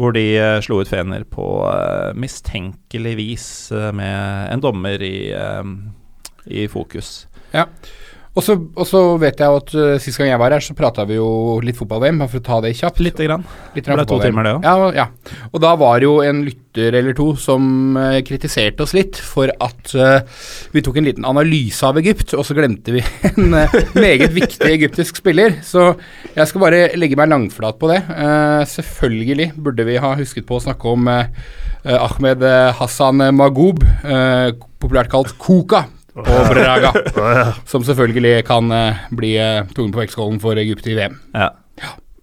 Hvor 0.00 0.16
de 0.16 0.24
slo 0.64 0.78
ut 0.80 0.88
Fener 0.88 1.26
på 1.28 1.44
mistenkelig 2.16 3.12
vis 3.20 3.46
med 3.92 4.54
en 4.54 4.64
dommer 4.64 5.04
i, 5.04 5.18
i 6.48 6.64
fokus. 6.72 7.26
Og 8.36 8.44
så, 8.44 8.54
og 8.54 8.86
så 8.86 9.00
vet 9.20 9.40
jeg 9.40 9.60
at 9.60 9.74
uh, 9.74 9.96
sist 10.02 10.20
gang 10.20 10.30
jeg 10.30 10.40
var 10.40 10.54
her, 10.54 10.62
så 10.62 10.76
prata 10.76 11.06
vi 11.08 11.16
jo 11.16 11.58
litt 11.64 11.78
fotball-VM, 11.78 12.20
for 12.28 12.40
å 12.40 12.44
ta 12.44 12.60
det 12.64 12.74
kjapt. 12.78 13.00
Lite 13.02 13.26
grann. 13.26 13.44
Litt 13.74 13.88
Det 13.88 13.96
ble 13.96 14.06
to 14.08 14.18
timer, 14.22 14.46
det 14.46 14.54
òg. 14.58 14.66
Ja, 14.68 14.90
ja. 14.94 15.42
Og 15.50 15.62
da 15.64 15.72
var 15.80 16.04
jo 16.04 16.18
en 16.24 16.44
lytter 16.46 16.94
eller 17.00 17.16
to 17.18 17.32
som 17.40 17.96
uh, 17.98 18.20
kritiserte 18.26 18.84
oss 18.84 18.94
litt 18.94 19.18
for 19.18 19.50
at 19.50 19.94
uh, 19.98 20.20
vi 20.74 20.84
tok 20.84 21.00
en 21.00 21.08
liten 21.08 21.26
analyse 21.28 21.82
av 21.88 21.98
Egypt, 22.02 22.36
og 22.38 22.46
så 22.46 22.56
glemte 22.58 22.94
vi 22.94 23.02
en 23.32 23.58
meget 23.98 24.36
viktig 24.36 24.70
egyptisk 24.76 25.18
spiller. 25.22 25.58
Så 25.66 25.90
jeg 26.36 26.46
skal 26.50 26.66
bare 26.68 26.84
legge 27.00 27.18
meg 27.18 27.32
langflat 27.32 27.80
på 27.80 27.90
det. 27.90 28.02
Selvfølgelig 28.70 29.52
burde 29.56 29.86
vi 29.88 29.98
ha 30.02 30.14
husket 30.18 30.46
på 30.46 30.58
å 30.58 30.62
snakke 30.62 30.94
om 30.94 31.08
Ahmed 31.88 32.42
Hassan 32.78 33.22
Magoub, 33.34 33.82
eh, 34.04 34.50
populært 34.80 35.10
kalt 35.12 35.36
Kuka. 35.38 35.86
På 36.26 36.38
Braga, 36.50 36.92
som 37.70 37.84
selvfølgelig 37.86 38.42
kan 38.48 38.72
eh, 38.74 39.04
bli 39.14 39.34
uh, 39.38 39.68
tungen 39.74 39.92
på 39.94 40.02
vektskålen 40.02 40.40
for 40.42 40.58
Egypt 40.60 40.86
i 40.86 40.96
VM. 40.98 41.18
Ja. 41.36 41.52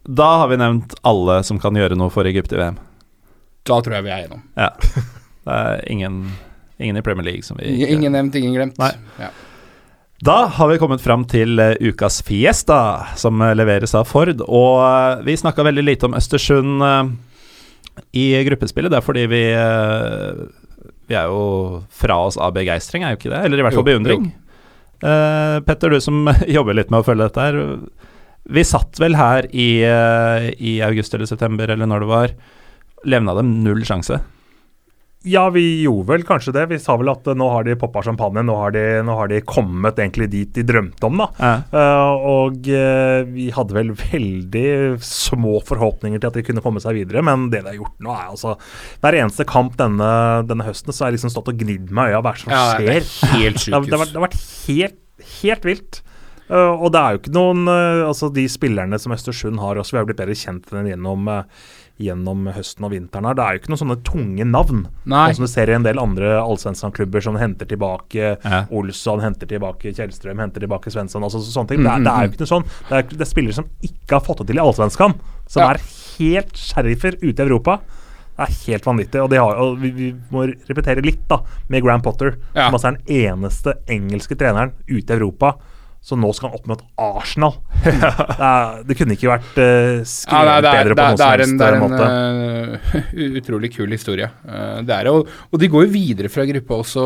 Da 0.05 0.29
har 0.41 0.51
vi 0.51 0.59
nevnt 0.61 0.93
alle 1.01 1.39
som 1.47 1.59
kan 1.61 1.77
gjøre 1.77 1.97
noe 1.97 2.13
for 2.13 2.27
Egypt 2.29 2.53
i 2.53 2.59
VM. 2.59 2.77
Da 3.65 3.79
tror 3.81 3.97
jeg 3.97 4.05
vi 4.05 4.13
er 4.13 4.25
gjennom. 4.25 4.43
Ja. 4.59 4.69
Det 5.45 5.57
er 5.57 5.81
ingen, 5.89 6.21
ingen 6.77 6.97
i 6.97 7.03
Premier 7.05 7.25
League 7.25 7.45
som 7.45 7.57
vi 7.57 7.71
ikke 7.71 7.97
Ingen 7.97 8.15
nevnt, 8.17 8.37
ingen 8.37 8.53
glemt. 8.57 8.79
Nei. 8.81 8.91
Ja. 9.21 9.31
Da 10.25 10.45
har 10.45 10.69
vi 10.71 10.77
kommet 10.79 11.03
fram 11.03 11.25
til 11.27 11.59
eh, 11.59 11.75
ukas 11.83 12.21
Fiesta, 12.23 13.05
som 13.19 13.41
eh, 13.43 13.55
leveres 13.57 13.93
av 13.97 14.07
Ford. 14.07 14.39
Og 14.47 14.79
eh, 14.79 15.23
vi 15.27 15.35
snakka 15.37 15.65
veldig 15.67 15.83
lite 15.83 16.07
om 16.07 16.15
Østersund 16.15 16.85
eh, 16.85 17.09
i 18.15 18.25
gruppespillet. 18.47 18.93
Det 18.93 19.01
er 19.01 19.05
fordi 19.05 19.25
vi 19.29 19.41
eh, 19.51 20.45
Vi 21.09 21.17
er 21.17 21.29
jo 21.29 21.83
fra 21.93 22.17
oss 22.27 22.37
av 22.41 22.55
begeistring, 22.55 23.05
er 23.05 23.13
jo 23.13 23.19
ikke 23.19 23.33
det? 23.33 23.43
Eller 23.45 23.61
i 23.61 23.65
hvert 23.65 23.77
fall 23.77 23.87
beundring. 23.87 24.29
Eh, 25.05 25.57
Petter, 25.67 25.93
du 25.93 26.01
som 26.01 26.29
jobber 26.57 26.77
litt 26.77 26.93
med 26.93 27.03
å 27.03 27.07
følge 27.07 27.27
dette 27.27 27.47
her. 27.47 27.59
Vi 28.55 28.63
satt 28.65 29.01
vel 29.01 29.17
her 29.17 29.47
i, 29.49 29.69
uh, 29.89 30.51
i 30.61 30.77
august 30.85 31.15
eller 31.17 31.29
september, 31.29 31.69
eller 31.71 31.89
når 31.89 32.03
det 32.03 32.09
var. 32.11 32.33
Levna 33.09 33.33
dem 33.37 33.55
null 33.65 33.81
sjanse. 33.85 34.19
Ja, 35.25 35.47
vi 35.49 35.63
gjorde 35.81 36.11
vel 36.11 36.23
kanskje 36.27 36.53
det. 36.53 36.67
Vi 36.69 36.77
sa 36.81 36.93
vel 37.01 37.09
at 37.09 37.25
eh, 37.25 37.37
nå 37.37 37.47
har 37.49 37.65
de 37.65 37.73
poppa 37.81 38.03
champagne. 38.05 38.43
Nå 38.45 38.55
har 38.59 38.75
de, 38.75 38.83
nå 39.05 39.15
har 39.17 39.31
de 39.31 39.39
kommet 39.47 39.97
egentlig 39.97 40.27
dit 40.29 40.51
de 40.53 40.63
drømte 40.67 41.07
om, 41.07 41.17
da. 41.23 41.27
Ja. 41.41 41.53
Uh, 41.73 42.25
og 42.29 42.69
uh, 42.69 43.25
vi 43.33 43.47
hadde 43.55 43.73
vel 43.77 43.89
veldig 43.97 44.65
små 45.03 45.57
forhåpninger 45.65 46.21
til 46.21 46.29
at 46.29 46.37
de 46.37 46.45
kunne 46.45 46.61
komme 46.63 46.83
seg 46.83 46.99
videre, 46.99 47.23
men 47.25 47.49
det 47.49 47.63
de 47.65 47.73
har 47.73 47.79
gjort 47.79 48.05
nå, 48.05 48.13
er 48.13 48.31
altså 48.35 48.53
Hver 49.01 49.17
eneste 49.17 49.47
kamp 49.49 49.75
denne, 49.79 50.09
denne 50.45 50.67
høsten 50.67 50.93
så 50.93 51.05
har 51.05 51.11
jeg 51.11 51.17
liksom 51.19 51.33
stått 51.33 51.49
og 51.53 51.61
gnidd 51.63 51.89
meg 51.89 52.11
i 52.11 52.15
øya. 52.15 52.21
Hva 52.21 52.33
er 52.33 52.37
det 52.37 52.43
som 52.45 52.53
Ja, 52.53 52.65
skjer? 52.75 52.91
er 52.91 53.39
helt 53.39 53.65
Det 53.65 53.81
det 53.89 53.99
har, 53.99 54.11
det 54.11 54.19
har 54.19 54.27
vært 54.27 54.43
helt, 54.67 54.99
helt 55.39 55.65
vilt. 55.71 56.01
Uh, 56.45 56.75
og 56.77 56.91
det 56.93 57.01
er 57.01 57.15
jo 57.15 57.23
ikke 57.23 57.33
noen 57.33 57.65
Altså, 57.65 58.29
de 58.29 58.43
spillerne 58.53 58.99
som 59.01 59.15
Østersund 59.15 59.57
har 59.63 59.81
også, 59.81 59.95
vi 59.97 60.03
har 60.03 60.05
blitt 60.11 60.21
bedre 60.21 60.37
kjent 60.37 60.69
med 60.69 60.83
dem 60.83 60.91
gjennom, 60.93 61.31
gjennom 62.01 62.47
høsten 62.51 62.83
og 62.83 62.91
vinteren 62.91 63.25
her. 63.29 63.35
Det 63.37 63.43
er 63.45 63.53
jo 63.55 63.59
ikke 63.61 63.71
noen 63.71 63.81
sånne 63.83 63.97
tunge 64.03 64.45
navn. 64.49 64.81
Nei. 65.07 65.29
Sånn 65.31 65.35
som 65.39 65.45
du 65.47 65.51
ser 65.53 65.69
i 65.71 65.75
en 65.77 65.83
del 65.85 65.99
andre 66.01 66.33
Allsvensson-klubber 66.41 67.23
som 67.23 67.35
henter 67.39 67.65
tilbake 67.69 68.37
Ja. 68.43 68.65
Olsson, 68.69 69.21
henter 69.23 69.47
tilbake 69.47 69.93
Kjellstrøm, 69.95 70.39
henter 70.43 70.59
tilbake 70.65 70.91
Svensson. 70.91 71.23
Altså 71.23 71.39
sånne 71.39 71.67
ting. 71.71 71.83
Det, 71.83 71.91
er, 71.91 71.99
Mm, 71.99 72.03
det 72.03 72.11
er 72.13 72.25
jo 72.27 72.31
ikke 72.33 72.43
noe 72.43 72.51
sånn. 72.51 72.65
Det 72.89 72.97
er, 72.97 73.03
det 73.15 73.21
er 73.21 73.31
spillere 73.31 73.53
som 73.53 73.69
ikke 73.81 74.11
har 74.19 74.25
fått 74.27 74.39
det 74.43 74.47
til 74.51 74.57
i 74.59 74.65
Allsvenskan, 74.65 75.15
som 75.47 75.61
Ja. 75.63 75.69
er 75.71 75.79
helt 76.17 76.53
sheriffer 76.55 77.15
ute 77.23 77.39
i 77.39 77.45
Europa. 77.47 77.79
Det 78.35 78.43
er 78.49 78.51
helt 78.67 78.83
vanvittig. 78.83 79.21
Og, 79.23 79.29
de 79.31 79.37
har, 79.39 79.55
og 79.55 79.79
vi, 79.79 79.91
vi 79.91 80.09
må 80.31 80.43
repetere 80.67 81.01
litt 81.01 81.23
da 81.29 81.37
med 81.69 81.81
Graham 81.81 82.01
Potter, 82.01 82.35
Ja. 82.53 82.67
som 82.69 82.75
altså 82.75 82.91
er 82.91 82.97
den 82.97 83.39
eneste 83.39 83.73
engelske 83.87 84.35
treneren 84.35 84.73
ute 84.89 85.13
i 85.13 85.15
Europa. 85.15 85.55
Så 86.05 86.13
nå 86.21 86.29
skal 86.37 86.51
han 86.51 86.59
opp 86.59 86.67
mot 86.69 86.81
Arsenal. 87.01 87.55
det, 87.81 87.93
er, 87.97 88.81
det 88.85 88.97
kunne 88.99 89.15
ikke 89.17 89.31
vært 89.31 89.55
uh, 89.57 90.03
skrevet 90.05 90.51
ja, 90.51 90.59
det, 90.61 90.73
bedre 90.75 90.91
det, 90.91 90.97
på 90.99 91.05
noen 91.05 91.15
det 91.15 91.23
som 91.23 91.31
er 91.31 91.41
en, 91.41 91.45
helst 91.45 91.57
det 91.57 91.65
er 91.65 91.73
eh, 91.73 91.77
en 91.77 91.85
måte. 91.85 92.09
eh, 93.25 93.37
utrolig 93.41 93.71
kul 93.73 93.95
historie. 93.95 94.27
Uh, 94.45 94.83
det 94.85 94.99
er 94.99 95.09
og, 95.09 95.31
og 95.49 95.63
de 95.63 95.69
går 95.73 95.87
jo 95.87 95.93
videre 95.95 96.29
fra 96.29 96.45
gruppa 96.45 96.77
også 96.83 97.05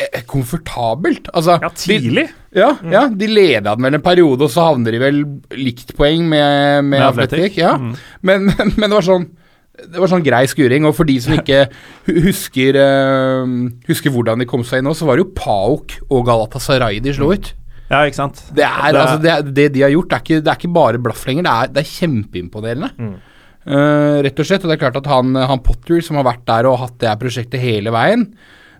eh, 0.00 0.22
komfortabelt. 0.32 1.28
Altså, 1.36 1.58
Ja, 1.60 1.70
tidlig. 1.76 2.24
De, 2.32 2.60
ja, 2.62 2.70
ja, 2.88 3.02
de 3.12 3.28
leda 3.28 3.74
den 3.76 3.84
vel 3.84 3.98
en 3.98 4.04
periode, 4.06 4.48
og 4.48 4.54
så 4.54 4.64
havner 4.70 4.96
de 4.96 5.02
vel 5.02 5.20
likt 5.52 5.92
poeng 6.00 6.24
med, 6.32 6.88
med. 6.88 7.04
Athletic, 7.10 7.60
Ja. 7.60 7.74
mm. 7.76 7.92
Men, 8.24 8.48
men 8.78 8.86
det 8.88 8.94
var 8.96 9.04
sånn 9.04 9.28
det 9.76 10.00
var 10.00 10.08
sånn 10.08 10.24
grei 10.24 10.46
skuring, 10.48 10.86
og 10.88 10.94
for 10.96 11.04
de 11.04 11.18
som 11.20 11.34
ikke 11.36 11.66
husker, 12.08 12.78
uh, 12.80 13.44
husker 13.90 14.14
hvordan 14.14 14.40
de 14.40 14.48
kom 14.48 14.64
seg 14.64 14.80
inn 14.80 14.88
nå, 14.88 14.96
så 14.96 15.04
var 15.04 15.20
det 15.20 15.26
jo 15.26 15.34
Paok 15.36 15.98
og 16.08 16.24
Galatasaray 16.30 17.02
de 17.04 17.12
slo 17.12 17.28
ut. 17.36 17.52
Ja, 17.90 18.02
ikke 18.02 18.18
sant? 18.18 18.42
Det, 18.50 18.64
er, 18.66 18.96
altså, 18.98 19.18
det, 19.22 19.54
det 19.54 19.68
de 19.76 19.84
har 19.84 19.92
gjort, 19.94 20.10
det 20.10 20.16
er 20.16 20.24
ikke, 20.24 20.42
det 20.42 20.52
er 20.52 20.60
ikke 20.60 20.74
bare 20.74 21.00
blaff 21.02 21.24
lenger. 21.28 21.46
Det 21.46 21.52
er, 21.54 21.72
det 21.76 21.82
er 21.84 21.90
kjempeimponerende. 21.92 22.90
Eh, 23.66 24.16
rett 24.26 24.42
og 24.42 24.46
slett. 24.46 24.64
Og 24.64 24.70
det 24.70 24.76
er 24.76 24.82
klart 24.84 24.98
at 25.00 25.08
han, 25.10 25.34
han 25.50 25.62
Potter, 25.66 26.00
som 26.04 26.18
har 26.18 26.26
vært 26.26 26.44
der 26.48 26.68
og 26.70 26.80
hatt 26.82 26.98
det 27.02 27.10
her 27.10 27.18
prosjektet 27.20 27.62
hele 27.62 27.90
veien 27.94 28.28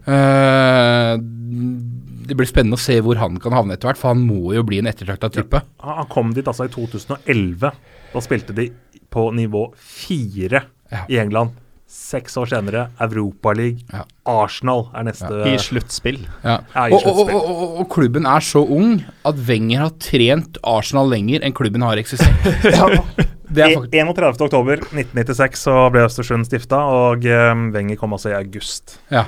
uh, 0.06 1.14
Det 1.18 2.36
blir 2.38 2.46
spennende 2.46 2.78
å 2.78 2.82
se 2.82 2.98
hvor 3.02 3.18
han 3.18 3.38
kan 3.42 3.54
havne 3.56 3.74
etter 3.74 3.90
hvert, 3.90 3.98
for 4.00 4.14
han 4.14 4.22
må 4.26 4.54
jo 4.54 4.62
bli 4.66 4.78
en 4.82 4.90
ettertrakta 4.90 5.30
type. 5.34 5.62
Han 5.82 6.00
han 6.02 6.10
kom 6.10 6.34
dit 6.36 6.46
altså 6.46 6.68
i 6.68 6.72
2011. 6.74 7.70
Da 8.14 8.22
spilte 8.24 8.54
de 8.56 8.70
på 9.10 9.28
nivå 9.34 9.68
fire 9.74 10.66
Ja. 10.92 11.02
i 11.10 11.18
England. 11.18 11.54
Seks 11.96 12.36
år 12.38 12.46
senere 12.50 12.82
Europaliga. 13.02 13.80
Ja. 13.90 14.02
Arsenal 14.28 14.84
er 14.94 15.06
neste 15.08 15.30
I 15.48 15.54
sluttspill. 15.58 16.18
Ja. 16.44 16.58
Ja, 16.74 16.84
og, 16.92 17.06
og, 17.08 17.22
og, 17.24 17.30
og, 17.40 17.62
og 17.82 17.88
klubben 17.94 18.28
er 18.30 18.44
så 18.44 18.60
ung 18.62 19.00
at 19.26 19.40
Wenger 19.48 19.86
har 19.86 19.94
trent 20.02 20.60
Arsenal 20.66 21.08
lenger 21.10 21.42
enn 21.46 21.56
klubben 21.56 21.82
har 21.86 21.98
eksistert. 21.98 22.44
Det 23.46 23.62
er 23.62 23.70
I- 23.70 23.74
faktisk 23.78 23.92
31. 23.94 24.40
oktober 24.42 24.80
1996 24.82 25.60
så 25.68 25.74
ble 25.94 26.00
Østersund 26.08 26.46
stifta, 26.48 26.80
og 26.82 27.22
um, 27.30 27.68
Wenger 27.74 27.98
kom 28.00 28.14
altså 28.16 28.32
i 28.34 28.38
august. 28.38 28.98
ja. 29.14 29.24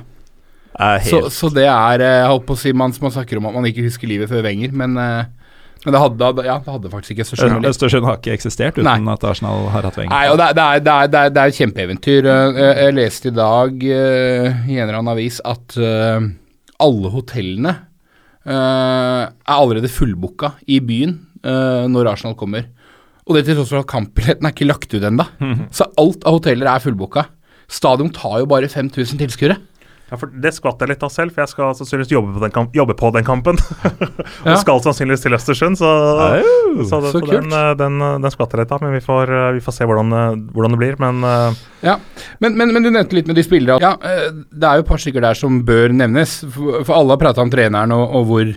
Så, 1.03 1.25
så 1.35 1.49
det 1.51 1.65
er 1.67 2.03
eh, 2.05 2.17
Jeg 2.21 2.27
holdt 2.31 2.45
på 2.47 2.55
å 2.55 2.59
si 2.61 2.71
man, 2.77 2.93
man 3.03 3.11
snakker 3.11 3.41
om 3.41 3.49
at 3.49 3.55
man 3.57 3.65
ikke 3.67 3.83
husker 3.89 4.07
livet 4.07 4.29
før 4.31 4.45
Wenger, 4.47 4.71
men, 4.79 4.93
eh, 5.03 5.25
men 5.89 5.95
det, 5.97 6.01
hadde, 6.05 6.45
ja, 6.47 6.57
det 6.63 6.73
hadde 6.75 6.91
faktisk 6.93 7.15
ikke 7.17 7.25
Østersund. 7.27 7.67
Østersund 7.73 8.05
har 8.09 8.19
ikke 8.21 8.35
eksistert 8.37 8.77
uten 8.79 8.85
Nei. 8.87 9.13
at 9.15 9.25
Arsenal 9.25 9.67
har 9.73 9.89
hatt 9.89 9.97
Wenger. 9.99 10.13
Nei, 10.13 10.25
og 10.31 10.37
det, 10.41 10.47
er- 10.51 10.55
det, 10.59 10.65
er, 10.69 10.81
det, 10.85 10.95
er, 11.25 11.33
det, 11.33 11.43
er, 11.43 11.53
et 11.55 11.59
kjempeeventyr. 11.63 12.29
Eh, 12.29 12.59
Jeg, 12.61 12.75
jeg 12.85 12.97
leste 12.99 13.33
i 13.33 13.37
dag 13.39 13.85
eh, 13.89 14.59
i 14.69 14.77
en 14.77 14.85
eller 14.85 14.99
annen 15.01 15.13
avis 15.17 15.41
at 15.49 15.79
eh, 15.81 16.29
alle 16.85 17.13
hotellene 17.17 17.73
eh, 18.47 19.23
er 19.25 19.57
allerede 19.57 19.91
fullbooka 19.93 20.53
i 20.71 20.79
byen 20.85 21.17
eh, 21.43 21.87
når 21.91 22.13
Arsenal 22.15 22.37
kommer. 22.39 22.69
Og 23.29 23.37
det 23.37 23.45
til 23.49 23.59
tross 23.59 23.73
for 23.75 23.83
at 23.83 23.91
kampbilletten 23.91 24.47
er 24.49 24.55
ikke 24.55 24.69
lagt 24.71 24.95
ut 24.95 25.05
ennå. 25.05 25.27
Så 25.75 25.85
alt 26.01 26.23
av 26.29 26.39
hoteller 26.39 26.71
er 26.73 26.81
fullbooka. 26.85 27.27
Stadion 27.69 28.09
tar 28.17 28.39
jo 28.41 28.47
bare 28.49 28.71
5000 28.73 29.21
tilskuere. 29.21 29.59
Ja, 30.09 30.17
for 30.17 30.31
Det 30.33 30.55
skvatt 30.57 30.81
jeg 30.81 30.89
litt 30.89 31.03
av 31.05 31.11
selv, 31.13 31.35
for 31.35 31.43
jeg 31.45 31.53
skal 31.53 31.75
sannsynligvis 31.77 32.13
jobbe 32.15 32.33
på 32.33 32.41
den, 32.41 32.53
kamp 32.55 32.77
jobbe 32.77 32.95
på 32.97 33.11
den 33.13 33.27
kampen. 33.27 33.59
og 34.45 34.49
Ja. 34.49 34.57
skal 34.57 34.81
sannsynligvis 34.87 35.27
til 35.27 35.37
Østersund, 35.37 35.77
så, 35.77 35.91
Au, 36.39 36.85
så, 36.89 37.01
det, 37.05 37.13
så 37.13 37.21
den, 37.27 37.53
eh, 37.53 37.75
den, 37.77 38.01
eh, 38.01 38.17
den 38.25 38.33
skvatt 38.33 38.57
jeg 38.57 38.63
litt 38.63 38.73
av. 38.73 38.81
Men 38.87 38.97
vi 38.97 39.03
får, 39.05 39.35
eh, 39.37 39.53
vi 39.59 39.61
får 39.67 39.77
se 39.77 39.85
hvordan, 39.91 40.17
hvordan 40.55 40.77
det 40.77 40.81
blir. 40.81 40.99
Men 41.03 41.21
Ja, 41.85 41.99
men, 42.41 42.57
men, 42.57 42.73
men 42.73 42.83
du 42.83 42.91
nevnte 42.91 43.15
litt 43.19 43.29
med 43.29 43.37
de 43.37 43.45
spillere. 43.45 43.79
Ja, 43.85 43.95
det 44.01 44.65
er 44.67 44.81
jo 44.81 44.87
et 44.87 44.89
par 44.91 44.99
stykker 45.03 45.23
der 45.29 45.37
som 45.39 45.61
bør 45.69 45.93
nevnes. 45.93 46.41
For, 46.57 46.95
alle 46.97 47.15
har 47.15 47.21
prata 47.21 47.45
om 47.45 47.53
treneren 47.53 47.93
og, 47.93 48.07
og 48.19 48.27
hvor 48.33 48.55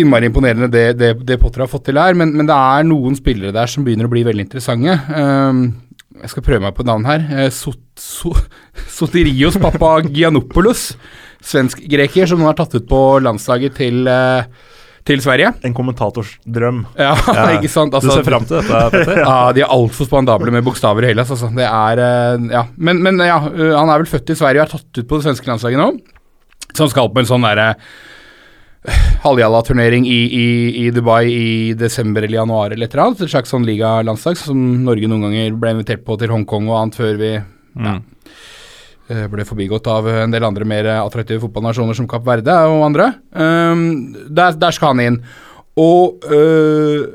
innmari 0.00 0.28
imponerende 0.30 0.70
det, 0.70 0.86
det, 0.98 1.12
det 1.26 1.36
Potter 1.42 1.64
har 1.64 1.70
fått 1.70 1.88
til 1.90 1.98
her. 1.98 2.14
men, 2.14 2.32
men 2.38 2.46
det 2.48 2.56
er 2.56 2.84
noen 2.86 3.16
spillere 3.18 3.52
der 3.52 3.66
som 3.70 3.84
begynner 3.84 4.06
å 4.08 4.12
bli 4.12 4.22
veldig 4.26 4.44
interessante. 4.46 4.94
Ehm, 5.18 5.64
jeg 6.20 6.32
skal 6.32 6.42
prøve 6.46 6.64
meg 6.64 6.74
på 6.74 6.84
navn 6.88 7.04
her. 7.06 7.22
Uh, 7.30 7.46
Sot, 7.54 7.78
so, 8.00 8.32
Sotirios 8.98 9.56
Papagianopoulos. 9.62 10.90
svensk-greker, 11.40 12.26
som 12.28 12.42
nå 12.42 12.50
er 12.50 12.58
tatt 12.58 12.74
ut 12.76 12.84
på 12.90 12.98
landslaget 13.24 13.78
til, 13.78 14.02
eh, 14.10 14.44
til 15.08 15.22
Sverige. 15.24 15.54
en 15.64 15.72
kommentators 15.72 16.34
drøm. 16.44 16.82
Ja, 17.00 17.14
ikke 17.56 17.70
sant? 17.72 17.94
du 17.96 18.10
ser 18.10 18.26
fram 18.26 18.44
til 18.44 18.58
dette, 18.60 18.90
Petter? 18.92 19.22
Ja, 19.24 19.52
de 19.56 19.62
er 19.64 19.72
altfor 19.72 20.04
spandable 20.10 20.52
med 20.52 20.66
bokstaver 20.66 21.06
i 21.06 21.12
Hellas, 21.14 21.30
altså. 21.32 21.48
Det 21.56 21.64
er 21.64 22.02
eh, 22.04 22.46
Ja. 22.52 22.66
Men, 22.76 23.00
men 23.06 23.22
ja, 23.24 23.38
eh, 23.48 23.72
han 23.72 23.88
er 23.88 24.02
vel 24.04 24.10
født 24.10 24.34
i 24.34 24.36
Sverige 24.36 24.60
og 24.60 24.68
er 24.68 24.74
tatt 24.76 25.00
ut 25.00 25.08
på 25.08 25.16
det 25.22 25.28
svenske 25.30 25.48
landslaget 25.48 25.80
nå. 25.80 25.88
Så 26.74 26.84
han 26.84 26.92
skal 26.92 27.08
på 27.14 27.22
en 27.24 27.30
sånn 27.32 27.46
derre 27.48 27.70
halvjalla-turnering 29.24 30.06
i, 30.08 30.20
i, 30.32 30.46
i 30.86 30.90
Dubai 30.94 31.24
i 31.28 31.48
desember 31.76 32.24
eller 32.24 32.38
januar 32.40 32.72
eller 32.72 32.88
et 32.88 32.94
eller 32.94 33.10
annet. 33.10 33.24
Et 33.26 33.32
slags 33.32 33.52
sånn 33.52 33.66
ligalandslag 33.68 34.38
som 34.40 34.60
Norge 34.86 35.10
noen 35.10 35.26
ganger 35.28 35.58
ble 35.60 35.74
invitert 35.76 36.04
på 36.06 36.16
til 36.20 36.32
Hongkong 36.32 36.70
og 36.70 36.78
annet 36.82 37.00
før 37.00 37.18
vi 37.20 37.34
Mm. 37.70 38.00
ja, 39.06 39.28
ble 39.30 39.44
forbigått 39.46 39.86
av 39.86 40.08
en 40.10 40.32
del 40.34 40.42
andre 40.42 40.64
mer 40.66 40.88
attraktive 40.96 41.38
fotballnasjoner 41.44 41.94
som 41.94 42.08
Kapp 42.10 42.24
Verde 42.26 42.56
og 42.66 42.82
andre. 42.88 43.12
Um, 43.30 43.84
der, 44.26 44.56
der 44.58 44.74
skal 44.74 44.96
han 44.96 45.02
inn. 45.04 45.18
Og 45.78 46.26
uh, 46.26 47.06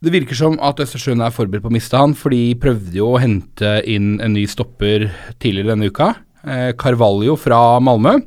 det 0.00 0.14
virker 0.14 0.38
som 0.38 0.56
at 0.64 0.80
Østersund 0.80 1.20
er 1.20 1.34
forberedt 1.36 1.66
på 1.66 1.68
å 1.68 1.76
miste 1.76 2.00
han, 2.00 2.14
for 2.16 2.32
de 2.32 2.56
prøvde 2.60 2.96
jo 2.96 3.10
å 3.12 3.20
hente 3.20 3.74
inn 3.84 4.14
en 4.24 4.32
ny 4.32 4.46
stopper 4.48 5.10
tidligere 5.36 5.74
denne 5.74 5.92
uka. 5.92 6.14
Eh, 6.46 6.70
Carvalho 6.78 7.36
fra 7.40 7.80
Malmö. 7.82 8.20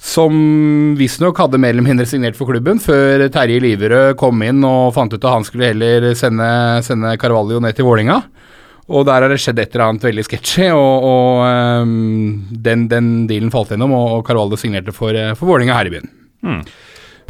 Som 0.00 0.94
visstnok 0.96 1.38
hadde 1.42 1.58
mer 1.60 1.74
eller 1.74 1.84
mindre 1.84 2.06
signert 2.08 2.38
for 2.38 2.48
klubben, 2.48 2.80
før 2.80 3.26
Terje 3.32 3.60
Liverød 3.60 4.14
kom 4.20 4.40
inn 4.46 4.64
og 4.64 4.94
fant 4.96 5.12
ut 5.12 5.20
at 5.20 5.34
han 5.34 5.44
skulle 5.44 5.74
heller 5.74 6.06
sende, 6.16 6.48
sende 6.86 7.12
Carvalho 7.20 7.60
ned 7.60 7.76
til 7.76 7.84
Vålinga. 7.84 8.16
Og 8.90 9.04
der 9.06 9.22
har 9.22 9.30
det 9.30 9.38
skjedd 9.38 9.60
et 9.60 9.74
eller 9.76 9.90
annet 9.90 10.06
veldig 10.08 10.24
sketsjy, 10.26 10.70
og, 10.72 11.04
og 11.06 11.84
um, 11.84 11.92
den, 12.50 12.88
den 12.90 13.10
dealen 13.30 13.52
falt 13.54 13.70
gjennom, 13.74 13.92
og, 13.94 14.24
Carvalho 14.26 14.58
signerte 14.58 14.94
for, 14.96 15.14
eh, 15.14 15.34
for 15.38 15.52
Vålinga 15.52 15.76
her 15.76 15.90
i 15.90 15.92
byen. 15.94 16.10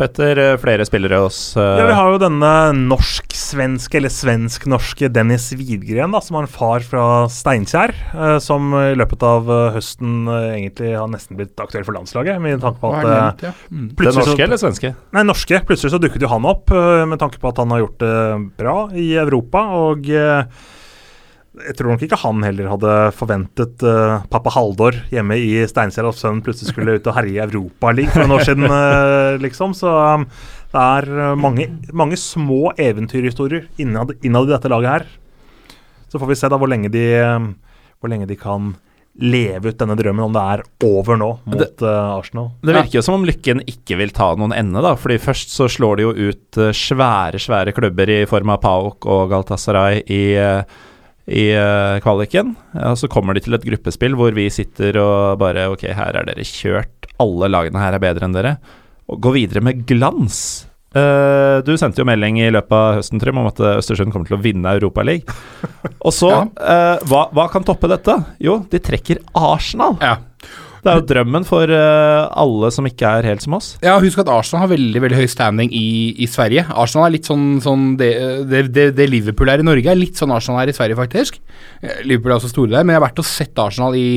Petter, 0.01 0.39
eh, 0.41 0.57
flere 0.61 0.85
spillere 0.89 1.19
hos 1.21 1.39
eh, 1.61 1.79
Ja, 1.81 1.87
Vi 1.91 1.97
har 1.99 2.15
jo 2.15 2.21
denne 2.23 2.51
norsk-svenske, 2.79 3.99
eller 4.01 4.13
svensk-norske 4.15 5.11
Dennis 5.13 5.51
Widgren, 5.53 6.15
da, 6.15 6.23
som 6.25 6.39
har 6.39 6.47
en 6.47 6.53
far 6.53 6.87
fra 6.87 7.05
Steinkjer, 7.29 7.93
eh, 8.15 8.39
som 8.41 8.73
i 8.79 8.95
løpet 8.97 9.27
av 9.27 9.51
høsten 9.77 10.25
egentlig 10.31 10.95
har 10.97 11.11
nesten 11.13 11.37
blitt 11.37 11.61
aktuell 11.61 11.85
for 11.85 11.99
landslaget, 11.99 12.41
med 12.41 12.65
tanke 12.65 12.81
på 12.81 12.95
at 12.97 13.05
det 13.11 13.51
ja? 13.51 13.55
Mm. 13.69 13.87
Så- 14.01 14.17
norske 14.23 14.47
eller 14.47 14.61
svenske? 14.61 14.95
Nei, 15.13 15.27
norske. 15.29 15.61
Plutselig 15.69 15.93
så 15.93 16.01
dukket 16.01 16.25
jo 16.25 16.33
han 16.33 16.49
opp, 16.49 16.73
med 16.73 17.21
tanke 17.21 17.41
på 17.41 17.53
at 17.53 17.61
han 17.61 17.71
har 17.75 17.85
gjort 17.85 17.99
det 18.01 18.17
bra 18.57 18.77
i 18.97 19.13
Europa. 19.21 19.67
Og 19.85 20.09
jeg 21.67 21.77
tror 21.79 21.93
nok 21.93 22.05
ikke 22.07 22.19
han 22.23 22.45
heller 22.47 22.71
hadde 22.73 22.95
forventet 23.17 23.85
uh, 23.87 24.23
pappa 24.33 24.53
Haldor 24.55 24.97
hjemme 25.13 25.37
i 25.39 25.53
Steinkjer 25.71 26.09
at 26.09 26.19
sønnen 26.19 26.43
plutselig 26.47 26.73
skulle 26.73 26.97
ut 26.99 27.11
og 27.11 27.17
herje 27.19 27.37
i 27.37 27.43
Europaligaen 27.45 28.13
for 28.15 28.25
noen 28.25 28.37
år 28.39 28.47
siden, 28.49 28.67
uh, 28.71 29.39
liksom. 29.43 29.77
Så 29.79 29.91
um, 29.91 30.27
det 30.71 30.83
er 30.83 31.09
eh, 31.19 31.39
mange, 31.39 31.67
mange 31.97 32.19
små 32.21 32.71
eventyrhistorier 32.79 33.67
innad, 33.83 34.13
innad 34.23 34.47
i 34.47 34.53
dette 34.55 34.71
laget 34.71 34.93
her. 34.93 35.09
Så 36.11 36.21
får 36.21 36.31
vi 36.31 36.39
se 36.39 36.51
da 36.51 36.59
hvor 36.61 36.71
lenge 36.71 36.91
de, 36.95 37.03
eh, 37.19 37.49
hvor 37.99 38.13
lenge 38.13 38.29
de 38.31 38.37
kan 38.39 38.75
leve 39.21 39.73
ut 39.73 39.79
denne 39.81 39.97
drømmen, 39.99 40.23
om 40.29 40.35
det 40.37 40.43
er 40.53 40.61
over 40.87 41.19
nå 41.19 41.31
mot 41.43 41.59
Det- 41.59 41.83
uh, 41.83 42.15
Arsenal. 42.15 42.53
Det 42.63 42.77
virker 42.77 43.01
jo 43.01 43.03
som 43.03 43.17
om 43.19 43.27
lykken 43.27 43.65
ikke 43.67 43.99
vil 43.99 44.15
ta 44.15 44.31
noen 44.39 44.55
ende, 44.55 44.81
da. 44.81 44.95
Fordi 44.95 45.19
først 45.19 45.51
så 45.51 45.67
slår 45.69 45.99
de 45.99 46.07
jo 46.07 46.13
ut 46.31 46.61
uh, 46.63 46.71
svære, 46.71 47.43
svære 47.43 47.75
klubber 47.75 48.09
i 48.09 48.21
form 48.31 48.55
av 48.55 48.63
Paok 48.63 49.11
og 49.11 49.27
Galatasaray 49.35 50.05
i, 50.07 50.23
eh, 50.39 50.63
i 51.31 51.45
uh, 51.55 52.01
kvaliken. 52.03 52.55
Og 52.91 52.97
så 52.99 53.09
kommer 53.11 53.37
de 53.37 53.43
til 53.45 53.55
et 53.57 53.67
gruppespill 53.67 54.17
hvor 54.19 54.35
vi 54.37 54.49
sitter 54.53 54.99
og 55.03 55.39
bare 55.43 55.69
Ok, 55.71 55.87
her 55.95 56.19
er 56.19 56.27
dere 56.27 56.47
kjørt. 56.47 57.11
Alle 57.23 57.51
lagene 57.53 57.83
her 57.83 57.95
er 57.97 58.03
bedre 58.03 58.27
enn 58.27 58.35
dere. 58.35 58.57
Og 59.11 59.21
går 59.23 59.37
videre 59.39 59.63
med 59.65 59.85
glans. 59.89 60.41
Uh, 60.91 61.63
du 61.63 61.77
sendte 61.79 62.03
jo 62.03 62.07
melding 62.09 62.41
i 62.43 62.49
løpet 62.51 62.75
av 62.75 62.97
høsten 62.99 63.21
Trym, 63.23 63.39
om 63.39 63.47
at 63.47 63.61
Østersund 63.77 64.11
kommer 64.11 64.27
til 64.27 64.39
å 64.39 64.43
vinne 64.43 64.73
Europaligaen. 64.75 65.23
Og 66.03 66.15
så, 66.17 66.31
Ja. 66.33 66.43
uh, 66.59 67.05
hva, 67.07 67.29
hva 67.37 67.47
kan 67.53 67.63
toppe 67.67 67.91
dette? 67.93 68.17
Jo, 68.43 68.59
de 68.71 68.81
trekker 68.83 69.23
Arsenal. 69.39 69.99
Ja. 70.03 70.17
Det 70.81 70.91
er 70.91 71.01
jo 71.01 71.07
drømmen 71.11 71.45
for 71.49 71.71
eh, 71.75 72.23
alle 72.43 72.71
som 72.75 72.87
ikke 72.89 73.09
er 73.19 73.29
helt 73.29 73.45
som 73.45 73.57
oss. 73.59 73.73
Ja, 73.85 73.99
husk 74.03 74.23
at 74.23 74.31
Arsenal 74.33 74.65
har 74.65 74.73
veldig 74.73 75.03
veldig 75.05 75.19
høy 75.19 75.29
standing 75.31 75.73
i, 75.77 76.15
i 76.25 76.29
Sverige. 76.31 76.65
Arsenal 76.71 77.09
er 77.09 77.17
litt 77.19 77.29
sånn, 77.29 77.59
sånn 77.65 77.93
det, 78.01 78.13
det, 78.49 78.89
det, 78.97 79.11
Liverpool 79.11 79.53
er 79.53 79.61
i 79.61 79.67
Norge, 79.67 79.91
er 79.93 80.01
litt 80.01 80.21
sånn 80.21 80.33
Arsenal 80.35 80.63
er 80.63 80.73
i 80.73 80.77
Sverige, 80.77 80.99
faktisk. 80.99 81.41
Eh, 81.83 82.01
Liverpool 82.07 82.35
er 82.35 82.39
også 82.39 82.53
store 82.55 82.75
der, 82.75 82.87
men 82.87 82.97
jeg 82.97 83.03
har 83.03 83.09
vært 83.09 83.23
og 83.23 83.29
sett 83.29 83.61
Arsenal 83.61 83.99
i 83.99 84.09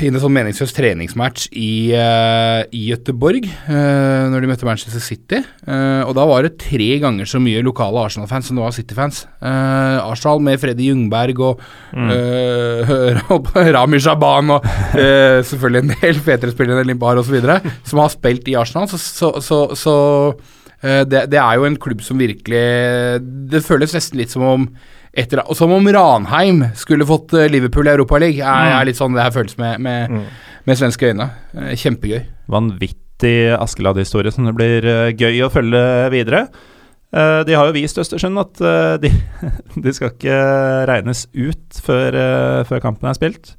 i 0.00 0.08
en 0.08 0.16
sånn 0.20 0.32
meningsløs 0.34 0.72
treningsmatch 0.74 1.50
i, 1.52 1.92
uh, 1.92 2.64
i 2.72 2.86
Gøteborg, 2.88 3.46
uh, 3.68 4.30
når 4.32 4.44
de 4.44 4.50
møtte 4.50 4.68
Manchester 4.68 5.02
City. 5.04 5.42
Uh, 5.68 6.02
og 6.08 6.14
da 6.18 6.24
var 6.28 6.46
det 6.46 6.56
tre 6.62 6.88
ganger 7.02 7.28
så 7.28 7.40
mye 7.42 7.62
lokale 7.64 8.06
Arsenal-fans 8.06 8.48
som 8.48 8.58
det 8.58 8.64
var 8.64 8.74
City-fans. 8.76 9.24
Eh, 9.44 9.98
Arsenal 10.00 10.40
med 10.44 10.60
Freddy 10.60 10.88
Jungberg 10.88 11.40
og 11.44 11.60
uh, 11.94 13.70
Rami 13.76 14.00
Shaban 14.00 14.54
og 14.56 14.66
eh, 14.96 15.40
selvfølgelig 15.44 15.82
en 15.82 15.94
del 16.00 16.20
fetere 16.24 16.54
spillere 16.54 16.82
enn 16.82 16.92
Limpar 16.92 17.20
osv. 17.20 17.36
som 17.84 18.02
har 18.02 18.12
spilt 18.12 18.48
i 18.50 18.56
Arsenal. 18.58 18.88
Så, 18.90 19.00
så, 19.00 19.32
så, 19.44 19.60
så 19.78 19.96
eh, 20.80 21.02
det, 21.08 21.26
det 21.32 21.40
er 21.40 21.60
jo 21.60 21.68
en 21.68 21.78
klubb 21.80 22.02
som 22.04 22.20
virkelig 22.20 22.64
Det 23.52 23.64
føles 23.64 23.94
nesten 23.96 24.20
litt 24.20 24.32
som 24.34 24.46
om 24.48 24.68
etter, 25.16 25.42
og 25.46 25.56
Som 25.58 25.72
om 25.74 25.86
Ranheim 25.86 26.64
skulle 26.78 27.06
fått 27.08 27.34
eh, 27.36 27.48
Liverpool 27.52 27.88
i 27.88 27.94
Europaligaen. 27.94 28.50
Er, 28.50 28.80
er 28.80 28.88
litt 28.88 28.98
sånn 28.98 29.14
det 29.16 29.24
her 29.24 29.34
føles 29.34 29.56
med, 29.60 29.80
med, 29.84 30.20
med 30.66 30.80
svenske 30.80 31.12
øyne. 31.12 31.30
Eh, 31.54 31.74
Kjempegøy. 31.78 32.20
Vanvittig 32.50 33.36
Askeladd-historie 33.56 34.34
som 34.34 34.48
det 34.48 34.56
blir 34.58 34.88
eh, 34.90 35.12
gøy 35.14 35.44
å 35.46 35.52
følge 35.54 35.84
videre. 36.14 36.46
De 37.14 37.54
har 37.54 37.68
jo 37.68 37.76
vist 37.76 37.98
Østersund 38.02 38.40
at 38.42 38.58
de, 38.98 39.06
de 39.84 39.92
skal 39.94 40.08
ikke 40.10 40.38
regnes 40.90 41.20
ut 41.30 41.78
før, 41.86 42.16
før 42.66 42.80
kampen 42.82 43.06
er 43.06 43.14
spilt. 43.14 43.52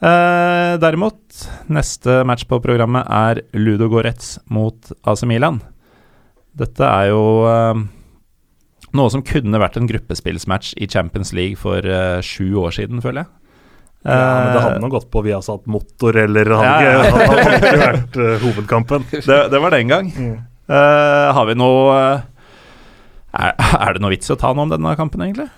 Derimot, 0.00 1.20
neste 1.68 2.22
match 2.24 2.46
på 2.48 2.56
programmet 2.64 3.04
er 3.04 3.42
Ludo 3.52 3.90
Goretz 3.92 4.38
mot 4.48 4.94
AC 5.04 5.26
Milan. 5.28 5.60
Dette 6.56 6.88
er 6.88 7.10
jo 7.12 7.20
noe 8.96 9.10
som 9.12 9.22
kunne 9.26 9.60
vært 9.62 9.78
en 9.78 9.88
gruppespillsmatch 9.90 10.74
i 10.80 10.88
Champions 10.90 11.34
League 11.36 11.58
for 11.60 11.84
uh, 11.84 12.18
sju 12.24 12.56
år 12.62 12.74
siden, 12.74 13.02
føler 13.04 13.24
jeg. 13.24 13.32
Ja, 14.00 14.16
men 14.16 14.54
det 14.54 14.60
hadde 14.64 14.80
nå 14.80 14.88
gått 14.88 15.10
på 15.12 15.20
Viasat 15.26 15.66
Motor, 15.68 16.16
eller 16.22 16.48
hadde 16.56 16.84
Ja, 16.86 17.00
det 17.04 17.26
hadde 17.28 17.56
ikke 17.58 17.80
vært 17.82 18.16
uh, 18.16 18.30
hovedkampen. 18.46 19.06
det, 19.28 19.40
det 19.52 19.60
var 19.60 19.76
den 19.76 19.92
gang. 19.92 20.12
Eh, 20.70 21.26
har 21.34 21.48
vi 21.48 21.56
noe 21.58 21.94
er, 23.34 23.56
er 23.58 23.96
det 23.96 24.02
noe 24.02 24.12
vits 24.14 24.30
i 24.30 24.34
å 24.36 24.38
ta 24.38 24.52
noe 24.54 24.68
om 24.68 24.72
denne 24.72 24.94
kampen, 24.98 25.24
egentlig? 25.26 25.48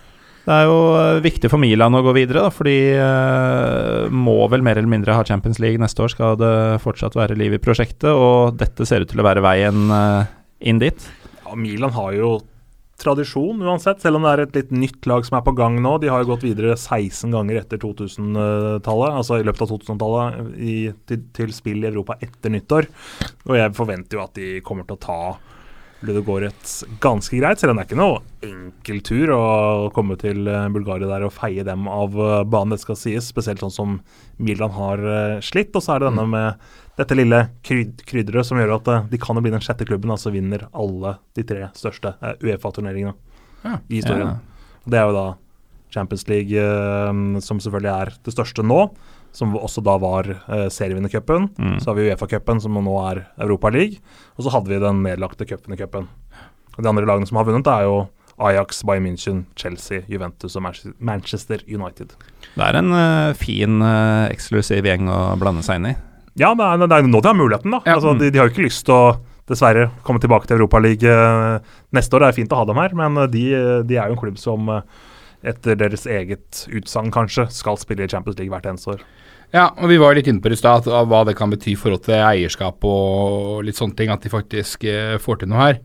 Det 0.43 0.55
er 0.57 0.67
jo 0.67 0.79
viktig 1.23 1.53
for 1.53 1.63
Milan 1.63 1.95
å 1.95 2.01
gå 2.03 2.17
videre, 2.17 2.43
da, 2.43 2.51
for 2.51 2.67
de 2.67 2.77
uh, 2.99 4.11
må 4.11 4.41
vel 4.51 4.65
mer 4.67 4.81
eller 4.81 4.91
mindre 4.91 5.15
ha 5.15 5.23
Champions 5.29 5.63
League 5.63 5.79
neste 5.79 6.03
år. 6.03 6.11
Skal 6.11 6.41
det 6.41 6.55
fortsatt 6.83 7.15
være 7.15 7.39
liv 7.39 7.55
i 7.55 7.63
prosjektet, 7.63 8.11
og 8.11 8.59
dette 8.59 8.89
ser 8.89 9.05
ut 9.05 9.13
til 9.13 9.23
å 9.23 9.29
være 9.29 9.45
veien 9.45 9.95
inn 10.59 10.83
dit. 10.83 11.07
Ja, 11.45 11.55
Milan 11.55 11.95
har 11.95 12.11
jo 12.17 12.41
tradisjon 13.03 13.63
uansett, 13.67 14.01
selv 14.03 14.19
om 14.19 14.27
det 14.27 14.33
er 14.33 14.45
et 14.45 14.59
litt 14.61 14.75
nytt 14.75 15.09
lag 15.11 15.27
som 15.27 15.39
er 15.39 15.45
på 15.47 15.55
gang 15.59 15.79
nå. 15.83 15.97
De 16.03 16.11
har 16.13 16.23
jo 16.23 16.33
gått 16.33 16.47
videre 16.47 16.77
16 16.77 17.35
ganger 17.35 17.61
etter 17.61 17.81
2000-tallet, 17.83 19.17
altså 19.21 19.41
i 19.41 19.47
løpet 19.47 19.67
av 19.67 19.73
2000-tallet 19.75 20.53
til, 21.11 21.25
til 21.37 21.55
spill 21.57 21.83
i 21.85 21.91
Europa 21.91 22.19
etter 22.23 22.55
nyttår. 22.55 22.91
Og 23.51 23.57
jeg 23.59 23.75
forventer 23.79 24.19
jo 24.19 24.27
at 24.27 24.39
de 24.39 24.53
kommer 24.67 24.89
til 24.89 24.99
å 24.99 25.05
ta 25.07 25.23
Ludogorets 26.03 26.81
ganske 27.03 27.39
greit, 27.39 27.61
selv 27.61 27.73
om 27.73 27.79
det 27.79 27.85
er 27.85 27.91
ikke 27.93 28.01
noe 28.01 28.23
enkel 28.43 29.01
tur 29.07 29.33
å 29.37 29.43
komme 29.95 30.17
til 30.19 30.49
eh, 30.51 30.69
Bulgaria 30.75 31.07
der 31.11 31.27
og 31.27 31.35
feie 31.37 31.63
dem 31.67 31.87
av 31.91 32.17
eh, 32.19 32.43
banen, 32.43 32.75
det 32.75 32.83
skal 32.83 32.99
sies. 32.99 33.29
Spesielt 33.31 33.63
sånn 33.63 33.75
som 33.75 33.99
Milan 34.43 34.75
har 34.75 35.03
eh, 35.03 35.37
slitt. 35.45 35.71
Og 35.79 35.85
så 35.85 35.95
er 35.95 36.03
det 36.03 36.11
denne 36.11 36.27
med 36.33 36.73
dette 36.99 37.17
lille 37.17 37.39
kryd 37.65 38.03
krydderet 38.09 38.45
som 38.47 38.59
gjør 38.61 38.75
at 38.77 38.91
eh, 38.93 39.07
de 39.13 39.21
kan 39.23 39.39
jo 39.39 39.45
bli 39.45 39.53
den 39.55 39.65
sjette 39.65 39.87
klubben, 39.89 40.13
altså 40.13 40.33
vinner 40.35 40.67
alle 40.73 41.17
de 41.39 41.45
tre 41.49 41.71
største 41.79 42.15
eh, 42.21 42.35
Uefa-turneringene 42.45 43.15
Ja. 43.65 43.79
i 43.89 44.01
historien. 44.01 44.35
Ja. 44.35 44.69
Det 44.85 44.99
er 44.99 45.09
jo 45.09 45.17
da 45.17 45.27
Champions 45.93 46.27
League, 46.29 46.53
eh, 46.53 47.41
som 47.45 47.61
selvfølgelig 47.63 47.93
er 47.95 48.13
det 48.25 48.35
største 48.35 48.65
nå, 48.67 48.85
som 49.33 49.55
også 49.57 49.81
da 49.85 49.97
var 50.01 50.29
eh, 50.29 50.67
serievinnercupen. 50.73 51.51
Mm. 51.57 51.77
Så 51.81 51.91
har 51.91 51.97
vi 51.97 52.09
Uefa-cupen, 52.11 52.61
som 52.61 52.77
nå 52.77 52.97
er 53.09 53.23
Europa 53.41 53.71
League. 53.73 54.01
Og 54.37 54.45
så 54.45 54.53
hadde 54.53 54.73
vi 54.73 54.81
den 54.83 55.03
nedlagte 55.07 55.49
cupen 55.49 55.73
i 55.73 55.81
cupen. 55.81 56.09
De 56.77 56.89
andre 56.89 57.07
lagene 57.09 57.29
som 57.29 57.41
har 57.41 57.49
vunnet, 57.49 57.69
er 57.69 57.87
jo 57.89 58.03
Ajax, 58.43 58.83
Bayern 58.89 59.05
München, 59.07 59.45
Chelsea, 59.57 60.03
Juventus 60.09 60.57
og 60.57 60.65
Manchester 60.99 61.61
United. 61.69 62.15
Det 62.57 62.65
er 62.65 62.79
en 62.81 62.93
uh, 62.93 63.35
fin, 63.39 63.77
uh, 63.85 64.29
eksklusiv 64.33 64.89
gjeng 64.89 65.09
å 65.13 65.19
blande 65.41 65.63
seg 65.65 65.79
inn 65.79 65.91
i. 65.93 65.95
Ja, 66.41 66.53
er, 66.55 66.87
det 66.87 66.97
er 66.97 67.09
nå 67.09 67.21
de 67.21 67.29
har 67.29 67.37
muligheten, 67.37 67.75
da. 67.75 67.83
Ja. 67.87 67.99
Altså, 67.99 68.15
de, 68.19 68.31
de 68.33 68.41
har 68.41 68.49
jo 68.49 68.55
ikke 68.55 68.67
lyst 68.67 68.87
til 68.89 68.97
å 68.97 69.15
dessverre 69.51 69.89
komme 70.07 70.23
tilbake 70.23 70.49
til 70.49 70.61
Europaligaen 70.61 71.65
neste 71.93 72.17
år. 72.17 72.25
Det 72.25 72.31
er 72.31 72.39
fint 72.41 72.55
å 72.55 72.61
ha 72.63 72.69
dem 72.69 72.81
her, 72.81 72.95
men 72.99 73.25
eh, 73.25 73.33
de, 73.33 73.47
de 73.89 73.99
er 73.99 74.09
jo 74.09 74.17
en 74.17 74.23
klubb 74.23 74.39
som 74.41 74.71
eh, 74.73 74.85
etter 75.53 75.77
deres 75.79 76.07
eget 76.07 76.65
utsagn 76.71 77.11
kanskje 77.15 77.49
skal 77.53 77.81
spille 77.81 78.07
i 78.07 78.11
Champions 78.11 78.39
League 78.39 78.53
hvert 78.53 78.69
eneste 78.71 78.95
år. 78.95 79.03
Ja, 79.53 79.67
og 79.77 79.91
vi 79.91 79.99
var 80.01 80.15
litt 80.17 80.29
inne 80.31 80.41
på 80.41 80.49
det 80.49 80.57
i 80.57 80.63
stad, 80.63 80.87
hva 80.89 81.25
det 81.29 81.35
kan 81.37 81.51
bety 81.53 81.75
i 81.75 81.79
forhold 81.79 82.07
til 82.07 82.17
eierskap 82.17 82.87
og 82.89 83.61
litt 83.67 83.77
sånne 83.77 83.99
ting, 83.99 84.13
at 84.13 84.23
de 84.25 84.33
faktisk 84.33 84.87
eh, 84.89 85.19
får 85.21 85.43
til 85.43 85.51
noe 85.53 85.61
her. 85.61 85.83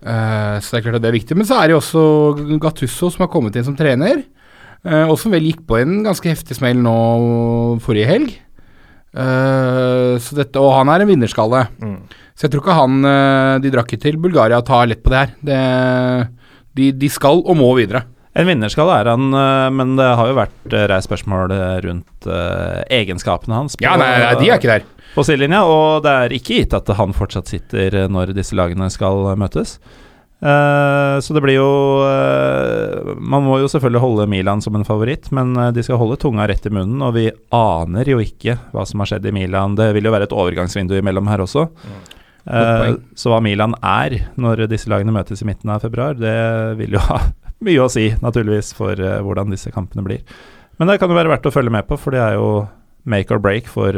Eh, 0.00 0.58
så 0.62 0.76
det 0.76 0.78
er 0.78 0.84
klart 0.84 1.00
at 1.00 1.04
det 1.04 1.10
er 1.10 1.16
viktig. 1.18 1.38
Men 1.38 1.48
så 1.48 1.58
er 1.58 1.66
det 1.66 1.74
jo 1.74 1.80
også 1.80 2.04
Gattusso 2.62 3.10
som 3.10 3.24
har 3.26 3.32
kommet 3.32 3.58
inn 3.58 3.66
som 3.66 3.74
trener, 3.78 4.22
eh, 4.86 5.02
og 5.08 5.16
som 5.18 5.34
vel 5.34 5.48
gikk 5.48 5.64
på 5.66 5.80
en 5.80 6.04
ganske 6.06 6.30
heftig 6.30 6.60
smell 6.60 6.78
nå 6.84 6.94
forrige 7.82 8.12
helg. 8.12 8.36
Så 9.12 10.36
dette, 10.38 10.60
og 10.62 10.72
han 10.78 10.90
er 10.92 11.02
en 11.04 11.08
vinnerskalle. 11.10 11.64
Mm. 11.82 11.96
Så 12.38 12.46
jeg 12.46 12.52
tror 12.54 12.62
ikke 12.62 12.76
han 12.78 13.04
eh, 13.04 13.54
De 13.64 13.72
drakk 13.74 13.90
ikke 13.92 14.04
til 14.06 14.16
Bulgaria 14.22 14.60
tar 14.64 14.86
lett 14.88 15.02
på 15.04 15.10
det 15.12 15.18
her. 15.24 15.32
Det, 15.44 15.58
de, 16.78 16.90
de 16.96 17.08
skal 17.12 17.42
og 17.42 17.58
må 17.58 17.72
videre. 17.76 18.04
En 18.38 18.46
vinnerskalle 18.46 18.94
er 19.02 19.10
han, 19.10 19.26
eh, 19.34 19.66
men 19.74 19.96
det 19.98 20.06
har 20.20 20.30
jo 20.30 20.36
vært 20.38 20.76
reist 20.92 21.08
spørsmål 21.10 21.50
rundt 21.84 22.28
egenskapene 22.94 23.58
hans. 23.58 23.74
på- 23.76 23.84
Ja, 23.84 23.96
nei, 23.98 24.12
nei, 24.22 24.34
de 24.38 24.50
er 24.52 24.60
ikke 24.60 24.70
der. 24.78 24.86
på 25.16 25.24
sidelinja, 25.26 25.64
og 25.66 26.04
det 26.06 26.12
er 26.14 26.36
ikke 26.38 26.60
gitt 26.60 26.76
at 26.78 26.86
han 26.96 27.12
fortsatt 27.12 27.50
sitter 27.50 28.06
når 28.08 28.32
disse 28.36 28.54
lagene 28.54 28.86
skal 28.94 29.34
møtes. 29.36 29.78
Eh, 30.40 31.20
så 31.20 31.34
det 31.36 31.40
blir 31.44 31.58
jo 31.58 31.72
uh, 32.00 33.10
Man 33.20 33.44
må 33.44 33.58
jo 33.60 33.66
selvfølgelig 33.68 34.00
holde 34.00 34.24
Milan 34.32 34.62
som 34.64 34.72
en 34.78 34.86
favoritt, 34.88 35.28
men 35.36 35.52
eh, 35.52 35.72
de 35.76 35.82
skal 35.84 35.98
holde 36.00 36.16
tunga 36.22 36.46
rett 36.48 36.64
i 36.64 36.72
munnen, 36.72 37.02
og 37.04 37.12
vi 37.18 37.26
aner 37.52 38.08
jo 38.08 38.22
ikke 38.24 38.56
hva 38.72 38.86
som 38.88 39.02
har 39.02 39.10
skjedd 39.10 39.28
i 39.28 39.34
Milan. 39.36 39.76
Det 39.76 39.90
vil 39.96 40.08
jo 40.08 40.14
være 40.14 40.30
et 40.30 40.36
overgangsvindu 40.36 40.96
imellom 40.96 41.28
her 41.28 41.44
også. 41.44 41.66
Eh, 42.48 42.86
så 43.20 43.34
hva 43.34 43.42
Milan 43.44 43.76
er 43.84 44.16
når 44.40 44.64
disse 44.70 44.88
lagene 44.88 45.12
møtes 45.12 45.44
i 45.44 45.48
midten 45.48 45.74
av 45.74 45.84
februar, 45.84 46.16
det 46.16 46.38
vil 46.80 46.96
jo 46.96 47.04
ha 47.10 47.20
mye 47.60 47.84
å 47.84 47.90
si, 47.92 48.06
naturligvis, 48.24 48.72
for 48.78 48.96
hvordan 48.96 49.52
disse 49.52 49.72
kampene 49.74 50.06
blir. 50.06 50.24
Men 50.80 50.88
det 50.88 50.96
kan 51.02 51.12
jo 51.12 51.20
være 51.20 51.34
verdt 51.34 51.50
å 51.50 51.52
følge 51.52 51.74
med 51.74 51.84
på, 51.84 52.00
for 52.00 52.16
det 52.16 52.24
er 52.24 52.38
jo 52.38 52.64
make 53.04 53.28
or 53.28 53.42
break 53.44 53.68
for 53.68 53.92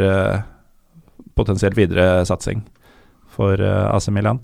potensielt 1.38 1.78
videre 1.78 2.26
satsing 2.26 2.66
for 3.30 3.62
AC 3.62 4.10
Milan. 4.10 4.42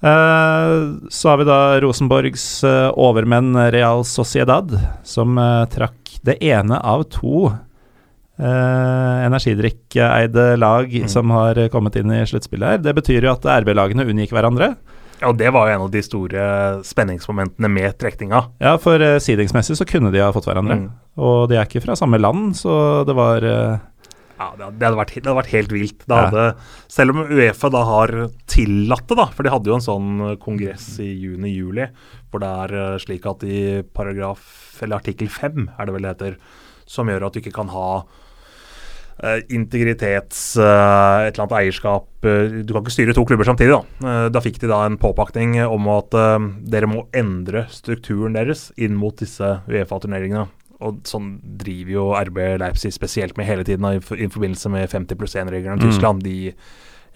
Eh, 0.00 0.74
så 1.10 1.28
har 1.28 1.40
vi 1.40 1.46
da 1.48 1.80
Rosenborgs 1.82 2.64
eh, 2.64 2.90
overmenn 2.94 3.56
Real 3.74 4.04
Sociedad, 4.06 4.78
som 5.04 5.38
eh, 5.38 5.64
trakk 5.72 6.18
det 6.22 6.38
ene 6.44 6.78
av 6.82 7.04
to 7.14 7.48
uh, 7.48 9.16
energidrikkeide 9.26 10.56
lag 10.56 10.92
som 11.10 11.30
har 11.30 11.60
kommet 11.72 11.96
inn 11.96 12.12
i 12.12 12.24
sluttspillet 12.26 12.68
her. 12.68 12.80
Det 12.82 12.94
betyr 12.98 13.26
jo 13.26 13.32
at 13.32 13.46
RB-lagene 13.62 14.06
unngikk 14.06 14.34
hverandre. 14.34 14.72
Ja, 15.18 15.30
og 15.30 15.38
Det 15.38 15.50
var 15.54 15.66
jo 15.66 15.74
en 15.74 15.84
av 15.86 15.90
de 15.94 16.02
store 16.04 16.42
spenningsmomentene 16.86 17.70
med 17.70 17.96
trekninga. 17.98 18.44
Ja, 18.62 18.76
for 18.82 19.02
uh, 19.02 19.18
seedingsmessig 19.22 19.78
så 19.78 19.86
kunne 19.88 20.12
de 20.14 20.22
ha 20.22 20.30
fått 20.34 20.46
hverandre. 20.50 20.78
Mm. 20.82 20.90
Og 21.18 21.48
de 21.50 21.58
er 21.58 21.66
ikke 21.66 21.82
fra 21.82 21.98
samme 21.98 22.20
land, 22.22 22.52
så 22.58 23.02
det 23.06 23.14
var 23.18 23.42
eh, 23.42 23.80
Ja, 24.38 24.52
det, 24.54 24.68
hadde 24.70 24.98
vært, 25.00 25.16
det 25.16 25.26
hadde 25.26 25.40
vært 25.40 25.54
helt 25.56 25.72
vilt. 25.74 26.04
Det 26.06 26.18
Ja. 26.30 26.52
Selv 26.86 27.14
om 27.14 27.24
Uefa 27.26 27.70
da 27.74 27.82
har 27.84 28.12
tillatt 28.46 29.08
det, 29.10 29.16
da, 29.18 29.26
for 29.34 29.42
de 29.42 29.50
hadde 29.50 29.70
jo 29.70 29.78
en 29.78 29.84
sånn 29.84 30.38
kongress 30.42 31.00
i 31.02 31.10
juni-juli, 31.24 31.88
hvor 32.30 32.44
det 32.44 32.52
er 32.62 32.76
eh, 32.78 33.00
slik 33.02 33.26
at 33.26 33.42
i 33.42 33.82
paragraf, 33.82 34.78
eller 34.84 35.00
artikkel 35.00 35.28
5, 35.32 35.68
er 35.74 35.88
det 35.88 35.94
vel 35.94 36.06
det 36.06 36.14
heter, 36.14 36.38
som 36.86 37.10
gjør 37.10 37.26
at 37.26 37.34
du 37.34 37.40
ikke 37.42 37.56
kan 37.56 37.72
ha 37.74 37.88
uh, 38.06 39.40
integritets... 39.50 40.54
Uh, 40.56 41.26
et 41.26 41.34
eller 41.34 41.44
annet 41.44 41.56
eierskap 41.58 42.06
uh, 42.24 42.62
Du 42.62 42.72
kan 42.72 42.80
ikke 42.80 42.94
styre 42.94 43.16
to 43.16 43.26
klubber 43.28 43.44
samtidig, 43.44 43.74
da. 43.74 44.14
Da 44.32 44.42
fikk 44.44 44.62
de 44.62 44.70
da 44.70 44.84
en 44.86 44.96
påpakning 45.00 45.58
om 45.66 45.90
at 45.92 46.14
dere 46.70 46.88
må 46.88 47.08
endre 47.16 47.66
strukturen 47.74 48.38
deres 48.38 48.68
inn 48.78 48.96
mot 48.96 49.18
disse 49.18 49.58
Uefa-turneringene. 49.66 50.46
Og 50.80 51.00
sånn 51.10 51.32
driver 51.58 51.90
jo 51.90 52.04
RB 52.14 52.36
Leipzig 52.62 52.92
spesielt 52.94 53.36
med 53.36 53.48
hele 53.48 53.64
tiden, 53.66 53.86
i, 53.90 53.98
i 53.98 54.28
forbindelse 54.30 54.70
med 54.70 54.90
50 54.92 55.18
pluss 55.18 55.34
1-reglene 55.34 55.74
i 55.74 55.82
Mm. 55.82 55.88
Tyskland. 55.88 56.22
De, 56.22 56.52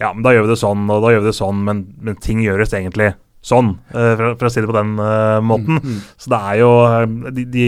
ja, 0.01 0.09
men 0.11 0.23
da 0.25 0.33
gjør 0.35 0.47
vi 0.47 0.51
det 0.51 0.59
sånn, 0.59 0.89
og 0.91 1.03
da 1.05 1.13
gjør 1.13 1.23
vi 1.23 1.29
det 1.31 1.37
sånn, 1.37 1.61
men, 1.63 1.85
men 2.03 2.17
ting 2.19 2.41
gjøres 2.43 2.73
egentlig 2.75 3.13
sånn, 3.43 3.73
eh, 3.91 4.13
for, 4.19 4.35
for 4.39 4.47
å 4.47 4.51
si 4.51 4.61
det 4.63 4.69
på 4.71 4.75
den 4.75 4.93
uh, 4.99 5.39
måten. 5.43 5.79
Mm. 5.83 5.97
Så 6.15 6.31
det 6.31 6.37
er 6.47 6.59
jo 6.61 6.69
eh, 6.87 7.31
De, 7.35 7.43
de, 7.51 7.65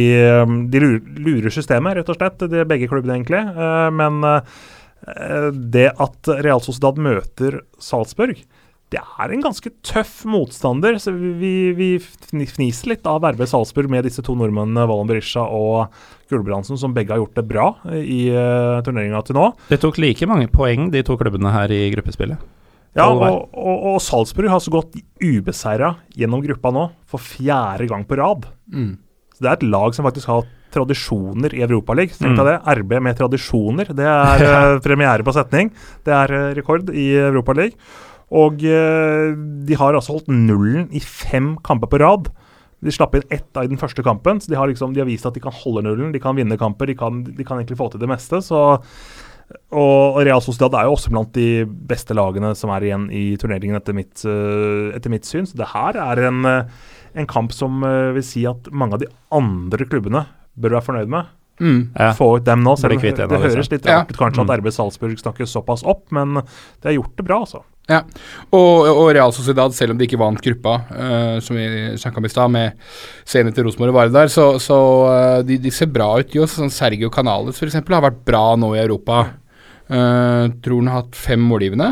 de 0.72 0.80
lurer, 0.84 1.02
lurer 1.26 1.52
systemet, 1.52 1.98
rett 2.00 2.12
og 2.12 2.16
slett, 2.20 2.46
de, 2.52 2.64
begge 2.68 2.88
klubbene, 2.92 3.18
egentlig. 3.20 3.42
Uh, 3.56 3.90
Men 3.92 4.20
uh, 4.24 4.40
det 5.52 5.90
at 6.02 6.32
Real 6.42 6.64
Sociedad 6.64 6.98
møter 6.98 7.60
Salzburg, 7.80 8.40
det 8.96 9.02
er 9.04 9.34
en 9.36 9.44
ganske 9.44 9.70
tøff 9.86 10.22
motstander. 10.32 10.96
Så 11.02 11.12
vi, 11.16 11.52
vi 11.76 11.90
fniser 12.00 12.94
litt 12.94 13.08
av 13.10 13.26
RB 13.28 13.44
Salzburg 13.50 13.92
med 13.92 14.08
disse 14.08 14.24
to 14.26 14.36
nordmennene, 14.40 14.88
Valen 14.88 15.10
Berisha 15.10 15.44
og 15.44 15.92
Gulbrandsen, 16.32 16.80
som 16.80 16.96
begge 16.96 17.12
har 17.14 17.20
gjort 17.22 17.36
det 17.38 17.46
bra 17.50 17.68
i 18.00 18.22
uh, 18.32 18.80
turneringa 18.86 19.20
til 19.28 19.38
nå. 19.38 19.50
Det 19.70 19.82
tok 19.84 20.00
like 20.02 20.30
mange 20.32 20.48
poeng, 20.54 20.88
de 20.94 21.04
to 21.06 21.18
klubbene 21.20 21.52
her 21.54 21.74
i 21.76 21.84
gruppespillet. 21.94 22.40
Ja, 22.96 23.10
og, 23.12 23.50
og, 23.52 23.88
og 23.92 23.98
Salzburg 24.00 24.48
har 24.54 24.62
så 24.64 24.72
gått 24.72 24.96
ubeseira 25.20 25.98
gjennom 26.16 26.40
gruppa 26.46 26.72
nå 26.72 26.86
for 27.12 27.20
fjerde 27.20 27.90
gang 27.92 28.06
på 28.08 28.16
rad. 28.22 28.48
Mm. 28.72 28.94
Så 29.36 29.44
Det 29.44 29.50
er 29.52 29.58
et 29.60 29.68
lag 29.68 29.92
som 29.98 30.08
faktisk 30.08 30.30
har 30.32 30.46
tradisjoner 30.76 31.52
i 31.56 31.64
Europaligaen. 31.68 32.16
Tenk 32.22 32.40
Mm. 32.40 32.46
det. 32.48 32.56
RB 32.80 32.98
med 33.04 33.18
tradisjoner. 33.20 33.92
Det 33.96 34.08
er 34.08 34.44
eh, 34.48 34.80
premiere 34.84 35.24
på 35.28 35.34
setning. 35.36 35.72
Det 36.08 36.16
er 36.16 36.32
eh, 36.40 36.54
rekord 36.56 36.90
i 36.96 37.10
Europaligaen. 37.20 37.76
Og 38.32 38.64
eh, 38.66 39.36
de 39.68 39.78
har 39.78 39.94
altså 39.94 40.16
holdt 40.18 40.32
nullen 40.32 40.88
i 40.96 41.00
fem 41.00 41.56
kamper 41.66 41.92
på 41.92 42.00
rad. 42.02 42.32
De 42.86 42.92
slapp 42.94 43.16
inn 43.18 43.24
ett 43.34 43.58
i 43.62 43.68
den 43.70 43.80
første 43.82 44.04
kampen, 44.06 44.40
så 44.42 44.50
de 44.52 44.58
har, 44.60 44.68
liksom, 44.70 44.94
de 44.94 45.02
har 45.02 45.08
vist 45.10 45.26
at 45.26 45.34
de 45.34 45.42
kan 45.42 45.54
holde 45.54 45.86
nullen. 45.86 46.12
De 46.14 46.20
kan 46.22 46.36
vinne 46.38 46.58
kamper, 46.58 46.90
de 46.90 46.96
kan, 46.98 47.24
de 47.24 47.44
kan 47.46 47.58
egentlig 47.58 47.78
få 47.80 47.90
til 47.94 48.02
det 48.02 48.10
meste. 48.10 48.42
Så, 48.46 48.60
og 49.76 50.20
Real 50.26 50.42
Sociedad 50.42 50.74
er 50.78 50.88
jo 50.90 50.96
også 50.98 51.14
blant 51.14 51.32
de 51.38 51.66
beste 51.66 52.18
lagene 52.18 52.52
som 52.58 52.74
er 52.74 52.86
igjen 52.88 53.08
i 53.14 53.24
turneringen, 53.42 53.78
etter 53.80 53.96
mitt, 53.98 54.26
eh, 54.26 54.92
etter 54.98 55.14
mitt 55.14 55.26
syn. 55.30 55.46
Så 55.50 55.58
det 55.58 55.70
her 55.74 55.98
er 56.02 56.26
en, 56.28 56.44
eh, 56.46 56.66
en 57.16 57.28
kamp 57.30 57.54
som 57.54 57.82
vil 57.82 58.24
si 58.26 58.46
at 58.46 58.70
mange 58.74 58.94
av 58.98 59.00
de 59.06 59.08
andre 59.32 59.86
klubbene 59.86 60.26
bør 60.60 60.78
være 60.78 60.88
fornøyd 60.90 61.08
med. 61.10 61.26
Mm. 61.60 61.90
Ja. 61.96 62.12
Få 62.12 62.36
ut 62.38 62.44
dem 62.44 62.64
nå. 62.66 62.76
Selv 62.78 62.98
om 62.98 63.00
det 63.00 63.16
disse. 63.16 63.56
høres 63.56 63.72
litt 63.72 63.86
rart 63.88 64.10
ut 64.12 64.18
kanskje 64.18 64.44
Mm. 64.44 64.50
at 64.50 64.60
RB 64.60 64.68
Salzburg 64.76 65.16
snakkes 65.18 65.54
såpass 65.56 65.86
opp, 65.88 66.12
men 66.12 66.34
de 66.36 66.44
har 66.84 66.94
gjort 66.98 67.16
det 67.16 67.26
bra, 67.26 67.40
altså. 67.46 67.64
Ja, 67.86 68.00
og, 68.50 68.88
og 68.90 69.12
Real 69.14 69.34
Sociedad, 69.36 69.74
selv 69.78 69.94
om 69.94 70.00
de 70.00 70.08
ikke 70.08 70.18
vant 70.18 70.42
gruppa, 70.42 70.80
uh, 70.90 71.36
som 71.44 71.58
vi 71.60 71.94
snakka 72.02 72.18
om 72.18 72.26
i 72.26 72.32
stad, 72.34 72.54
med 72.56 72.80
scenen 73.28 73.54
til 73.54 73.68
Rosenborg 73.68 73.94
og 73.94 74.00
Vardar, 74.00 74.32
så, 74.34 74.48
så 74.62 74.78
uh, 75.06 75.40
de, 75.46 75.60
de 75.62 75.74
ser 75.74 75.92
bra 75.94 76.08
ut. 76.18 76.34
Jo, 76.34 76.48
sånn 76.50 76.74
Sergio 76.74 77.12
Canales 77.14 77.62
f.eks. 77.62 77.78
har 77.78 78.06
vært 78.08 78.24
bra 78.26 78.46
nå 78.58 78.74
i 78.74 78.82
Europa. 78.82 79.22
Uh, 79.86 80.50
tror 80.66 80.82
han 80.82 80.90
har 80.90 81.04
hatt 81.04 81.18
fem 81.20 81.46
målgivende. 81.46 81.92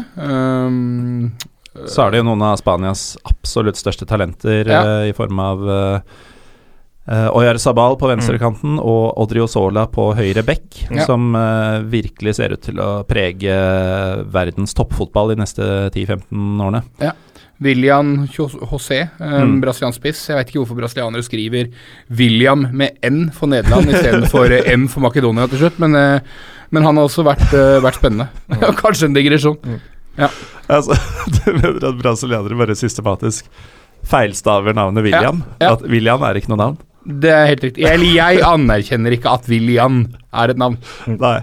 Så 1.90 2.04
er 2.04 2.14
det 2.14 2.24
jo 2.24 2.26
noen 2.26 2.42
av 2.46 2.58
Spanias 2.58 3.12
absolutt 3.30 3.78
største 3.78 4.06
talenter 4.10 4.70
Ja. 4.70 4.84
i 5.06 5.14
form 5.14 5.40
av 5.42 5.62
uh, 5.70 6.22
Oyar 7.06 7.58
Sabal 7.60 7.98
på 8.00 8.08
venstrekanten 8.08 8.78
og 8.80 9.18
Odrio 9.20 9.44
Sola 9.52 9.84
på 9.92 10.06
høyre 10.16 10.40
bekk, 10.48 10.86
Ja. 10.90 11.04
som 11.04 11.34
uh, 11.36 11.82
virkelig 11.84 12.38
ser 12.38 12.54
ut 12.56 12.62
til 12.64 12.80
å 12.80 13.04
prege 13.04 13.52
verdens 14.32 14.72
toppfotball 14.78 15.34
de 15.34 15.42
neste 15.42 15.68
10-15 15.92 16.62
årene. 16.64 16.84
Ja. 17.04 17.12
William 17.64 18.26
José, 18.28 19.10
um, 19.20 19.34
Mm. 19.44 19.62
brasiliansk 19.62 20.00
spiss. 20.00 20.24
Jeg 20.30 20.36
vet 20.40 20.48
ikke 20.50 20.64
hvorfor 20.64 20.80
brasilianere 20.80 21.24
skriver 21.24 21.70
William 22.10 22.66
med 22.72 22.98
N 23.04 23.30
for 23.32 23.48
Nederland 23.48 23.88
istedenfor 23.92 24.52
eh, 24.52 24.72
M 24.74 24.88
for 24.88 25.04
Makedonia 25.06 25.48
til 25.52 25.60
slutt, 25.60 25.80
men, 25.80 25.96
eh, 25.96 26.20
men 26.72 26.84
han 26.84 26.96
har 26.98 27.04
også 27.08 27.24
vært, 27.24 27.46
eh, 27.54 27.80
vært 27.84 28.00
spennende. 28.00 28.30
Kanskje 28.82 29.06
en 29.12 29.16
digresjon. 29.16 29.60
Altså, 30.70 30.96
du 31.36 31.52
mener 31.54 31.84
at 31.84 32.00
brasilianere 32.02 32.58
bare 32.58 32.76
systematisk 32.76 33.48
feilstaver 34.04 34.76
navnet 34.76 35.04
William? 35.04 35.44
Ja, 35.60 35.68
ja. 35.68 35.74
At 35.78 35.84
William 35.88 36.24
er 36.24 36.40
ikke 36.40 36.52
noe 36.52 36.60
navn? 36.64 36.78
Det 37.06 37.30
er 37.36 37.48
helt 37.50 37.64
riktig. 37.68 37.84
Eller 37.90 38.14
jeg 38.16 38.40
anerkjenner 38.48 39.12
ikke 39.18 39.34
at 39.36 39.50
William 39.52 40.06
er 40.34 40.50
et 40.54 40.58
navn. 40.62 40.78
Nei. 41.08 41.40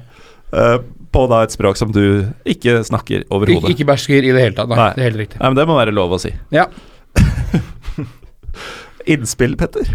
Uh, 0.55 0.79
på 1.11 1.25
da 1.31 1.43
et 1.45 1.51
språk 1.53 1.77
som 1.77 1.91
du 1.93 2.01
ikke 2.49 2.79
snakker 2.87 3.25
overhodet. 3.35 3.71
ikke 3.75 3.85
bæsjer 3.89 4.23
i 4.25 4.31
det 4.33 4.41
hele 4.45 4.55
tatt. 4.57 4.69
Nei, 4.71 4.77
Nei. 4.79 4.93
det 4.95 5.01
er 5.03 5.09
helt 5.11 5.21
riktig. 5.25 5.41
Nei, 5.43 5.49
men 5.51 5.57
det 5.59 5.67
må 5.69 5.75
være 5.81 5.93
lov 5.97 6.11
å 6.17 6.21
si. 6.23 6.31
Ja. 6.55 6.67
Innspill, 9.11 9.57
Petter? 9.59 9.87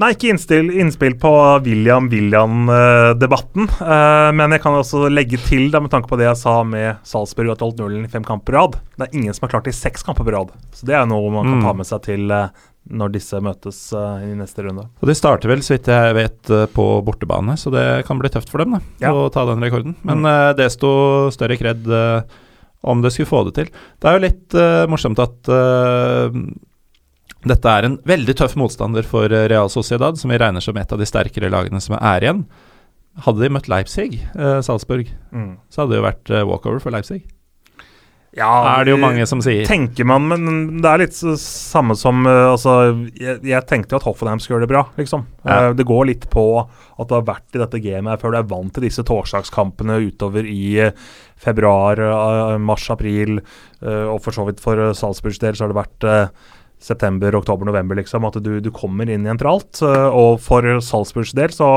Nei, 0.00 0.14
ikke 0.14 0.30
innspill, 0.32 0.70
innspill 0.80 1.12
på 1.20 1.28
William-William-debatten. 1.60 3.66
Uh, 3.84 4.30
men 4.32 4.48
jeg 4.54 4.62
kan 4.64 4.72
også 4.78 5.10
legge 5.12 5.36
til, 5.44 5.66
da, 5.74 5.80
med 5.84 5.90
tanke 5.92 6.08
på 6.08 6.16
det 6.16 6.24
jeg 6.24 6.38
sa 6.40 6.54
med 6.64 6.96
Salzburg, 7.04 7.50
at 7.52 7.60
de 7.60 7.64
holdt 7.66 7.82
nullen 7.82 8.06
i 8.06 8.08
fem 8.12 8.24
kamper 8.24 8.48
på 8.48 8.54
rad. 8.56 8.78
Det 8.96 9.04
er 9.10 9.16
ingen 9.18 9.34
som 9.36 9.44
har 9.44 9.52
klart 9.58 9.66
det 9.68 9.74
i 9.74 9.76
seks 9.80 10.00
kamper 10.06 10.24
på 10.24 10.32
rad. 10.32 10.48
Så 10.72 10.88
det 10.88 10.96
er 10.96 11.04
noe 11.10 11.28
man 11.34 11.44
kan 11.50 11.58
Mm. 11.60 11.66
ta 11.68 11.72
med 11.76 11.84
seg 11.90 12.00
til 12.06 12.24
eh, 12.32 12.48
når 12.88 13.12
disse 13.12 13.40
møtes 13.44 13.92
uh, 13.92 14.18
i 14.24 14.32
neste 14.34 14.64
runde. 14.64 14.86
Og 15.02 15.06
De 15.08 15.14
starter 15.14 15.48
vel, 15.52 15.60
så 15.62 15.74
vidt 15.76 15.86
jeg 15.92 16.14
vet, 16.16 16.50
eh, 16.50 16.66
på 16.66 16.86
bortebane, 17.04 17.52
så 17.60 17.70
det 17.70 18.04
kan 18.06 18.18
bli 18.18 18.28
tøft 18.32 18.48
for 18.50 18.58
dem 18.64 18.72
da, 18.72 18.80
Ja. 19.04 19.12
å 19.12 19.30
ta 19.30 19.44
den 19.46 19.60
rekorden. 19.62 19.94
Men 20.02 20.22
Mm. 20.22 20.26
uh, 20.26 20.52
desto 20.54 21.30
større 21.30 21.56
kred 21.60 21.86
uh, 21.86 22.22
om 22.82 23.02
det 23.02 23.12
skulle 23.12 23.28
få 23.28 23.44
det 23.44 23.54
til. 23.54 23.68
Det 24.00 24.08
er 24.08 24.16
jo 24.18 24.24
litt 24.24 24.54
eh, 24.54 24.86
morsomt 24.88 25.18
at 25.20 25.48
eh, 25.52 26.30
dette 27.44 27.68
er 27.68 27.84
en 27.84 27.98
veldig 28.08 28.34
tøff 28.36 28.54
motstander 28.56 29.04
for 29.04 29.24
eh, 29.32 29.46
Real 29.52 29.68
Sociedad, 29.68 30.16
som 30.18 30.30
vi 30.32 30.38
regner 30.40 30.60
som 30.64 30.76
et 30.80 30.90
av 30.92 30.98
de 30.98 31.04
sterkere 31.08 31.50
lagene 31.52 31.80
som 31.80 31.96
er 32.00 32.20
igjen. 32.24 32.46
Hadde 33.26 33.42
de 33.44 33.50
møtt 33.52 33.68
Leipzig, 33.68 34.22
eh, 34.34 34.60
Salzburg, 34.64 35.08
Mm. 35.32 35.58
så 35.68 35.82
hadde 35.82 35.90
det 35.92 36.00
jo 36.00 36.08
vært 36.08 36.30
eh, 36.30 36.44
walkover 36.48 36.80
for 36.80 36.90
Leipzig. 36.90 37.22
Ja, 38.38 38.50
er 38.76 38.86
det 38.86 38.92
jo 38.92 39.00
mange 39.02 39.24
som 39.26 39.40
sier. 39.42 39.64
Tenker 39.66 40.06
man, 40.06 40.28
men 40.30 40.82
det 40.82 40.86
er 40.90 41.02
litt 41.02 41.16
samme 41.18 41.96
som 41.98 42.22
eh, 42.30 42.44
Altså, 42.52 42.76
jeg, 43.18 43.40
jeg 43.50 43.66
tenkte 43.66 43.96
jo 43.96 43.98
at 43.98 44.06
Hoffenheim 44.06 44.38
skulle 44.38 44.60
gjøre 44.60 44.68
det 44.68 44.74
bra, 44.74 44.84
liksom. 45.00 45.24
Ja. 45.42 45.56
Eh, 45.56 45.72
det 45.80 45.88
går 45.88 46.06
litt 46.12 46.28
på 46.30 46.44
at 46.62 47.10
du 47.10 47.16
har 47.16 47.26
vært 47.26 47.58
i 47.58 47.62
dette 47.62 47.82
gamet 47.82 48.22
før 48.22 48.36
du 48.36 48.38
er 48.38 48.48
vant 48.52 48.70
til 48.76 48.86
disse 48.86 49.02
torsdagskampene 49.08 49.98
utover 50.06 50.46
i 50.46 50.62
eh, 50.86 50.94
februar, 51.40 51.98
mars, 52.60 52.84
april, 52.92 53.38
og 53.80 54.18
for 54.20 54.36
så 54.36 54.44
vidt 54.44 54.58
for 54.60 54.76
Salzburgs 54.92 55.38
del 55.40 55.56
så 55.56 55.64
har 55.64 55.70
det 55.72 55.78
vært 55.78 56.04
september, 56.80 57.34
oktober, 57.36 57.68
november, 57.68 57.98
liksom. 58.00 58.24
At 58.24 58.40
du, 58.42 58.58
du 58.60 58.70
kommer 58.74 59.08
inn 59.10 59.28
i 59.28 59.36
tralt. 59.38 59.82
eh, 59.84 60.08
og 60.08 60.40
for 60.42 60.64
Salzburgs 60.80 61.34
del 61.36 61.52
så 61.54 61.72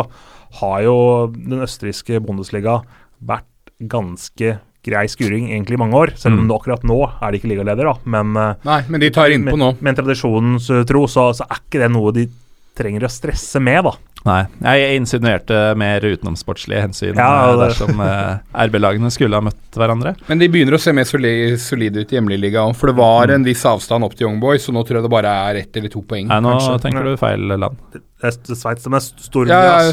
har 0.59 0.83
jo 0.85 0.97
den 1.33 1.63
østerrikske 1.65 2.21
Bundesliga 2.23 2.81
vært 3.23 3.49
ganske 3.89 4.57
grei 4.83 5.05
skuring 5.07 5.49
egentlig 5.51 5.77
i 5.77 5.81
mange 5.83 5.95
år. 5.95 6.13
Selv 6.19 6.35
om 6.37 6.43
Mm. 6.45 6.47
det 6.51 6.57
akkurat 6.59 6.83
nå 6.83 6.99
er 7.21 7.31
de 7.31 7.39
ikke 7.39 7.51
ligaleder, 7.53 7.83
da. 7.91 7.95
Men 8.05 8.35
eh, 8.35 8.55
Nei, 8.67 8.81
men 8.89 8.99
de 8.99 9.09
tar 9.15 9.29
innpå 9.31 9.57
nå. 9.57 9.73
med, 9.75 9.81
med 9.81 9.95
tradisjonens 10.01 10.69
uh, 10.69 10.83
tro, 10.83 11.05
så, 11.07 11.29
så 11.35 11.45
er 11.49 11.61
ikke 11.63 11.79
det 11.85 11.91
noe 11.91 12.11
de 12.15 12.27
trenger 12.75 13.03
å 13.05 13.09
stresse 13.11 13.59
med, 13.61 13.83
da. 13.85 13.91
Nei, 14.23 14.45
jeg 14.63 14.95
insinuerte 15.01 15.57
mer 15.75 15.99
utenomsportslige 15.99 16.79
hensyn 16.79 17.17
Ja, 17.19 17.51
eh, 17.51 17.57
dersom 17.59 17.99
eh, 17.99 18.37
RB-lagene 18.67 19.11
skulle 19.11 19.35
ha 19.35 19.43
møtt 19.43 19.75
hverandre. 19.75 20.13
Men 20.29 20.39
de 20.39 20.47
begynner 20.47 20.77
å 20.77 20.79
se 20.79 20.93
mer 20.95 21.03
soli- 21.03 21.57
solide 21.59 21.99
ut 22.05 22.13
i 22.13 22.15
hjemlig 22.15 22.39
liga 22.39 22.63
òg, 22.63 22.71
for 22.79 22.87
det 22.87 22.95
var 22.95 23.33
en 23.35 23.43
viss 23.43 23.65
avstand 23.67 24.07
opp 24.07 24.15
til 24.15 24.27
Young 24.29 24.39
Boys, 24.39 24.63
så 24.65 24.71
nå 24.73 24.85
tror 24.87 25.01
jeg 25.01 25.03
det 25.03 25.11
bare 25.11 25.33
er 25.51 25.59
ett 25.65 25.75
eller 25.75 25.91
to 25.91 26.01
poeng. 26.07 26.27
Nei, 26.31 26.39
nå 26.39 26.55
kanskje. 26.55 26.79
tenker 26.87 27.03
du 27.03 27.17
feil 27.19 27.51
land. 27.59 27.75
Det 27.91 28.01
er 28.23 28.55
Sveits 28.55 28.87
som 28.87 28.95
er 28.95 29.03
stor 29.03 29.45
Ja, 29.51 29.59
ja, 29.83 29.91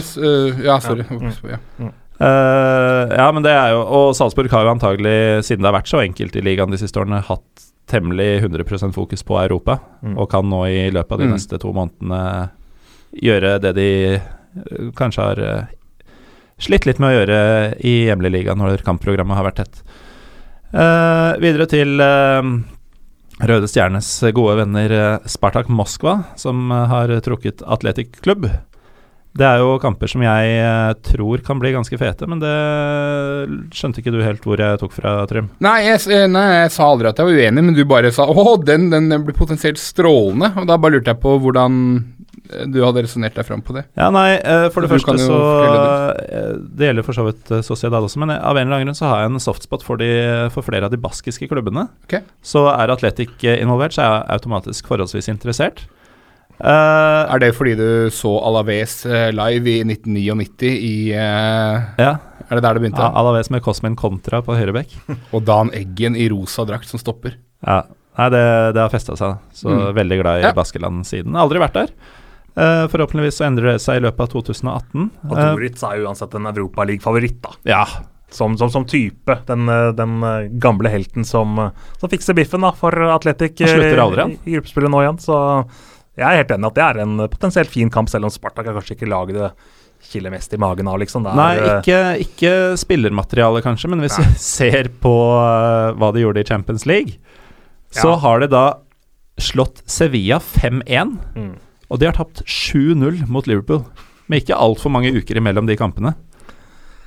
ja 0.71 0.79
sorry. 0.81 1.05
Ja. 1.51 1.59
Ja. 1.83 1.91
Eh, 2.21 3.17
ja, 3.17 3.31
men 3.33 3.41
det 3.47 3.53
er 3.57 3.71
jo 3.73 3.81
Og 3.81 4.11
Salzburg 4.13 4.53
har 4.53 4.67
jo 4.67 4.75
antagelig, 4.75 5.41
siden 5.47 5.65
det 5.65 5.71
har 5.71 5.79
vært 5.79 5.89
så 5.89 6.03
enkelt 6.05 6.35
i 6.37 6.43
ligaen 6.45 6.73
de 6.73 6.77
siste 6.81 7.01
årene, 7.01 7.23
hatt 7.25 7.67
temmelig 7.91 8.43
100% 8.45 8.93
fokus 8.95 9.25
på 9.27 9.39
Europa, 9.41 9.79
Mm. 10.05 10.19
og 10.19 10.29
kan 10.31 10.45
nå 10.49 10.61
i 10.69 10.91
løpet 10.93 11.13
av 11.13 11.19
de 11.19 11.27
Mm. 11.27 11.33
neste 11.35 11.59
to 11.59 11.73
månedene 11.73 12.51
gjøre 13.17 13.61
det 13.61 13.75
de 13.75 14.15
eh, 14.15 14.91
kanskje 14.95 15.23
har 15.25 15.39
eh, 15.41 15.65
slitt 16.59 16.87
litt 16.87 17.01
med 17.01 17.11
å 17.11 17.17
gjøre 17.19 17.81
i 17.83 18.07
hjemlig 18.07 18.31
liga 18.31 18.55
når 18.55 18.85
kampprogrammet 18.85 19.37
har 19.37 19.45
vært 19.45 19.57
tett. 19.65 19.83
Uh, 20.73 21.35
videre 21.41 21.67
til 21.67 21.99
uh, 21.99 22.43
Røde 23.43 23.67
Stjernes 23.67 24.07
gode 24.33 24.57
venner 24.61 25.19
Spartak 25.27 25.67
Moskva, 25.69 26.27
som 26.37 26.71
har 26.71 27.09
trukket 27.25 27.63
Atletic 27.67 28.21
Klubb. 28.21 28.47
Det 29.39 29.47
er 29.47 29.61
jo 29.63 29.77
kamper 29.79 30.11
som 30.11 30.23
jeg 30.25 30.55
eh, 30.59 30.93
tror 31.07 31.43
kan 31.47 31.61
bli 31.63 31.71
ganske 31.75 31.97
fete, 32.01 32.27
men 32.31 32.41
det 32.43 32.55
skjønte 33.79 34.03
ikke 34.03 34.15
du 34.15 34.23
helt 34.25 34.47
hvor 34.47 34.59
jeg 34.59 34.81
tok 34.81 34.95
fra, 34.97 35.21
Trym. 35.31 35.53
Nei, 35.63 35.77
eh, 35.87 36.25
nei, 36.31 36.47
jeg 36.65 36.73
sa 36.75 36.89
aldri 36.91 37.11
at 37.11 37.21
jeg 37.21 37.29
var 37.29 37.39
uenig, 37.39 37.67
men 37.69 37.77
du 37.77 37.85
bare 37.89 38.11
sa 38.15 38.27
åh, 38.27 38.57
den, 38.67 38.89
den 38.91 39.07
blir 39.27 39.37
potensielt 39.39 39.79
strålende. 39.79 40.51
Og 40.59 40.67
da 40.67 40.79
bare 40.81 40.97
lurte 40.97 41.15
jeg 41.15 41.21
på 41.23 41.37
hvordan 41.45 41.77
eh, 42.51 42.67
du 42.75 42.81
hadde 42.83 43.05
resonnert 43.07 43.39
deg 43.39 43.47
fram 43.47 43.63
på 43.63 43.77
det. 43.79 43.85
Ja, 44.01 44.11
nei, 44.15 44.41
for 44.75 44.83
det 44.83 44.91
Du 44.91 44.97
første 44.97 45.17
så 45.23 45.39
eh, 46.27 46.51
Det 46.67 46.91
gjelder 46.91 47.07
for 47.07 47.21
så 47.21 47.29
vidt 47.31 47.55
Sociedad 47.67 48.03
også, 48.03 48.25
men 48.25 48.35
av 48.35 48.59
en 48.59 48.67
eller 48.67 48.81
annen 48.81 48.91
grunn 48.91 48.99
så 48.99 49.13
har 49.13 49.23
jeg 49.23 49.35
en 49.37 49.47
softspot 49.47 49.87
for, 49.87 50.03
de, 50.03 50.11
for 50.51 50.67
flere 50.67 50.91
av 50.91 50.95
de 50.97 50.99
baskiske 50.99 51.47
klubbene. 51.53 51.87
Okay. 52.11 52.27
Så 52.43 52.67
er 52.75 52.91
Atletic 52.91 53.39
involvert, 53.55 53.95
så 53.95 54.03
er 54.03 54.13
jeg 54.17 54.41
automatisk 54.41 54.91
forholdsvis 54.91 55.31
interessert. 55.31 55.87
Eh, 56.61 57.35
Er 57.35 57.39
det 57.41 57.55
fordi 57.57 57.75
du 57.79 58.11
så 58.13 58.35
Alaves 58.45 59.05
eh, 59.07 59.31
live 59.33 59.71
i 59.71 59.79
1999 59.87 60.71
i 60.77 60.95
uh, 61.15 61.81
ja, 61.97 62.11
Er 62.51 62.59
det 62.59 62.63
der 62.67 62.75
det 62.77 62.83
begynte? 62.85 63.01
ja, 63.01 63.13
Alaves 63.17 63.49
med 63.51 63.63
Cosmin 63.65 63.97
Contra 63.97 64.43
på 64.45 64.57
høyrebekk. 64.59 64.93
Og 65.35 65.45
Dan 65.49 65.71
Eggen 65.77 66.17
i 66.21 66.29
rosa 66.33 66.67
drakt 66.69 66.89
som 66.91 67.01
stopper. 67.01 67.39
Ja. 67.67 67.83
Nei, 68.19 68.29
det, 68.35 68.45
det 68.77 68.83
har 68.83 68.91
festa 68.93 69.15
seg, 69.17 69.39
så 69.57 69.71
Mm. 69.71 69.95
veldig 69.97 70.17
glad 70.21 70.41
i 70.41 70.49
Ja. 70.49 70.53
Baskeland 70.53 71.07
siden. 71.09 71.37
Aldri 71.39 71.61
vært 71.63 71.79
der. 71.79 71.93
Uh, 72.59 72.85
forhåpentligvis 72.91 73.39
så 73.39 73.47
endrer 73.47 73.73
det 73.77 73.81
seg 73.81 74.01
i 74.01 74.05
løpet 74.05 74.21
av 74.21 74.29
2018. 74.35 75.11
Og 75.31 75.37
Doritz 75.39 75.85
er 75.87 76.03
uansett 76.05 76.35
en 76.35 76.49
Europaliga-favoritt, 76.51 77.39
da. 77.47 77.53
ja, 77.65 77.85
Som, 78.31 78.57
som, 78.59 78.69
som 78.71 78.85
type. 78.85 79.39
Den, 79.47 79.65
den 79.97 80.21
gamle 80.63 80.91
helten 80.93 81.25
som, 81.25 81.57
som 81.99 82.11
fikser 82.13 82.35
biffen 82.37 82.61
da, 82.63 82.71
for 82.79 82.93
Atletic 83.15 83.63
i, 83.63 83.71
i 83.71 84.53
gruppespillet 84.55 84.91
nå 84.93 85.01
igjen. 85.03 85.19
Så 85.23 85.39
jeg 86.21 86.29
er 86.29 86.43
helt 86.43 86.55
enig 86.55 86.69
at 86.69 86.77
det 86.79 86.87
er 86.87 87.03
en 87.05 87.23
potensielt 87.33 87.73
fin 87.73 87.91
kamp, 87.93 88.11
selv 88.13 88.29
om 88.29 88.33
Spartak 88.33 88.69
er 88.69 88.77
kanskje 88.77 88.99
ikke 88.99 89.09
laget 89.11 89.39
det 89.39 89.51
kiler 90.11 90.33
mest 90.33 90.53
i 90.57 90.61
magen 90.61 90.89
av, 90.89 90.99
liksom. 91.01 91.27
Er, 91.29 91.37
Nei, 91.37 91.51
eh, 91.61 91.73
ikke, 91.79 91.99
ikke 92.25 92.53
spillermateriale, 92.81 93.63
kanskje, 93.65 93.91
men 93.93 94.05
hvis 94.05 94.17
Nei. 94.19 94.29
vi 94.29 94.45
ser 94.51 94.91
på 95.03 95.15
uh, 95.37 95.97
hva 96.01 96.13
de 96.15 96.25
gjorde 96.25 96.45
i 96.45 96.49
Champions 96.49 96.87
League, 96.89 97.19
så 97.91 98.15
har 98.23 98.41
de 98.43 98.51
da 98.53 98.65
slått 99.41 99.83
Sevilla 99.91 100.39
5-1, 100.41 101.17
mm. 101.35 101.53
og 101.91 102.01
de 102.01 102.09
har 102.09 102.17
tapt 102.17 102.45
7-0 102.47 103.25
mot 103.33 103.49
Liverpool. 103.51 103.83
Med 104.31 104.45
ikke 104.45 104.59
altfor 104.63 104.93
mange 104.95 105.11
uker 105.11 105.41
imellom 105.41 105.67
de 105.67 105.75
kampene. 105.79 106.15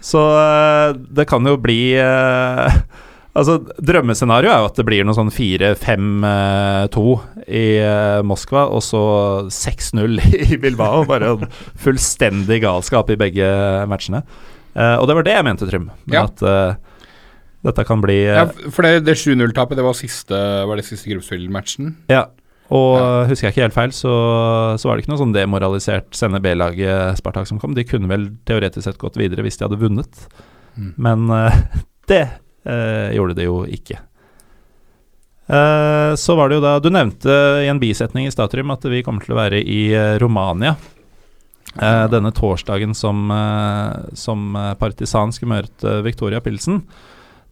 Så 0.04 0.20
uh, 0.20 0.92
det 0.92 1.30
kan 1.30 1.46
jo 1.48 1.56
bli 1.64 1.96
eh, 1.96 2.80
Altså, 3.34 3.56
Drømmescenario 3.82 4.52
er 4.54 4.60
jo 4.62 4.68
at 4.70 4.76
det 4.78 4.84
blir 4.86 5.06
noe 5.08 5.16
sånn 5.18 5.32
4-5-2 5.34 7.04
i 7.50 7.64
eh, 7.82 8.20
Moskva, 8.30 8.68
og 8.70 8.84
så 8.86 9.02
6-0 9.50 10.20
i 10.54 10.58
Bilbao. 10.62 11.02
Bare 11.10 11.32
en 11.34 11.48
fullstendig 11.82 12.62
galskap 12.64 13.10
i 13.10 13.18
begge 13.20 13.48
matchene. 13.90 14.22
Eh, 14.78 14.96
og 15.00 15.08
det 15.10 15.16
var 15.18 15.26
det 15.28 15.34
jeg 15.38 15.48
mente, 15.50 15.70
Trym. 15.70 15.90
Ja. 16.14 16.28
at 16.28 16.44
uh, 16.46 16.76
dette 17.66 17.86
kan 17.90 18.02
bli 18.04 18.20
uh, 18.28 18.38
Ja, 18.44 18.46
for 18.74 18.86
det, 18.86 19.04
det 19.08 19.18
7-0-tapet, 19.22 19.78
det 19.82 19.86
var 19.86 19.98
siste, 19.98 20.40
var 20.70 20.78
det 20.80 20.86
siste 20.88 21.10
gruppespillmatchen. 21.14 21.96
Ja. 22.14 22.28
Og 22.74 22.96
Ja. 22.98 23.10
husker 23.30 23.50
jeg 23.50 23.54
ikke 23.58 23.66
helt 23.68 23.76
feil, 23.76 23.92
så, 23.94 24.14
så 24.82 24.88
var 24.88 24.96
det 24.98 25.04
ikke 25.04 25.12
noe 25.14 25.22
sånn 25.22 25.34
demoralisert 25.36 26.14
sende 26.18 26.40
B-laget 26.42 27.18
Spartak 27.20 27.50
som 27.50 27.60
kom. 27.62 27.74
De 27.78 27.84
kunne 27.86 28.10
vel 28.10 28.30
teoretisk 28.50 28.86
sett 28.88 29.02
gått 29.02 29.18
videre 29.20 29.42
hvis 29.46 29.58
de 29.60 29.66
hadde 29.68 29.82
vunnet, 29.82 30.28
Mm. 30.74 30.94
men 30.98 31.28
eh, 31.30 31.58
det 32.10 32.16
eh, 32.24 32.32
gjorde 32.66 33.36
det 33.36 33.46
jo 33.50 33.64
ikke. 33.68 33.98
Eh, 35.48 36.16
så 36.16 36.36
var 36.40 36.48
det 36.50 36.56
jo 36.56 36.64
da 36.64 36.78
Du 36.80 36.88
nevnte 36.94 37.34
i 37.66 37.68
en 37.68 37.80
bisetning 37.82 38.30
i 38.30 38.32
Statrium 38.32 38.72
at 38.72 38.86
vi 38.88 39.02
kommer 39.04 39.26
til 39.26 39.36
å 39.36 39.40
være 39.42 39.60
i 39.60 39.82
eh, 39.92 40.16
Romania. 40.22 40.76
eh, 41.76 42.06
denne 42.08 42.32
torsdagen 42.32 42.94
som, 42.96 43.26
eh, 43.32 44.16
som 44.16 44.56
eh, 44.56 44.74
Partisan 44.80 45.34
skulle 45.36 45.58
møte 45.58 45.98
Victoria 46.06 46.40
Pilsen. 46.40 46.84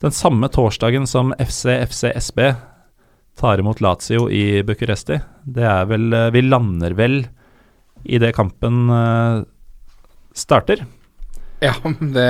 Den 0.02 0.12
samme 0.16 0.48
torsdagen 0.50 1.04
som 1.08 1.34
FC 1.38 1.76
FC 1.90 2.14
SB 2.16 2.54
tar 3.38 3.60
imot 3.62 3.82
Lazio 3.82 4.30
i 4.32 4.62
Bucuresti. 4.64 5.20
Det 5.44 5.64
er 5.68 5.86
vel 5.92 6.14
eh, 6.14 6.30
Vi 6.32 6.42
lander 6.48 6.96
vel 6.98 7.26
i 8.08 8.18
det 8.24 8.32
kampen 8.34 8.88
eh, 8.90 9.44
starter. 10.34 10.86
Ja, 11.62 11.76
det 12.16 12.30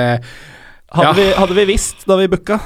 Hadde, 0.92 1.08
Ja. 1.08 1.12
vi, 1.16 1.26
hadde 1.38 1.54
vi 1.56 1.64
visst 1.72 2.02
da 2.08 2.18
vi 2.20 2.28
booka, 2.28 2.58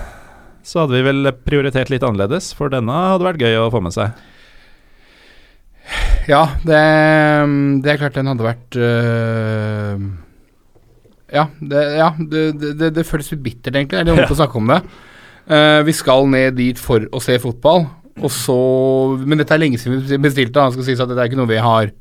så 0.66 0.82
hadde 0.82 0.96
vi 0.98 1.04
vel 1.06 1.30
prioritert 1.46 1.92
litt 1.92 2.02
annerledes, 2.02 2.50
for 2.58 2.72
denne 2.72 2.90
hadde 3.12 3.26
vært 3.26 3.42
gøy 3.44 3.54
å 3.60 3.68
få 3.70 3.78
med 3.84 3.94
seg. 3.94 4.16
Ja, 6.26 6.40
det, 6.66 6.78
det 7.84 7.92
er 7.92 8.00
klart 8.00 8.16
den 8.18 8.26
hadde 8.26 8.42
vært 8.42 8.78
øh, 8.82 10.00
Ja, 11.30 11.44
det, 11.60 11.82
ja 12.00 12.08
det, 12.18 12.42
det, 12.58 12.72
det, 12.80 12.88
det 12.96 13.04
føles 13.06 13.30
litt 13.30 13.44
bittert, 13.44 13.76
egentlig. 13.76 14.00
Det 14.00 14.02
er 14.02 14.08
litt 14.10 14.24
vondt 14.24 14.34
å 14.34 14.40
snakke 14.40 14.58
om 14.58 14.72
det. 14.72 14.80
Uh, 15.46 15.80
vi 15.86 15.94
skal 15.94 16.26
ned 16.26 16.56
dit 16.58 16.80
for 16.82 17.06
å 17.14 17.22
se 17.22 17.36
fotball, 17.38 17.84
og 18.18 18.32
så 18.34 18.56
Men 19.22 19.38
dette 19.38 19.54
er 19.54 19.60
lenge 19.62 19.78
siden 19.78 20.00
vi 20.02 20.18
bestilte, 20.24 20.56
da. 20.58 20.72
skal 20.74 20.86
sies 20.88 21.02
at 21.04 21.12
dette 21.12 21.22
er 21.22 21.30
ikke 21.30 21.38
noe 21.38 21.52
vi 21.52 21.62
har 21.62 21.92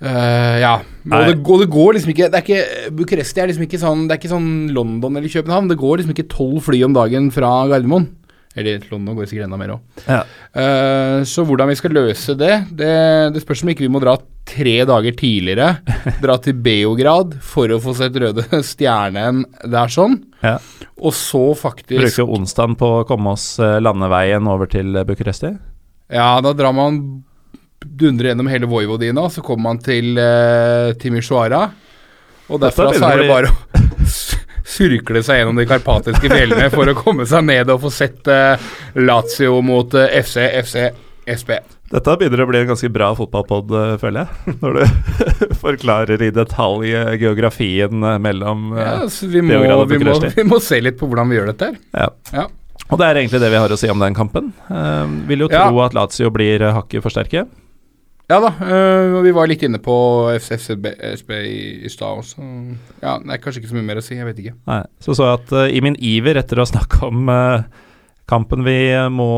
eh, 0.00 0.58
Ja. 0.62 0.74
Og 1.06 1.26
det, 1.28 1.38
går, 1.46 1.64
det 1.64 1.70
går 1.70 1.92
liksom 1.94 2.10
ikke 2.10 2.28
Det 2.32 2.38
er 2.38 2.42
ikke 2.42 2.92
Bucuresti 2.98 3.42
er 3.42 3.46
liksom 3.46 3.62
ikke 3.62 3.78
sånn 3.78 4.00
Det 4.08 4.16
er 4.16 4.18
ikke 4.18 4.32
sånn 4.32 4.48
London 4.74 5.16
eller 5.16 5.30
København. 5.30 5.68
Det 5.70 5.78
går 5.80 6.00
liksom 6.00 6.14
ikke 6.16 6.30
tolv 6.32 6.62
fly 6.66 6.82
om 6.86 6.96
dagen 6.96 7.28
fra 7.34 7.52
Gardermoen. 7.70 8.08
Eller 8.56 8.80
London 8.88 9.18
går 9.18 9.28
sikkert 9.28 9.50
enda 9.50 9.58
mer 9.60 9.74
òg. 9.74 10.04
Ja. 10.08 10.22
Uh, 10.56 11.20
så 11.28 11.44
hvordan 11.44 11.68
vi 11.68 11.76
skal 11.76 11.92
løse 11.92 12.32
det, 12.40 12.54
det, 12.78 12.94
det 13.34 13.42
spørs 13.44 13.62
om 13.62 13.72
ikke 13.72 13.84
vi 13.84 13.90
må 13.92 14.00
dra 14.00 14.14
tre 14.48 14.78
dager 14.88 15.16
tidligere. 15.18 15.68
dra 16.24 16.38
til 16.40 16.56
Beograd 16.64 17.36
for 17.44 17.68
å 17.72 17.80
få 17.82 17.92
sett 17.98 18.16
Røde 18.22 18.46
Stjernen 18.64 19.44
der 19.60 19.92
sånn. 19.92 20.22
Ja. 20.40 20.56
Og 20.96 21.12
så 21.16 21.50
faktisk 21.58 22.00
Bruker 22.00 22.24
vi 22.24 22.38
onsdagen 22.38 22.78
på 22.80 22.92
å 23.02 23.06
komme 23.08 23.34
oss 23.36 23.58
eh, 23.60 23.76
landeveien 23.82 24.48
over 24.48 24.70
til 24.72 24.96
Bucuresti? 25.04 25.52
Ja, 26.12 26.36
da 26.40 26.54
drar 26.56 26.72
man 26.76 27.02
dundrer 28.00 28.32
gjennom 28.32 28.48
hele 28.50 28.66
Vojvodina, 28.70 29.28
så 29.30 29.42
kommer 29.46 29.68
man 29.70 29.78
til 29.84 30.16
uh, 30.18 30.92
Timisoara. 31.00 31.62
Og 32.50 32.60
derfra 32.62 32.90
så 32.94 33.08
er 33.12 33.22
det 33.22 33.30
bare 33.30 33.50
å 33.50 34.10
surkle 34.76 35.22
seg 35.24 35.40
gjennom 35.40 35.56
de 35.58 35.66
karpatiske 35.70 36.28
fjellene 36.30 36.68
for 36.74 36.90
å 36.90 36.96
komme 36.98 37.26
seg 37.28 37.46
ned 37.48 37.70
og 37.72 37.80
få 37.86 37.90
sett 37.94 38.26
uh, 38.30 38.54
Lazio 38.98 39.60
mot 39.66 39.94
uh, 39.98 40.06
FC, 40.20 40.38
FC, 40.62 40.76
SB. 41.26 41.56
Dette 41.86 42.16
begynner 42.18 42.42
å 42.42 42.48
bli 42.50 42.58
en 42.64 42.72
ganske 42.72 42.88
bra 42.90 43.12
fotballpod, 43.14 43.70
eh, 43.78 43.92
føler 44.02 44.24
jeg. 44.24 44.54
Når 44.62 44.78
du 44.80 45.20
forklarer 45.62 46.22
i 46.26 46.32
detalj 46.34 46.90
eh, 46.98 47.12
geografien 47.22 48.02
eh, 48.02 48.16
mellom 48.22 48.72
eh, 48.74 48.82
Ja, 48.82 49.04
vi, 49.06 49.42
må, 49.46 49.60
vi, 49.86 50.00
må, 50.02 50.16
vi 50.34 50.46
må 50.50 50.58
se 50.62 50.80
litt 50.82 50.98
på 50.98 51.06
hvordan 51.06 51.30
vi 51.30 51.38
gjør 51.38 51.52
dette 51.52 51.68
her. 51.70 51.76
ja. 51.94 52.08
Ja. 52.34 52.46
Og 52.90 53.00
det 53.00 53.06
er 53.08 53.18
egentlig 53.18 53.38
det 53.42 53.48
vi 53.50 53.58
har 53.58 53.72
å 53.74 53.76
si 53.80 53.88
om 53.90 53.98
den 53.98 54.14
kampen. 54.14 54.52
Um, 54.70 55.14
vil 55.26 55.40
jo 55.42 55.48
Ja. 55.50 55.64
tro 55.66 55.80
at 55.82 55.94
Lazio 55.96 56.28
blir 56.30 56.62
eh, 56.62 56.74
hakket 56.76 57.02
for 57.02 57.10
sterke. 57.14 57.46
Ja 58.26 58.40
da, 58.42 58.48
øh, 58.58 59.20
vi 59.22 59.30
var 59.30 59.46
litt 59.46 59.62
inne 59.62 59.78
på 59.78 59.94
FCSB 60.34 60.86
SB 61.20 61.30
i, 61.46 61.58
i 61.86 61.90
stad 61.90 62.24
også. 62.24 62.42
Ja, 62.98 63.20
det 63.22 63.36
er 63.36 63.42
kanskje 63.42 63.62
ikke 63.62 63.70
så 63.70 63.76
mye 63.78 63.86
mer 63.86 64.00
å 64.00 64.02
si, 64.02 64.16
jeg 64.18 64.26
vet 64.26 64.40
ikke. 64.42 64.54
Nei, 64.66 64.80
så 64.98 65.14
så 65.14 65.28
jeg 65.28 65.38
at 65.38 65.54
eh, 65.54 65.74
i 65.78 65.82
min 65.84 65.98
iver 66.02 66.40
etter 66.40 66.58
å 66.58 66.66
snakke 66.66 67.06
om 67.06 67.30
eh, 67.30 67.84
kampen 68.26 68.66
vi 68.66 68.80
må 69.14 69.28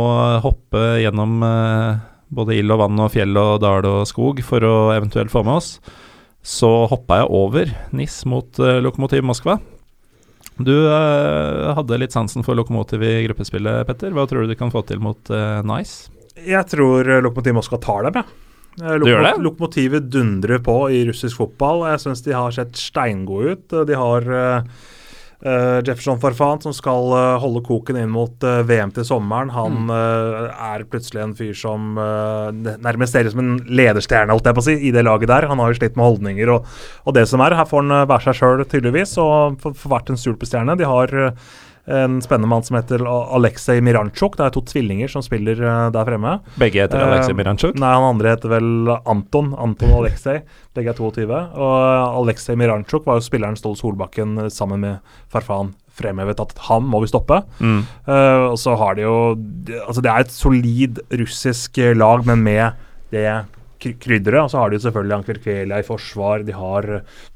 hoppe 0.41 0.87
gjennom 1.03 1.45
eh, 1.45 2.01
både 2.33 2.57
ild 2.57 2.73
og 2.73 2.81
vann 2.87 3.05
og 3.05 3.13
fjell 3.13 3.37
og 3.37 3.61
dal 3.67 3.91
og 3.91 4.09
skog 4.09 4.41
for 4.47 4.65
å 4.65 4.75
eventuelt 4.97 5.33
få 5.33 5.45
med 5.45 5.61
oss, 5.61 5.71
så 6.41 6.73
hoppa 6.89 7.21
jeg 7.21 7.31
over 7.35 7.77
NIS 7.93 8.23
mot 8.31 8.61
uh, 8.63 8.79
Lokomotiv 8.81 9.25
Moskva. 9.27 9.59
Du 10.57 10.73
hadde 10.89 11.99
litt 12.01 12.15
sansen 12.15 12.45
for 12.47 12.57
Lokomotiv 12.57 13.05
i 13.05 13.15
gruppespillet, 13.27 13.85
Petter. 13.89 14.15
Hva 14.17 14.25
tror 14.29 14.45
du 14.45 14.53
de 14.53 14.57
kan 14.59 14.73
få 14.73 14.83
til 14.89 15.01
mot 15.03 15.33
Nice? 15.69 16.13
Jeg 16.41 16.65
tror 16.73 17.09
Lokomotiv 17.21 17.59
Moskva 17.59 17.81
tar 17.85 18.09
dem, 18.09 18.23
jeg. 18.23 18.29
Eh, 18.29 18.48
Du 18.79 19.09
gjør 19.09 19.25
det? 19.27 19.35
Lokomotivet 19.43 20.07
dundrer 20.13 20.61
på 20.63 20.77
i 20.95 21.03
russisk 21.09 21.41
fotball. 21.43 21.87
Jeg 21.93 22.05
syns 22.07 22.23
de 22.27 22.37
har 22.37 22.55
sett 22.55 22.79
steingode 22.79 23.57
ut. 23.57 23.77
De 23.89 23.97
har 23.99 24.27
eh, 24.39 24.63
eh, 25.43 25.79
Jefferson 25.87 26.19
Farfan 26.23 26.63
som 26.63 26.75
skal 26.75 27.13
uh, 27.15 27.39
holde 27.43 27.63
koken 27.67 27.99
inn 28.01 28.11
mot 28.15 28.43
uh, 28.47 28.61
VM 28.67 28.91
til 28.95 29.07
sommeren. 29.07 29.51
Han 29.55 29.77
Mm. 29.89 29.93
eh, 29.95 30.65
er 30.75 30.85
plutselig 30.91 31.23
en 31.23 31.35
fyr 31.39 31.55
som 31.59 31.99
uh, 31.99 32.49
nærmest 32.83 33.15
ser 33.15 33.29
ut 33.29 33.35
som 33.35 33.43
en 33.45 33.59
lederstjerne, 33.69 34.33
holdt 34.35 34.49
jeg 34.51 34.57
på 34.59 34.65
å 34.65 34.67
si, 34.67 34.75
i 34.89 34.95
det 34.95 35.05
laget 35.07 35.31
der. 35.31 35.47
Han 35.51 35.59
har 35.63 35.71
jo 35.73 35.79
slitt 35.79 35.97
med 35.99 36.07
holdninger 36.09 36.51
og, 36.57 36.67
og 37.07 37.15
det 37.19 37.27
som 37.31 37.41
er. 37.45 37.55
Her 37.59 37.69
får 37.71 37.85
han 37.85 37.95
eh, 38.01 38.09
være 38.11 38.29
seg 38.29 38.41
sjøl, 38.41 38.65
tydeligvis, 38.67 39.15
og 39.23 39.59
får 39.63 39.75
får 39.79 39.95
vært 39.95 40.11
en 40.15 40.21
superstjerne. 40.27 40.79
De 40.81 40.87
har 40.89 41.15
eh, 41.15 41.49
en 41.89 42.21
spennende 42.25 42.51
mann 42.51 42.65
som 42.67 42.77
heter 42.79 43.03
Aleksej 43.09 43.81
Miranchuk. 43.85 44.37
Det 44.39 44.47
er 44.47 44.55
to 44.55 44.63
tvillinger 44.69 45.11
som 45.13 45.25
spiller 45.25 45.59
eh, 45.59 45.89
der 45.95 46.09
fremme. 46.09 46.39
Begge 46.61 46.85
heter 46.85 47.03
Alexei 47.03 47.33
Eh, 47.33 47.39
Miranchuk. 47.41 47.79
Nei, 47.81 47.93
han 47.97 48.09
andre 48.13 48.35
heter 48.35 48.53
vel 48.53 48.95
Anton. 49.09 49.55
Anton 49.59 49.97
Aleksej. 49.99 50.43
Begge 50.77 50.95
er 50.95 51.01
22. 51.01 51.43
Og 51.59 52.23
Aleksej 52.23 52.59
Miranchuk 52.61 53.09
var 53.09 53.19
jo 53.19 53.27
spilleren 53.27 53.59
Ståle 53.59 53.81
Solbakken 53.81 54.39
eh, 54.45 54.53
sammen 54.53 54.85
med 54.85 54.99
Farfan 55.33 55.75
fremhevet 55.99 56.41
at 56.43 56.55
han 56.69 56.87
må 56.87 57.03
vi 57.03 57.11
stoppe. 57.11 57.41
Mm. 57.59 57.81
Uh, 58.07 58.53
og 58.53 58.59
så 58.61 58.77
har 58.79 58.95
de 58.99 59.07
jo 59.07 59.17
Altså, 59.89 60.03
det 60.05 60.11
er 60.13 60.25
et 60.25 60.35
solid 60.35 61.01
russisk 61.19 61.79
eh, 61.83 61.97
lag, 61.97 62.25
men 62.29 62.45
med 62.45 62.79
det 63.13 63.25
krydderet. 63.79 64.41
Og 64.43 64.51
så 64.53 64.61
har 64.61 64.73
de 64.73 64.81
selvfølgelig 64.83 65.17
Ankverkvelia 65.19 65.81
i 65.81 65.87
forsvar. 65.87 66.45
De 66.47 66.55
har 66.57 66.89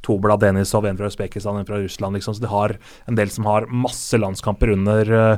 Tobla 0.05 0.37
Denisov, 0.41 0.87
en 0.89 0.99
fra 0.99 1.11
Usbekistan, 1.11 1.61
en 1.61 1.69
fra 1.69 1.81
Russland. 1.81 2.19
Liksom. 2.19 2.37
Så 2.37 2.45
de 2.45 2.51
har 2.53 2.77
en 3.11 3.19
del 3.19 3.33
som 3.33 3.49
har 3.49 3.69
masse 3.71 4.19
landskamper 4.19 4.75
under, 4.75 5.13
eh, 5.19 5.37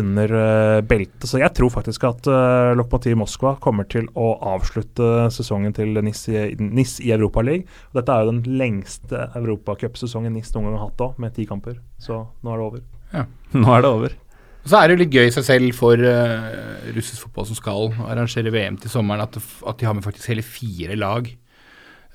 under 0.00 0.36
eh, 0.40 0.80
beltet. 0.80 1.28
Så 1.28 1.40
jeg 1.42 1.54
tror 1.56 1.72
faktisk 1.72 2.04
at 2.08 2.28
uh, 2.30 2.72
Lokomotiv 2.76 3.16
Moskva 3.18 3.54
kommer 3.62 3.88
til 3.90 4.08
å 4.18 4.34
avslutte 4.54 5.30
sesongen 5.34 5.74
til 5.76 5.96
NIS 6.04 6.26
i, 6.32 6.38
NIS 6.60 6.98
i 7.04 7.14
Europaligaen. 7.14 7.66
Dette 7.96 8.12
er 8.12 8.24
jo 8.24 8.34
den 8.34 8.58
lengste 8.60 9.28
europacupsesongen 9.38 10.34
NIS 10.36 10.52
noen 10.54 10.70
gang 10.70 10.78
har 10.78 10.88
hatt 10.88 11.06
òg, 11.08 11.16
med 11.22 11.34
ti 11.36 11.46
kamper. 11.48 11.80
Så 12.02 12.24
nå 12.42 12.52
er 12.52 12.60
det 12.60 12.68
over. 12.68 12.84
Ja, 13.14 13.26
Nå 13.54 13.70
er 13.70 13.84
det 13.84 13.90
over. 13.90 14.18
Og 14.64 14.72
så 14.72 14.80
er 14.80 14.88
det 14.88 14.94
jo 14.94 15.02
litt 15.02 15.14
gøy 15.14 15.28
i 15.28 15.32
seg 15.34 15.44
selv 15.44 15.76
for 15.76 16.00
uh, 16.00 16.84
russisk 16.96 17.26
fotball 17.26 17.48
som 17.50 17.58
skal 17.58 17.90
arrangere 18.08 18.52
VM 18.54 18.78
til 18.80 18.92
sommeren, 18.92 19.24
at, 19.26 19.36
det 19.36 19.42
at 19.68 19.80
de 19.80 19.88
har 19.88 19.96
med 19.96 20.06
faktisk 20.06 20.32
hele 20.32 20.44
fire 20.46 20.96
lag. 20.96 21.28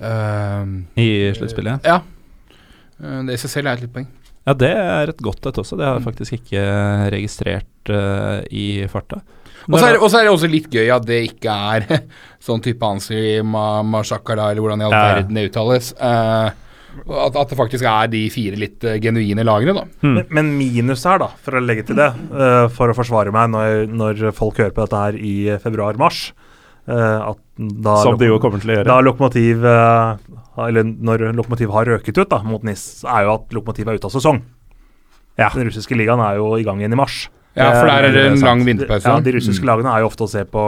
Uh, 0.01 0.79
I 0.97 1.09
sluttspillet. 1.37 1.85
ja. 1.85 2.01
Eh, 2.99 3.19
det 3.27 3.35
i 3.37 3.39
seg 3.39 3.53
selv 3.53 3.69
er 3.69 3.77
et 3.77 3.85
litt 3.85 3.93
poeng. 3.95 4.07
Ja, 4.47 4.55
det 4.57 4.71
er 4.71 5.11
et 5.11 5.21
godt 5.21 5.45
et 5.45 5.59
også. 5.61 5.77
Det 5.77 5.85
har 5.85 5.99
jeg 5.99 6.07
faktisk 6.07 6.37
ikke 6.39 6.63
registrert 7.13 7.91
uh, 7.93 8.39
i 8.49 8.87
farta. 8.91 9.21
Og 9.69 9.77
så 9.77 9.91
er, 9.91 9.99
er 9.99 10.25
det 10.25 10.31
også 10.31 10.49
litt 10.49 10.69
gøy 10.73 10.89
at 10.93 11.05
det 11.05 11.19
ikke 11.27 11.53
er 11.75 11.85
sånn 12.47 12.63
type 12.65 12.87
Ansi 12.87 13.43
Ma 13.45 13.83
Mashakala, 13.85 14.49
eller 14.49 14.65
hvordan 14.65 14.81
i 14.81 14.87
all 14.87 14.95
verden 14.95 15.37
det 15.37 15.45
uttales. 15.51 15.91
Eh, 15.93 16.49
at, 17.09 17.35
at 17.37 17.51
det 17.51 17.57
faktisk 17.59 17.85
er 17.87 18.09
de 18.11 18.21
fire 18.33 18.59
litt 18.59 18.83
uh, 18.85 18.97
genuine 19.01 19.45
lagene, 19.47 19.73
da. 19.77 19.83
Mm. 20.03 20.13
Men, 20.17 20.25
men 20.37 20.51
minus 20.57 21.05
her, 21.07 21.19
da, 21.21 21.29
for 21.45 21.57
å 21.59 21.63
legge 21.63 21.85
til 21.89 21.97
det, 21.99 22.09
uh, 22.33 22.67
for 22.73 22.91
å 22.91 22.97
forsvare 22.97 23.33
meg 23.35 23.49
når, 23.53 23.87
når 23.93 24.23
folk 24.37 24.59
hører 24.61 24.75
på 24.75 24.85
dette 24.85 25.03
her 25.05 25.17
i 25.19 25.33
februar-mars 25.63 26.31
uh, 26.89 27.33
Som 28.03 28.19
de 28.19 28.29
jo 28.31 28.39
kommer 28.43 28.61
til 28.63 28.73
å 28.73 28.77
gjøre. 28.79 28.87
Da 28.89 28.99
Lokomotiv 29.05 29.65
Eller 29.65 30.87
når 30.87 31.29
Lokomotiv 31.37 31.73
har 31.75 31.89
røket 31.93 32.17
ut 32.17 32.29
da, 32.31 32.41
mot 32.43 32.63
NIS, 32.67 33.03
er 33.07 33.27
jo 33.27 33.35
at 33.37 33.53
Lokomotiv 33.55 33.87
er 33.91 33.99
ute 33.99 34.09
av 34.09 34.15
sesong. 34.15 34.41
Ja. 35.39 35.49
Den 35.55 35.69
russiske 35.69 35.95
ligaen 35.95 36.19
er 36.23 36.39
jo 36.39 36.53
i 36.59 36.65
gang 36.67 36.81
igjen 36.81 36.95
i 36.95 36.99
mars. 36.99 37.27
Ja, 37.57 37.71
for 37.73 37.87
der 37.89 38.07
er 38.09 38.13
det 38.13 38.25
en 38.29 38.41
lang 38.43 38.61
vinterpause. 38.67 39.07
Ja, 39.07 39.19
De 39.23 39.31
russiske 39.35 39.63
Mm. 39.65 39.69
lagene 39.71 39.93
er 39.95 40.03
jo 40.03 40.09
ofte 40.11 40.23
å 40.27 40.29
se 40.31 40.43
på 40.45 40.63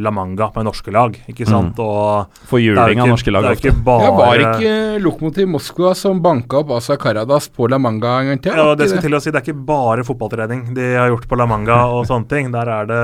La 0.00 0.10
Manga 0.14 0.48
med 0.54 0.66
norske 0.68 0.92
lag, 0.94 1.16
ikke 1.28 1.46
sant? 1.48 1.76
Mm. 1.76 2.38
For 2.48 2.62
juling 2.62 3.00
av 3.02 3.10
norske 3.10 3.32
lag 3.34 3.44
det 3.44 3.50
er 3.50 3.58
ofte. 3.58 3.72
ikke 3.72 3.84
bare 3.86 4.06
Ja, 4.06 4.14
var 4.16 4.44
ikke 4.44 5.02
Lokomotiv 5.04 5.50
Moskva 5.52 5.92
som 5.98 6.22
banka 6.24 6.62
opp 6.62 6.72
Asa 6.78 6.96
Karadas 7.00 7.50
på 7.52 7.68
La 7.68 7.78
Manga 7.82 8.14
en 8.22 8.32
gang 8.32 8.42
til? 8.46 8.56
Ja, 8.56 8.74
det 8.78 8.88
skal 8.90 9.04
til 9.04 9.18
å 9.18 9.20
si, 9.20 9.32
det 9.34 9.42
er 9.42 9.46
ikke 9.46 9.66
bare 9.68 10.06
fotballtrening 10.06 10.70
de 10.76 10.88
har 10.96 11.10
gjort 11.12 11.28
på 11.28 11.38
La 11.38 11.48
Manga 11.50 11.82
og 11.96 12.06
sånne 12.08 12.30
ting. 12.30 12.50
Der 12.54 12.72
er 12.72 12.88
det 12.88 13.02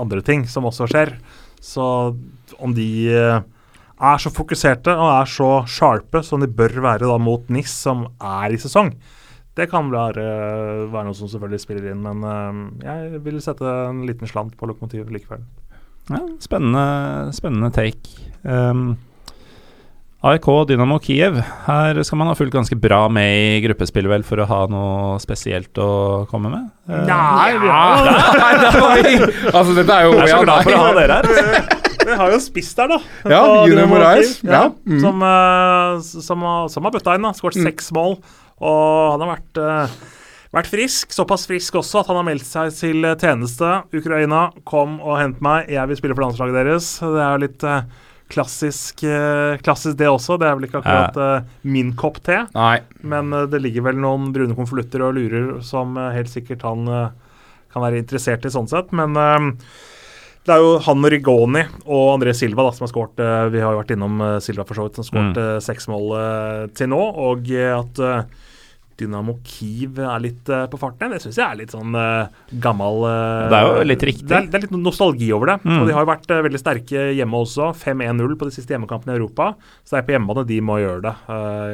andre 0.00 0.24
ting 0.26 0.46
som 0.50 0.66
også 0.70 0.88
skjer. 0.90 1.14
Så 1.60 1.86
om 2.58 2.74
de 2.74 2.90
eh, 3.12 3.40
er 4.00 4.20
så 4.22 4.32
fokuserte 4.32 4.92
og 4.96 5.08
er 5.12 5.28
så 5.28 5.50
sharpe 5.68 6.22
som 6.26 6.40
de 6.42 6.48
bør 6.48 6.80
være 6.82 7.08
da 7.08 7.18
mot 7.20 7.48
NIS, 7.52 7.72
som 7.84 8.06
er 8.16 8.54
i 8.54 8.60
sesong, 8.60 8.94
det 9.60 9.68
kan 9.72 9.90
være, 9.92 10.24
være 10.92 11.04
noe 11.10 11.16
som 11.18 11.28
selvfølgelig 11.30 11.60
spiller 11.62 11.90
inn. 11.92 12.00
Men 12.02 12.24
eh, 12.24 12.62
jeg 12.88 13.20
vil 13.26 13.38
sette 13.44 13.68
en 13.90 14.02
liten 14.08 14.26
slant 14.30 14.56
på 14.58 14.68
lokomotivet 14.70 15.12
likevel. 15.14 15.44
Ja, 16.10 16.24
spennende, 16.42 17.30
spennende 17.36 17.70
take. 17.76 18.16
Um, 18.42 18.96
AIK 20.20 20.46
Dynamo 20.68 20.98
Kiev. 21.00 21.38
Her 21.64 21.96
skal 22.04 22.18
man 22.20 22.28
ha 22.28 22.34
fulgt 22.36 22.52
ganske 22.52 22.76
bra 22.76 23.06
med 23.08 23.30
i 23.40 23.60
gruppespill, 23.64 24.08
vel, 24.10 24.24
for 24.26 24.42
å 24.42 24.46
ha 24.50 24.58
noe 24.68 25.14
spesielt 25.22 25.78
å 25.80 26.26
komme 26.28 26.50
med? 26.52 26.66
Eh, 26.90 27.06
Nei, 27.08 27.52
Ja, 27.56 27.84
nei, 28.04 28.16
nei, 28.36 28.50
det 28.60 29.54
altså, 29.54 29.76
dette 29.78 29.96
er 29.96 30.08
jo 30.10 30.18
Jeg 30.18 30.26
er 30.26 30.34
så 30.34 30.42
glad 30.44 30.66
for 30.66 30.76
å 30.76 30.82
ha 30.82 30.90
dere 30.98 31.16
her. 31.22 31.70
vi 32.10 32.18
har 32.20 32.34
jo 32.34 32.42
spist 32.44 32.76
der, 32.82 32.92
da. 32.92 32.98
Ja, 33.32 33.40
Junior 33.46 33.70
Dynamo 33.70 33.94
Moraes. 33.94 34.34
Ja. 34.44 34.50
Ja, 34.52 34.62
Mm. 34.90 35.00
som, 35.06 35.24
eh, 35.30 36.22
som, 36.28 36.44
har- 36.50 36.68
som 36.74 36.84
har 36.84 36.92
bøtta 36.98 37.14
inn. 37.16 37.24
da, 37.24 37.32
Skåret 37.38 37.56
Mm. 37.62 37.70
seks 37.70 37.88
mål. 37.96 38.18
Og 38.60 39.14
han 39.14 39.24
har 39.24 39.32
vært, 39.36 39.60
eh, 39.60 39.96
vært 40.52 40.70
frisk. 40.70 41.12
Såpass 41.16 41.46
frisk 41.48 41.80
også 41.80 42.02
at 42.02 42.12
han 42.12 42.20
har 42.20 42.28
meldt 42.28 42.46
seg 42.46 42.72
til 42.76 43.02
tjeneste. 43.16 43.72
Ukraina, 43.96 44.50
kom 44.68 45.00
og 45.00 45.18
hent 45.18 45.40
meg. 45.40 45.68
Jeg 45.72 45.88
vil 45.88 45.96
spille 45.96 46.16
for 46.16 46.26
landslaget 46.26 46.60
deres. 46.60 46.92
Det 47.00 47.24
er 47.24 47.34
jo 47.34 47.44
litt 47.46 47.64
eh, 47.64 47.82
klassisk, 48.30 49.04
eh, 49.04 49.58
klassisk 49.64 49.98
det 49.98 50.08
også. 50.08 50.38
Det 50.38 50.48
er 50.48 50.58
vel 50.58 50.68
ikke 50.68 50.80
akkurat 50.82 51.18
uh, 51.18 51.46
min 51.66 51.92
kopp 51.98 52.20
te. 52.26 52.38
Nei. 52.54 52.78
Men 53.02 53.32
uh, 53.34 53.46
det 53.50 53.62
ligger 53.62 53.88
vel 53.90 54.00
noen 54.00 54.30
brune 54.34 54.56
konvolutter 54.58 55.04
og 55.06 55.16
lurer 55.18 55.56
som 55.66 55.96
uh, 55.98 56.10
helt 56.14 56.30
sikkert 56.30 56.66
han 56.66 56.86
kan 57.70 57.84
være 57.84 58.00
interessert 58.02 58.46
i 58.46 58.52
sånn 58.52 58.68
sett. 58.70 58.90
Men 58.96 59.14
det 59.14 60.54
er 60.54 60.62
jo 60.62 60.78
han 60.82 61.04
og 61.04 61.12
Rigoni 61.12 61.62
og 61.84 62.16
André 62.16 62.32
Silva 62.34 62.64
da, 62.66 62.72
som 62.74 62.86
har 62.86 62.90
skåret 62.90 63.20
Vi 63.52 63.60
har 63.62 63.74
jo 63.76 63.82
vært 63.82 63.92
innom 63.94 64.22
Silva 64.42 64.64
for 64.66 64.78
så 64.78 64.86
vidt, 64.86 64.98
som 64.98 65.06
skåret 65.06 65.38
eh, 65.38 65.58
seks 65.62 65.86
mål 65.90 66.08
til 66.74 66.90
nå. 66.90 66.98
Og 67.28 67.52
at 67.54 68.00
Dynamo 69.00 69.34
Kiev 69.46 69.98
er 70.04 70.22
litt 70.22 70.50
uh, 70.52 70.66
på 70.70 70.78
farten, 70.80 71.10
det 71.14 71.18
syns 71.24 71.38
jeg 71.40 71.46
er 71.46 71.58
litt 71.62 71.74
sånn 71.74 71.96
uh, 71.96 72.30
gammel 72.62 73.04
uh, 73.06 73.48
Det 73.50 73.58
er 73.58 73.66
jo 73.66 73.88
litt 73.88 74.06
riktig. 74.10 74.28
Det 74.30 74.38
er, 74.38 74.48
det 74.52 74.60
er 74.60 74.66
litt 74.66 74.76
nostalgi 74.78 75.32
over 75.36 75.54
det. 75.54 75.58
Mm. 75.64 75.76
Og 75.80 75.88
de 75.88 75.96
har 75.96 76.06
jo 76.06 76.12
vært 76.12 76.34
veldig 76.48 76.62
sterke 76.62 77.08
hjemme 77.16 77.42
også. 77.42 77.72
5-1-0 77.82 78.38
på 78.40 78.48
de 78.50 78.56
siste 78.56 78.76
hjemmekampene 78.76 79.16
i 79.16 79.18
Europa. 79.18 79.52
Så 79.82 79.96
det 79.96 80.02
er 80.02 80.08
på 80.08 80.16
hjemmebane 80.16 80.46
de 80.48 80.62
må 80.64 80.80
gjøre 80.82 81.04
det 81.08 81.14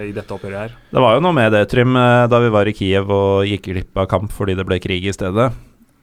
i 0.09 0.13
dette 0.17 0.37
oppgjøret 0.37 0.63
her. 0.65 0.77
Det 0.95 1.03
var 1.03 1.17
jo 1.17 1.25
noe 1.27 1.37
med 1.37 1.55
det, 1.55 1.67
Trym, 1.73 1.97
da 2.31 2.43
vi 2.43 2.53
var 2.55 2.69
i 2.71 2.75
Kiev 2.77 3.11
og 3.13 3.47
gikk 3.49 3.71
glipp 3.73 4.05
av 4.05 4.11
kamp 4.11 4.35
fordi 4.35 4.57
det 4.59 4.67
ble 4.69 4.79
krig 4.83 5.09
i 5.11 5.15
stedet. 5.17 5.51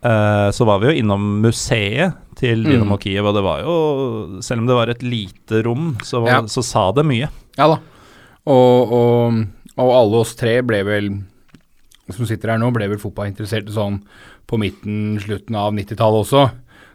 Eh, 0.04 0.50
så 0.52 0.66
var 0.68 0.82
vi 0.82 0.90
jo 0.90 1.00
innom 1.00 1.24
museet 1.45 2.18
til 2.36 2.66
Dynamo 2.66 2.98
Mm. 2.98 3.00
Kiev, 3.00 3.26
og 3.26 3.36
det 3.38 3.44
var 3.44 3.62
jo 3.64 4.41
Selv 4.41 4.60
om 4.60 4.68
det 4.68 4.76
var 4.76 4.90
et 4.90 5.04
lite 5.04 5.64
rom, 5.64 5.95
så, 6.04 6.20
var, 6.22 6.30
Ja. 6.30 6.41
så 6.41 6.62
sa 6.62 6.91
det 6.91 7.06
mye. 7.06 7.30
Ja 7.58 7.68
da. 7.68 7.80
Og, 8.45 8.91
og, 8.91 9.45
og 9.80 9.94
alle 9.94 10.20
oss 10.22 10.36
tre 10.38 10.60
ble 10.66 10.82
vel, 10.86 11.10
som 12.12 12.28
sitter 12.30 12.54
her 12.54 12.62
nå, 12.62 12.70
ble 12.76 12.90
vel 12.91 13.02
fotballinteresserte 13.02 13.74
sånn 13.74 14.02
på 14.50 14.60
midten, 14.62 15.16
slutten 15.24 15.58
av 15.58 15.74
90-tallet 15.74 16.26
også. 16.26 16.44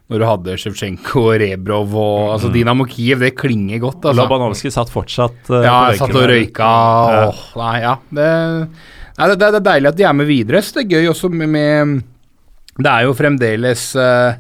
Når 0.09 0.23
du 0.23 0.25
hadde 0.25 0.55
Sjevtsjenko 0.57 1.23
og 1.27 1.35
Rebrov 1.43 1.97
og 2.01 2.31
altså 2.33 2.49
Dinamo 2.53 2.87
Kiev, 2.89 3.21
det 3.21 3.35
klinger 3.37 3.81
godt, 3.83 4.07
altså. 4.07 4.23
Labanovskij 4.23 4.73
satt 4.73 4.93
fortsatt 4.93 5.51
uh, 5.53 5.61
Ja, 5.67 5.75
satt 5.99 6.15
og 6.17 6.31
røyka 6.31 6.69
og 6.69 7.11
Ja. 7.13 7.27
Nei, 7.61 7.75
ja. 7.83 7.93
Det, 8.09 8.29
nei, 9.19 9.29
det, 9.29 9.37
det 9.43 9.51
er 9.51 9.67
deilig 9.67 9.91
at 9.91 9.99
de 9.99 10.07
er 10.09 10.17
med 10.17 10.31
videre. 10.31 10.63
Så 10.65 10.79
det 10.79 10.87
er 10.87 10.95
gøy 10.97 11.11
også 11.13 11.29
med, 11.29 11.53
med 11.53 12.01
Det 12.79 12.95
er 12.95 13.05
jo 13.05 13.19
fremdeles 13.19 13.85
uh, 14.01 14.33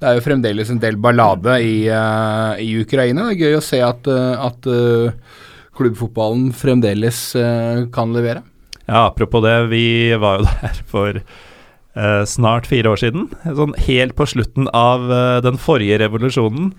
Det 0.00 0.08
er 0.08 0.16
jo 0.16 0.24
fremdeles 0.24 0.72
en 0.72 0.80
del 0.80 0.96
ballade 0.96 1.58
i, 1.68 1.76
uh, 1.92 2.56
i 2.56 2.70
Ukraina. 2.80 3.28
Det 3.28 3.36
er 3.36 3.44
gøy 3.44 3.58
å 3.58 3.64
se 3.66 3.82
at, 3.84 4.08
at 4.08 4.70
eh, 4.72 5.39
klubbfotballen 5.80 6.50
fremdeles 6.56 7.22
eh, 7.38 7.86
kan 7.94 8.14
levere. 8.14 8.44
Ja, 8.84 9.06
apropos 9.06 9.44
det, 9.44 9.56
vi 9.72 10.12
var 10.20 10.40
jo 10.40 10.48
der 10.62 10.80
for 10.90 11.20
eh, 11.20 12.22
snart 12.28 12.68
fire 12.70 12.92
år 12.92 13.02
siden. 13.02 13.28
Sånn 13.44 13.76
helt 13.88 14.16
på 14.18 14.28
slutten 14.28 14.70
av 14.76 15.10
eh, 15.10 15.38
den 15.46 15.60
forrige 15.60 16.00
revolusjonen. 16.04 16.74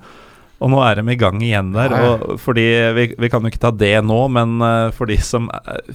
Og 0.62 0.70
nå 0.70 0.82
er 0.86 1.00
de 1.00 1.10
i 1.10 1.18
gang 1.18 1.42
igjen 1.42 1.72
der. 1.74 1.94
Og 2.06 2.36
fordi 2.44 2.68
vi, 2.94 3.08
vi 3.18 3.30
kan 3.34 3.42
jo 3.42 3.50
ikke 3.50 3.64
ta 3.64 3.72
det 3.74 3.96
nå, 4.06 4.20
men 4.30 4.60
for 4.94 5.10
de 5.10 5.18
som 5.18 5.48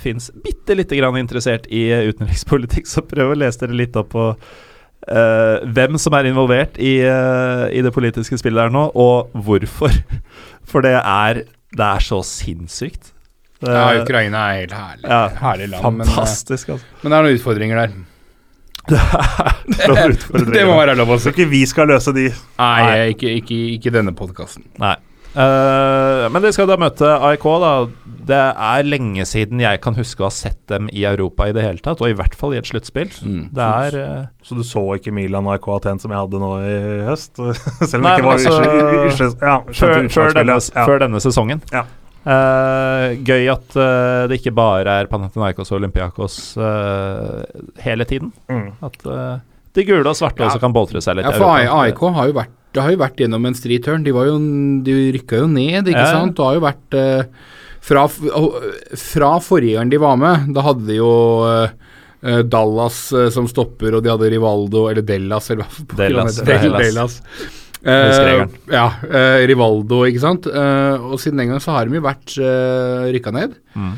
fins 0.02 0.26
bitte 0.42 0.74
lite 0.74 0.98
grann 0.98 1.20
interessert 1.20 1.68
i 1.70 1.86
utenrikspolitikk, 2.08 2.88
så 2.90 3.06
prøv 3.06 3.30
å 3.30 3.38
lese 3.38 3.62
dere 3.62 3.78
litt 3.78 3.94
opp 4.00 4.10
på 4.16 4.32
uh, 5.10 5.62
hvem 5.62 5.98
som 6.00 6.16
er 6.18 6.30
involvert 6.30 6.78
i, 6.82 6.98
uh, 7.06 7.66
i 7.70 7.82
det 7.84 7.92
politiske 7.94 8.38
spillet 8.40 8.66
her 8.66 8.74
nå, 8.74 8.88
og 8.94 9.34
hvorfor. 9.46 9.94
For 10.70 10.82
det 10.82 10.96
er, 10.98 11.44
det 11.72 11.86
er 11.86 12.04
så 12.04 12.20
sinnssykt. 12.24 13.12
Det- 13.60 13.72
Ja, 13.72 14.02
Ukraina 14.02 14.42
er 14.52 14.60
helt 14.60 14.72
herlig. 14.76 15.08
ja, 15.08 15.28
herlig 15.40 15.68
land, 15.72 15.96
men, 15.96 16.06
eh, 16.06 16.12
fantastisk, 16.12 16.68
altså. 16.68 16.84
men 17.02 17.10
det 17.10 17.18
er 17.18 17.22
noen 17.26 17.38
utfordringer 17.38 17.76
der. 17.80 17.96
Noen 19.88 20.12
utfordringer. 20.14 20.52
Det 20.56 20.64
må 20.68 20.76
være 20.78 20.94
lov 20.98 21.08
å 21.16 21.18
si. 21.18 21.30
ikke 21.32 21.48
vi 21.50 21.64
skal 21.66 21.88
løse 21.90 22.12
de. 22.14 22.28
Nei, 22.60 23.14
ikke, 23.14 23.32
ikke, 23.40 23.58
ikke 23.78 23.92
denne 23.94 24.12
podkasten. 24.14 24.62
Nei. 24.78 24.94
Uh, 25.36 26.28
men 26.32 26.40
de 26.46 26.52
skal 26.54 26.68
da 26.70 26.76
møte 26.80 27.08
AIK, 27.30 27.42
da. 27.60 27.72
Det 28.26 28.36
er 28.36 28.86
lenge 28.88 29.22
siden 29.28 29.60
jeg 29.62 29.78
kan 29.84 29.94
huske 29.94 30.24
å 30.24 30.26
ha 30.26 30.34
sett 30.34 30.58
dem 30.70 30.88
i 30.90 31.04
Europa 31.06 31.46
i 31.46 31.52
det 31.54 31.62
hele 31.62 31.78
tatt, 31.84 32.00
og 32.02 32.10
i 32.10 32.16
hvert 32.18 32.34
fall 32.34 32.56
i 32.56 32.58
et 32.58 32.66
sluttspill. 32.66 33.12
Mm. 33.22 33.44
Det 33.54 33.66
er 33.66 33.98
eh, 34.00 34.24
Så 34.42 34.56
du 34.58 34.64
så 34.66 34.82
ikke 34.96 35.12
Milan 35.14 35.46
AIK 35.52 35.68
Aten 35.76 36.00
som 36.02 36.10
jeg 36.10 36.18
hadde 36.24 36.40
nå 36.42 36.50
i 36.66 36.74
høst? 37.06 37.38
Selv 37.90 38.00
om 38.00 38.08
Nei, 38.08 38.16
det 38.16 38.24
ikke 38.24 38.26
var 38.26 38.40
altså, 38.40 38.56
Ysle- 38.56 39.06
Ysle- 39.12 39.46
ja, 39.46 39.56
før, 39.70 40.10
før, 40.16 40.34
denne, 40.40 40.58
Ja. 40.58 40.86
før 40.90 41.02
denne 41.06 41.22
sesongen. 41.22 41.62
Ja. 41.74 41.84
Uh, 42.26 43.12
gøy 43.22 43.44
at 43.52 43.76
uh, 43.78 44.24
det 44.26 44.40
ikke 44.40 44.50
bare 44.58 44.96
er 45.02 45.06
Panathinaikos 45.06 45.70
og 45.70 45.76
Olympiakos 45.78 46.38
uh, 46.58 47.44
hele 47.84 48.06
tiden. 48.10 48.32
Mm. 48.50 48.72
At 48.82 48.98
de 49.76 49.84
gule 49.86 50.02
og 50.10 50.16
svarte 50.18 50.42
Ja. 50.42 50.48
også 50.50 50.58
kan 50.64 50.74
boltre 50.74 50.98
seg 51.04 51.20
litt 51.20 51.28
Ja, 51.28 51.36
for 51.38 51.54
AIK 51.54 52.02
har 52.18 52.32
jo 52.32 52.38
vært 52.40 52.54
det 52.76 52.82
har 52.84 52.92
jo 52.92 52.98
vært 53.00 53.20
gjennom 53.22 53.46
en 53.48 53.54
stri 53.56 53.78
turn. 53.80 54.02
De, 54.04 54.12
var 54.12 54.26
jo, 54.28 54.34
de 54.84 54.94
rykka 55.14 55.38
jo 55.40 55.46
ned, 55.48 55.86
ikke 55.88 56.02
Ja. 56.02 56.10
sant. 56.12 56.34
Det 56.36 56.44
har 56.44 56.58
jo 56.58 56.60
vært 56.66 56.96
fra, 57.86 58.06
fra 58.10 59.34
forrige 59.44 59.76
gang 59.78 59.92
de 59.92 60.00
var 60.02 60.16
med, 60.20 60.48
da 60.56 60.64
hadde 60.66 60.86
de 60.88 60.96
jo 60.98 61.10
eh, 61.46 61.76
eh, 62.26 62.40
Dallas 62.50 62.98
eh, 63.14 63.28
som 63.34 63.46
stopper, 63.50 63.94
og 63.98 64.02
de 64.02 64.10
hadde 64.10 64.32
Rivaldo, 64.34 64.88
eller 64.90 65.06
Dellas, 65.06 65.50
eller 65.54 65.68
hva 65.70 66.00
Dellas. 66.00 66.40
Dellas. 66.42 67.20
Eh, 67.86 68.42
ja, 68.72 68.86
uh, 69.06 69.38
Rivaldo, 69.46 70.00
ikke 70.08 70.18
sant. 70.24 70.48
Uh, 70.50 70.98
og 71.12 71.20
siden 71.22 71.38
den 71.38 71.52
gang 71.52 71.60
så 71.62 71.76
har 71.76 71.86
de 71.86 71.94
jo 72.00 72.02
vært 72.02 72.32
uh, 72.42 73.06
rykka 73.14 73.30
ned. 73.36 73.52
Mm. 73.78 73.92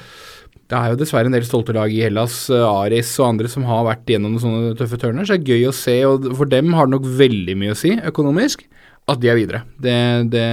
Det 0.68 0.76
er 0.76 0.90
jo 0.92 0.98
dessverre 1.00 1.30
en 1.30 1.32
del 1.32 1.46
stolte 1.48 1.72
lag 1.72 1.88
i 1.94 2.02
Hellas, 2.04 2.34
Aris 2.52 3.14
og 3.22 3.30
andre 3.30 3.48
som 3.48 3.64
har 3.64 3.86
vært 3.86 4.10
gjennom 4.12 4.34
sånne 4.42 4.74
tøffe 4.76 4.98
turner, 5.00 5.24
Så 5.24 5.38
det 5.38 5.46
er 5.46 5.54
gøy 5.54 5.70
å 5.70 5.72
se, 5.72 5.94
og 6.04 6.26
for 6.36 6.50
dem 6.52 6.74
har 6.76 6.90
det 6.90 6.98
nok 6.98 7.06
veldig 7.16 7.54
mye 7.56 7.72
å 7.72 7.78
si 7.78 7.94
økonomisk 7.96 8.66
at 9.08 9.22
de 9.22 9.30
er 9.32 9.38
videre. 9.38 9.62
Det, 9.80 9.94
det, 10.34 10.44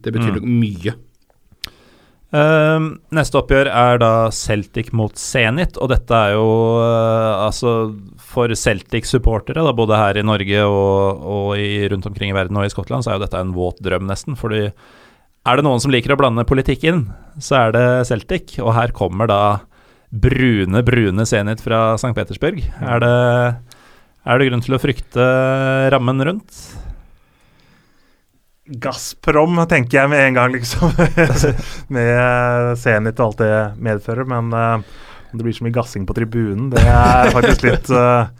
det 0.00 0.14
betyr 0.14 0.30
Mm. 0.32 0.38
nok 0.38 0.48
mye. 0.62 0.94
Ehm, 2.34 2.86
neste 3.14 3.38
oppgjør 3.38 3.68
er 3.70 4.00
da 4.02 4.10
Celtic 4.34 4.90
mot 4.96 5.14
Zenit, 5.20 5.76
og 5.78 5.92
dette 5.92 6.16
er 6.16 6.34
jo 6.34 6.46
uh, 6.80 7.44
altså 7.44 7.74
For 8.18 8.50
Celtic-supportere, 8.58 9.62
både 9.76 10.00
her 10.00 10.18
i 10.18 10.24
Norge 10.26 10.64
og, 10.66 11.22
og 11.36 11.48
i, 11.60 11.84
rundt 11.92 12.08
omkring 12.10 12.32
i 12.32 12.36
verden 12.36 12.58
og 12.58 12.66
i 12.66 12.72
Skottland, 12.72 13.06
så 13.06 13.12
er 13.12 13.20
jo 13.20 13.26
dette 13.26 13.38
en 13.38 13.54
våt 13.54 13.78
drøm, 13.84 14.08
nesten. 14.10 14.38
Fordi 14.40 14.64
er 15.44 15.60
det 15.60 15.66
noen 15.66 15.82
som 15.82 15.92
liker 15.94 16.14
å 16.14 16.18
blande 16.18 16.46
politikk 16.48 16.88
inn, 16.90 17.04
så 17.38 17.66
er 17.66 17.76
det 17.76 17.86
Celtic. 18.10 18.56
Og 18.64 18.72
her 18.74 18.94
kommer 18.96 19.30
da 19.30 19.42
brune, 20.10 20.82
brune 20.86 21.26
Zenit 21.28 21.62
fra 21.62 21.92
St. 22.00 22.14
Petersburg. 22.16 22.62
Er 22.82 23.04
det, 23.04 23.14
er 24.24 24.40
det 24.40 24.50
grunn 24.50 24.64
til 24.64 24.74
å 24.74 24.82
frykte 24.82 25.28
rammen 25.94 26.26
rundt? 26.26 26.64
Gazprom 28.64 29.58
tenker 29.68 29.98
jeg 29.98 30.10
med 30.12 30.22
en 30.24 30.38
gang, 30.38 30.54
liksom. 30.54 30.94
med 31.96 32.78
Zenit 32.80 33.20
og 33.20 33.26
alt 33.26 33.42
det 33.42 33.56
medfører. 33.84 34.24
Men 34.28 34.48
uh, 34.56 34.80
om 35.32 35.40
det 35.40 35.44
blir 35.44 35.56
så 35.56 35.66
mye 35.66 35.74
gassing 35.74 36.06
på 36.08 36.16
tribunen, 36.16 36.70
det 36.72 36.80
er 36.80 37.26
jeg 37.26 37.34
faktisk 37.34 37.66
litt 37.66 37.92
uh, 37.92 38.30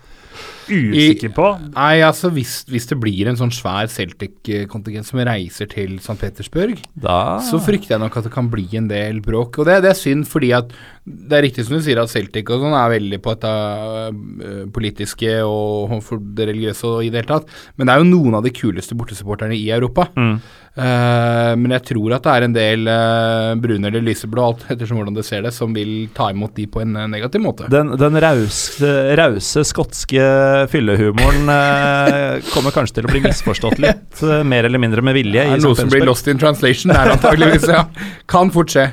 usikker 0.64 1.32
på. 1.36 1.48
Nei, 1.74 1.98
altså 2.06 2.30
hvis, 2.32 2.62
hvis 2.70 2.88
det 2.90 2.98
blir 3.02 3.28
en 3.28 3.38
sånn 3.38 3.52
svær 3.52 3.90
Celtic-kontingent 3.92 5.08
som 5.10 5.20
reiser 5.28 5.68
til 5.70 5.98
St. 6.00 6.16
Petersburg, 6.20 6.80
Da 6.94 7.36
så 7.44 7.60
frykter 7.62 7.96
jeg 7.96 8.04
nok 8.06 8.16
at 8.20 8.28
det 8.28 8.34
kan 8.34 8.48
bli 8.52 8.64
en 8.80 8.88
del 8.88 9.20
bråk. 9.24 9.60
Og 9.60 9.68
det, 9.68 9.82
det 9.84 9.92
er 9.92 10.00
synd, 10.00 10.24
fordi 10.30 10.54
at 10.56 10.72
det 11.04 11.36
er 11.36 11.44
riktig 11.44 11.66
som 11.66 11.76
du 11.76 11.84
sier 11.84 11.98
at 12.00 12.08
Celtic 12.08 12.48
og 12.48 12.62
sånn 12.62 12.74
er 12.78 12.92
veldig 12.94 13.18
på 13.20 13.34
dette 13.34 13.50
øh, 13.52 14.60
politiske 14.72 15.34
og 15.44 15.98
for 16.04 16.22
det 16.36 16.48
religiøse 16.48 16.88
og 16.88 17.04
i 17.04 17.10
det 17.12 17.20
hele 17.20 17.32
tatt, 17.34 17.50
men 17.76 17.86
det 17.86 17.94
er 17.94 18.00
jo 18.00 18.08
noen 18.08 18.38
av 18.38 18.46
de 18.46 18.52
kuleste 18.56 18.96
bortesupporterne 18.96 19.56
i 19.58 19.66
Europa. 19.74 20.08
Mm. 20.16 20.36
Uh, 20.74 21.52
men 21.54 21.70
jeg 21.76 21.84
tror 21.86 22.16
at 22.16 22.24
det 22.24 22.32
er 22.32 22.44
en 22.48 22.54
del 22.56 22.88
uh, 22.90 23.52
brune 23.62 23.86
eller 23.86 24.02
lyseblå, 24.02 24.42
alt 24.42 24.64
ettersom 24.74 24.98
hvordan 24.98 25.14
du 25.14 25.20
ser 25.22 25.44
det, 25.46 25.52
som 25.54 25.74
vil 25.76 26.08
ta 26.16 26.30
imot 26.32 26.56
de 26.56 26.64
på 26.66 26.82
en 26.82 26.96
eh, 26.98 27.10
negativ 27.12 27.44
måte. 27.44 27.68
Den, 27.70 27.92
den 28.00 28.18
rause, 28.24 28.90
rause 29.20 29.62
skotske 29.68 30.24
fyllehumoren 30.72 31.52
uh, 31.52 32.40
kommer 32.50 32.74
kanskje 32.74 32.98
til 32.98 33.06
å 33.06 33.12
bli 33.12 33.22
misforstått 33.28 33.78
litt, 33.84 34.24
eh, 34.24 34.42
mer 34.46 34.66
eller 34.66 34.82
mindre 34.82 35.04
med 35.04 35.14
vilje. 35.20 35.44
det 35.44 35.60
er 35.60 35.62
noe 35.62 35.78
som 35.78 35.92
blir 35.92 36.08
lost 36.08 36.32
in 36.32 36.42
translation 36.42 36.94
der, 36.94 37.12
antageligvis. 37.14 37.68
ja. 37.70 37.84
Kan 38.32 38.50
fort 38.54 38.74
skje. 38.74 38.88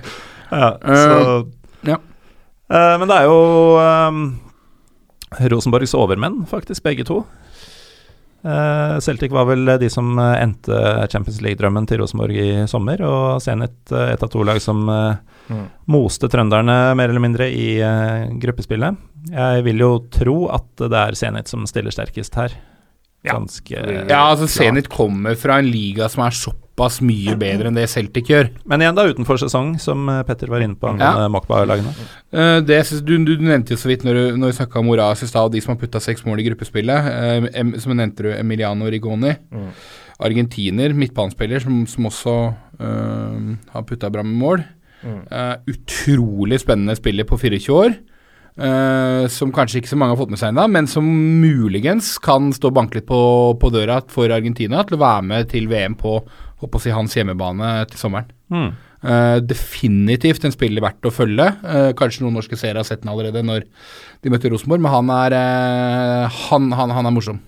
Ja, 0.51 0.75
så, 0.83 1.17
ja. 1.87 1.99
Uh, 2.71 2.95
men 3.01 3.09
det 3.09 3.17
er 3.17 3.27
jo 3.27 3.39
um, 3.81 4.23
Rosenborgs 5.51 5.95
overmenn, 5.97 6.45
faktisk, 6.49 6.83
begge 6.85 7.05
to. 7.07 7.21
Uh, 8.41 8.97
Celtic 9.03 9.33
var 9.33 9.45
vel 9.49 9.77
de 9.81 9.89
som 9.91 10.15
endte 10.17 10.77
Champions 11.11 11.41
League-drømmen 11.45 11.85
til 11.89 12.01
Rosenborg 12.01 12.39
i 12.41 12.51
sommer, 12.71 13.03
og 13.05 13.43
Zenit 13.43 13.91
et 13.91 14.23
av 14.23 14.31
to 14.31 14.45
lag 14.47 14.61
som 14.63 14.87
Mm. 15.51 15.65
moste 15.91 16.29
trønderne 16.31 16.93
mer 16.95 17.11
eller 17.11 17.23
mindre 17.23 17.47
i 17.51 17.81
uh, 17.83 18.29
gruppespillet. 18.39 18.99
Jeg 19.31 19.63
vil 19.65 19.81
jo 19.83 19.91
tro 20.13 20.35
at 20.53 20.67
det 20.81 20.97
er 20.97 21.17
Zenit 21.17 21.51
som 21.51 21.65
stiller 21.69 21.93
sterkest 21.93 22.37
her. 22.39 22.55
Ja. 23.21 23.35
Ganske 23.35 23.77
Ja, 24.09 24.23
altså 24.31 24.47
Zenit 24.49 24.87
kommer 24.89 25.35
fra 25.37 25.59
en 25.61 25.67
liga 25.69 26.07
som 26.09 26.23
er 26.25 26.33
såpass 26.33 26.97
mye 27.05 27.35
bedre 27.37 27.69
enn 27.69 27.77
det 27.77 27.85
Celtic 27.91 28.31
gjør. 28.31 28.49
Men 28.65 28.81
igjen, 28.81 28.97
da 28.97 29.05
utenfor 29.11 29.37
sesong, 29.37 29.75
som 29.81 30.09
eh, 30.09 30.23
Petter 30.25 30.49
var 30.49 30.65
inne 30.65 30.79
på 30.79 30.89
angående 30.89 31.29
Mokba-lagene. 31.35 31.93
Eh, 32.33 32.57
det 32.65 32.79
jeg 32.79 32.89
synes, 32.89 33.03
du, 33.05 33.13
du, 33.21 33.35
du 33.37 33.45
nevnte 33.45 33.75
jo 33.75 33.81
så 33.81 33.91
vidt 33.91 34.07
når, 34.07 34.17
du, 34.17 34.41
når 34.41 34.53
vi 34.53 34.57
snakka 34.57 34.81
om 34.81 34.89
Oras 34.95 35.21
i 35.21 35.29
stad, 35.29 35.53
de 35.53 35.61
som 35.61 35.75
har 35.75 35.81
putta 35.83 36.01
seks 36.01 36.25
mål 36.25 36.41
i 36.41 36.47
gruppespillet. 36.49 37.11
Uh, 37.13 37.49
em, 37.61 37.75
som 37.83 37.93
nevnte 37.93 38.25
du, 38.25 38.31
Emiliano 38.33 38.89
Rigoni. 38.89 39.35
Mm. 39.53 39.69
Argentiner, 40.25 40.97
midtbanespiller, 40.97 41.61
som, 41.61 41.83
som 41.89 42.09
også 42.09 42.37
uh, 42.81 43.49
har 43.75 43.89
putta 43.89 44.09
bra 44.09 44.25
med 44.25 44.37
mål. 44.41 44.65
Mm. 45.01 45.21
Eh, 45.31 45.55
utrolig 45.73 46.59
spennende 46.61 46.95
spiller 46.95 47.25
på 47.25 47.37
24 47.37 47.73
år. 47.73 47.95
Eh, 48.57 49.25
som 49.31 49.51
kanskje 49.55 49.81
ikke 49.81 49.91
så 49.91 49.97
mange 49.99 50.15
har 50.15 50.19
fått 50.19 50.31
med 50.33 50.41
seg 50.41 50.51
ennå, 50.51 50.67
men 50.71 50.87
som 50.89 51.07
muligens 51.41 52.13
kan 52.23 52.51
stå 52.55 52.71
og 52.71 52.77
banke 52.77 52.99
litt 52.99 53.09
på, 53.09 53.21
på 53.61 53.73
døra 53.73 54.01
for 54.11 54.31
Argentina 54.33 54.83
til 54.87 54.97
å 54.97 55.03
være 55.03 55.27
med 55.27 55.51
til 55.51 55.69
VM 55.71 55.97
på 55.99 56.19
si, 56.81 56.93
hans 56.93 57.17
hjemmebane 57.17 57.73
til 57.91 58.01
sommeren. 58.01 58.31
Mm. 58.51 58.71
Uh, 59.01 59.39
definitivt 59.41 60.43
en 60.45 60.53
spiller 60.53 60.83
verdt 60.83 61.07
å 61.09 61.13
følge. 61.13 61.47
Uh, 61.65 61.89
kanskje 61.97 62.21
noen 62.21 62.35
norske 62.37 62.57
seere 62.59 62.83
har 62.83 62.85
sett 62.85 63.01
den 63.01 63.09
allerede 63.09 63.41
når 63.41 63.65
de 64.21 64.33
møtte 64.33 64.51
Rosenborg, 64.51 64.83
men 64.83 64.93
han 64.93 65.09
er, 65.15 65.37
han, 66.49 66.69
han, 66.77 66.93
han 66.99 67.09
er 67.09 67.15
morsom. 67.15 67.39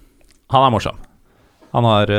Han 0.53 0.65
er 0.65 0.73
morsom. 0.73 0.97
Han 1.73 1.85
har 1.89 2.09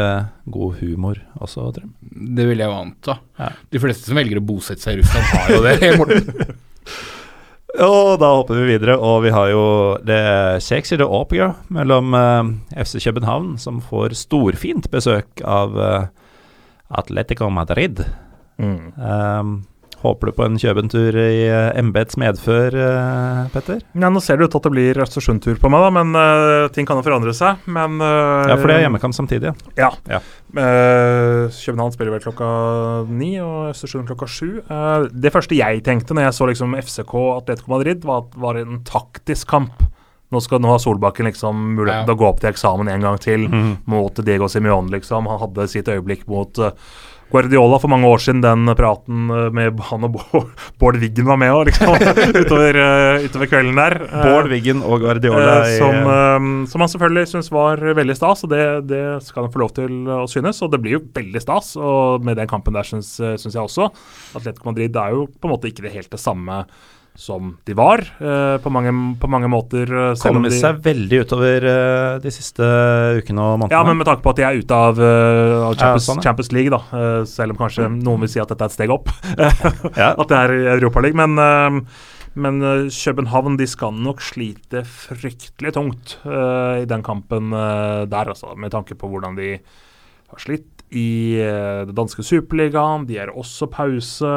god 0.51 0.81
humor 0.81 1.19
også, 1.39 1.69
tror 1.77 1.85
jeg. 1.85 1.90
Det 2.35 2.47
vil 2.48 2.62
jeg 2.62 2.66
jo 2.66 2.78
anta. 2.78 3.15
Ja. 3.39 3.52
De 3.70 3.82
fleste 3.82 4.11
som 4.11 4.19
velger 4.19 4.40
å 4.40 4.47
bosette 4.47 4.82
seg 4.82 4.97
i 4.97 5.02
Russland, 5.02 5.28
har 5.31 5.52
jo 5.55 5.61
det. 5.62 6.56
Og 7.75 8.21
da 8.23 8.29
hopper 8.37 8.61
vi 8.61 8.75
videre, 8.77 8.95
og 9.03 9.25
vi 9.25 9.33
har 9.35 9.49
jo 9.51 9.65
det 10.07 10.63
sexy 10.63 10.95
oppgjør 11.03 11.57
mellom 11.75 12.15
eh, 12.15 12.51
FC 12.85 13.01
København, 13.03 13.57
som 13.59 13.81
får 13.83 14.15
storfint 14.19 14.87
besøk 14.93 15.43
av 15.43 15.75
eh, 15.83 16.07
Atletico 16.95 17.49
Madrid. 17.51 18.05
Mm. 18.63 18.93
Um, 18.95 19.55
håper 20.05 20.31
du 20.31 20.36
på 20.36 20.44
en 20.47 20.59
Køben-tur 20.60 21.16
i 21.16 21.48
uh, 21.48 21.72
embets 21.81 22.18
medfør, 22.20 22.76
eh, 22.76 23.40
Petter? 23.55 23.81
Ja, 23.97 24.10
nå 24.12 24.20
ser 24.22 24.36
det 24.39 24.47
ut 24.48 24.55
til 24.55 24.60
at 24.60 24.68
det 24.68 24.72
blir 24.76 25.01
Østersund-tur 25.05 25.56
på 25.62 25.70
meg, 25.72 25.85
da, 25.86 25.90
men 25.97 26.12
uh, 26.14 26.68
ting 26.74 26.86
kan 26.89 27.01
jo 27.01 27.06
forandre 27.06 27.32
seg. 27.36 27.64
Men 27.66 27.97
uh, 28.02 28.44
Ja, 28.52 28.59
for 28.60 28.68
det 28.70 28.78
er 28.78 28.86
hjemmekamp 28.86 29.16
samtidig. 29.16 29.55
ja. 29.81 29.85
Ja. 29.85 29.90
Ja. 30.10 30.20
Eh, 30.55 31.51
København 31.51 31.93
spiller 31.93 32.12
vel 32.14 32.22
klokka 32.22 32.47
ni, 33.10 33.32
og 33.43 33.72
Østersund 33.72 34.06
klokka 34.06 34.28
sju. 34.31 34.60
Eh, 34.62 35.09
det 35.10 35.32
første 35.35 35.56
jeg 35.59 35.82
tenkte 35.86 36.14
når 36.14 36.28
jeg 36.28 36.36
så 36.39 36.47
liksom 36.51 36.76
FCK 36.78 37.14
Atletico 37.40 37.72
Madrid, 37.74 38.05
var 38.06 38.22
at 38.22 38.31
det 38.36 38.43
var 38.44 38.60
en 38.60 38.78
taktisk 38.86 39.48
kamp. 39.51 39.82
Nå, 40.32 40.40
skal, 40.43 40.59
nå 40.62 40.70
ha 40.72 40.78
Solbakken 40.82 41.26
liksom 41.28 41.59
muligheten 41.76 42.02
Ja. 42.02 42.06
til 42.09 42.14
å 42.14 42.18
gå 42.18 42.26
opp 42.28 42.40
til 42.43 42.51
eksamen 42.51 42.89
en 42.90 43.05
gang 43.05 43.18
til 43.22 43.44
mm. 43.51 43.72
mot 43.86 44.14
Diego 44.24 44.48
Simione, 44.51 44.90
liksom. 44.94 45.28
Han 45.31 45.43
hadde 45.43 45.68
sitt 45.70 45.90
øyeblikk 45.90 46.24
mot 46.31 46.59
eh, 46.59 46.72
Guardiola 47.33 47.79
for 47.83 47.91
mange 47.93 48.09
år 48.09 48.23
siden, 48.23 48.43
den 48.45 48.71
praten 48.79 49.31
eh, 49.33 49.49
med 49.55 49.81
han 49.89 50.07
og 50.07 50.17
Bård, 50.17 50.51
Bård 50.81 50.99
Wiggen 51.03 51.29
var 51.29 51.39
med 51.41 51.53
òg, 51.55 51.69
liksom. 51.71 51.95
utover, 52.43 52.79
eh, 52.79 53.27
utover 53.27 53.51
kvelden 53.51 53.81
der. 53.81 53.99
Eh, 54.07 54.27
Bård 54.29 54.51
Wiggen 54.53 54.83
og 54.85 55.05
Guardiola 55.05 55.57
som, 55.75 56.67
som 56.71 56.85
han 56.85 56.93
selvfølgelig 56.93 57.33
syns 57.33 57.51
var 57.55 57.83
veldig 57.99 58.17
stas, 58.19 58.45
og 58.47 58.53
det, 58.55 58.65
det 58.91 59.05
skal 59.27 59.47
han 59.47 59.55
få 59.55 59.65
lov 59.65 59.75
til 59.77 60.11
å 60.11 60.25
synes. 60.31 60.63
Og 60.65 60.73
det 60.73 60.83
blir 60.85 60.99
jo 60.99 61.05
veldig 61.15 61.43
stas, 61.43 61.75
og 61.81 62.25
med 62.27 62.39
den 62.41 62.51
kampen 62.51 62.77
der 62.77 62.87
syns, 62.89 63.17
syns 63.19 63.55
jeg 63.55 63.63
også. 63.63 63.91
Atletico 64.39 64.71
Madrid 64.71 64.97
er 65.01 65.17
jo 65.17 65.27
på 65.29 65.49
en 65.49 65.57
måte 65.57 65.71
ikke 65.71 65.87
det 65.87 65.97
helt 65.97 66.13
det 66.13 66.23
samme 66.23 66.65
som 67.16 67.53
de 67.65 67.74
var, 67.78 68.01
eh, 68.19 68.57
på, 68.59 68.70
mange, 68.74 68.91
på 69.23 69.28
mange 69.31 69.47
måter. 69.49 69.82
eh, 69.86 70.15
selv 70.19 70.32
Kommer 70.35 70.51
de- 70.51 70.59
seg 70.59 70.81
veldig 70.82 71.20
utover 71.24 71.66
eh, 71.70 72.19
de 72.19 72.31
siste 72.35 72.59
ukene 73.20 73.39
og 73.39 73.59
månedene. 73.61 73.70
ja, 73.70 73.85
men 73.86 73.97
med 74.01 74.07
tanke 74.09 74.23
på 74.24 74.31
at 74.35 74.36
de 74.41 74.43
er 74.49 74.59
ute 74.59 74.74
av, 74.74 74.99
av 74.99 75.77
Champions, 75.78 76.09
sånn, 76.09 76.19
ja. 76.19 76.27
Champions 76.27 76.51
League, 76.53 76.70
da. 76.74 77.24
selv 77.24 77.55
om 77.55 77.61
kanskje 77.61 77.86
noen 78.03 78.20
vil 78.24 78.28
si 78.35 78.41
at 78.43 78.49
dette 78.51 78.66
er 78.66 78.73
et 78.73 78.77
steg 78.78 78.91
opp. 78.91 79.09
Ja. 79.97 80.11
At 80.19 80.27
det 80.28 80.36
er 80.43 80.55
Europaligaen. 80.74 81.35
Men, 81.39 81.86
men 82.35 82.61
København 82.91 83.57
de 83.61 83.66
skal 83.70 83.93
nok 83.95 84.19
slite 84.20 84.82
fryktelig 84.82 85.73
tungt 85.77 86.16
i 86.27 86.85
den 86.91 87.03
kampen 87.07 87.51
der, 87.55 88.32
altså. 88.35 88.57
Med 88.59 88.73
tanke 88.74 88.99
på 88.99 89.07
hvordan 89.12 89.36
de 89.39 89.53
har 90.32 90.43
slitt 90.43 90.74
i 90.95 91.41
eh, 91.43 91.83
det 91.89 91.95
danske 91.97 92.25
superligaen. 92.27 93.07
De 93.09 93.19
er 93.21 93.33
også 93.35 93.69
pause 93.73 94.31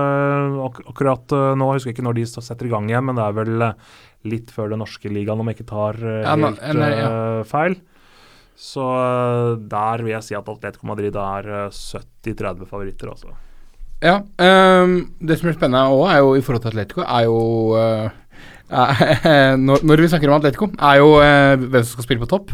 ak 0.67 0.81
akkurat 0.89 1.35
eh, 1.35 1.53
nå. 1.59 1.69
Jeg 1.71 1.81
husker 1.81 1.95
ikke 1.95 2.07
når 2.07 2.19
de 2.19 2.25
setter 2.33 2.69
i 2.69 2.73
gang 2.73 2.89
igjen, 2.89 3.05
men 3.07 3.19
det 3.19 3.25
er 3.25 3.37
vel 3.37 3.67
eh, 3.69 3.91
litt 4.27 4.51
før 4.53 4.73
den 4.73 4.81
norske 4.83 5.11
ligaen, 5.11 5.39
om 5.39 5.51
jeg 5.51 5.59
ikke 5.59 5.71
tar 5.71 6.01
helt 6.01 6.63
ja. 6.65 6.91
eh, 6.97 7.43
feil. 7.47 7.77
Så 8.57 8.83
der 9.69 10.01
vil 10.01 10.15
jeg 10.15 10.25
si 10.25 10.37
at 10.37 10.47
Atletico 10.49 10.89
Madrid 10.89 11.17
er 11.21 11.51
eh, 11.67 11.67
70-30 11.69 12.65
favoritter, 12.69 13.13
altså. 13.13 13.35
Ja, 14.01 14.21
Um, 14.37 15.15
det 15.17 15.39
som 15.39 15.49
er 15.49 15.55
spennende 15.57 15.89
òg, 15.89 16.03
er 16.11 16.19
jo 16.21 16.35
i 16.37 16.41
forhold 16.45 16.61
til 16.61 16.69
Atletico, 16.69 17.01
er 17.01 17.23
jo 17.25 17.39
eh, 17.81 19.55
når, 19.65 19.81
når 19.81 20.03
vi 20.03 20.09
snakker 20.11 20.29
om 20.29 20.37
Atletico, 20.37 20.67
er 20.77 20.99
jo 20.99 21.07
uh, 21.17 21.57
hvem 21.57 21.81
som 21.81 21.95
skal 21.95 22.05
spille 22.05 22.21
på 22.21 22.29
topp. 22.29 22.53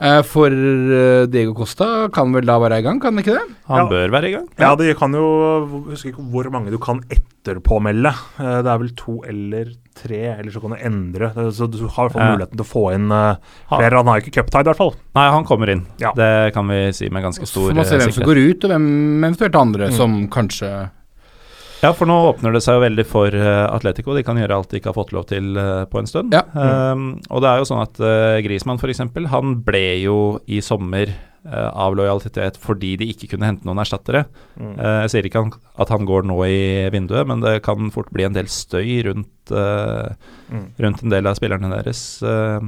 Eh, 0.00 0.22
for 0.24 0.46
eh, 0.48 1.26
Diego 1.28 1.52
Costa 1.52 2.08
kan 2.08 2.32
vel 2.32 2.46
da 2.48 2.54
være 2.58 2.78
i 2.80 2.84
gang, 2.86 3.00
kan 3.02 3.12
han 3.12 3.20
ikke 3.22 3.34
det? 3.36 3.56
Han 3.68 3.82
Ja. 3.82 3.88
bør 3.90 4.10
være 4.14 4.28
i 4.30 4.32
gang. 4.32 4.46
Ja, 4.58 4.74
det 4.74 4.96
kan 4.96 5.12
jo 5.12 5.84
husker 5.90 6.08
ikke 6.14 6.24
hvor 6.32 6.48
mange 6.50 6.70
du 6.72 6.78
kan 6.78 7.02
etterpåmelde. 7.12 8.08
Eh, 8.40 8.62
Det 8.62 8.66
er 8.72 8.78
vel 8.78 8.94
to 8.96 9.20
eller 9.28 9.66
tre, 9.94 10.38
eller 10.38 10.50
så 10.50 10.60
kan 10.62 10.70
du 10.70 10.76
endre. 10.76 11.32
Så 11.52 11.68
du 11.70 11.86
har 11.86 12.06
i 12.06 12.08
hvert 12.08 12.12
fall 12.12 12.22
Ja. 12.22 12.36
muligheten 12.36 12.56
til 12.56 12.64
å 12.64 12.72
få 12.72 12.94
inn 12.94 13.08
flere. 13.68 13.96
Han 14.00 14.06
har 14.06 14.20
jo 14.20 14.24
ikke 14.24 14.40
cuptide, 14.40 14.60
i 14.60 14.68
hvert 14.72 14.76
fall. 14.76 14.94
Nei, 15.14 15.30
han 15.30 15.44
kommer 15.44 15.68
inn. 15.68 15.86
Ja. 15.98 16.12
Det 16.16 16.54
kan 16.54 16.66
vi 16.68 16.92
si 16.92 17.08
med 17.10 17.22
ganske 17.22 17.44
Så 17.44 17.48
stor 17.60 17.70
får 17.70 17.74
man 17.76 17.84
se 17.84 17.98
hvem 17.98 18.12
som 18.12 18.24
går 18.24 18.50
ut, 18.50 18.64
og 18.64 18.70
hvem 18.70 19.24
eventuelt 19.24 19.54
andre 19.60 19.88
Mm. 19.90 19.96
som 19.96 20.28
kanskje 20.28 20.90
Ja, 21.80 21.94
for 21.96 22.04
nå 22.04 22.12
åpner 22.28 22.52
det 22.52 22.60
seg 22.60 22.76
jo 22.76 22.82
veldig 22.82 23.04
for 23.08 23.32
eh, 23.32 23.64
Atletico. 23.72 24.12
De 24.12 24.20
kan 24.26 24.36
gjøre 24.36 24.52
alt 24.58 24.68
de 24.68 24.76
ikke 24.80 24.90
har 24.90 24.98
fått 24.98 25.14
lov 25.16 25.24
til 25.30 25.54
eh, 25.56 25.86
på 25.88 26.00
en 26.02 26.08
stund. 26.10 26.34
Ja. 26.36 26.42
Um, 26.52 27.14
og 27.32 27.40
det 27.40 27.48
er 27.48 27.62
jo 27.62 27.68
sånn 27.70 27.80
at 27.80 28.00
uh, 28.04 28.36
Grismann 28.44 28.76
f.eks., 28.82 29.00
han 29.32 29.54
ble 29.64 29.80
jo 30.02 30.16
i 30.44 30.58
sommer 30.60 31.08
uh, 31.48 31.70
av 31.72 31.96
lojalitet 31.96 32.58
fordi 32.60 32.92
de 33.00 33.08
ikke 33.14 33.30
kunne 33.32 33.48
hente 33.48 33.64
noen 33.64 33.80
erstattere. 33.80 34.26
Mm. 34.60 34.74
Uh, 34.76 34.98
jeg 35.06 35.14
sier 35.14 35.28
ikke 35.30 35.40
han, 35.46 35.54
at 35.80 35.94
han 35.94 36.04
går 36.10 36.28
nå 36.28 36.36
i 36.44 36.60
vinduet, 36.92 37.24
men 37.32 37.40
det 37.46 37.56
kan 37.64 37.88
fort 37.96 38.12
bli 38.12 38.28
en 38.28 38.36
del 38.36 38.50
støy 38.52 39.00
rundt, 39.08 39.32
uh, 39.56 40.12
Mm. 40.50 40.64
rundt 40.82 41.02
en 41.06 41.12
del 41.12 41.28
av 41.30 41.36
spillerne 41.38 41.68
deres. 41.70 41.98
eh, 42.26 42.64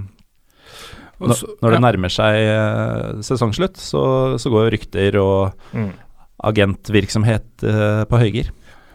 Og 1.18 1.28
når, 1.32 1.40
det 1.66 1.72
ja. 1.74 1.80
nærmer 1.82 2.12
seg 2.14 2.36
eh, 2.46 3.16
sesongslutt, 3.26 3.74
så, 3.82 4.02
så 4.38 4.52
går 4.54 4.68
jo 4.68 4.72
rykter 4.76 5.16
og 5.18 5.64
Mm. 5.74 5.88
agentvirksomhet 6.46 7.64
eh, 7.66 8.04
på 8.06 8.20
høygir. 8.22 8.52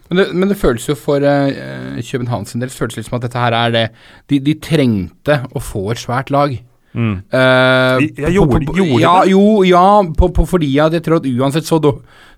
Men 0.09 0.19
det, 0.21 0.25
men 0.35 0.51
det 0.51 0.59
føles 0.59 0.87
jo 0.87 0.95
for 0.95 1.23
uh, 1.23 1.99
København 1.99 2.47
sin 2.47 2.63
del 2.63 2.71
føles 2.71 2.95
litt 2.97 3.09
som 3.09 3.17
at 3.19 3.27
dette 3.27 3.41
her 3.41 3.55
er 3.57 3.73
det 3.75 3.85
De, 4.29 4.39
de 4.39 4.55
trengte 4.63 5.41
å 5.51 5.63
få 5.63 5.89
et 5.91 6.01
svært 6.01 6.31
lag. 6.33 6.55
Mm. 6.95 7.17
Eh, 7.29 7.97
De- 7.99 8.21
ja, 8.23 8.29
gjorde- 8.33 8.61
gjorde 8.73 9.01
ja, 9.01 9.21
det? 9.23 9.31
Jo, 9.31 9.63
ja, 9.67 10.01
på, 10.17 10.29
på 10.33 10.45
fordi 10.49 10.69
at 10.81 10.93
jeg 10.95 11.03
tror 11.05 11.17
at 11.19 11.27
uansett 11.29 11.67
så, 11.67 11.77
do, 11.83 11.91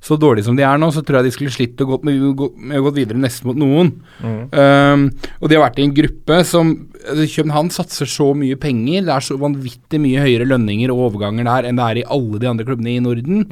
så 0.04 0.18
dårlig 0.20 0.44
som 0.44 0.58
de 0.58 0.64
er 0.68 0.78
nå, 0.82 0.90
så 0.92 1.04
tror 1.06 1.20
jeg 1.22 1.30
de 1.30 1.32
skulle 1.32 1.54
slitt 1.54 1.80
og 1.86 1.88
gått 1.94 2.04
med, 2.04 2.18
gå- 2.36 2.50
med 2.58 2.80
å 2.82 2.84
gå 2.90 2.92
videre 2.98 3.22
nesten 3.22 3.48
mot 3.48 3.56
noen. 3.62 3.94
Mm. 4.20 4.42
Uh, 4.52 5.30
og 5.40 5.48
de 5.48 5.56
har 5.56 5.64
vært 5.70 5.80
i 5.80 5.86
en 5.88 5.94
gruppe 5.96 6.42
som 6.50 6.74
altså, 7.08 7.28
København 7.38 7.70
satser 7.72 8.10
så 8.10 8.34
mye 8.36 8.58
penger. 8.60 9.06
Det 9.08 9.16
er 9.16 9.28
så 9.30 9.38
vanvittig 9.40 10.02
mye 10.04 10.26
høyere 10.26 10.50
lønninger 10.50 10.92
og 10.92 11.06
overganger 11.14 11.48
der 11.48 11.70
enn 11.70 11.80
det 11.80 11.86
er 11.88 12.02
i 12.02 12.08
alle 12.18 12.42
de 12.44 12.52
andre 12.52 12.66
klubbene 12.68 12.98
i 12.98 13.00
Norden. 13.06 13.46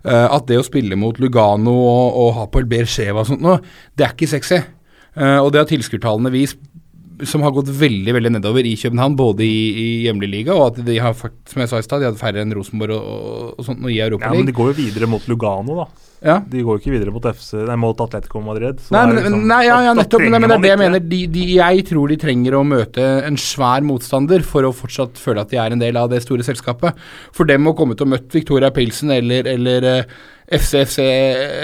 Uh, 0.00 0.28
at 0.32 0.46
det 0.48 0.56
å 0.62 0.64
spille 0.64 0.96
mot 0.96 1.18
Lugano 1.20 1.76
og, 1.76 2.16
og 2.24 2.34
Hapoel 2.40 2.64
Bercheva 2.70 3.20
og 3.26 3.28
sånt 3.34 3.44
nå, 3.44 3.58
det 3.98 4.06
er 4.08 4.16
ikke 4.16 4.32
sexy. 4.32 4.62
Uh, 5.18 5.42
og 5.42 5.52
det 5.52 5.60
har 5.64 5.68
tilskuertallene 5.68 6.30
vist 6.32 6.56
som 7.26 7.42
har 7.42 7.54
gått 7.56 7.70
veldig 7.74 8.14
veldig 8.14 8.32
nedover 8.36 8.66
i 8.66 8.74
København, 8.78 9.16
både 9.18 9.46
i, 9.46 9.62
i 9.82 9.86
hjemlig 10.06 10.28
liga 10.30 10.54
og 10.54 10.66
at 10.68 10.82
de 10.86 10.98
har 11.02 11.16
som 11.18 11.62
jeg 11.62 11.70
sa 11.70 11.80
i 11.80 11.86
stad, 11.86 12.02
de 12.02 12.10
hadde 12.10 12.20
færre 12.20 12.42
enn 12.44 12.54
Rosenborg 12.54 12.94
og, 12.94 13.08
og, 13.08 13.48
og 13.58 13.66
sånt 13.66 13.82
i 13.88 13.96
Ja, 13.98 14.10
men 14.34 14.46
de 14.46 14.54
går 14.54 14.72
jo 14.72 14.78
videre 14.78 15.10
mot 15.10 15.24
Lugano, 15.30 15.82
da. 15.82 15.88
Ja, 16.18 16.40
De 16.42 16.62
går 16.66 16.78
jo 16.78 16.80
ikke 16.80 16.90
videre 16.96 17.12
mot, 17.14 17.22
FC, 17.30 17.52
nei, 17.62 17.76
mot 17.78 18.00
Atletico 18.02 18.40
Madrid. 18.42 18.80
så 18.82 18.94
Nei, 18.96 19.02
men, 19.06 19.18
liksom- 19.20 19.44
nei, 19.46 19.60
ja, 19.68 19.76
ja, 19.86 19.92
nettopp. 19.94 20.24
Men, 20.24 20.40
men 20.42 20.50
det 20.50 20.56
er 20.56 20.64
det 20.64 20.72
jeg 20.72 20.80
mener. 20.80 21.04
De, 21.12 21.20
de, 21.30 21.44
jeg 21.54 21.84
tror 21.86 22.10
de 22.10 22.16
trenger 22.18 22.56
å 22.58 22.64
møte 22.66 23.04
en 23.28 23.38
svær 23.38 23.86
motstander 23.86 24.42
for 24.46 24.66
å 24.66 24.72
fortsatt 24.74 25.20
føle 25.22 25.44
at 25.44 25.52
de 25.54 25.60
er 25.62 25.76
en 25.76 25.84
del 25.84 25.96
av 26.00 26.10
det 26.10 26.24
store 26.24 26.46
selskapet. 26.46 26.98
For 27.36 27.46
dem 27.46 27.70
å 27.70 27.76
komme 27.78 27.94
til 27.94 28.08
å 28.08 28.12
møte 28.16 28.34
Victoria 28.34 28.72
Pilsen 28.74 29.14
eller, 29.14 29.46
eller 29.46 30.08
FC, 30.48 30.84
FC, 30.86 31.04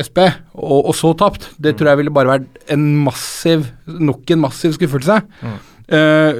SP, 0.04 0.18
og, 0.60 0.90
og 0.90 0.96
så 0.96 1.14
tapt, 1.16 1.48
det 1.62 1.76
tror 1.78 1.92
jeg 1.92 2.02
ville 2.02 2.12
bare 2.12 2.34
vært 2.34 2.72
en 2.74 2.82
massiv, 3.06 3.70
nok 3.88 4.34
en 4.34 4.42
massiv 4.44 4.74
skuffelse. 4.76 5.22
Eh, 5.84 6.38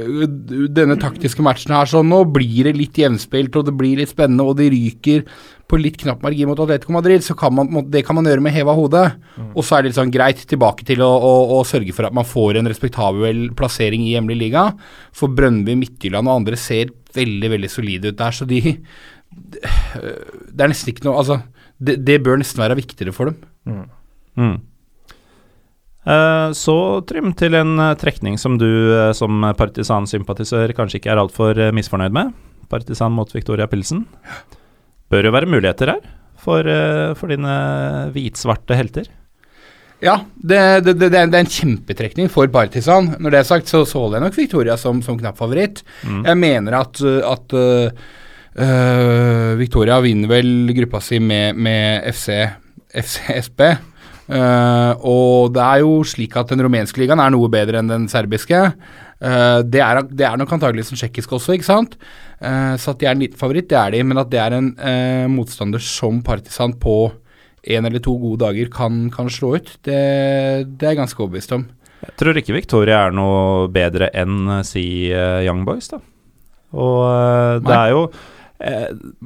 denne 0.73 0.97
taktiske 0.97 1.45
matchen 1.45 1.75
her 1.77 1.89
så 1.89 2.01
nå 2.01 2.23
blir 2.33 2.69
det 2.69 2.79
litt 2.79 3.01
jevnspilt, 3.01 3.57
og 3.57 3.67
det 3.69 3.75
blir 3.77 4.01
litt 4.01 4.13
spennende, 4.13 4.45
og 4.45 4.57
de 4.61 4.71
ryker 4.73 5.25
på 5.69 5.81
litt 5.81 5.97
knapp 6.01 6.21
margin 6.25 6.49
mot 6.49 6.61
Atletico 6.61 6.93
Madrid, 6.93 7.25
så 7.25 7.37
kan 7.37 7.55
man, 7.57 7.89
det 7.93 8.05
kan 8.05 8.17
man 8.17 8.29
gjøre 8.29 8.45
med 8.45 8.53
heva 8.57 8.75
hode. 8.77 9.03
Og 9.55 9.65
så 9.65 9.79
er 9.79 9.85
det 9.85 9.93
litt 9.93 9.99
sånn 10.01 10.13
greit 10.13 10.45
tilbake 10.49 10.85
til 10.89 11.01
å, 11.05 11.09
å, 11.09 11.33
å 11.57 11.63
sørge 11.69 11.97
for 11.97 12.09
at 12.09 12.17
man 12.17 12.29
får 12.29 12.61
en 12.61 12.69
respektabel 12.69 13.47
plassering 13.57 14.05
i 14.05 14.13
hjemlig 14.15 14.37
liga. 14.47 14.69
For 15.17 15.33
Brønnby, 15.33 15.77
Midtjylland 15.81 16.29
og 16.29 16.43
andre 16.43 16.61
ser 16.61 16.93
veldig, 17.17 17.53
veldig 17.57 17.73
solide 17.73 18.13
ut 18.13 18.21
der, 18.21 18.37
så 18.37 18.49
de 18.49 18.61
Det 19.35 20.63
er 20.63 20.69
nesten 20.71 20.93
ikke 20.93 21.09
noe 21.09 21.17
Altså, 21.19 21.41
det, 21.79 21.99
det 22.07 22.21
bør 22.25 22.39
nesten 22.41 22.63
være 22.63 22.79
viktigere 22.79 23.15
for 23.15 23.33
dem. 23.33 23.85
Mm. 24.39 24.57
Eh, 26.05 26.49
så 26.53 26.77
Trym, 27.09 27.33
til 27.39 27.57
en 27.57 27.79
eh, 27.81 27.95
trekning 28.01 28.37
som 28.41 28.59
du 28.61 28.69
eh, 28.69 29.13
som 29.17 29.47
partisansympatisør 29.57 30.75
kanskje 30.77 31.01
ikke 31.01 31.15
er 31.15 31.21
altfor 31.23 31.57
uh, 31.57 31.73
misfornøyd 31.75 32.15
med. 32.15 32.35
Partisan 32.69 33.15
mot 33.17 33.31
Victoria 33.33 33.67
Pilsen. 33.71 34.05
Bør 35.13 35.29
jo 35.29 35.35
være 35.35 35.49
muligheter 35.49 35.95
her 35.95 36.09
for, 36.45 36.67
for 37.17 37.33
dine 37.33 37.53
hvitsvarte 38.13 38.77
helter. 38.77 39.07
Ja, 40.05 40.19
det, 40.37 40.59
det, 40.85 40.95
det, 40.99 41.09
det, 41.13 41.21
er, 41.21 41.31
det 41.33 41.39
er 41.39 41.45
en 41.45 41.53
kjempetrekning 41.55 42.29
for 42.33 42.51
Partisan. 42.53 43.15
Når 43.17 43.33
det 43.33 43.39
er 43.39 43.47
sagt, 43.49 43.71
så, 43.71 43.85
så 43.89 44.03
jeg 44.13 44.25
nok 44.25 44.37
Victoria 44.37 44.77
som, 44.81 45.01
som 45.05 45.17
knapp 45.21 45.39
favoritt. 45.41 45.81
Mm. 46.03 46.25
Jeg 46.27 46.41
mener 46.41 46.77
at, 46.81 47.01
at 47.05 47.57
uh, 47.57 48.11
uh, 48.59 49.55
Victoria 49.61 50.01
vinner 50.05 50.31
vel 50.31 50.73
gruppa 50.77 51.01
si 51.05 51.21
med, 51.23 51.57
med 51.57 52.07
FC, 52.13 52.29
FC 52.91 53.19
SB. 53.49 53.65
Uh, 54.25 54.93
og 55.05 55.53
det 55.53 55.65
er 55.65 55.83
jo 55.83 55.99
slik 56.09 56.37
at 56.41 56.53
den 56.53 56.65
rumenske 56.65 57.03
ligaen 57.03 57.21
er 57.21 57.35
noe 57.35 57.51
bedre 57.53 57.83
enn 57.83 57.91
den 57.93 58.07
serbiske. 58.13 58.61
Uh, 59.25 59.61
det, 59.65 59.83
er, 59.85 60.03
det 60.09 60.29
er 60.29 60.39
nok 60.41 60.55
antakeligvis 60.57 60.93
som 60.93 61.01
tsjekkisk 61.01 61.37
også, 61.39 61.57
ikke 61.57 61.71
sant? 61.71 61.99
Så 62.45 62.93
at 62.93 62.99
de 63.01 63.07
er 63.07 63.15
en 63.15 63.23
liten 63.23 63.39
favoritt, 63.41 63.71
det 63.71 63.77
er 63.79 63.95
de. 63.95 64.01
Men 64.05 64.19
at 64.21 64.29
det 64.29 64.41
er 64.43 64.53
en 64.53 64.67
motstander 65.33 65.81
som 65.81 66.19
Partisan 66.27 66.75
på 66.77 67.07
en 67.65 67.89
eller 67.89 68.03
to 68.05 68.13
gode 68.21 68.43
dager 68.43 68.69
kan, 68.73 69.07
kan 69.15 69.31
slå 69.33 69.55
ut, 69.57 69.71
det, 69.87 69.97
det 70.77 70.85
er 70.85 70.93
jeg 70.93 71.01
ganske 71.01 71.23
overbevist 71.23 71.55
om. 71.57 71.65
Jeg 72.05 72.17
tror 72.21 72.39
ikke 72.39 72.57
Victoria 72.57 73.07
er 73.07 73.15
noe 73.17 73.69
bedre 73.73 74.11
enn 74.17 74.59
eh, 74.59 74.65
si 74.67 74.85
eh, 75.09 75.45
Young 75.47 75.65
Boys, 75.65 75.89
da. 75.93 76.01
Og 76.75 77.01
eh, 77.09 77.63
det 77.65 77.71
Nei. 77.71 77.79
er 77.81 77.95
jo 77.95 78.03
eh, 78.11 78.33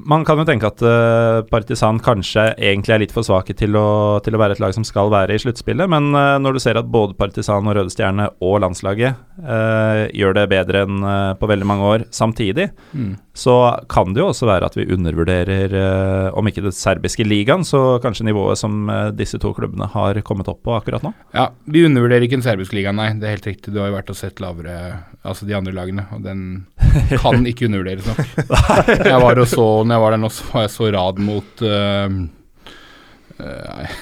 Man 0.09 0.25
kan 0.25 0.41
jo 0.41 0.47
tenke 0.49 0.71
at 0.71 0.83
eh, 0.83 1.43
Partisan 1.51 2.01
kanskje 2.01 2.47
egentlig 2.57 2.95
er 2.95 3.03
litt 3.03 3.13
for 3.15 3.27
svake 3.27 3.53
til 3.55 3.77
å, 3.77 4.19
til 4.25 4.35
å 4.35 4.41
være 4.41 4.57
et 4.57 4.63
lag 4.63 4.73
som 4.75 4.87
skal 4.89 5.13
være 5.13 5.37
i 5.37 5.43
sluttspillet, 5.43 5.91
men 5.93 6.09
eh, 6.17 6.37
når 6.41 6.57
du 6.57 6.63
ser 6.65 6.81
at 6.81 6.89
både 6.89 7.17
Partisan 7.19 7.69
og 7.69 7.77
Røde 7.77 7.93
Stjerne 7.93 8.31
og 8.41 8.63
landslaget 8.65 9.28
eh, 9.39 10.03
gjør 10.19 10.35
det 10.37 10.45
bedre 10.51 10.83
enn 10.87 11.03
uh, 11.05 11.35
på 11.39 11.49
veldig 11.51 11.67
mange 11.69 11.89
år 11.89 12.05
samtidig, 12.15 12.69
Mm. 12.95 13.17
så 13.37 13.55
kan 13.89 14.15
det 14.15 14.23
jo 14.23 14.29
også 14.33 14.47
være 14.49 14.67
at 14.67 14.77
vi 14.77 14.87
undervurderer, 14.95 15.75
uh, 15.75 16.39
om 16.39 16.47
ikke 16.49 16.65
det 16.65 16.75
serbiske 16.75 17.27
ligaen, 17.27 17.65
så 17.65 18.01
kanskje 18.03 18.27
nivået 18.27 18.59
som 18.59 18.89
disse 19.15 19.39
to 19.39 19.53
klubbene 19.55 19.87
har 19.93 20.21
kommet 20.27 20.49
opp 20.49 20.63
på 20.67 20.75
akkurat 20.77 21.05
nå. 21.05 21.13
Ja, 21.35 21.49
vi 21.67 21.85
undervurderer 21.87 22.25
ikke 22.27 22.39
den 22.39 22.47
serbiske 22.47 22.79
ligaen, 22.79 22.97
nei. 22.99 23.13
Det 23.19 23.29
er 23.29 23.37
helt 23.37 23.47
riktig. 23.51 23.75
Du 23.75 23.81
har 23.83 23.91
jo 23.93 23.99
vært 23.99 24.11
og 24.15 24.19
sett 24.19 24.41
lavere 24.41 24.79
Altså 25.29 25.45
de 25.45 25.53
andre 25.57 25.75
lagene, 25.75 26.07
og 26.15 26.23
den 26.25 26.67
kan 27.23 27.45
ikke 27.47 27.67
undervurderes 27.67 28.07
nok. 28.07 28.21
Jeg 29.05 29.21
var 29.21 29.39
og 29.43 29.49
så, 29.51 29.67
når 29.85 29.97
jeg 29.97 30.03
var 30.05 30.15
der 30.15 30.21
nå, 30.23 30.31
så 30.33 30.47
var 30.53 30.63
jeg 30.65 30.73
så 30.73 30.91
rad 30.95 31.19
mot 31.21 31.65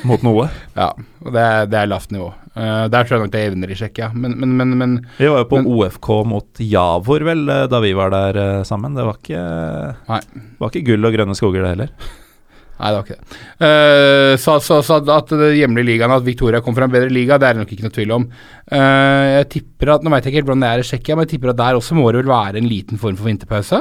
Mot 0.09 0.23
noe. 0.25 0.49
ja. 0.81 0.91
Og 1.25 1.33
det 1.35 1.43
er, 1.43 1.71
det 1.71 1.81
er 1.81 1.91
lavt 1.91 2.13
nivå. 2.15 2.31
Uh, 2.57 2.87
der 2.93 3.05
tror 3.05 3.19
jeg 3.19 3.25
nok 3.27 3.33
det 3.35 3.43
evner 3.51 3.73
i 3.73 3.79
Tsjekkia. 3.79 4.11
Men, 4.17 4.37
men, 4.41 4.55
men, 4.59 4.77
men 4.81 4.95
Vi 5.19 5.29
var 5.29 5.43
jo 5.45 5.49
på 5.51 5.63
OFK 5.77 6.13
mot 6.31 6.63
Javor, 6.63 7.27
vel, 7.29 7.43
eh, 7.53 7.65
da 7.71 7.81
vi 7.85 7.97
var 7.97 8.15
der 8.15 8.39
uh, 8.41 8.63
sammen. 8.69 8.97
Det 8.97 9.05
var 9.07 9.19
ikke, 9.21 9.43
var 10.07 10.73
ikke 10.73 10.87
gull 10.93 11.09
og 11.09 11.19
grønne 11.19 11.37
skoger, 11.37 11.67
det 11.67 11.75
heller. 11.75 11.93
Nei, 12.77 12.91
det 12.93 12.97
var 12.97 13.05
ikke 13.07 13.17
det. 13.17 13.37
Uh, 13.61 14.33
så, 14.41 14.57
så, 14.65 14.81
så 14.85 14.99
at 15.01 15.31
det 15.33 15.55
hjemlige 15.57 15.91
ligaen, 15.93 16.13
at 16.13 16.27
Victoria 16.27 16.61
kom 16.65 16.77
fra 16.77 16.89
en 16.89 16.93
bedre 16.93 17.13
liga, 17.13 17.39
det 17.41 17.49
er 17.49 17.57
det 17.57 17.65
nok 17.65 17.73
ikke 17.77 17.87
noe 17.87 17.97
tvil 17.97 18.17
om. 18.19 18.27
Eh, 18.67 19.27
jeg 19.37 19.47
tipper 19.55 19.95
at, 19.95 20.05
Nå 20.05 20.13
vet 20.13 20.27
jeg 20.27 20.33
ikke 20.33 20.43
helt 20.43 20.51
hvordan 20.51 20.65
det 20.65 20.73
er 20.73 20.83
i 20.83 20.89
Tsjekkia, 20.89 21.17
men 21.17 21.25
jeg 21.25 21.37
tipper 21.37 21.53
at 21.53 21.61
der 21.61 21.79
også 21.79 21.97
må 21.97 22.09
det 22.11 22.21
vel 22.21 22.33
være 22.33 22.61
en 22.61 22.69
liten 22.69 23.01
form 23.01 23.17
for 23.17 23.31
vinterpause? 23.31 23.81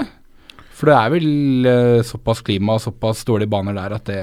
For 0.75 0.91
det 0.91 0.95
er 0.95 1.11
vel 1.13 1.69
eh, 1.71 2.05
såpass 2.07 2.43
klima 2.45 2.77
og 2.77 2.83
såpass 2.83 3.23
dårlige 3.27 3.51
baner 3.51 3.75
der 3.75 3.95
at 3.97 4.07
det 4.11 4.21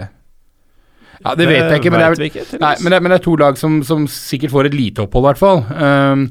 Ja, 1.23 1.37
det 1.39 1.47
vet 1.49 1.63
jeg 1.63 1.81
ikke, 1.81 1.93
men 1.95 2.03
det 2.03 2.09
er, 2.09 2.27
ikke, 2.29 2.45
nei, 2.63 2.75
men, 2.83 2.95
det, 2.95 2.99
men 3.05 3.15
det 3.15 3.21
er 3.21 3.25
to 3.25 3.37
lag 3.41 3.61
som, 3.61 3.79
som 3.87 4.05
sikkert 4.11 4.53
får 4.55 4.69
et 4.71 4.77
lite 4.77 5.07
opphold, 5.07 5.25
i 5.25 5.31
hvert 5.31 5.43
fall. 5.47 5.65
Um, 5.79 6.29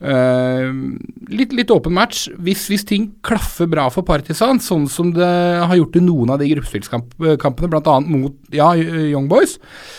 Uh, 0.00 0.96
litt, 1.28 1.50
litt 1.52 1.68
åpen 1.68 1.92
match. 1.92 2.22
Hvis, 2.40 2.62
hvis 2.72 2.86
ting 2.88 3.10
klaffer 3.20 3.68
bra 3.68 3.82
for 3.92 4.00
Partisan, 4.08 4.56
sånn 4.64 4.86
som 4.88 5.10
det 5.12 5.28
har 5.60 5.76
gjort 5.76 5.98
i 6.00 6.00
noen 6.00 6.32
av 6.32 6.40
de 6.40 6.48
gruppespillkampene, 6.54 7.68
bl.a. 7.68 7.96
mot 8.00 8.56
ja, 8.56 8.70
Young 8.80 9.28
Boys, 9.28 9.58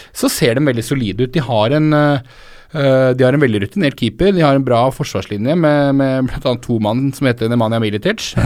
så 0.09 0.25
ser 0.25 0.57
de 0.57 0.65
veldig 0.65 0.87
solide 0.87 1.27
ut. 1.27 1.35
De 1.35 1.45
har 1.45 1.77
en 1.77 1.93
uh, 1.93 2.17
Eh, 2.17 2.49
de 2.71 3.25
har 3.25 3.35
en 3.35 3.41
veldig 3.43 3.59
rutinert 3.65 3.97
keeper. 3.99 4.31
De 4.31 4.43
har 4.45 4.55
en 4.55 4.63
bra 4.63 4.85
forsvarslinje 4.95 5.55
med, 5.59 5.95
med 5.99 6.29
bl.a. 6.29 6.53
to 6.63 6.77
mann 6.79 7.09
som 7.13 7.27
heter 7.27 7.51
Nemanja 7.51 7.81
Militic. 7.83 8.31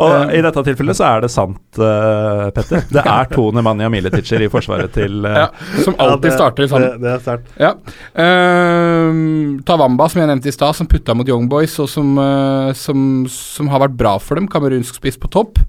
Eh, 0.00 0.06
Og 0.06 0.30
i 0.32 0.38
dette 0.40 0.62
tilfellet 0.64 0.96
så 0.96 1.04
er 1.04 1.24
det 1.26 1.28
sant, 1.32 1.60
eh, 1.76 2.46
Petter. 2.56 2.86
Det 2.88 3.02
er 3.04 3.26
to 3.28 3.42
Nemanja 3.52 3.90
Militicer 3.92 4.40
i 4.40 4.48
forsvaret 4.52 4.94
til 4.96 5.26
eh, 5.28 5.34
ja, 5.42 5.48
som 5.84 5.92
alltid 6.00 6.30
Ja, 6.30 6.30
det- 6.30 6.32
starter 6.38 6.70
sammen. 6.70 6.86
Det, 6.94 7.02
det 7.04 7.10
er 7.12 7.20
sterkt. 7.26 7.50
Ja. 7.60 7.72
Uh, 8.16 9.60
Tawamba, 9.68 10.08
som 10.08 10.22
jeg 10.22 10.30
nevnte 10.30 10.48
i 10.50 10.54
stad, 10.54 10.76
som 10.78 10.88
putta 10.90 11.14
mot 11.16 11.28
Young 11.28 11.48
Boys, 11.52 11.76
og 11.82 11.88
som, 11.92 12.14
uh, 12.20 12.72
som, 12.76 13.26
som 13.32 13.68
har 13.72 13.82
vært 13.84 13.96
bra 14.00 14.16
for 14.22 14.40
dem. 14.40 14.48
Kamerunsk 14.50 14.96
spiss 15.00 15.20
på 15.20 15.30
topp. 15.32 15.60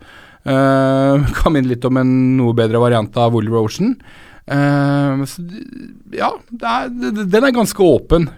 Uh, 0.47 1.21
kan 1.37 1.53
minne 1.53 1.69
litt 1.69 1.85
om 1.85 1.99
en 2.01 2.13
noe 2.39 2.55
bedre 2.57 2.79
variant 2.81 3.19
av 3.21 3.35
Woolly 3.35 3.51
Ocean. 3.59 3.95
Ehm, 4.51 5.25
så, 5.29 5.43
ja, 6.15 6.31
det 6.51 6.75
er, 6.75 6.93
den 7.23 7.47
er 7.47 7.55
ganske 7.55 7.85
åpen. 7.85 8.29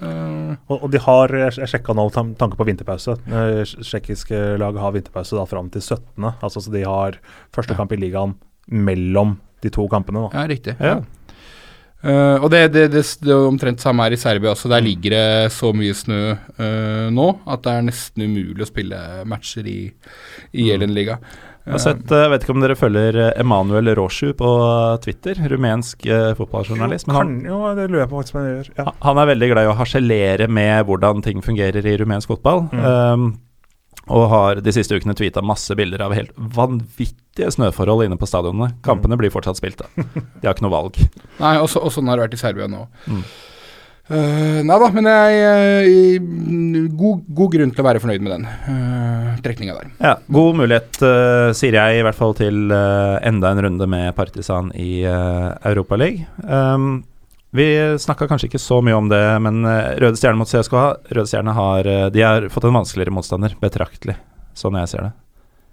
Uh, 0.00 0.40
Og, 0.70 0.84
og 0.86 0.90
de 0.92 1.00
har, 1.02 1.32
jeg 1.34 1.68
sjekka 1.72 1.94
nå 1.96 2.06
med 2.14 2.36
tanke 2.40 2.58
på 2.58 2.66
vinterpause. 2.68 3.16
Eh, 3.26 3.62
Tsjekkiske 3.66 4.38
lag 4.60 4.76
har 4.78 4.94
vinterpause 4.94 5.36
da 5.38 5.46
fram 5.48 5.70
til 5.72 5.82
17. 5.82 6.28
Altså, 6.30 6.62
så 6.62 6.72
de 6.72 6.84
har 6.86 7.18
første 7.54 7.76
kamp 7.78 7.92
i 7.94 7.98
ligaen 8.00 8.36
mellom 8.70 9.38
de 9.64 9.72
to 9.74 9.86
kampene. 9.90 10.28
Da. 10.28 10.40
ja, 10.40 10.50
riktig. 10.50 10.76
Ja. 10.78 11.00
Uh, 12.00 12.40
og 12.40 12.46
det, 12.48 12.62
det, 12.72 12.86
det, 12.94 13.02
det 13.20 13.32
er 13.34 13.42
omtrent 13.44 13.82
samme 13.82 14.06
her 14.06 14.14
i 14.16 14.20
Serbia 14.20 14.54
også. 14.54 14.70
Der 14.72 14.80
ligger 14.80 15.12
det 15.12 15.52
så 15.52 15.74
mye 15.76 15.96
snø 15.96 16.20
uh, 16.32 17.08
nå 17.12 17.26
at 17.44 17.66
det 17.66 17.74
er 17.74 17.84
nesten 17.90 18.24
umulig 18.24 18.64
å 18.64 18.70
spille 18.70 19.00
matcher 19.28 19.68
i, 19.68 19.82
i 20.56 20.70
Jelen-liga. 20.70 21.18
Jeg 21.66 21.74
har 21.74 21.82
sett, 21.82 22.06
eh, 22.08 22.22
jeg 22.24 22.30
vet 22.32 22.44
ikke 22.44 22.54
om 22.54 22.62
dere 22.62 22.76
følger 22.78 23.18
eh, 23.20 23.34
Emanuel 23.42 23.92
Roshu 23.98 24.30
på 24.36 24.48
Twitter, 25.04 25.36
rumensk 25.52 26.06
eh, 26.08 26.32
fotballjournalist. 26.38 27.06
Men 27.10 27.18
han, 27.18 27.34
jo, 27.44 27.60
det 27.76 27.84
lurer 27.90 28.04
jeg 28.06 28.10
på 28.10 28.22
faktisk 28.22 28.38
jeg 28.38 28.54
gjør. 28.54 28.70
Ja. 28.80 28.86
han 29.04 29.20
er 29.20 29.30
veldig 29.34 29.50
glad 29.52 29.68
i 29.68 29.70
å 29.70 29.76
harselere 29.78 30.48
med 30.48 30.88
hvordan 30.88 31.22
ting 31.26 31.44
fungerer 31.44 31.84
i 31.84 31.94
rumensk 32.00 32.32
fotball. 32.32 32.64
Mm. 32.72 32.86
Um, 32.88 33.30
og 34.10 34.24
har 34.32 34.62
de 34.64 34.72
siste 34.74 34.96
ukene 34.96 35.14
tweeta 35.14 35.42
masse 35.44 35.74
bilder 35.78 36.02
av 36.02 36.16
helt 36.16 36.32
vanvittige 36.56 37.52
snøforhold 37.54 38.06
inne 38.06 38.18
på 38.18 38.26
stadionene. 38.26 38.72
Kampene 38.86 39.18
blir 39.20 39.30
fortsatt 39.30 39.60
spilt, 39.60 39.84
da. 39.84 40.06
De 40.40 40.48
har 40.48 40.56
ikke 40.56 40.64
noe 40.66 40.74
valg. 40.74 40.98
Nei, 41.38 41.54
og 41.60 41.68
sånn 41.70 42.10
har 42.10 42.18
det 42.18 42.26
vært 42.26 42.38
i 42.38 42.40
Serbia 42.40 42.66
nå. 42.70 42.86
Mm. 43.06 43.22
Eh, 44.10 44.60
nei 44.66 44.76
da, 44.82 44.86
men 44.90 45.06
jeg, 45.06 45.42
uh, 45.86 46.86
god, 46.98 47.20
god 47.30 47.52
grunn 47.54 47.70
til 47.70 47.82
å 47.82 47.86
være 47.86 48.00
fornøyd 48.02 48.24
med 48.26 48.32
den 48.34 48.46
uh, 48.48 49.36
trekninga 49.44 49.76
der. 49.76 49.92
Ja, 50.02 50.14
God 50.34 50.58
mulighet, 50.58 50.98
uh, 51.04 51.52
sier 51.54 51.78
jeg, 51.78 52.00
i 52.00 52.02
hvert 52.02 52.18
fall 52.18 52.34
til 52.38 52.74
enda 52.74 53.52
en 53.52 53.62
runde 53.66 53.86
med 53.90 54.10
Partisan 54.18 54.72
i 54.74 55.04
uh, 55.06 55.54
Europaligaen. 55.70 56.26
Um, 56.42 56.90
vi 57.54 57.66
snakka 57.98 58.28
kanskje 58.30 58.46
ikke 58.46 58.62
så 58.62 58.78
mye 58.82 58.98
om 58.98 59.08
det, 59.10 59.22
men 59.42 59.64
Røde 59.98 60.14
Stjerne 60.14 60.38
mot 60.38 60.46
CSKA 60.46 60.84
Røde 61.10 61.26
Stjerne 61.26 61.54
har, 61.56 61.88
har 62.14 62.46
fått 62.54 62.68
en 62.68 62.76
vanskeligere 62.78 63.14
motstander, 63.14 63.56
betraktelig, 63.58 64.14
sånn 64.54 64.78
jeg 64.78 64.90
ser 64.92 65.08
det. 65.08 65.10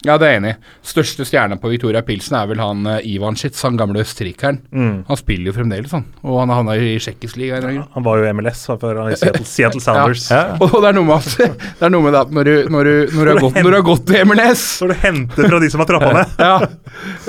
Ja, 0.06 0.14
det 0.22 0.28
er 0.28 0.34
jeg 0.36 0.40
enig 0.44 0.50
i. 0.54 0.58
Største 0.86 1.26
stjerne 1.26 1.56
på 1.58 1.72
Victoria 1.72 2.04
Pilsen 2.06 2.36
er 2.38 2.46
vel 2.52 2.60
han 2.62 2.86
uh, 2.86 3.00
Ivanschitz, 3.02 3.64
han 3.66 3.80
gamle 3.80 4.04
østerrikeren. 4.04 4.60
Mm. 4.70 5.00
Han 5.08 5.18
spiller 5.18 5.50
jo 5.50 5.56
fremdeles, 5.56 5.96
han. 5.96 6.04
Og 6.22 6.38
han 6.38 6.54
havna 6.54 6.76
i 6.78 6.92
tsjekkisk 7.02 7.40
liga. 7.42 7.58
grunn. 7.64 7.80
Han 7.96 8.06
var 8.06 8.22
jo 8.22 8.34
MLS 8.38 8.62
før 8.70 9.00
i 9.10 9.16
Seattle, 9.18 9.48
Seattle 9.56 9.82
Sounders. 9.82 10.28
Ja. 10.30 10.44
Og 10.62 10.76
det 10.78 10.92
er 10.92 10.98
noe 11.00 11.08
med 11.10 11.18
at 11.18 11.58
Det 11.82 11.88
er 11.90 11.94
noe 11.96 12.06
med 12.06 12.14
det 12.14 12.22
at 12.22 12.36
når 12.38 12.50
du, 12.50 12.54
når 12.76 12.90
du, 12.92 12.94
når 13.16 13.18
du, 13.18 13.32
har, 13.32 13.42
gått, 13.48 13.58
når 13.58 13.70
du 13.74 13.78
har 13.80 13.88
gått 13.90 14.06
til 14.12 14.30
MLS 14.30 14.66
Så 14.78 14.92
du 14.92 14.94
henter 15.02 15.50
fra 15.50 15.62
de 15.66 15.72
som 15.74 15.82
har 15.82 15.90
trappa 15.90 16.14
ned. 16.20 16.38
ja. 16.48 16.54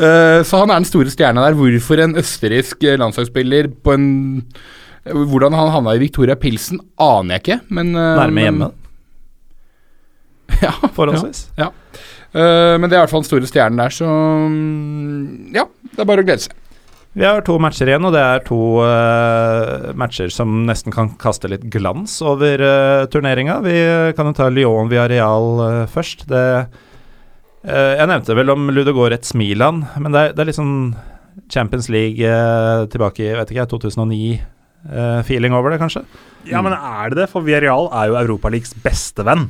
Eh, 0.05 0.41
så 0.45 0.61
han 0.61 0.75
er 0.75 0.83
den 0.83 0.91
store 0.93 1.15
stjerna 1.15 1.47
der. 1.49 1.57
Hvorfor 1.59 2.05
en 2.05 2.19
østerriksk 2.21 2.85
eh, 2.85 3.01
landslagsspiller 3.01 3.73
på 3.81 3.97
en 3.97 4.11
Hvordan 5.09 5.57
han 5.57 5.73
havna 5.73 5.97
i 5.97 6.03
Victoria 6.03 6.37
Pilsen, 6.37 6.83
aner 7.01 7.39
jeg 7.39 7.47
ikke, 7.47 7.61
men 7.73 7.95
eh, 7.97 8.15
Nærme 8.21 8.45
hjemme, 8.45 8.71
Ja, 10.67 10.73
forholdsvis. 10.93 11.47
ja. 11.57 11.71
Eh, 12.37 12.75
men 12.77 12.89
det 12.89 12.97
er 12.97 13.01
i 13.01 13.05
hvert 13.07 13.13
fall 13.13 13.25
den 13.25 13.31
store 13.31 13.49
stjernen 13.49 13.81
der, 13.81 13.95
så 13.95 14.09
mm, 14.09 15.55
Ja, 15.57 15.65
det 15.95 16.03
er 16.03 16.09
bare 16.09 16.25
å 16.25 16.29
glede 16.29 16.45
seg. 16.45 16.57
Vi 17.19 17.25
har 17.25 17.41
to 17.43 17.57
matcher 17.59 17.89
igjen, 17.89 18.05
og 18.05 18.13
det 18.15 18.21
er 18.21 18.43
to 18.47 18.59
uh, 18.85 19.89
matcher 19.99 20.29
som 20.31 20.61
nesten 20.69 20.93
kan 20.95 21.09
kaste 21.19 21.49
litt 21.51 21.65
glans 21.73 22.19
over 22.23 22.61
uh, 22.63 23.07
turneringa. 23.11 23.57
Vi 23.65 23.79
kan 24.15 24.29
jo 24.29 24.35
ta 24.37 24.47
Lyon 24.53 24.91
via 24.93 25.09
Real 25.11 25.49
uh, 25.59 25.89
først. 25.91 26.27
Det 26.31 26.45
uh, 26.69 27.93
Jeg 27.97 28.07
nevnte 28.13 28.37
vel 28.39 28.53
om 28.55 28.69
Ludogorets 28.71 29.35
Milan, 29.35 29.83
men 29.99 30.15
det 30.15 30.21
er, 30.21 30.37
det 30.37 30.45
er 30.45 30.51
litt 30.53 30.61
sånn 30.61 30.77
Champions 31.51 31.89
League 31.91 32.39
tilbake 32.93 33.25
i 33.25 33.35
vet 33.39 33.51
ikke, 33.55 33.67
2009-feeling 33.73 35.57
over 35.57 35.73
det, 35.73 35.81
kanskje? 35.81 36.05
Ja, 36.51 36.61
men 36.63 36.77
er 36.77 37.11
det 37.11 37.23
det? 37.23 37.31
For 37.33 37.47
Villarreal 37.47 37.89
er 37.89 38.13
jo 38.13 38.21
Europaligas 38.21 38.77
beste 38.85 39.27
venn. 39.27 39.49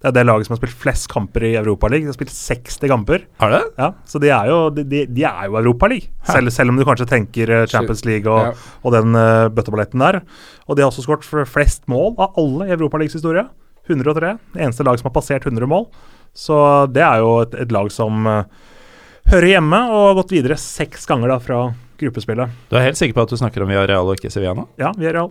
Det 0.00 0.08
er 0.08 0.14
det 0.16 0.22
laget 0.24 0.48
som 0.48 0.54
har 0.54 0.60
spilt 0.62 0.78
flest 0.80 1.06
kamper 1.12 1.44
i 1.44 1.50
Europaligaen. 1.60 2.06
De 2.08 2.12
har 2.14 2.16
spilt 2.16 2.32
60 2.32 2.88
kamper. 2.88 3.26
Har 3.42 3.50
det? 3.52 3.60
Ja, 3.76 3.90
Så 4.08 4.20
de 4.22 4.30
er 4.32 4.46
jo, 4.48 4.60
de, 4.72 4.84
de, 5.04 5.24
er 5.28 5.50
jo 5.50 5.58
Europaligaen. 5.60 6.08
Selv, 6.24 6.48
selv 6.56 6.72
om 6.72 6.78
du 6.80 6.86
kanskje 6.88 7.06
tenker 7.10 7.52
eh, 7.52 7.66
Champions 7.68 8.06
League 8.08 8.24
og, 8.24 8.48
Ja. 8.48 8.70
og 8.80 8.94
den 8.96 9.12
uh, 9.12 9.50
bøtteballetten 9.52 10.00
der. 10.00 10.22
Og 10.64 10.76
de 10.78 10.82
har 10.86 10.88
også 10.88 11.04
skåret 11.04 11.28
flest 11.48 11.84
mål 11.92 12.14
av 12.16 12.38
alle 12.40 12.70
i 12.70 12.72
Europaligas 12.72 13.18
historie. 13.18 13.44
103. 13.90 14.38
Det 14.54 14.62
eneste 14.64 14.86
lag 14.88 14.96
som 15.00 15.10
har 15.10 15.14
passert 15.18 15.44
100 15.44 15.68
mål. 15.68 15.84
Så 16.32 16.56
det 16.94 17.02
er 17.04 17.20
jo 17.20 17.34
et, 17.42 17.58
et 17.66 17.74
lag 17.76 17.90
som 17.92 18.24
uh, 18.24 18.44
hører 19.28 19.50
hjemme 19.58 19.82
og 19.90 20.06
har 20.06 20.16
gått 20.22 20.32
videre 20.32 20.56
seks 20.56 21.04
ganger 21.10 21.34
da 21.34 21.36
fra 21.44 21.58
gruppespillet. 22.00 22.56
Du 22.70 22.78
er 22.80 22.86
helt 22.88 22.96
sikker 22.96 23.18
på 23.18 23.26
at 23.26 23.34
du 23.34 23.36
snakker 23.36 23.66
om 23.66 23.68
Villarreal 23.68 24.08
og 24.08 24.16
ikke 24.16 24.32
Sevilla 24.32 24.56
nå? 24.56 24.64
Ja, 24.80 24.94
Villarreal. 24.96 25.28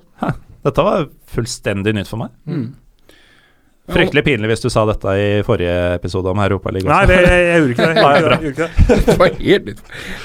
Dette 0.67 0.85
var 0.85 1.09
fullstendig 1.33 1.95
nytt 1.97 2.11
for 2.11 2.21
meg. 2.21 2.35
Mm. 2.45 2.69
Fryktelig 3.93 4.23
pinlig 4.25 4.51
hvis 4.51 4.63
du 4.63 4.69
sa 4.71 4.83
dette 4.89 5.13
i 5.17 5.27
forrige 5.47 5.75
episode 5.97 6.31
om 6.31 6.41
Europaligaen. 6.43 6.91
Nei, 6.91 7.03
det, 7.09 7.19
jeg, 7.25 7.45
jeg 7.47 7.61
gjorde 7.61 7.75
ikke 7.75 7.87
det. 7.87 8.03
Jeg 8.03 8.23
gjorde 8.23 8.51
ikke 8.51 8.69
det. 9.09 9.17
Var 9.21 9.39
helt. 9.39 9.83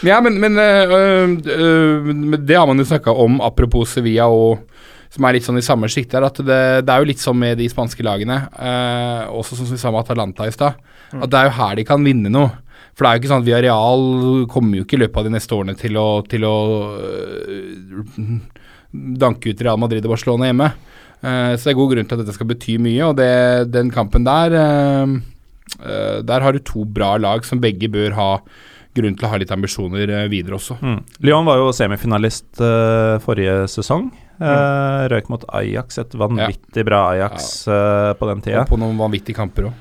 Ja, 0.09 0.20
men, 0.24 0.39
men 0.43 0.61
øh, 0.61 1.36
øh, 1.57 2.36
det 2.39 2.59
har 2.59 2.69
man 2.70 2.82
jo 2.82 2.89
snakka 2.89 3.15
om, 3.24 3.41
apropos 3.45 3.97
Sevilla, 3.97 4.28
og 4.28 4.66
som 5.15 5.28
er 5.28 5.36
litt 5.36 5.47
sånn 5.47 5.61
i 5.61 5.65
samme 5.65 5.89
sjikt 5.91 6.15
der, 6.16 6.27
at 6.27 6.41
det, 6.43 6.61
det 6.86 6.91
er 6.91 7.03
jo 7.03 7.09
litt 7.12 7.23
sånn 7.23 7.39
med 7.39 7.59
de 7.61 7.69
spanske 7.70 8.05
lagene, 8.07 8.41
øh, 8.59 9.32
også 9.39 9.59
sånn 9.59 9.70
som 9.70 9.77
vi 9.78 9.82
sa 9.85 9.93
med 9.95 10.03
Atalanta 10.03 10.49
i 10.49 10.55
stad, 10.55 10.81
at 11.15 11.31
det 11.31 11.39
er 11.39 11.49
jo 11.49 11.57
her 11.61 11.78
de 11.78 11.86
kan 11.86 12.07
vinne 12.07 12.32
noe. 12.32 12.51
For 12.95 13.03
det 13.03 13.11
er 13.11 13.16
jo 13.16 13.23
ikke 13.23 13.31
sånn 13.32 13.43
at 13.43 13.47
Villarreal 13.49 14.05
kommer 14.51 14.78
jo 14.78 14.85
ikke 14.86 14.99
i 14.99 15.03
løpet 15.03 15.19
av 15.19 15.27
de 15.27 15.32
neste 15.35 15.55
årene 15.57 15.74
til 15.78 15.97
å, 15.99 16.09
til 16.31 16.45
å 16.47 16.57
øh, 16.95 18.03
danke 19.19 19.51
ut 19.51 19.62
Real 19.66 19.81
Madrid 19.82 20.05
og 20.07 20.15
Barcelona 20.15 20.51
hjemme. 20.51 20.69
Eh, 21.25 21.55
så 21.57 21.71
det 21.71 21.73
er 21.73 21.81
god 21.81 21.95
grunn 21.95 22.11
til 22.11 22.19
at 22.19 22.25
dette 22.25 22.37
skal 22.37 22.51
bety 22.51 22.77
mye, 22.85 23.01
og 23.09 23.17
det, 23.21 23.33
den 23.73 23.93
kampen 23.95 24.27
der 24.29 24.55
eh, 24.61 25.15
eh, 25.81 26.19
Der 26.27 26.45
har 26.45 26.53
du 26.53 26.61
to 26.61 26.85
bra 26.85 27.15
lag 27.17 27.47
som 27.49 27.63
begge 27.65 27.89
bør 27.93 28.17
ha 28.19 28.31
grunn 28.95 29.17
til 29.19 29.27
å 29.27 29.33
ha 29.33 29.39
litt 29.43 29.51
ambisjoner 29.51 30.13
videre 30.31 30.55
også. 30.55 30.77
Mm. 30.79 31.01
Lyon 31.27 31.49
var 31.49 31.59
jo 31.59 31.73
semifinalist 31.75 32.61
forrige 33.25 33.65
sesong. 33.73 34.13
Eh, 34.43 35.03
Røyk 35.13 35.31
mot 35.31 35.45
Ajax, 35.55 35.99
et 36.03 36.15
vanvittig 36.19 36.85
bra 36.87 37.05
Ajax 37.13 37.67
eh, 37.71 38.13
på 38.19 38.31
den 38.31 38.43
tida. 38.45 38.65
Og 38.65 38.73
på 38.73 38.79
noen 38.83 38.99
vanvittige 38.99 39.39
kamper 39.39 39.71
òg. 39.71 39.77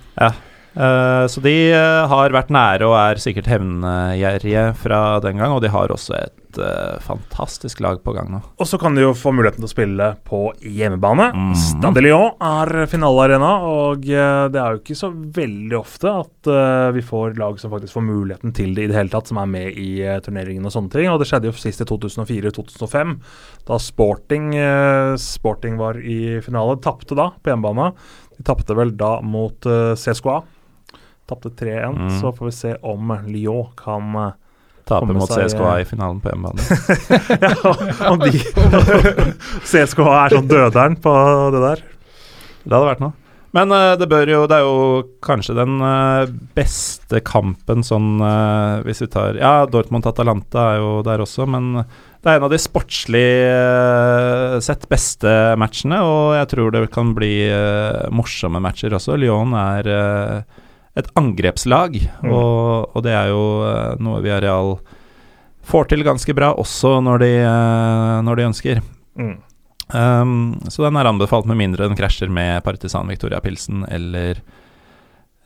Eh, 0.74 1.26
så 1.28 1.42
de 1.46 1.58
eh, 1.72 2.04
har 2.10 2.34
vært 2.34 2.54
nære 2.54 2.88
og 2.88 2.96
er 2.98 3.20
sikkert 3.22 3.50
hevngjerrige 3.52 4.72
fra 4.82 5.04
den 5.24 5.42
gang, 5.42 5.54
og 5.54 5.62
de 5.62 5.70
har 5.74 5.94
også 5.94 6.16
et 6.18 6.58
eh, 6.58 6.96
fantastisk 7.06 7.84
lag 7.84 8.00
på 8.02 8.16
gang 8.16 8.32
nå. 8.34 8.40
Og 8.58 8.70
så 8.70 8.80
kan 8.82 8.98
de 8.98 9.04
jo 9.06 9.12
få 9.18 9.36
muligheten 9.36 9.62
til 9.62 9.70
å 9.70 9.74
spille 9.74 10.08
på 10.26 10.42
hjemmebane. 10.66 11.30
Mm. 11.30 11.52
Stade 11.62 12.02
Lyon 12.02 12.42
er 12.42 12.88
finalearena, 12.90 13.52
og 13.70 14.08
det 14.08 14.60
er 14.60 14.74
jo 14.74 14.82
ikke 14.82 14.98
så 14.98 15.12
veldig 15.14 15.78
ofte 15.78 16.10
at 16.24 16.52
vi 16.94 17.04
får 17.06 17.38
lag 17.40 17.60
som 17.62 17.72
faktisk 17.74 17.96
får 17.98 18.06
muligheten 18.08 18.54
til 18.56 18.74
det 18.76 18.88
i 18.88 18.90
det 18.92 18.98
hele 18.98 19.14
tatt, 19.14 19.30
som 19.30 19.40
er 19.42 19.50
med 19.50 19.78
i 19.80 20.02
turneringen 20.26 20.66
og 20.68 20.74
sånne 20.74 20.94
ting. 20.94 21.12
Og 21.12 21.22
det 21.22 21.30
skjedde 21.30 21.52
jo 21.52 21.56
sist 21.58 21.86
i 21.86 21.88
2004-2005, 21.90 23.14
da 23.70 23.80
Sporting, 23.82 24.50
Sporting 25.22 25.78
var 25.80 26.02
i 26.02 26.42
finale. 26.44 26.80
Tapte 26.84 27.18
da 27.18 27.30
på 27.38 27.54
hjemmebane. 27.54 27.92
De 28.38 28.46
tapte 28.48 28.76
vel 28.78 28.96
da 28.98 29.16
mot 29.22 29.70
uh, 29.70 29.94
CSKA. 30.00 30.42
Tapte 31.30 31.50
3-1, 31.50 31.98
Mm. 31.98 32.10
så 32.22 32.32
får 32.36 32.46
vi 32.46 32.52
se 32.52 32.76
om 32.82 33.14
Lyon 33.28 33.68
kan 33.80 34.12
tape 34.84 35.00
Taper 35.00 35.14
mot 35.16 35.30
CSKA 35.30 35.78
eh, 35.78 35.82
i 35.82 35.86
finalen 35.88 36.20
på 36.20 36.30
hjemmebane. 36.30 36.60
Ja, 38.04 38.10
om 38.12 38.20
de 38.20 38.32
CSKA 39.72 40.08
er 40.26 40.36
sånn 40.36 40.50
døderen 40.52 40.98
på 41.00 41.14
det 41.56 41.62
der. 41.64 41.84
Det 42.64 42.74
hadde 42.76 42.90
vært 42.90 43.04
noe. 43.04 43.14
Men 43.54 43.70
uh, 43.70 43.94
det 44.00 44.08
jo 44.32 44.48
Det 44.50 44.58
er 44.58 44.64
jo 44.66 45.04
kanskje 45.22 45.54
den 45.54 45.78
uh, 45.78 46.26
beste 46.58 47.20
kampen 47.22 47.84
sånn 47.86 48.18
eh, 48.18 48.80
Hvis 48.88 49.04
vi 49.04 49.10
tar 49.14 49.38
Ja, 49.38 49.68
Dortmund-Atalanta 49.70 50.72
er 50.72 50.80
jo 50.82 50.96
der 51.06 51.22
også, 51.22 51.46
men 51.46 51.84
det 52.24 52.32
er 52.32 52.40
en 52.40 52.46
av 52.48 52.54
de 52.54 52.58
sportslig 52.62 53.30
eh, 53.44 54.54
sett 54.64 54.86
beste 54.88 55.28
matchene, 55.60 55.98
og 56.08 56.38
jeg 56.38 56.48
tror 56.54 56.70
det 56.72 56.84
kan 56.94 57.10
bli 57.18 57.50
eh, 57.52 58.06
morsomme 58.16 58.62
matcher 58.64 58.96
også. 58.96 59.18
Lyon 59.20 59.52
er 59.60 59.90
eh, 59.92 60.62
et 61.00 61.08
angrepslag, 61.18 61.96
Mm. 62.24 62.32
og, 62.34 62.92
og 62.96 63.04
det 63.04 63.14
er 63.18 63.32
jo 63.32 63.44
uh, 63.66 63.96
noe 64.00 64.22
Villarreal 64.22 64.76
får 65.66 65.88
til 65.90 66.04
ganske 66.04 66.34
bra, 66.36 66.52
også 66.60 66.98
når 67.02 67.20
de, 67.24 67.32
eh, 67.48 68.18
når 68.28 68.36
de 68.36 68.44
ønsker. 68.50 68.82
Mm. 69.18 69.36
Um, 69.94 70.34
så 70.70 70.84
den 70.84 70.98
er 71.00 71.08
anbefalt 71.08 71.46
med 71.48 71.56
mindre 71.60 71.88
den 71.88 71.96
krasjer 71.96 72.28
med 72.32 72.64
Partisan 72.66 73.08
Victoria 73.08 73.40
Pilsen 73.44 73.86
eller 73.88 74.42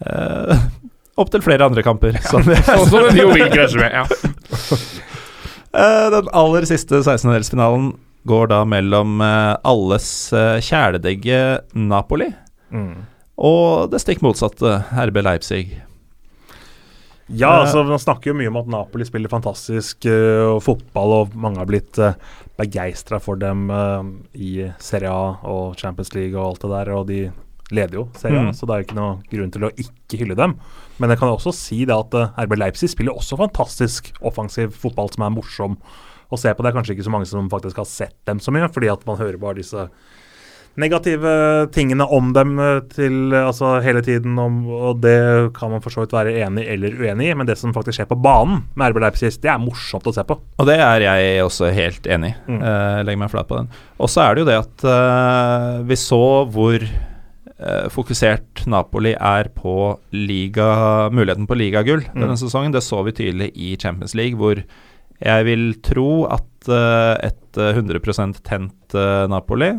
uh, 0.06 0.57
opptil 1.22 1.41
flere 1.45 1.65
andre 1.69 1.84
kamper. 1.86 2.18
Som 2.26 2.44
det- 2.49 2.57
Sånn 2.65 2.90
som 2.90 3.07
de 3.14 3.22
jo 3.22 3.30
vil 3.34 3.49
krasje 3.53 3.78
med. 3.82 3.91
Ja. 3.94 4.06
Eh, 5.78 6.06
den 6.10 6.30
aller 6.34 6.64
siste 6.65 7.02
16-delsfinalen 7.03 7.90
går 8.26 8.48
da 8.49 8.61
mellom 8.65 9.19
eh, 9.22 9.57
alles 9.68 10.07
uh, 10.34 10.57
kjæledegge 10.64 11.41
Napoli 11.76 12.32
Mm. 12.72 13.03
Og 13.38 13.91
det 13.91 14.01
stikk 14.01 14.22
motsatte, 14.26 14.80
RB 15.07 15.22
Leipzig. 15.23 15.65
Ja, 17.27 17.49
Eh. 17.51 17.61
altså 17.65 17.84
man 17.84 17.99
snakker 17.99 18.31
jo 18.31 18.38
mye 18.39 18.47
om 18.47 18.55
at 18.61 18.68
Napoli 18.72 19.03
spiller 19.05 19.27
fantastisk 19.30 20.05
eh, 20.07 20.59
fotball, 20.64 21.11
og 21.22 21.35
mange 21.35 21.59
har 21.59 21.68
blitt 21.68 21.99
uh, 21.99 22.14
begeistra 22.57 23.19
for 23.19 23.35
dem 23.35 23.65
uh, 23.69 23.99
i 24.34 24.69
Serie 24.80 25.11
A 25.11 25.35
og 25.43 25.76
Champions 25.77 26.14
League 26.15 26.39
og 26.39 26.53
alt 26.53 26.61
det 26.64 26.72
der, 26.72 26.93
og 26.95 27.07
de 27.11 27.19
leder 27.76 27.99
jo 27.99 28.05
Serie 28.15 28.39
A, 28.39 28.45
Mm. 28.47 28.53
så 28.55 28.64
det 28.65 28.73
er 28.73 28.80
jo 28.80 28.85
ikke 28.88 28.95
noe 29.01 29.18
grunn 29.30 29.51
til 29.51 29.65
å 29.68 29.72
ikke 29.76 30.22
hylle 30.22 30.35
dem. 30.39 30.55
Men 30.99 31.09
jeg 31.11 31.19
kan 31.19 31.30
også 31.35 31.51
si 31.53 31.81
det 31.84 31.97
at 31.97 32.15
uh, 32.15 32.31
RB 32.45 32.55
Leipzig 32.61 32.89
spiller 32.95 33.11
også 33.19 33.35
fantastisk 33.38 34.14
offensiv 34.23 34.72
fotball 34.72 35.11
som 35.11 35.27
er 35.27 35.35
morsom 35.35 35.76
å 36.31 36.39
se 36.39 36.47
på. 36.55 36.64
Det 36.64 36.72
er 36.72 36.77
kanskje 36.80 36.95
ikke 36.95 37.09
så 37.09 37.11
mange 37.11 37.27
som 37.27 37.49
faktisk 37.51 37.76
har 37.84 37.85
sett 37.91 38.15
dem 38.26 38.39
så 38.39 38.51
mye, 38.55 38.72
fordi 38.72 38.88
at 38.88 39.03
man 39.05 39.19
hører 39.19 39.38
bare 39.38 39.59
disse 39.59 39.89
negative 40.78 41.32
tingene 41.74 42.06
om 42.14 42.30
dem 42.36 42.58
eh, 42.62 42.80
til 42.94 43.34
altså 43.34 43.78
hele 43.84 44.04
tiden, 44.06 44.38
om, 44.40 44.60
og 44.70 45.02
det 45.02 45.18
kan 45.58 45.72
man 45.74 45.82
for 45.84 45.94
så 45.94 46.04
vidt 46.04 46.14
være 46.14 46.36
enig 46.45 46.68
eller 46.70 46.94
uenig 47.02 47.32
i, 47.32 47.36
men 47.38 47.49
det 47.49 47.58
som 47.60 47.74
faktisk 47.76 47.98
skjer 47.99 48.10
på 48.12 48.20
banen 48.22 48.64
med 48.78 48.94
RB 48.94 49.02
Leipzig, 49.02 49.34
det 49.41 49.49
er 49.52 49.62
morsomt 49.62 50.06
å 50.08 50.14
se 50.16 50.26
på. 50.28 50.38
Og 50.38 50.70
det 50.70 50.78
er 50.84 51.06
jeg 51.08 51.44
også 51.45 51.72
helt 51.74 52.08
enig 52.14 52.32
i. 52.34 52.38
Mm. 52.54 52.62
Uh, 52.62 53.02
legger 53.08 53.22
meg 53.24 53.34
flat 53.34 53.49
på 53.49 53.58
den. 53.60 53.72
Og 53.98 54.12
så 54.14 54.24
er 54.24 54.36
det 54.38 54.44
jo 54.44 54.49
det 54.52 54.60
at 54.62 54.86
uh, 54.86 55.86
vi 55.90 55.99
så 55.99 56.24
hvor 56.54 56.90
fokusert 57.90 58.68
Napoli 58.70 59.16
er 59.18 59.48
på 59.49 59.72
liga, 60.14 60.68
muligheten 61.10 61.48
på 61.49 61.56
ligagull 61.58 62.04
Mm. 62.04 62.20
denne 62.22 62.36
sesongen. 62.38 62.70
Det 62.76 62.84
så 62.86 62.99
vi 63.02 63.16
tydelig 63.18 63.48
i 63.58 63.72
Champions 63.82 64.14
League, 64.14 64.38
hvor 64.38 64.62
jeg 64.62 65.48
vil 65.48 65.64
tro 65.82 66.28
at 66.30 66.70
et 66.70 67.58
eh, 67.58 67.74
100 67.74 68.38
tent 68.45 68.94
Napoli 69.34 69.72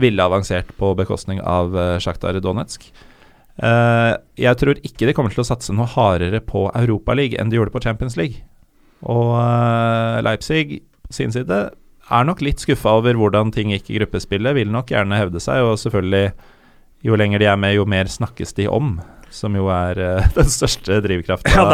ville 0.00 0.24
avansert 0.24 0.72
på 0.80 0.88
bekostning 0.98 1.38
av 1.38 1.76
uh, 1.78 1.98
Sjaktar 2.02 2.34
Donetsk. 2.42 2.88
Eh, 3.62 4.12
jeg 4.40 4.58
tror 4.58 4.80
ikke 4.82 5.06
de 5.06 5.14
kommer 5.14 5.34
til 5.34 5.44
å 5.44 5.46
satse 5.46 5.74
noe 5.74 5.86
hardere 5.92 6.40
på 6.42 6.66
Europaligaen 6.74 7.44
enn 7.44 7.52
de 7.52 7.60
gjorde 7.60 7.74
på 7.74 7.84
Champions 7.84 8.18
League. 8.18 8.42
Og 9.04 9.34
eh, 9.38 10.18
Leipzig 10.26 10.80
på 11.04 11.14
sin 11.14 11.34
side 11.34 11.60
er 12.04 12.26
nok 12.26 12.42
litt 12.44 12.62
skuffa 12.62 12.96
over 12.98 13.16
hvordan 13.16 13.52
ting 13.54 13.70
gikk 13.72 13.92
i 13.92 13.98
gruppespillet. 14.00 14.56
Vil 14.58 14.72
nok 14.74 14.90
gjerne 14.92 15.20
hevde 15.20 15.42
seg, 15.42 15.62
og 15.64 15.78
selvfølgelig, 15.80 16.26
jo 17.06 17.18
lenger 17.20 17.42
de 17.42 17.50
er 17.52 17.60
med, 17.60 17.76
jo 17.78 17.86
mer 17.88 18.10
snakkes 18.10 18.56
de 18.58 18.68
om. 18.68 18.96
Som 19.34 19.56
jo 19.58 19.70
er 19.72 20.02
eh, 20.02 20.30
den 20.38 20.50
største 20.50 21.00
drivkrafta 21.04 21.54
Ja, 21.54 21.66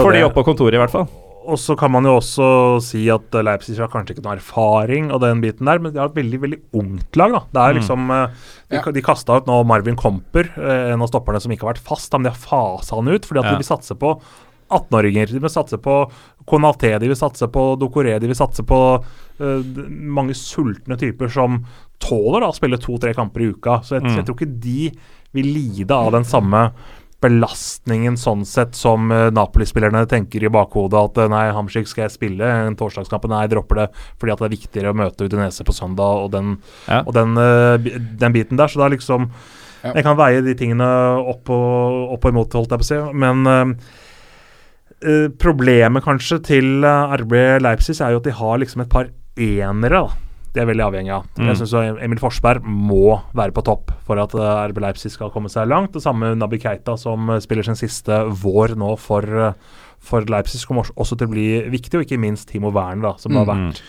for 0.00 0.10
det, 0.10 0.20
de 0.20 0.26
oppe 0.26 0.40
på 0.42 0.50
kontoret, 0.50 0.76
i 0.78 0.82
hvert 0.82 0.94
fall. 0.94 1.08
Og 1.50 1.58
så 1.58 1.74
kan 1.78 1.90
man 1.90 2.06
jo 2.06 2.12
også 2.20 2.46
si 2.86 3.02
at 3.10 3.34
eh, 3.34 3.42
Leipzig 3.46 3.76
har 3.82 3.90
kanskje 3.92 4.14
ikke 4.16 4.24
noe 4.24 4.36
erfaring 4.38 5.10
og 5.12 5.20
den 5.24 5.40
biten 5.42 5.66
der, 5.66 5.80
men 5.82 5.92
de 5.92 5.98
har 5.98 6.10
et 6.12 6.18
veldig 6.20 6.40
veldig 6.44 6.60
ungt 6.80 7.16
lag. 7.18 7.32
da. 7.34 7.40
Det 7.50 7.60
er 7.64 7.72
Mm. 7.74 7.80
liksom, 7.80 8.10
eh, 8.10 8.26
De, 8.70 8.76
Ja. 8.76 8.92
de 8.92 9.02
kasta 9.02 9.36
ut 9.36 9.46
nå 9.46 9.64
Marvin 9.66 9.96
Komper, 9.96 10.46
eh, 10.56 10.92
en 10.92 11.02
av 11.02 11.08
stopperne 11.10 11.40
som 11.42 11.50
ikke 11.50 11.66
har 11.66 11.74
vært 11.74 11.82
fast, 11.82 12.12
men 12.12 12.22
de 12.22 12.30
har 12.30 12.38
fasa 12.38 12.94
han 12.94 13.08
ut 13.08 13.26
fordi 13.26 13.40
at 13.40 13.44
Ja. 13.44 13.50
de 13.50 13.56
vil 13.56 13.64
satse 13.76 13.94
på 13.98 14.20
18-åringer. 14.70 15.26
De 15.32 15.38
vil 15.40 15.50
satse 15.50 15.76
på 15.82 16.10
Konaté, 16.46 16.98
de 17.00 17.08
vil 17.08 17.16
satse 17.16 17.46
på 17.50 17.76
Dokoré, 17.78 18.20
de 18.20 18.26
vil 18.28 18.36
satse 18.36 18.62
på 18.64 19.02
uh, 19.40 19.62
mange 19.88 20.34
sultne 20.36 20.98
typer 20.98 21.30
som 21.32 21.64
tåler 21.98 22.40
da 22.40 22.48
å 22.50 22.54
spille 22.54 22.76
to-tre 22.78 23.14
kamper 23.14 23.40
i 23.40 23.52
uka. 23.54 23.80
Så 23.82 23.96
jeg, 23.98 24.02
Mm. 24.02 24.16
jeg 24.16 24.26
tror 24.26 24.36
ikke 24.36 24.60
de 24.60 24.92
vil 25.32 25.44
lide 25.46 25.90
av 25.90 26.12
den 26.12 26.24
samme 26.24 26.72
belastningen 27.20 28.16
sånn 28.16 28.46
sett 28.48 28.74
som 28.78 29.10
eh, 29.12 29.28
Napoli-spillerne 29.36 30.06
tenker 30.08 30.44
i 30.46 30.50
bakhodet 30.52 30.98
at 31.00 31.18
eh, 31.24 31.28
nei, 31.32 31.42
Hamsik 31.52 31.88
skal 31.90 32.06
jeg 32.06 32.14
spille 32.16 32.48
en 32.66 32.76
torsdagskamp, 32.80 33.26
nei, 33.28 33.42
jeg 33.44 33.52
dropper 33.54 33.82
det 33.82 33.86
fordi 34.20 34.32
at 34.32 34.40
det 34.42 34.48
er 34.48 34.54
viktigere 34.56 34.92
å 34.94 34.96
møte 34.96 35.26
Udinese 35.28 35.66
på 35.68 35.74
søndag 35.76 36.24
og 36.24 36.30
den, 36.32 36.54
Ja. 36.88 37.02
og 37.04 37.12
den, 37.16 37.36
eh, 37.36 37.90
den 38.24 38.32
biten 38.36 38.56
der. 38.60 38.68
Så 38.72 38.80
det 38.80 38.86
er 38.88 38.96
liksom 38.98 39.30
Ja. 39.82 39.94
Jeg 39.96 40.04
kan 40.04 40.16
veie 40.18 40.42
de 40.44 40.52
tingene 40.54 40.84
opp 41.24 41.48
og, 41.48 42.10
opp 42.12 42.24
og 42.24 42.32
imot, 42.34 42.52
holdt 42.52 42.68
jeg 42.74 42.80
på 42.82 42.84
å 42.84 42.90
si. 42.90 42.98
Men 43.16 43.46
eh, 43.48 43.74
eh, 45.08 45.28
problemet 45.40 46.04
kanskje 46.04 46.42
til 46.44 46.84
RB 46.84 47.32
Leipzig 47.64 47.96
er 48.00 48.12
jo 48.12 48.20
at 48.20 48.28
de 48.28 48.34
har 48.36 48.58
liksom 48.60 48.82
et 48.84 48.90
par 48.92 49.08
enere. 49.40 49.88
da. 50.04 50.29
De 50.50 50.62
er 50.62 50.66
veldig 50.66 50.82
avhengig 50.82 51.12
av. 51.14 51.26
Mm. 51.38 51.46
Jeg 51.50 51.60
syns 51.60 51.74
Emil 52.02 52.20
Forsberg 52.20 52.64
må 52.66 53.20
være 53.38 53.54
på 53.54 53.62
topp 53.66 53.92
for 54.06 54.18
at 54.18 54.34
eh, 54.34 54.62
RB 54.72 54.80
Leipzig 54.82 55.12
skal 55.14 55.30
komme 55.34 55.50
seg 55.52 55.68
langt. 55.70 55.92
Det 55.94 56.02
samme 56.02 56.32
Nabi 56.38 56.58
Keita, 56.62 56.96
som 56.98 57.30
eh, 57.30 57.42
spiller 57.44 57.66
sin 57.66 57.78
siste 57.78 58.22
vår 58.42 58.74
nå 58.80 58.96
for, 58.98 59.22
eh, 59.22 59.84
for 60.02 60.26
Leipzig, 60.26 60.64
kommer 60.66 60.90
også- 60.96 61.20
til 61.20 61.30
å 61.30 61.34
bli 61.36 61.48
viktig. 61.70 62.00
Og 62.00 62.06
ikke 62.06 62.18
minst 62.18 62.48
Timo 62.50 62.72
Werner, 62.74 63.12
da, 63.12 63.14
som 63.22 63.32
mm. 63.32 63.38
har 63.38 63.50
vært, 63.52 63.82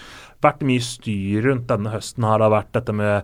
vært 0.45 0.67
mye 0.69 0.85
styr 0.85 1.49
rundt 1.49 1.65
denne 1.71 1.95
høsten. 1.95 2.29
her. 2.29 2.37
Det 2.37 2.47
har 2.49 2.55
vært 2.59 2.71
dette 2.77 2.93
med 2.93 3.23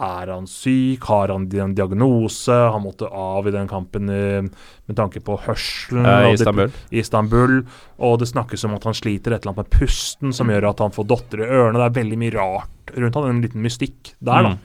er 0.00 0.30
han 0.32 0.46
syk? 0.48 1.04
Har 1.04 1.28
han 1.28 1.44
en 1.52 1.74
diagnose? 1.76 2.52
Han 2.52 2.82
måtte 2.82 3.06
av 3.06 3.48
i 3.48 3.52
den 3.52 3.68
kampen 3.68 4.08
eh, 4.08 4.42
med 4.88 4.96
tanke 4.96 5.20
på 5.20 5.36
hørselen. 5.44 6.06
Eh, 6.06 6.26
og 6.26 6.32
I 6.32 6.36
det- 6.36 6.40
Istanbul. 6.40 6.70
i 6.90 6.98
Istanbul. 6.98 7.56
Og 7.98 8.18
det 8.18 8.28
snakkes 8.28 8.64
om 8.64 8.74
at 8.74 8.84
han 8.84 8.94
sliter 8.94 9.32
et 9.32 9.42
eller 9.42 9.52
annet 9.52 9.68
med 9.68 9.80
pusten, 9.80 10.32
som 10.32 10.48
gjør 10.48 10.70
at 10.70 10.78
han 10.80 10.90
får 10.90 11.06
dotter 11.06 11.42
i 11.44 11.48
ørene. 11.48 11.76
Det 11.78 11.88
er 11.90 12.02
veldig 12.02 12.18
mye 12.18 12.36
rart 12.36 12.94
rundt 12.96 13.14
han, 13.14 13.28
en 13.28 13.42
liten 13.42 13.62
mystikk 13.62 14.14
der, 14.20 14.42
da. 14.42 14.54
Mm. 14.56 14.58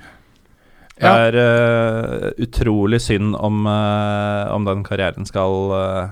Det 0.97 1.05
er 1.05 1.35
uh, 1.37 2.31
utrolig 2.41 2.97
synd 2.99 3.35
om, 3.35 3.67
uh, 3.69 4.49
om 4.49 4.65
den 4.65 4.81
karrieren 4.83 5.27
skal 5.29 5.69
uh, 5.69 6.07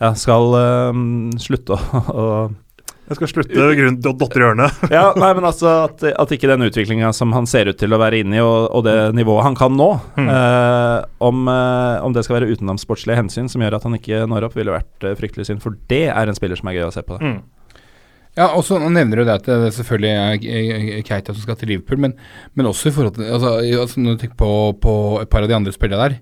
Ja, 0.00 0.14
skal 0.14 0.56
slutte 1.36 1.76
å, 1.76 2.00
å 2.22 2.24
Jeg 3.06 3.16
skal 3.20 3.28
slutte 3.30 3.66
grunn 3.78 3.98
til 4.02 4.14
dotter 4.18 4.42
i 4.42 4.44
hjørnet. 4.46 4.78
Ja, 4.96 5.04
nei, 5.14 5.28
men 5.38 5.44
altså 5.46 5.68
at, 5.84 6.02
at 6.10 6.32
ikke 6.34 6.48
den 6.50 6.64
utviklinga 6.66 7.12
som 7.14 7.30
han 7.36 7.46
ser 7.46 7.70
ut 7.70 7.78
til 7.78 7.94
å 7.94 8.00
være 8.02 8.18
inne 8.24 8.40
i, 8.40 8.42
og, 8.42 8.66
og 8.74 8.82
det 8.88 8.96
nivået 9.14 9.46
han 9.46 9.58
kan 9.58 9.76
nå, 9.78 9.90
Mm. 10.16 10.28
eh, 10.32 11.04
om, 11.22 11.44
eh, 11.48 12.02
om 12.06 12.12
det 12.16 12.24
skal 12.26 12.40
være 12.40 12.48
utenom 12.56 12.78
sportslige 12.80 13.18
hensyn 13.20 13.48
som 13.52 13.62
gjør 13.62 13.76
at 13.78 13.84
han 13.86 13.94
ikke 13.98 14.24
når 14.30 14.48
opp, 14.48 14.56
ville 14.58 14.74
vært 14.74 15.04
eh, 15.06 15.14
fryktelig 15.18 15.46
synd. 15.50 15.62
For 15.62 15.76
det 15.92 16.06
er 16.10 16.26
en 16.30 16.34
spiller 16.38 16.58
som 16.58 16.68
er 16.72 16.78
gøy 16.80 16.86
å 16.88 16.94
se 16.94 17.04
på. 17.06 17.18
Mm. 17.22 17.38
Ja, 18.36 18.50
og 18.52 18.66
så 18.66 18.76
nevner 18.82 19.22
du 19.22 19.24
det 19.24 19.38
at 19.38 19.46
det 19.48 19.72
selvfølgelig 19.72 20.10
er 20.12 21.04
Keita 21.06 21.32
som 21.32 21.40
skal 21.40 21.56
til 21.56 21.70
Liverpool, 21.72 22.02
men, 22.04 22.12
men 22.52 22.68
også 22.68 22.90
i 22.90 22.92
forhold 22.92 23.16
til 23.16 23.30
altså, 23.32 23.54
altså 23.64 24.02
Når 24.02 24.18
du 24.18 24.20
tenker 24.20 24.36
på, 24.42 24.50
på 24.82 24.92
et 25.22 25.30
par 25.32 25.46
av 25.46 25.48
de 25.48 25.56
andre 25.56 25.72
spillerne 25.72 26.10
der 26.10 26.18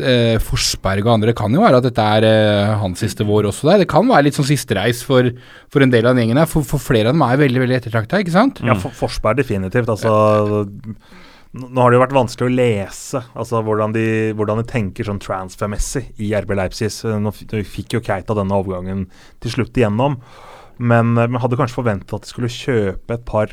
eh, 0.00 0.38
Forsberg 0.42 1.04
og 1.04 1.14
andre 1.18 1.34
kan 1.36 1.52
jo 1.52 1.62
være 1.62 1.82
at 1.82 1.88
dette 1.90 2.08
er 2.16 2.26
eh, 2.28 2.74
hans 2.80 3.04
siste 3.04 3.26
vår 3.28 3.50
også 3.50 3.68
der. 3.68 3.82
Det 3.82 3.90
kan 3.90 4.08
være 4.08 4.28
litt 4.28 4.38
sånn 4.38 4.48
sistereis 4.48 5.04
for, 5.04 5.30
for 5.72 5.84
en 5.84 5.92
del 5.92 6.08
av 6.08 6.16
den 6.16 6.24
gjengen 6.24 6.40
her, 6.42 6.50
for, 6.50 6.66
for 6.66 6.82
flere 6.82 7.10
av 7.10 7.16
dem 7.16 7.24
er 7.26 7.40
veldig 7.44 7.64
veldig 7.64 7.78
ettertrakta, 7.82 8.22
ikke 8.22 8.36
sant? 8.36 8.62
Ja, 8.64 8.78
for, 8.78 8.94
Forsberg 8.96 9.42
definitivt. 9.42 9.90
Altså 9.92 10.12
Nå 11.58 11.80
har 11.80 11.90
det 11.90 11.96
jo 11.96 12.02
vært 12.02 12.12
vanskelig 12.12 12.44
å 12.44 12.52
lese 12.52 13.22
altså 13.32 13.62
hvordan 13.64 13.94
de, 13.94 14.04
hvordan 14.36 14.60
de 14.60 14.66
tenker 14.68 15.06
sånn 15.08 15.20
transfermessig 15.22 16.04
i 16.20 16.34
RB 16.36 16.52
Leipzig. 16.58 16.92
Nå 17.08 17.32
fikk 17.32 17.96
jo 17.96 18.04
Keita 18.04 18.36
denne 18.36 18.56
overgangen 18.56 19.06
til 19.42 19.54
slutt 19.56 19.80
igjennom, 19.80 20.18
men 20.78 21.16
eh, 21.18 21.40
hadde 21.42 21.58
kanskje 21.58 21.78
forventet 21.80 22.14
at 22.14 22.26
de 22.26 22.30
skulle 22.32 22.52
kjøpe 22.52 23.18
et 23.18 23.26
par 23.28 23.52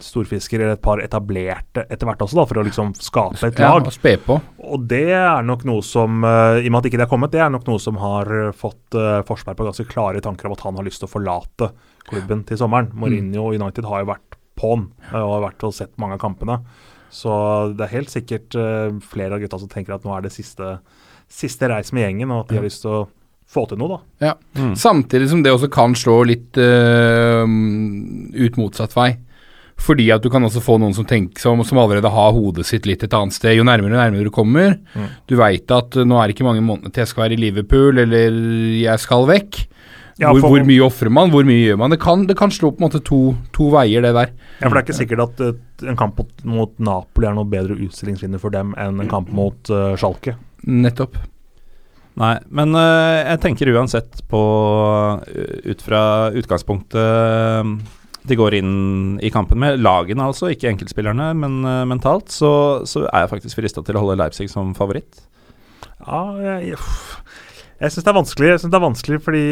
storfisker 0.00 0.62
eller 0.62 0.78
et 0.78 0.82
par 0.82 1.00
etablerte 1.02 1.84
etter 1.84 2.08
hvert 2.08 2.22
også, 2.24 2.38
da, 2.38 2.44
for 2.48 2.60
å 2.60 2.64
liksom 2.64 2.92
skape 2.96 3.36
et 3.50 3.58
Ja, 3.60 3.74
lag. 3.74 3.86
og 3.86 3.94
spe 3.94 4.14
på. 4.24 4.38
Og 4.72 4.86
det 4.88 5.10
er 5.12 5.44
nok 5.44 5.64
noe 5.68 5.84
som, 5.84 6.22
eh, 6.24 6.62
i 6.64 6.68
og 6.68 6.72
med 6.72 6.80
at 6.80 6.88
ikke 6.90 7.00
det 7.00 7.06
er 7.06 7.12
kommet, 7.12 7.32
det 7.34 7.42
er 7.44 7.52
nok 7.52 7.66
noe 7.68 7.82
som 7.82 8.00
har 8.00 8.30
eh, 8.38 8.52
fått 8.56 8.96
uh, 8.96 9.20
Forsberg 9.28 9.58
på 9.58 9.66
ganske 9.68 9.88
klare 9.90 10.22
tanker 10.24 10.48
om 10.48 10.56
at 10.56 10.64
han 10.64 10.80
har 10.80 10.86
lyst 10.86 11.02
til 11.02 11.10
å 11.10 11.12
forlate 11.12 11.70
klubben 12.08 12.44
til 12.48 12.56
sommeren. 12.60 12.90
Mourinho 12.96 13.50
og 13.50 13.60
United 13.60 13.84
har 13.84 14.02
jo 14.02 14.10
vært 14.14 14.38
på'n 14.60 14.88
og 15.12 15.34
har 15.36 15.46
vært 15.50 15.68
og 15.68 15.76
sett 15.76 15.92
mange 16.00 16.16
av 16.16 16.24
kampene. 16.24 16.60
Så 17.10 17.74
det 17.76 17.86
er 17.86 17.96
helt 17.98 18.12
sikkert 18.12 18.56
uh, 18.56 18.90
flere 19.04 19.36
av 19.36 19.44
gutta 19.44 19.58
som 19.60 19.68
tenker 19.68 19.94
at 19.94 20.04
nå 20.06 20.16
er 20.16 20.24
det 20.24 20.32
siste, 20.34 20.78
siste 21.28 21.68
reis 21.70 21.92
med 21.92 22.06
gjengen, 22.06 22.32
og 22.32 22.44
at 22.44 22.52
de 22.52 22.60
har 22.60 22.68
lyst 22.68 22.84
til 22.86 22.94
å 22.94 23.08
få 23.50 23.64
til 23.70 23.80
noe, 23.80 23.96
da. 23.96 24.28
Ja. 24.30 24.34
Mm. 24.58 24.74
Samtidig 24.78 25.28
som 25.32 25.42
det 25.42 25.50
også 25.54 25.70
kan 25.74 25.96
slå 25.98 26.20
litt 26.28 26.58
uh, 26.60 27.42
ut 27.46 28.56
motsatt 28.60 28.94
vei. 28.96 29.10
Fordi 29.80 30.10
at 30.12 30.20
du 30.20 30.28
kan 30.28 30.44
også 30.44 30.60
få 30.60 30.74
noen 30.76 30.92
som, 30.92 31.06
tenker, 31.08 31.40
som, 31.40 31.62
som 31.64 31.78
allerede 31.80 32.10
har 32.12 32.34
hodet 32.36 32.66
sitt 32.68 32.84
litt 32.84 33.00
et 33.06 33.14
annet 33.16 33.32
sted. 33.32 33.54
Jo 33.56 33.64
nærmere 33.64 33.94
og 33.96 34.02
nærmere 34.02 34.26
du 34.28 34.32
kommer. 34.34 34.74
Mm. 34.92 35.06
Du 35.30 35.38
veit 35.40 35.72
at 35.72 35.96
eh, 35.96 36.04
nå 36.04 36.18
er 36.20 36.28
det 36.28 36.34
ikke 36.36 36.44
mange 36.50 36.64
måneder 36.66 36.92
til 36.92 37.00
jeg 37.06 37.10
skal 37.14 37.24
være 37.24 37.38
i 37.38 37.40
Liverpool, 37.46 38.02
eller 38.02 38.36
jeg 38.82 39.00
skal 39.00 39.24
vekk. 39.30 39.62
Ja, 40.20 40.34
hvor, 40.34 40.42
for- 40.44 40.52
hvor 40.52 40.66
mye 40.68 40.84
ofrer 40.84 41.08
man, 41.16 41.32
hvor 41.32 41.46
mye 41.48 41.62
gjør 41.64 41.78
man? 41.80 41.94
Det 41.94 42.00
kan, 42.02 42.26
det 42.28 42.36
kan 42.36 42.52
slå 42.52 42.74
på 42.74 42.82
en 42.84 42.90
måte 42.90 43.00
to, 43.08 43.22
to 43.56 43.70
veier, 43.72 44.04
det 44.04 44.12
der. 44.18 44.34
Ja, 44.60 44.66
for 44.68 44.76
det 44.76 44.82
er 44.82 44.84
ikke 44.90 44.98
sikkert 45.00 45.24
at 45.24 45.40
eh, 45.48 45.88
en 45.88 45.96
kamp 45.96 46.20
mot, 46.20 46.44
mot 46.44 46.74
Napoli 46.92 47.30
er 47.30 47.38
noe 47.40 47.48
bedre 47.48 47.80
utstillingsvinner 47.80 48.42
for 48.42 48.52
dem 48.52 48.76
enn 48.76 49.00
en 49.00 49.08
kamp 49.08 49.32
mot 49.32 49.72
uh, 49.72 49.94
Schalke. 49.96 50.36
Nettopp. 50.68 51.16
Nei, 52.20 52.34
men 52.52 52.76
uh, 52.76 53.22
jeg 53.22 53.40
tenker 53.40 53.70
uansett 53.72 54.20
på 54.28 54.42
eh, 55.24 55.70
Ut 55.72 55.80
fra 55.84 56.02
utgangspunktet 56.36 57.96
de 58.28 58.36
går 58.36 58.58
inn 58.58 58.72
i 59.24 59.30
kampen 59.32 59.56
med. 59.62 59.80
Lagene, 59.80 60.26
altså, 60.28 60.50
ikke 60.52 60.68
enkeltspillerne, 60.68 61.30
men 61.40 61.62
uh, 61.64 61.86
mentalt. 61.88 62.28
Så, 62.28 62.50
så, 62.84 63.06
er 63.08 63.24
jeg 63.24 63.30
faktisk 63.32 63.62
frista 63.62 63.80
til 63.84 63.96
å 63.96 64.02
holde 64.04 64.18
Leipzig 64.20 64.50
som 64.52 64.74
favoritt. 64.76 65.22
Ja, 66.04 66.20
jeg, 66.44 66.76
jeg 67.80 67.94
syns 67.94 68.04
det 68.04 68.12
er 68.12 68.18
vanskelig. 68.18 68.50
Jeg 68.52 68.60
synes 68.60 68.74
det 68.74 68.78
er 68.78 68.84
vanskelig 68.84 69.20
fordi 69.24 69.44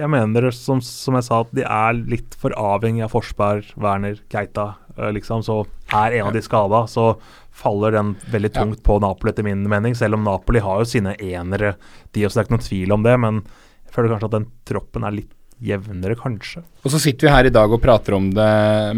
jeg 0.00 0.10
mener, 0.10 0.50
som, 0.50 0.82
som, 0.82 1.14
jeg 1.14 1.28
sa, 1.28 1.44
at 1.46 1.54
de 1.54 1.62
er 1.62 2.02
litt 2.10 2.34
for 2.42 2.56
avhengig 2.58 3.06
av 3.06 3.14
Forsberg, 3.14 3.70
Werner, 3.78 4.18
Keita. 4.34 4.72
Liksom, 4.96 5.42
så 5.44 5.60
er 5.92 6.18
en 6.18 6.30
av 6.30 6.36
de 6.36 6.42
skada, 6.44 6.86
så 6.88 7.10
faller 7.56 7.96
den 7.96 8.14
veldig 8.32 8.52
tungt 8.52 8.82
på 8.84 8.98
Napoli, 9.00 9.32
etter 9.32 9.46
min 9.46 9.64
mening. 9.68 9.96
Selv 9.96 10.18
om 10.18 10.24
Napoli 10.24 10.60
har 10.64 10.82
jo 10.82 10.88
sine 10.88 11.16
enere, 11.20 11.76
de 12.12 12.26
også, 12.26 12.38
det 12.38 12.42
er 12.42 12.48
ikke 12.48 12.56
noen 12.56 12.68
tvil 12.68 12.94
om 12.96 13.06
det. 13.06 13.16
Men 13.22 13.40
jeg 13.86 13.96
føler 13.96 14.14
kanskje 14.14 14.30
at 14.30 14.36
den 14.38 14.48
troppen 14.68 15.08
er 15.08 15.16
litt 15.16 15.32
jevnere, 15.64 16.12
kanskje. 16.20 16.60
Og 16.84 16.92
så 16.92 17.00
sitter 17.00 17.28
vi 17.28 17.32
her 17.32 17.48
i 17.48 17.52
dag 17.54 17.72
og 17.72 17.80
prater 17.80 18.12
om 18.12 18.26
det 18.34 18.48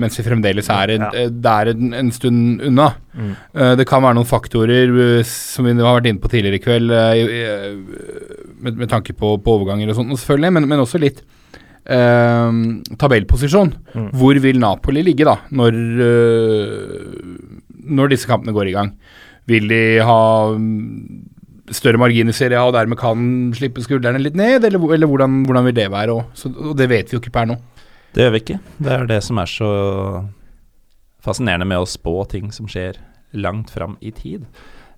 mens 0.01 0.19
vi 0.19 0.25
fremdeles 0.27 0.67
er, 0.75 0.93
ja. 0.97 1.11
det 1.31 1.53
er 1.53 1.71
en, 1.71 1.93
en, 2.01 2.11
stund 2.15 2.65
unna. 2.67 2.89
Mm. 3.15 3.31
Uh, 3.55 3.73
det 3.79 3.87
kan 3.89 4.03
være 4.03 4.19
noen 4.19 4.29
faktorer 4.29 5.23
som 5.27 5.69
vi 5.69 5.77
har 5.79 6.01
vært 6.01 6.11
inne 6.11 6.23
på 6.23 6.33
tidligere 6.33 6.59
i 6.59 6.65
kveld, 6.65 6.95
med, 8.59 8.73
med, 8.75 8.89
tanke 8.91 9.15
på, 9.15 9.37
på, 9.39 9.55
overganger 9.55 9.93
og 9.93 10.01
sånt, 10.01 10.19
selvfølgelig, 10.19 10.55
men, 10.57 10.67
men 10.73 10.83
også 10.83 10.99
litt 11.03 11.23
tabellposisjon. 11.89 13.73
Mm. 13.95 14.11
Hvor 14.21 14.39
vil 14.45 14.61
Napoli 14.61 15.03
ligge 15.07 15.25
da, 15.25 15.39
når, 15.57 15.79
når 17.89 18.13
disse 18.13 18.29
kampene 18.29 18.53
går 18.53 18.69
i 18.69 18.75
gang? 18.77 18.93
Vil 19.49 19.71
de 19.71 19.83
ha 20.05 20.21
større 21.75 22.01
margin 22.01 22.31
i 22.31 22.37
Serie 22.37 22.59
A 22.59 22.69
og 22.69 22.75
dermed 22.77 22.99
kan 23.01 23.51
slippe 23.57 23.83
skuldrene 23.85 24.21
litt 24.23 24.37
ned, 24.39 24.65
eller, 24.65 24.81
eller 24.95 25.11
hvordan, 25.11 25.43
hvordan, 25.49 25.69
vil 25.69 25.77
det 25.77 25.91
være? 25.93 26.17
Også? 26.17 26.53
og 26.53 26.77
det 26.79 26.89
vet 26.91 27.11
vi 27.11 27.17
jo 27.17 27.23
ikke 27.23 27.35
per 27.35 27.49
nå. 27.49 27.59
Det 28.15 28.25
gjør 28.25 28.35
vi 28.35 28.43
ikke. 28.45 28.59
Det 28.81 28.95
er 28.95 29.07
det 29.09 29.21
som 29.25 29.41
er 29.41 29.51
så 29.53 29.71
fascinerende 31.25 31.69
med 31.69 31.83
å 31.83 31.89
spå 31.89 32.23
ting 32.31 32.53
som 32.55 32.69
skjer 32.71 33.01
langt 33.37 33.73
fram 33.75 33.99
i 34.01 34.13
tid. 34.15 34.47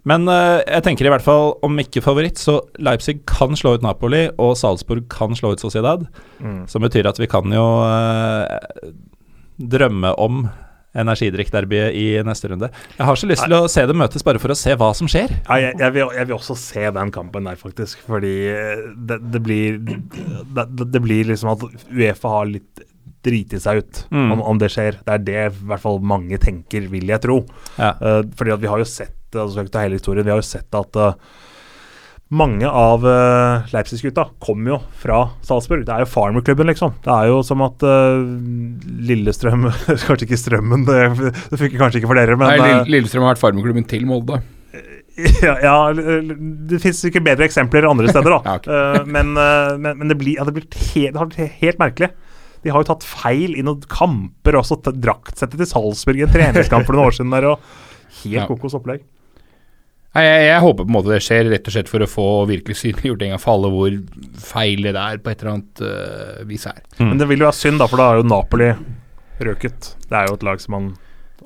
Men 0.08 0.24
uh, 0.30 0.60
jeg 0.64 0.84
tenker 0.86 1.08
i 1.08 1.12
hvert 1.12 1.24
fall, 1.24 1.54
om 1.66 1.82
ikke 1.82 2.02
favoritt, 2.04 2.40
så 2.40 2.60
Leipzig 2.80 3.20
kan 3.28 3.56
slå 3.58 3.76
ut 3.76 3.84
Napoli, 3.84 4.28
og 4.40 4.56
Salzburg 4.60 5.06
kan 5.12 5.36
slå 5.36 5.54
ut 5.54 5.62
Sociedad. 5.62 6.06
Mm. 6.40 6.64
Som 6.70 6.86
betyr 6.86 7.10
at 7.10 7.20
vi 7.20 7.28
kan 7.30 7.52
jo 7.52 7.66
uh, 7.84 8.90
drømme 9.60 10.14
om 10.20 10.44
energidrikkderbyet 10.96 11.94
i 11.94 12.06
neste 12.26 12.50
runde. 12.50 12.70
Jeg 12.96 13.06
har 13.06 13.18
så 13.18 13.28
lyst 13.30 13.44
til 13.46 13.54
å 13.54 13.68
se 13.70 13.84
dem 13.86 14.00
møtes 14.00 14.24
bare 14.26 14.40
for 14.42 14.50
å 14.50 14.58
se 14.58 14.74
hva 14.78 14.90
som 14.96 15.10
skjer. 15.10 15.36
Ja, 15.44 15.58
jeg, 15.62 15.76
jeg, 15.78 15.94
vil, 15.94 16.08
jeg, 16.16 16.26
vil, 16.26 16.36
også 16.36 16.56
se 16.58 16.90
den 16.96 17.12
kampen 17.14 17.46
der, 17.46 17.58
faktisk. 17.60 18.02
Fordi 18.08 18.34
eh, 18.50 18.86
det, 18.96 19.20
det 19.30 19.42
blir 19.44 19.78
det, 19.78 20.66
det, 20.80 21.02
blir 21.04 21.30
liksom 21.30 21.52
at 21.54 21.62
Uefa 21.92 22.34
har 22.40 22.50
litt 22.50 22.82
driti 23.22 23.60
seg 23.60 23.84
ut 23.84 24.02
mm. 24.10 24.28
om, 24.32 24.42
om, 24.42 24.58
det 24.58 24.72
skjer. 24.72 24.98
Det 25.06 25.14
er 25.14 25.24
det 25.28 25.40
i 25.44 25.64
hvert 25.70 25.84
fall 25.84 26.02
mange 26.02 26.40
tenker, 26.42 26.88
vil 26.90 27.12
jeg 27.12 27.22
tro. 27.22 27.42
Ja. 27.76 27.94
Uh, 28.00 28.22
fordi 28.34 28.56
at 28.56 28.62
vi 28.64 28.70
har 28.72 28.82
jo 28.82 28.88
sett 28.88 29.19
altså, 29.38 29.66
hele 29.76 29.98
historien, 29.98 30.26
vi 30.26 30.32
har 30.32 30.40
jo 30.40 30.46
sett 30.46 30.78
at 30.78 30.98
uh, 30.98 31.12
mange 32.30 32.66
av 32.66 33.02
uh, 33.02 33.66
Leipzig-gutta 33.74 34.28
kommer 34.42 34.76
jo 34.76 34.78
fra 35.02 35.18
Salzburg. 35.46 35.82
Det 35.86 35.94
er 35.94 36.04
jo 36.04 36.10
farmerklubben, 36.12 36.68
liksom. 36.70 36.94
Det 37.02 37.10
er 37.10 37.26
jo 37.32 37.40
som 37.46 37.64
at 37.66 37.82
uh, 37.82 38.22
Lillestrøm 39.10 39.66
Kanskje 40.06 40.28
ikke 40.28 40.38
Strømmen, 40.38 40.86
det, 40.86 41.00
det 41.18 41.58
funker 41.58 41.80
kanskje 41.80 42.00
ikke 42.00 42.12
for 42.12 42.20
dere, 42.20 42.38
men 42.38 42.52
Nei, 42.54 42.70
uh, 42.70 42.90
Lillestrøm 42.90 43.26
har 43.26 43.34
vært 43.34 43.42
farmerklubben 43.42 43.86
til 43.90 44.06
Molde. 44.10 44.40
Ja, 45.20 45.52
ja, 45.60 45.72
det 45.92 46.78
fins 46.80 47.02
ikke 47.04 47.20
bedre 47.20 47.44
eksempler 47.44 47.84
andre 47.84 48.08
steder, 48.08 48.32
da. 48.32 48.38
ja, 48.46 48.54
okay. 48.56 49.02
men, 49.04 49.34
men, 49.34 49.98
men, 49.98 50.06
det 50.08 50.16
blir, 50.16 50.38
ja, 50.38 50.46
det 50.48 50.54
blir 50.56 50.64
helt, 50.94 51.18
helt, 51.18 51.34
helt 51.60 51.82
merkelig. 51.82 52.08
De 52.64 52.72
har 52.72 52.80
jo 52.80 52.88
tatt 52.88 53.04
feil 53.04 53.52
i 53.58 53.64
noen 53.66 53.82
kamper 53.90 54.56
også. 54.56 54.78
Draktsettet 54.86 55.60
til 55.60 55.68
Salzburg 55.68 56.22
i 56.22 56.24
en 56.24 56.32
treningskamp 56.32 56.88
for 56.88 56.96
noen 56.96 57.10
år 57.10 57.18
siden 57.18 57.34
der, 57.34 57.50
og 57.50 58.22
helt 58.22 58.48
kokos 58.48 58.78
opplegg. 58.78 59.04
Nei, 60.10 60.24
jeg, 60.26 60.46
jeg, 60.48 60.62
håper 60.64 60.82
på 60.82 60.90
en 60.90 60.94
måte 60.96 61.12
det 61.12 61.20
skjer, 61.22 61.48
rett 61.52 61.68
og 61.70 61.74
slett 61.76 61.90
for 61.90 62.02
å 62.02 62.08
få 62.10 62.28
virkelig 62.50 62.80
synliggjort 62.80 63.20
en 63.22 63.34
gang 63.34 63.42
for 63.42 63.54
alle 63.54 63.70
hvor 63.70 63.98
feil 64.42 64.82
det 64.88 64.94
er 64.98 65.20
på 65.22 65.30
et 65.30 65.44
eller 65.44 65.52
annet 65.52 65.82
uh, 65.86 66.40
vis 66.48 66.66
her. 66.66 66.80
Mm. 66.98 67.04
Men 67.12 67.20
det 67.20 67.28
vil 67.30 67.44
jo 67.44 67.46
være 67.46 67.58
synd, 67.60 67.78
da, 67.78 67.86
for 67.90 68.02
da 68.02 68.08
er 68.10 68.18
jo 68.18 68.26
Napoli 68.26 68.70
røket. 69.40 69.92
Det 70.10 70.18
er 70.18 70.26
jo 70.26 70.38
et 70.38 70.46
lag 70.48 70.62
som 70.62 70.74
man 70.76 70.88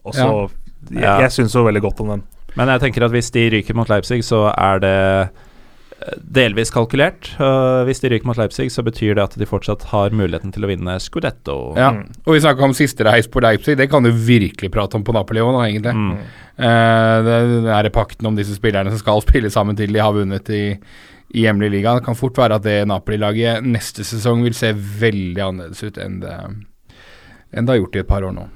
også 0.03 0.28
ja. 0.28 0.39
Jeg, 0.93 1.05
jeg 1.24 1.32
syns 1.32 1.55
jo 1.57 1.65
veldig 1.65 1.81
godt 1.85 2.01
om 2.05 2.15
den. 2.15 2.24
Men 2.59 2.70
jeg 2.73 2.82
tenker 2.82 3.07
at 3.07 3.12
hvis 3.15 3.31
de 3.35 3.45
ryker 3.55 3.77
mot 3.77 3.89
Leipzig, 3.91 4.20
så 4.27 4.47
er 4.53 4.81
det 4.85 4.97
delvis 6.19 6.73
kalkulert. 6.75 7.31
Uh, 7.39 7.83
hvis 7.89 8.03
de 8.03 8.11
ryker 8.13 8.29
mot 8.29 8.39
Leipzig, 8.39 8.69
så 8.73 8.85
betyr 8.85 9.17
det 9.17 9.25
at 9.25 9.37
de 9.41 9.49
fortsatt 9.49 9.87
har 9.93 10.15
muligheten 10.17 10.53
til 10.55 10.67
å 10.67 10.71
vinne 10.71 10.97
Scudetto. 11.01 11.57
Ja, 11.81 11.91
og 12.25 12.37
vi 12.37 12.43
snakka 12.45 12.67
om 12.67 12.77
siste 12.77 13.07
reis 13.07 13.29
på 13.31 13.43
Leipzig, 13.45 13.79
det 13.81 13.89
kan 13.93 14.05
du 14.05 14.11
virkelig 14.13 14.73
prate 14.75 14.99
om 14.99 15.07
på 15.07 15.15
Napoli 15.17 15.43
òg, 15.45 15.57
egentlig. 15.63 15.95
Mm. 15.97 16.11
Uh, 16.59 17.17
det, 17.27 17.39
det 17.67 17.77
er 17.79 17.91
pakten 17.95 18.29
om 18.29 18.37
disse 18.39 18.57
spillerne 18.59 18.93
som 18.93 19.01
skal 19.01 19.25
spille 19.27 19.53
sammen 19.53 19.79
til 19.79 19.95
de 19.95 20.03
har 20.03 20.17
vunnet 20.17 20.51
i, 20.53 20.65
i 21.33 21.47
hjemlig 21.47 21.73
liga. 21.79 21.97
Det 21.99 22.07
kan 22.09 22.19
fort 22.19 22.43
være 22.43 22.61
at 22.61 22.67
det 22.67 22.83
Napoli-laget 22.91 23.65
neste 23.65 24.05
sesong 24.07 24.45
vil 24.45 24.57
se 24.59 24.75
veldig 24.75 25.47
annerledes 25.49 25.87
ut 25.87 26.03
enn 26.03 26.21
det, 26.25 26.37
enn 27.55 27.65
det 27.65 27.77
har 27.77 27.81
gjort 27.81 27.97
i 27.97 28.05
et 28.05 28.13
par 28.13 28.29
år 28.29 28.37
nå. 28.37 28.47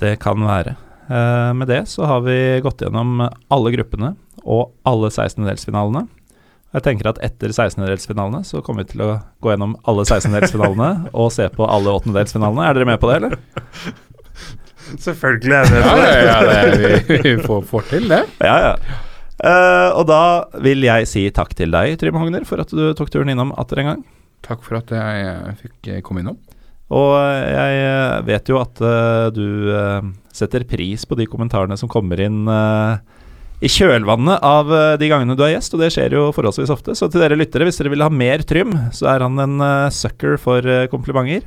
Det 0.00 0.16
kan 0.22 0.40
være. 0.48 0.78
Uh, 1.12 1.52
med 1.58 1.68
det 1.68 1.84
så 1.90 2.06
har 2.08 2.22
vi 2.24 2.38
gått 2.64 2.80
gjennom 2.80 3.26
alle 3.26 3.72
gruppene 3.74 4.14
og 4.42 4.72
alle 4.88 5.10
16-delsfinalene. 5.12 6.06
Jeg 6.72 6.84
tenker 6.86 7.10
at 7.10 7.20
etter 7.24 7.52
16-delsfinalene 7.52 8.40
så 8.48 8.62
kommer 8.64 8.86
vi 8.86 8.94
til 8.94 9.04
å 9.04 9.10
gå 9.44 9.52
gjennom 9.52 9.74
alle 9.88 10.06
16-delsfinalene 10.06 10.90
og 11.20 11.28
se 11.34 11.48
på 11.52 11.68
alle 11.68 11.92
8-delsfinalene. 12.00 12.64
Er 12.64 12.78
dere 12.78 12.88
med 12.88 13.00
på 13.02 13.10
det, 13.10 13.18
eller? 13.20 13.36
Selvfølgelig 14.92 15.56
er 15.58 15.68
vi 15.68 15.74
med 15.76 15.88
på 15.88 15.96
det. 15.98 16.12
Ja, 16.12 16.22
ja, 16.24 16.38
det, 16.48 17.02
vi, 17.10 17.18
vi 17.26 17.34
får, 17.44 17.66
får, 17.68 17.88
til 17.92 18.08
det. 18.12 18.22
Ja, 18.48 18.56
ja. 18.70 19.00
Uh, 19.42 19.90
og 19.98 20.04
da 20.06 20.22
vil 20.62 20.84
jeg 20.86 21.08
si 21.10 21.24
takk 21.34 21.50
til 21.58 21.72
deg, 21.74 21.96
Trym 21.98 22.16
Hogner, 22.20 22.44
for 22.46 22.62
at 22.62 22.70
du 22.70 22.92
tok 22.96 23.10
turen 23.10 23.32
innom 23.32 23.50
atter 23.58 23.80
en 23.82 23.88
gang. 23.90 24.02
Takk 24.46 24.62
for 24.64 24.78
at 24.78 24.92
jeg 24.94 25.56
fikk 25.60 25.90
komme 26.06 26.22
innom. 26.22 26.38
Og 26.92 27.14
jeg 27.16 28.24
vet 28.28 28.52
jo 28.52 28.60
at 28.60 28.80
uh, 28.84 29.28
du 29.34 29.72
uh, 29.72 30.04
setter 30.32 30.64
pris 30.68 31.04
på 31.08 31.18
de 31.18 31.26
kommentarene 31.28 31.76
som 31.80 31.90
kommer 31.90 32.20
inn 32.22 32.44
uh, 32.48 33.00
i 33.62 33.70
kjølvannet 33.70 34.42
av 34.42 34.70
eh, 34.74 34.96
de 34.98 35.08
gangene 35.10 35.36
du 35.38 35.44
er 35.46 35.54
gjest, 35.54 35.76
og 35.76 35.82
det 35.84 35.92
skjer 35.94 36.16
jo 36.16 36.26
forholdsvis 36.34 36.72
ofte. 36.74 36.96
Så 36.98 37.06
til 37.10 37.22
dere 37.22 37.38
lyttere, 37.38 37.68
hvis 37.68 37.78
dere 37.78 37.92
vil 37.92 38.02
ha 38.02 38.10
mer 38.10 38.42
Trym, 38.46 38.74
så 38.94 39.12
er 39.12 39.22
han 39.22 39.38
en 39.38 39.62
uh, 39.62 39.92
sucker 39.94 40.34
for 40.42 40.66
uh, 40.66 40.88
komplimenter. 40.90 41.46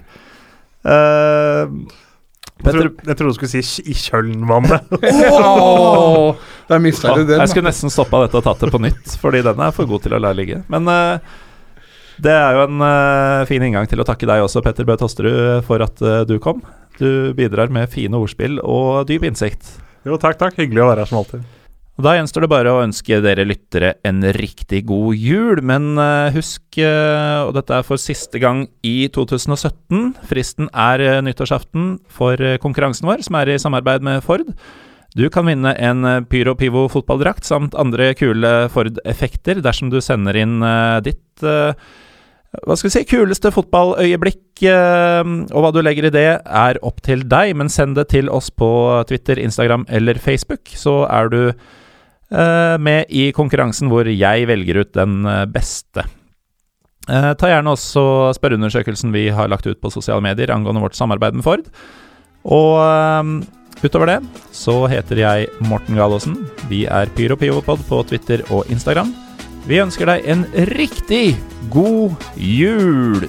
Uh, 0.86 1.68
Petter, 2.64 2.88
jeg 3.04 3.18
trodde 3.20 3.34
du 3.34 3.36
skulle 3.36 3.52
si 3.52 3.84
'i 3.84 3.96
kjølvannet'. 4.00 4.94
oh, 5.36 6.38
der 6.70 6.80
mista 6.80 7.12
du 7.18 7.26
den. 7.28 7.42
Jeg 7.44 7.52
skulle 7.52 7.68
nesten 7.68 7.92
stoppa 7.92 8.24
dette 8.24 8.40
og 8.40 8.46
tatt 8.46 8.64
det 8.64 8.72
på 8.72 8.80
nytt, 8.80 9.18
fordi 9.20 9.44
den 9.44 9.60
er 9.60 9.76
for 9.76 9.90
god 9.90 10.06
til 10.06 10.16
å 10.16 10.22
la 10.24 10.32
ligge. 10.32 10.62
Men 10.72 10.88
det 12.24 12.32
er 12.32 12.56
jo 12.56 12.64
en 12.70 12.86
fin 13.50 13.66
inngang 13.68 13.92
til 13.92 14.00
å 14.00 14.08
takke 14.08 14.30
deg 14.30 14.46
også, 14.46 14.64
Petter 14.64 14.88
Bø 14.88 14.96
Tosterud, 15.02 15.68
for 15.68 15.84
at 15.84 16.00
du 16.32 16.38
kom. 16.40 16.64
Du 16.96 17.36
bidrar 17.36 17.68
med 17.76 17.92
fine 17.92 18.16
ordspill 18.16 18.62
og 18.64 19.04
dyp 19.12 19.28
innsikt. 19.28 19.76
Jo, 20.08 20.16
takk, 20.16 20.40
takk. 20.40 20.56
Hyggelig 20.56 20.86
å 20.86 20.90
være 20.94 21.04
her 21.04 21.12
som 21.12 21.20
alltid. 21.26 21.44
Da 21.96 22.12
gjenstår 22.18 22.44
det 22.44 22.52
bare 22.52 22.72
å 22.76 22.82
ønske 22.84 23.22
dere 23.24 23.46
lyttere 23.48 23.94
en 24.04 24.20
riktig 24.36 24.82
god 24.90 25.16
jul, 25.16 25.62
men 25.64 25.94
uh, 25.96 26.28
husk, 26.36 26.64
uh, 26.84 27.48
og 27.48 27.54
dette 27.56 27.72
er 27.72 27.86
for 27.88 28.02
siste 28.02 28.42
gang 28.44 28.66
i 28.84 29.08
2017, 29.16 30.10
fristen 30.28 30.68
er 30.76 31.04
uh, 31.06 31.22
nyttårsaften 31.24 31.94
for 32.12 32.42
konkurransen 32.60 33.08
vår, 33.08 33.24
som 33.24 33.38
er 33.40 33.54
i 33.54 33.62
samarbeid 33.64 34.04
med 34.04 34.20
Ford. 34.26 34.50
Du 35.16 35.24
kan 35.32 35.48
vinne 35.48 35.72
en 35.80 36.04
Pyro 36.28 36.58
Pivo 36.60 36.90
fotballdrakt 36.92 37.48
samt 37.48 37.78
andre 37.80 38.10
kule 38.20 38.52
Ford-effekter 38.74 39.62
dersom 39.64 39.88
du 39.94 40.02
sender 40.04 40.36
inn 40.36 40.58
ditt 41.06 41.46
hva 41.46 42.76
skal 42.76 42.90
vi 42.90 42.92
si, 42.92 43.06
kuleste 43.08 43.52
fotballøyeblikk, 43.56 44.66
og 44.68 45.64
hva 45.64 45.72
du 45.72 45.80
legger 45.84 46.10
i 46.10 46.12
det, 46.12 46.28
er 46.44 46.82
opp 46.84 47.00
til 47.08 47.24
deg, 47.32 47.56
men 47.56 47.72
send 47.72 47.96
det 47.96 48.10
til 48.12 48.28
oss 48.28 48.52
på 48.52 48.68
Twitter, 49.08 49.40
Instagram 49.40 49.88
eller 49.88 50.20
Facebook, 50.20 50.76
så 50.76 51.02
er 51.08 51.32
du 51.32 51.42
Eh, 51.46 51.82
med 52.82 53.12
i 53.14 53.30
konkurransen 53.36 53.90
hvor 53.92 54.08
jeg 54.10 54.48
velger 54.50 54.82
ut 54.84 54.94
den 54.98 55.26
eh, 55.30 55.44
beste. 55.50 56.06
Eh, 57.06 57.32
ta 57.38 57.52
gjerne 57.52 57.76
også 57.76 58.34
spørreundersøkelsen 58.38 59.14
vi 59.14 59.28
har 59.34 59.52
lagt 59.52 59.68
ut 59.70 59.82
på 59.82 59.94
sosiale 59.94 60.24
medier 60.26 60.54
angående 60.54 60.84
vårt 60.84 60.98
samarbeid 60.98 61.38
med 61.38 61.46
Ford. 61.46 61.68
Og 62.46 63.42
utover 63.82 64.10
det 64.12 64.20
så 64.54 64.84
heter 64.92 65.22
jeg 65.24 65.50
Morten 65.70 65.98
Galaasen. 65.98 66.38
Vi 66.70 66.84
er 66.86 67.10
PyroPivopod 67.18 67.88
på 67.90 68.04
Twitter 68.10 68.46
og 68.54 68.70
Instagram. 68.70 69.14
Vi 69.66 69.82
ønsker 69.82 70.12
deg 70.12 70.30
en 70.30 70.46
riktig 70.76 71.34
god 71.74 72.14
jul! 72.38 73.26